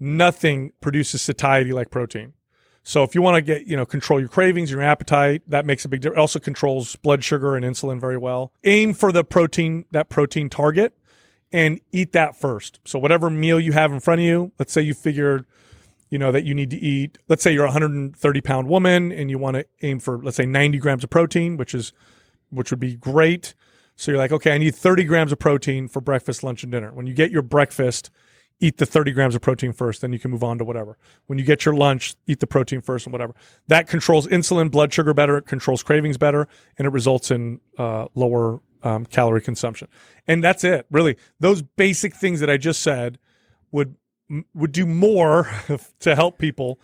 nothing 0.00 0.72
produces 0.80 1.22
satiety 1.22 1.72
like 1.72 1.90
protein. 1.90 2.32
So 2.82 3.04
if 3.04 3.14
you 3.14 3.20
want 3.20 3.36
to 3.36 3.42
get, 3.42 3.66
you 3.66 3.76
know, 3.76 3.84
control 3.84 4.18
your 4.18 4.30
cravings, 4.30 4.70
your 4.70 4.80
appetite, 4.80 5.42
that 5.46 5.66
makes 5.66 5.84
a 5.84 5.88
big 5.88 6.00
difference. 6.00 6.18
Also 6.18 6.38
controls 6.38 6.96
blood 6.96 7.22
sugar 7.22 7.54
and 7.54 7.64
insulin 7.64 8.00
very 8.00 8.16
well. 8.16 8.52
Aim 8.64 8.94
for 8.94 9.12
the 9.12 9.22
protein, 9.22 9.84
that 9.90 10.08
protein 10.08 10.48
target 10.48 10.96
and 11.52 11.80
eat 11.92 12.12
that 12.12 12.36
first. 12.36 12.80
So 12.84 12.98
whatever 12.98 13.28
meal 13.28 13.60
you 13.60 13.72
have 13.72 13.92
in 13.92 14.00
front 14.00 14.20
of 14.20 14.24
you, 14.24 14.52
let's 14.58 14.72
say 14.72 14.80
you 14.80 14.94
figured, 14.94 15.44
you 16.08 16.18
know, 16.18 16.32
that 16.32 16.44
you 16.44 16.54
need 16.54 16.70
to 16.70 16.78
eat, 16.78 17.18
let's 17.28 17.42
say 17.42 17.52
you're 17.52 17.64
a 17.64 17.68
130 17.68 18.40
pound 18.40 18.68
woman 18.68 19.12
and 19.12 19.30
you 19.30 19.38
want 19.38 19.56
to 19.56 19.66
aim 19.82 20.00
for, 20.00 20.18
let's 20.22 20.36
say 20.36 20.46
90 20.46 20.78
grams 20.78 21.04
of 21.04 21.10
protein, 21.10 21.56
which 21.56 21.74
is, 21.74 21.92
which 22.48 22.70
would 22.70 22.80
be 22.80 22.96
great. 22.96 23.54
So 23.96 24.10
you're 24.10 24.18
like, 24.18 24.32
okay, 24.32 24.52
I 24.52 24.58
need 24.58 24.74
30 24.74 25.04
grams 25.04 25.32
of 25.32 25.38
protein 25.38 25.86
for 25.86 26.00
breakfast, 26.00 26.42
lunch, 26.42 26.62
and 26.62 26.72
dinner. 26.72 26.92
When 26.92 27.06
you 27.06 27.12
get 27.12 27.30
your 27.30 27.42
breakfast, 27.42 28.10
eat 28.60 28.76
the 28.76 28.86
30 28.86 29.12
grams 29.12 29.34
of 29.34 29.40
protein 29.40 29.72
first, 29.72 30.02
then 30.02 30.12
you 30.12 30.18
can 30.18 30.30
move 30.30 30.44
on 30.44 30.58
to 30.58 30.64
whatever. 30.64 30.96
When 31.26 31.38
you 31.38 31.44
get 31.44 31.64
your 31.64 31.74
lunch, 31.74 32.14
eat 32.26 32.40
the 32.40 32.46
protein 32.46 32.82
first 32.82 33.06
and 33.06 33.12
whatever. 33.12 33.34
That 33.68 33.88
controls 33.88 34.26
insulin, 34.26 34.70
blood 34.70 34.92
sugar 34.92 35.14
better, 35.14 35.38
it 35.38 35.46
controls 35.46 35.82
cravings 35.82 36.18
better, 36.18 36.46
and 36.78 36.86
it 36.86 36.90
results 36.90 37.30
in 37.30 37.60
uh, 37.78 38.06
lower 38.14 38.60
um, 38.82 39.06
calorie 39.06 39.40
consumption. 39.40 39.88
And 40.26 40.44
that's 40.44 40.62
it, 40.64 40.86
really. 40.90 41.16
Those 41.40 41.62
basic 41.62 42.14
things 42.14 42.40
that 42.40 42.50
I 42.50 42.56
just 42.56 42.82
said 42.82 43.18
would 43.72 43.96
would 44.54 44.70
do 44.70 44.86
more 44.86 45.50
to 46.00 46.14
help 46.14 46.38
people 46.38 46.78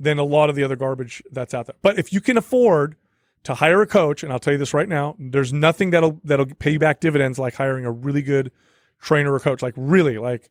than 0.00 0.18
a 0.18 0.24
lot 0.24 0.50
of 0.50 0.56
the 0.56 0.64
other 0.64 0.76
garbage 0.76 1.22
that's 1.30 1.54
out 1.54 1.66
there. 1.66 1.76
But 1.82 1.98
if 1.98 2.12
you 2.12 2.20
can 2.20 2.36
afford 2.36 2.96
to 3.44 3.54
hire 3.54 3.80
a 3.80 3.86
coach, 3.86 4.22
and 4.22 4.32
I'll 4.32 4.38
tell 4.38 4.54
you 4.54 4.58
this 4.58 4.74
right 4.74 4.88
now, 4.88 5.14
there's 5.18 5.52
nothing 5.52 5.90
that'll 5.90 6.20
that'll 6.24 6.46
pay 6.46 6.72
you 6.72 6.78
back 6.78 7.00
dividends 7.00 7.38
like 7.38 7.54
hiring 7.54 7.84
a 7.84 7.92
really 7.92 8.22
good 8.22 8.50
trainer 9.00 9.32
or 9.32 9.40
coach. 9.40 9.62
Like 9.62 9.74
really, 9.76 10.18
like 10.18 10.50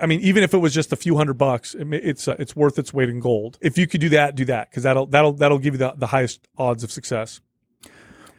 I 0.00 0.06
mean, 0.06 0.20
even 0.20 0.42
if 0.42 0.54
it 0.54 0.58
was 0.58 0.72
just 0.72 0.92
a 0.92 0.96
few 0.96 1.16
hundred 1.16 1.34
bucks, 1.34 1.74
it's 1.78 2.28
uh, 2.28 2.36
it's 2.38 2.54
worth 2.56 2.78
its 2.78 2.94
weight 2.94 3.08
in 3.08 3.20
gold. 3.20 3.58
If 3.60 3.76
you 3.76 3.86
could 3.86 4.00
do 4.00 4.08
that, 4.10 4.34
do 4.34 4.44
that 4.46 4.70
because 4.70 4.84
that'll 4.84 5.06
that'll 5.06 5.32
that'll 5.32 5.58
give 5.58 5.74
you 5.74 5.78
the, 5.78 5.94
the 5.96 6.08
highest 6.08 6.46
odds 6.56 6.84
of 6.84 6.90
success. 6.90 7.40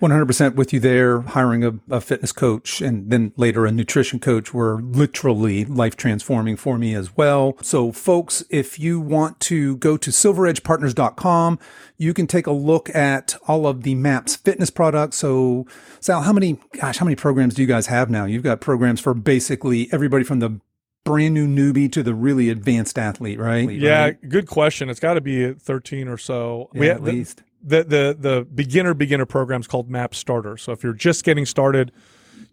100% 0.01 0.55
with 0.55 0.73
you 0.73 0.79
there. 0.79 1.21
Hiring 1.21 1.63
a, 1.63 1.73
a, 1.89 2.01
fitness 2.01 2.31
coach 2.31 2.81
and 2.81 3.09
then 3.09 3.31
later 3.37 3.65
a 3.65 3.71
nutrition 3.71 4.19
coach 4.19 4.53
were 4.53 4.81
literally 4.81 5.65
life 5.65 5.95
transforming 5.95 6.57
for 6.57 6.77
me 6.77 6.93
as 6.93 7.15
well. 7.15 7.57
So, 7.61 7.91
folks, 7.91 8.43
if 8.49 8.77
you 8.77 8.99
want 8.99 9.39
to 9.41 9.77
go 9.77 9.95
to 9.97 10.11
silveredgepartners.com, 10.11 11.59
you 11.97 12.13
can 12.13 12.27
take 12.27 12.45
a 12.45 12.51
look 12.51 12.93
at 12.93 13.35
all 13.47 13.65
of 13.65 13.83
the 13.83 13.95
MAPS 13.95 14.35
fitness 14.35 14.69
products. 14.69 15.17
So, 15.17 15.65
Sal, 16.01 16.23
how 16.23 16.33
many, 16.33 16.59
gosh, 16.73 16.97
how 16.97 17.05
many 17.05 17.15
programs 17.15 17.53
do 17.53 17.61
you 17.61 17.67
guys 17.67 17.87
have 17.87 18.09
now? 18.09 18.25
You've 18.25 18.43
got 18.43 18.59
programs 18.59 18.99
for 18.99 19.13
basically 19.13 19.87
everybody 19.93 20.25
from 20.25 20.39
the 20.39 20.59
brand 21.05 21.33
new 21.33 21.47
newbie 21.47 21.89
to 21.93 22.03
the 22.03 22.13
really 22.13 22.49
advanced 22.49 22.99
athlete, 22.99 23.39
right? 23.39 23.71
Yeah, 23.71 24.01
right? 24.01 24.29
good 24.29 24.47
question. 24.47 24.89
It's 24.89 24.99
got 24.99 25.13
to 25.13 25.21
be 25.21 25.53
13 25.53 26.09
or 26.09 26.17
so. 26.17 26.69
Yeah, 26.73 26.79
we, 26.79 26.89
at 26.89 27.03
least. 27.03 27.43
The, 27.63 27.83
the 27.83 28.15
the 28.19 28.47
beginner 28.53 28.93
beginner 28.93 29.25
program 29.25 29.61
is 29.61 29.67
called 29.67 29.89
MAPS 29.89 30.17
Starter. 30.17 30.57
So 30.57 30.71
if 30.71 30.83
you're 30.83 30.93
just 30.93 31.23
getting 31.23 31.45
started, 31.45 31.91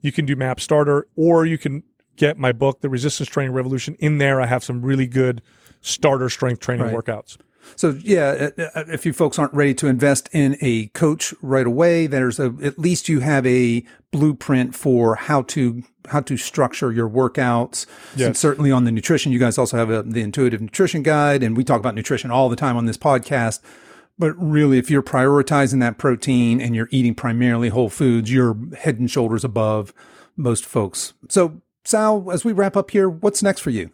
you 0.01 0.13
can 0.13 0.25
do 0.25 0.37
MAPS 0.37 0.63
Starter, 0.63 1.07
or 1.17 1.45
you 1.45 1.59
can 1.59 1.83
get 2.17 2.39
my 2.39 2.53
book, 2.53 2.81
The 2.81 2.89
Resistance 2.89 3.29
Training 3.29 3.53
Revolution. 3.53 3.97
In 3.99 4.19
there, 4.19 4.41
I 4.41 4.47
have 4.47 4.63
some 4.63 4.81
really 4.83 5.07
good 5.07 5.43
starter 5.81 6.29
strength 6.29 6.61
training 6.61 6.87
right. 6.87 6.95
workouts. 6.95 7.37
So 7.77 7.99
yeah, 8.03 8.51
uh, 8.59 8.63
uh, 8.75 8.85
if 8.89 9.07
you 9.07 9.13
folks 9.13 9.39
aren't 9.39 9.55
ready 9.55 9.75
to 9.75 9.87
invest 9.87 10.29
in 10.33 10.57
a 10.61 10.87
coach 10.89 11.35
right 11.43 11.67
away, 11.67 12.07
there's 12.07 12.39
a 12.39 12.55
at 12.63 12.79
least 12.79 13.09
you 13.09 13.21
have 13.21 13.47
a 13.47 13.85
blueprint 14.11 14.75
for 14.75 15.15
how 15.17 15.43
to 15.43 15.83
how 16.09 16.21
to 16.21 16.37
structure 16.37 16.93
your 16.93 17.09
workouts. 17.09 17.87
Yes. 18.17 18.27
And 18.27 18.37
certainly 18.37 18.71
on 18.71 18.85
the 18.85 18.93
nutrition, 18.93 19.33
you 19.33 19.39
guys 19.39 19.59
also 19.59 19.77
have 19.77 19.91
a, 19.91 20.03
the 20.03 20.21
intuitive 20.21 20.61
nutrition 20.61 21.03
guide, 21.03 21.43
and 21.43 21.57
we 21.57 21.65
talk 21.65 21.81
about 21.81 21.95
nutrition 21.95 22.31
all 22.31 22.49
the 22.49 22.57
time 22.57 22.77
on 22.77 22.87
this 22.87 22.99
podcast. 22.99 23.61
But 24.19 24.35
really, 24.35 24.79
if 24.79 24.91
you're 24.91 25.03
prioritizing 25.03 25.81
that 25.81 25.99
protein 25.99 26.61
and 26.61 26.77
you're 26.77 26.89
eating 26.91 27.15
primarily 27.15 27.71
whole 27.71 27.89
foods, 27.89 28.33
you're 28.33 28.57
head 28.77 28.99
and 28.99 29.11
shoulders 29.11 29.43
above 29.43 29.95
most 30.37 30.65
folks. 30.65 31.15
So, 31.29 31.61
Sal, 31.85 32.31
as 32.31 32.45
we 32.45 32.53
wrap 32.53 32.77
up 32.77 32.91
here, 32.91 33.09
what's 33.09 33.43
next 33.43 33.61
for 33.61 33.71
you? 33.71 33.91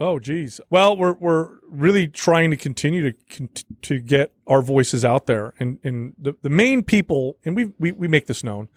Oh, 0.00 0.18
geez. 0.18 0.62
Well, 0.70 0.96
we're 0.96 1.12
we're 1.12 1.58
really 1.68 2.08
trying 2.08 2.50
to 2.50 2.56
continue 2.56 3.12
to 3.12 3.48
to 3.82 3.98
get 4.00 4.32
our 4.46 4.62
voices 4.62 5.04
out 5.04 5.26
there, 5.26 5.52
and 5.60 5.78
and 5.84 6.14
the, 6.18 6.34
the 6.40 6.48
main 6.48 6.82
people, 6.82 7.36
and 7.44 7.54
we 7.54 7.66
we 7.78 7.92
we 7.92 8.08
make 8.08 8.26
this 8.26 8.42
known. 8.42 8.70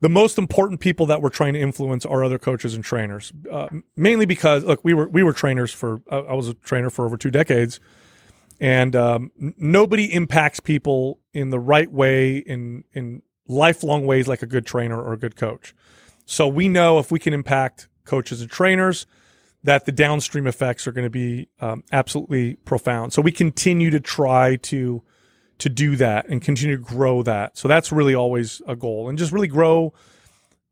The 0.00 0.08
most 0.08 0.38
important 0.38 0.80
people 0.80 1.06
that 1.06 1.20
we're 1.20 1.30
trying 1.30 1.54
to 1.54 1.60
influence 1.60 2.06
are 2.06 2.22
other 2.22 2.38
coaches 2.38 2.74
and 2.74 2.84
trainers, 2.84 3.32
uh, 3.50 3.68
mainly 3.96 4.26
because 4.26 4.62
look, 4.62 4.84
we 4.84 4.94
were 4.94 5.08
we 5.08 5.24
were 5.24 5.32
trainers 5.32 5.72
for 5.72 6.02
uh, 6.10 6.22
I 6.22 6.34
was 6.34 6.48
a 6.48 6.54
trainer 6.54 6.88
for 6.88 7.04
over 7.04 7.16
two 7.16 7.32
decades, 7.32 7.80
and 8.60 8.94
um, 8.94 9.32
nobody 9.36 10.12
impacts 10.12 10.60
people 10.60 11.18
in 11.32 11.50
the 11.50 11.58
right 11.58 11.90
way 11.90 12.36
in 12.36 12.84
in 12.92 13.22
lifelong 13.48 14.06
ways 14.06 14.28
like 14.28 14.42
a 14.42 14.46
good 14.46 14.66
trainer 14.66 15.02
or 15.02 15.14
a 15.14 15.18
good 15.18 15.34
coach. 15.34 15.74
So 16.26 16.46
we 16.46 16.68
know 16.68 17.00
if 17.00 17.10
we 17.10 17.18
can 17.18 17.34
impact 17.34 17.88
coaches 18.04 18.40
and 18.40 18.48
trainers 18.48 19.06
that 19.64 19.86
the 19.86 19.92
downstream 19.92 20.46
effects 20.46 20.86
are 20.86 20.92
going 20.92 21.06
to 21.06 21.10
be 21.10 21.48
um, 21.60 21.82
absolutely 21.90 22.54
profound. 22.56 23.12
So 23.12 23.22
we 23.22 23.32
continue 23.32 23.90
to 23.90 24.00
try 24.00 24.56
to 24.56 25.02
to 25.56 25.68
do 25.68 25.94
that 25.94 26.28
and 26.28 26.42
continue 26.42 26.76
to 26.76 26.82
grow 26.82 27.22
that. 27.22 27.56
So 27.56 27.68
that's 27.68 27.92
really 27.92 28.14
always 28.14 28.60
a 28.66 28.76
goal, 28.76 29.08
and 29.08 29.18
just 29.18 29.32
really 29.32 29.48
grow 29.48 29.92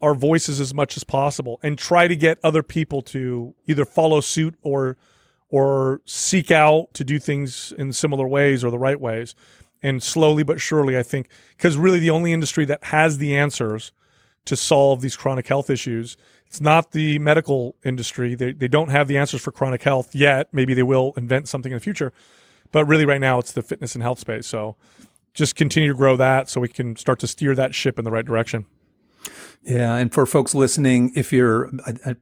our 0.00 0.14
voices 0.14 0.60
as 0.60 0.74
much 0.74 0.96
as 0.96 1.04
possible, 1.04 1.58
and 1.62 1.78
try 1.78 2.08
to 2.08 2.16
get 2.16 2.38
other 2.44 2.62
people 2.62 3.00
to 3.02 3.54
either 3.66 3.84
follow 3.84 4.20
suit 4.20 4.54
or 4.62 4.96
or 5.48 6.00
seek 6.04 6.50
out 6.50 6.92
to 6.94 7.04
do 7.04 7.18
things 7.18 7.72
in 7.78 7.92
similar 7.92 8.26
ways 8.26 8.64
or 8.64 8.70
the 8.70 8.78
right 8.78 9.00
ways. 9.00 9.34
And 9.82 10.02
slowly 10.02 10.44
but 10.44 10.60
surely, 10.60 10.96
I 10.96 11.02
think, 11.02 11.28
because 11.56 11.76
really 11.76 11.98
the 11.98 12.10
only 12.10 12.32
industry 12.32 12.64
that 12.66 12.84
has 12.84 13.18
the 13.18 13.36
answers 13.36 13.92
to 14.44 14.56
solve 14.56 15.00
these 15.00 15.16
chronic 15.16 15.46
health 15.46 15.70
issues 15.70 16.16
it's 16.52 16.60
not 16.60 16.90
the 16.90 17.18
medical 17.18 17.76
industry. 17.82 18.34
They, 18.34 18.52
they 18.52 18.68
don't 18.68 18.90
have 18.90 19.08
the 19.08 19.16
answers 19.16 19.40
for 19.40 19.52
chronic 19.52 19.82
health 19.82 20.14
yet. 20.14 20.48
Maybe 20.52 20.74
they 20.74 20.82
will 20.82 21.14
invent 21.16 21.48
something 21.48 21.72
in 21.72 21.76
the 21.76 21.80
future. 21.80 22.12
But 22.72 22.84
really, 22.84 23.06
right 23.06 23.22
now, 23.22 23.38
it's 23.38 23.52
the 23.52 23.62
fitness 23.62 23.94
and 23.94 24.02
health 24.02 24.18
space. 24.18 24.46
So 24.46 24.76
just 25.32 25.56
continue 25.56 25.88
to 25.88 25.94
grow 25.94 26.14
that 26.18 26.50
so 26.50 26.60
we 26.60 26.68
can 26.68 26.94
start 26.96 27.20
to 27.20 27.26
steer 27.26 27.54
that 27.54 27.74
ship 27.74 27.98
in 27.98 28.04
the 28.04 28.10
right 28.10 28.26
direction. 28.26 28.66
Yeah, 29.62 29.94
and 29.94 30.12
for 30.12 30.26
folks 30.26 30.54
listening, 30.54 31.12
if 31.16 31.32
you're 31.32 31.70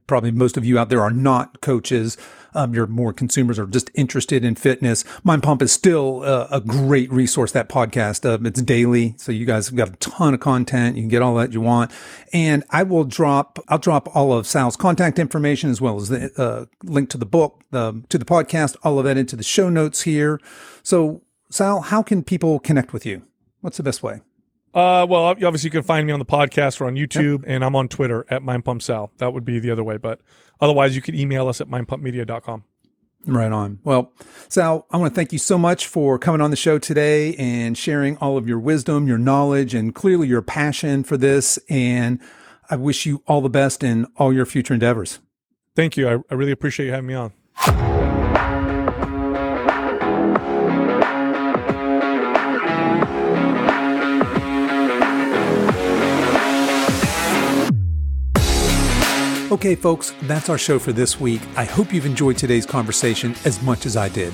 probably 0.07 0.31
most 0.31 0.55
of 0.55 0.63
you 0.63 0.79
out 0.79 0.87
there 0.87 1.01
are 1.01 1.11
not 1.11 1.59
coaches, 1.59 2.15
um, 2.53 2.73
you're 2.73 2.87
more 2.87 3.13
consumers 3.13 3.57
are 3.59 3.65
just 3.65 3.89
interested 3.93 4.43
in 4.43 4.55
fitness. 4.55 5.03
Mind 5.23 5.43
Pump 5.43 5.61
is 5.61 5.71
still 5.71 6.23
a, 6.23 6.47
a 6.51 6.61
great 6.61 7.11
resource. 7.11 7.51
That 7.51 7.69
podcast, 7.69 8.25
uh, 8.25 8.37
it's 8.43 8.61
daily, 8.61 9.15
so 9.17 9.31
you 9.31 9.45
guys 9.45 9.67
have 9.67 9.75
got 9.75 9.89
a 9.89 9.95
ton 9.97 10.33
of 10.33 10.39
content. 10.39 10.95
You 10.95 11.03
can 11.03 11.09
get 11.09 11.21
all 11.21 11.35
that 11.35 11.53
you 11.53 11.61
want, 11.61 11.91
and 12.33 12.63
I 12.69 12.83
will 12.83 13.03
drop. 13.03 13.59
I'll 13.67 13.77
drop 13.79 14.15
all 14.15 14.33
of 14.33 14.47
Sal's 14.47 14.75
contact 14.75 15.19
information 15.19 15.69
as 15.69 15.81
well 15.81 15.97
as 15.97 16.09
the 16.09 16.31
uh, 16.37 16.65
link 16.83 17.09
to 17.11 17.17
the 17.17 17.25
book, 17.25 17.63
the, 17.71 18.03
to 18.09 18.17
the 18.17 18.25
podcast, 18.25 18.75
all 18.83 18.99
of 18.99 19.05
that 19.05 19.17
into 19.17 19.35
the 19.35 19.43
show 19.43 19.69
notes 19.69 20.03
here. 20.03 20.39
So, 20.83 21.21
Sal, 21.49 21.81
how 21.81 22.01
can 22.01 22.23
people 22.23 22.59
connect 22.59 22.93
with 22.93 23.05
you? 23.05 23.23
What's 23.61 23.77
the 23.77 23.83
best 23.83 24.01
way? 24.01 24.21
Uh, 24.73 25.05
well, 25.09 25.23
obviously 25.23 25.67
you 25.67 25.71
can 25.71 25.83
find 25.83 26.07
me 26.07 26.13
on 26.13 26.19
the 26.19 26.25
podcast 26.25 26.79
or 26.79 26.85
on 26.85 26.95
YouTube, 26.95 27.39
yep. 27.41 27.49
and 27.49 27.65
I'm 27.65 27.75
on 27.75 27.87
Twitter 27.87 28.25
at 28.29 28.41
MindPumpSal. 28.41 29.09
That 29.17 29.33
would 29.33 29.43
be 29.43 29.59
the 29.59 29.71
other 29.71 29.83
way, 29.83 29.97
but 29.97 30.21
otherwise 30.61 30.95
you 30.95 31.01
can 31.01 31.15
email 31.15 31.47
us 31.47 31.59
at 31.59 31.67
mindpumpmedia.com. 31.67 32.63
Right 33.27 33.51
on. 33.51 33.79
Well, 33.83 34.13
Sal, 34.49 34.87
I 34.89 34.97
want 34.97 35.13
to 35.13 35.15
thank 35.15 35.31
you 35.31 35.37
so 35.37 35.57
much 35.57 35.85
for 35.85 36.17
coming 36.17 36.41
on 36.41 36.49
the 36.49 36.55
show 36.55 36.79
today 36.79 37.35
and 37.35 37.77
sharing 37.77 38.17
all 38.17 38.35
of 38.35 38.47
your 38.47 38.57
wisdom, 38.59 39.07
your 39.07 39.19
knowledge, 39.19 39.75
and 39.75 39.93
clearly 39.93 40.27
your 40.27 40.41
passion 40.41 41.03
for 41.03 41.17
this. 41.17 41.59
And 41.69 42.19
I 42.69 42.77
wish 42.77 43.05
you 43.05 43.21
all 43.27 43.41
the 43.41 43.49
best 43.49 43.83
in 43.83 44.07
all 44.15 44.33
your 44.33 44.45
future 44.45 44.73
endeavors. 44.73 45.19
Thank 45.75 45.97
you. 45.97 46.07
I, 46.09 46.13
I 46.31 46.33
really 46.33 46.51
appreciate 46.51 46.87
you 46.87 46.93
having 46.93 47.07
me 47.07 47.13
on. 47.13 48.00
Okay, 59.51 59.75
folks, 59.75 60.13
that's 60.21 60.49
our 60.49 60.57
show 60.57 60.79
for 60.79 60.93
this 60.93 61.19
week. 61.19 61.41
I 61.57 61.65
hope 61.65 61.93
you've 61.93 62.05
enjoyed 62.05 62.37
today's 62.37 62.65
conversation 62.65 63.35
as 63.43 63.61
much 63.61 63.85
as 63.85 63.97
I 63.97 64.07
did. 64.07 64.33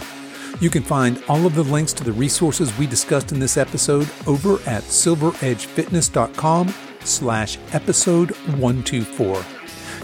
You 0.60 0.70
can 0.70 0.84
find 0.84 1.24
all 1.28 1.48
of 1.48 1.56
the 1.56 1.64
links 1.64 1.92
to 1.94 2.04
the 2.04 2.12
resources 2.12 2.78
we 2.78 2.86
discussed 2.86 3.32
in 3.32 3.40
this 3.40 3.58
episode 3.58 4.08
over 4.28 4.60
at 4.70 4.84
silveredgefitness.com 4.84 6.72
slash 7.04 7.58
episode 7.74 8.30
124. 8.60 9.44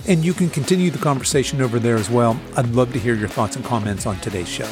and 0.08 0.26
you 0.26 0.34
can 0.34 0.50
continue 0.50 0.90
the 0.90 0.98
conversation 0.98 1.62
over 1.62 1.78
there 1.80 1.96
as 1.96 2.10
well. 2.10 2.38
I'd 2.58 2.70
love 2.70 2.92
to 2.94 3.00
hear 3.00 3.14
your 3.14 3.30
thoughts 3.30 3.56
and 3.56 3.64
comments 3.64 4.08
on 4.08 4.20
today's 4.20 4.50
show. 4.50 4.68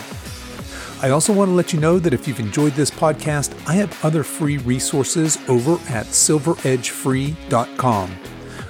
I 1.02 1.12
also 1.12 1.32
want 1.32 1.50
to 1.50 1.54
let 1.54 1.72
you 1.72 1.80
know 1.80 2.00
that 2.00 2.14
if 2.14 2.28
you've 2.28 2.40
enjoyed 2.40 2.74
this 2.74 2.92
podcast, 2.92 3.54
I 3.68 3.76
have 3.76 4.04
other 4.04 4.24
free 4.24 4.58
resources 4.58 5.38
over 5.48 5.74
at 5.90 6.08
silveredgefree.com. 6.08 8.18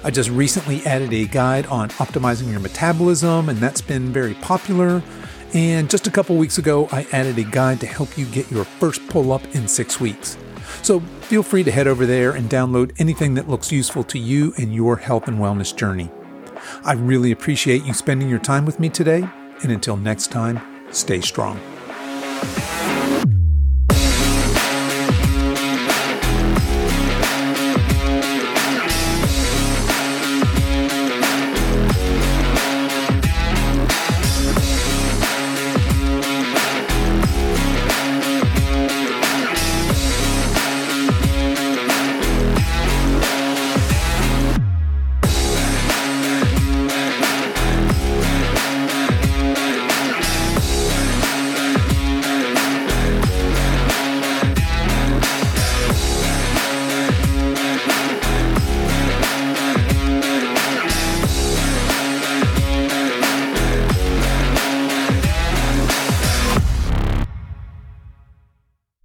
I 0.04 0.10
just 0.10 0.30
recently 0.30 0.84
added 0.84 1.12
a 1.12 1.26
guide 1.26 1.66
on 1.66 1.90
optimizing 1.90 2.50
your 2.50 2.60
metabolism, 2.60 3.48
and 3.48 3.58
that's 3.58 3.80
been 3.80 4.12
very 4.12 4.34
popular. 4.34 5.02
And 5.54 5.88
just 5.88 6.06
a 6.06 6.10
couple 6.10 6.36
weeks 6.36 6.58
ago, 6.58 6.88
I 6.90 7.06
added 7.12 7.38
a 7.38 7.44
guide 7.44 7.78
to 7.80 7.86
help 7.86 8.18
you 8.18 8.26
get 8.26 8.50
your 8.50 8.64
first 8.64 9.06
pull 9.08 9.32
up 9.32 9.44
in 9.54 9.68
six 9.68 10.00
weeks. 10.00 10.36
So 10.82 11.00
feel 11.00 11.42
free 11.42 11.62
to 11.62 11.70
head 11.70 11.86
over 11.86 12.04
there 12.06 12.32
and 12.32 12.50
download 12.50 12.92
anything 12.98 13.34
that 13.34 13.48
looks 13.48 13.70
useful 13.70 14.02
to 14.04 14.18
you 14.18 14.52
and 14.56 14.74
your 14.74 14.96
health 14.96 15.28
and 15.28 15.38
wellness 15.38 15.74
journey. 15.74 16.10
I 16.84 16.94
really 16.94 17.30
appreciate 17.30 17.84
you 17.84 17.92
spending 17.92 18.28
your 18.28 18.38
time 18.38 18.64
with 18.64 18.80
me 18.80 18.88
today, 18.88 19.28
and 19.62 19.70
until 19.70 19.96
next 19.96 20.32
time, 20.32 20.60
stay 20.90 21.20
strong. 21.20 21.60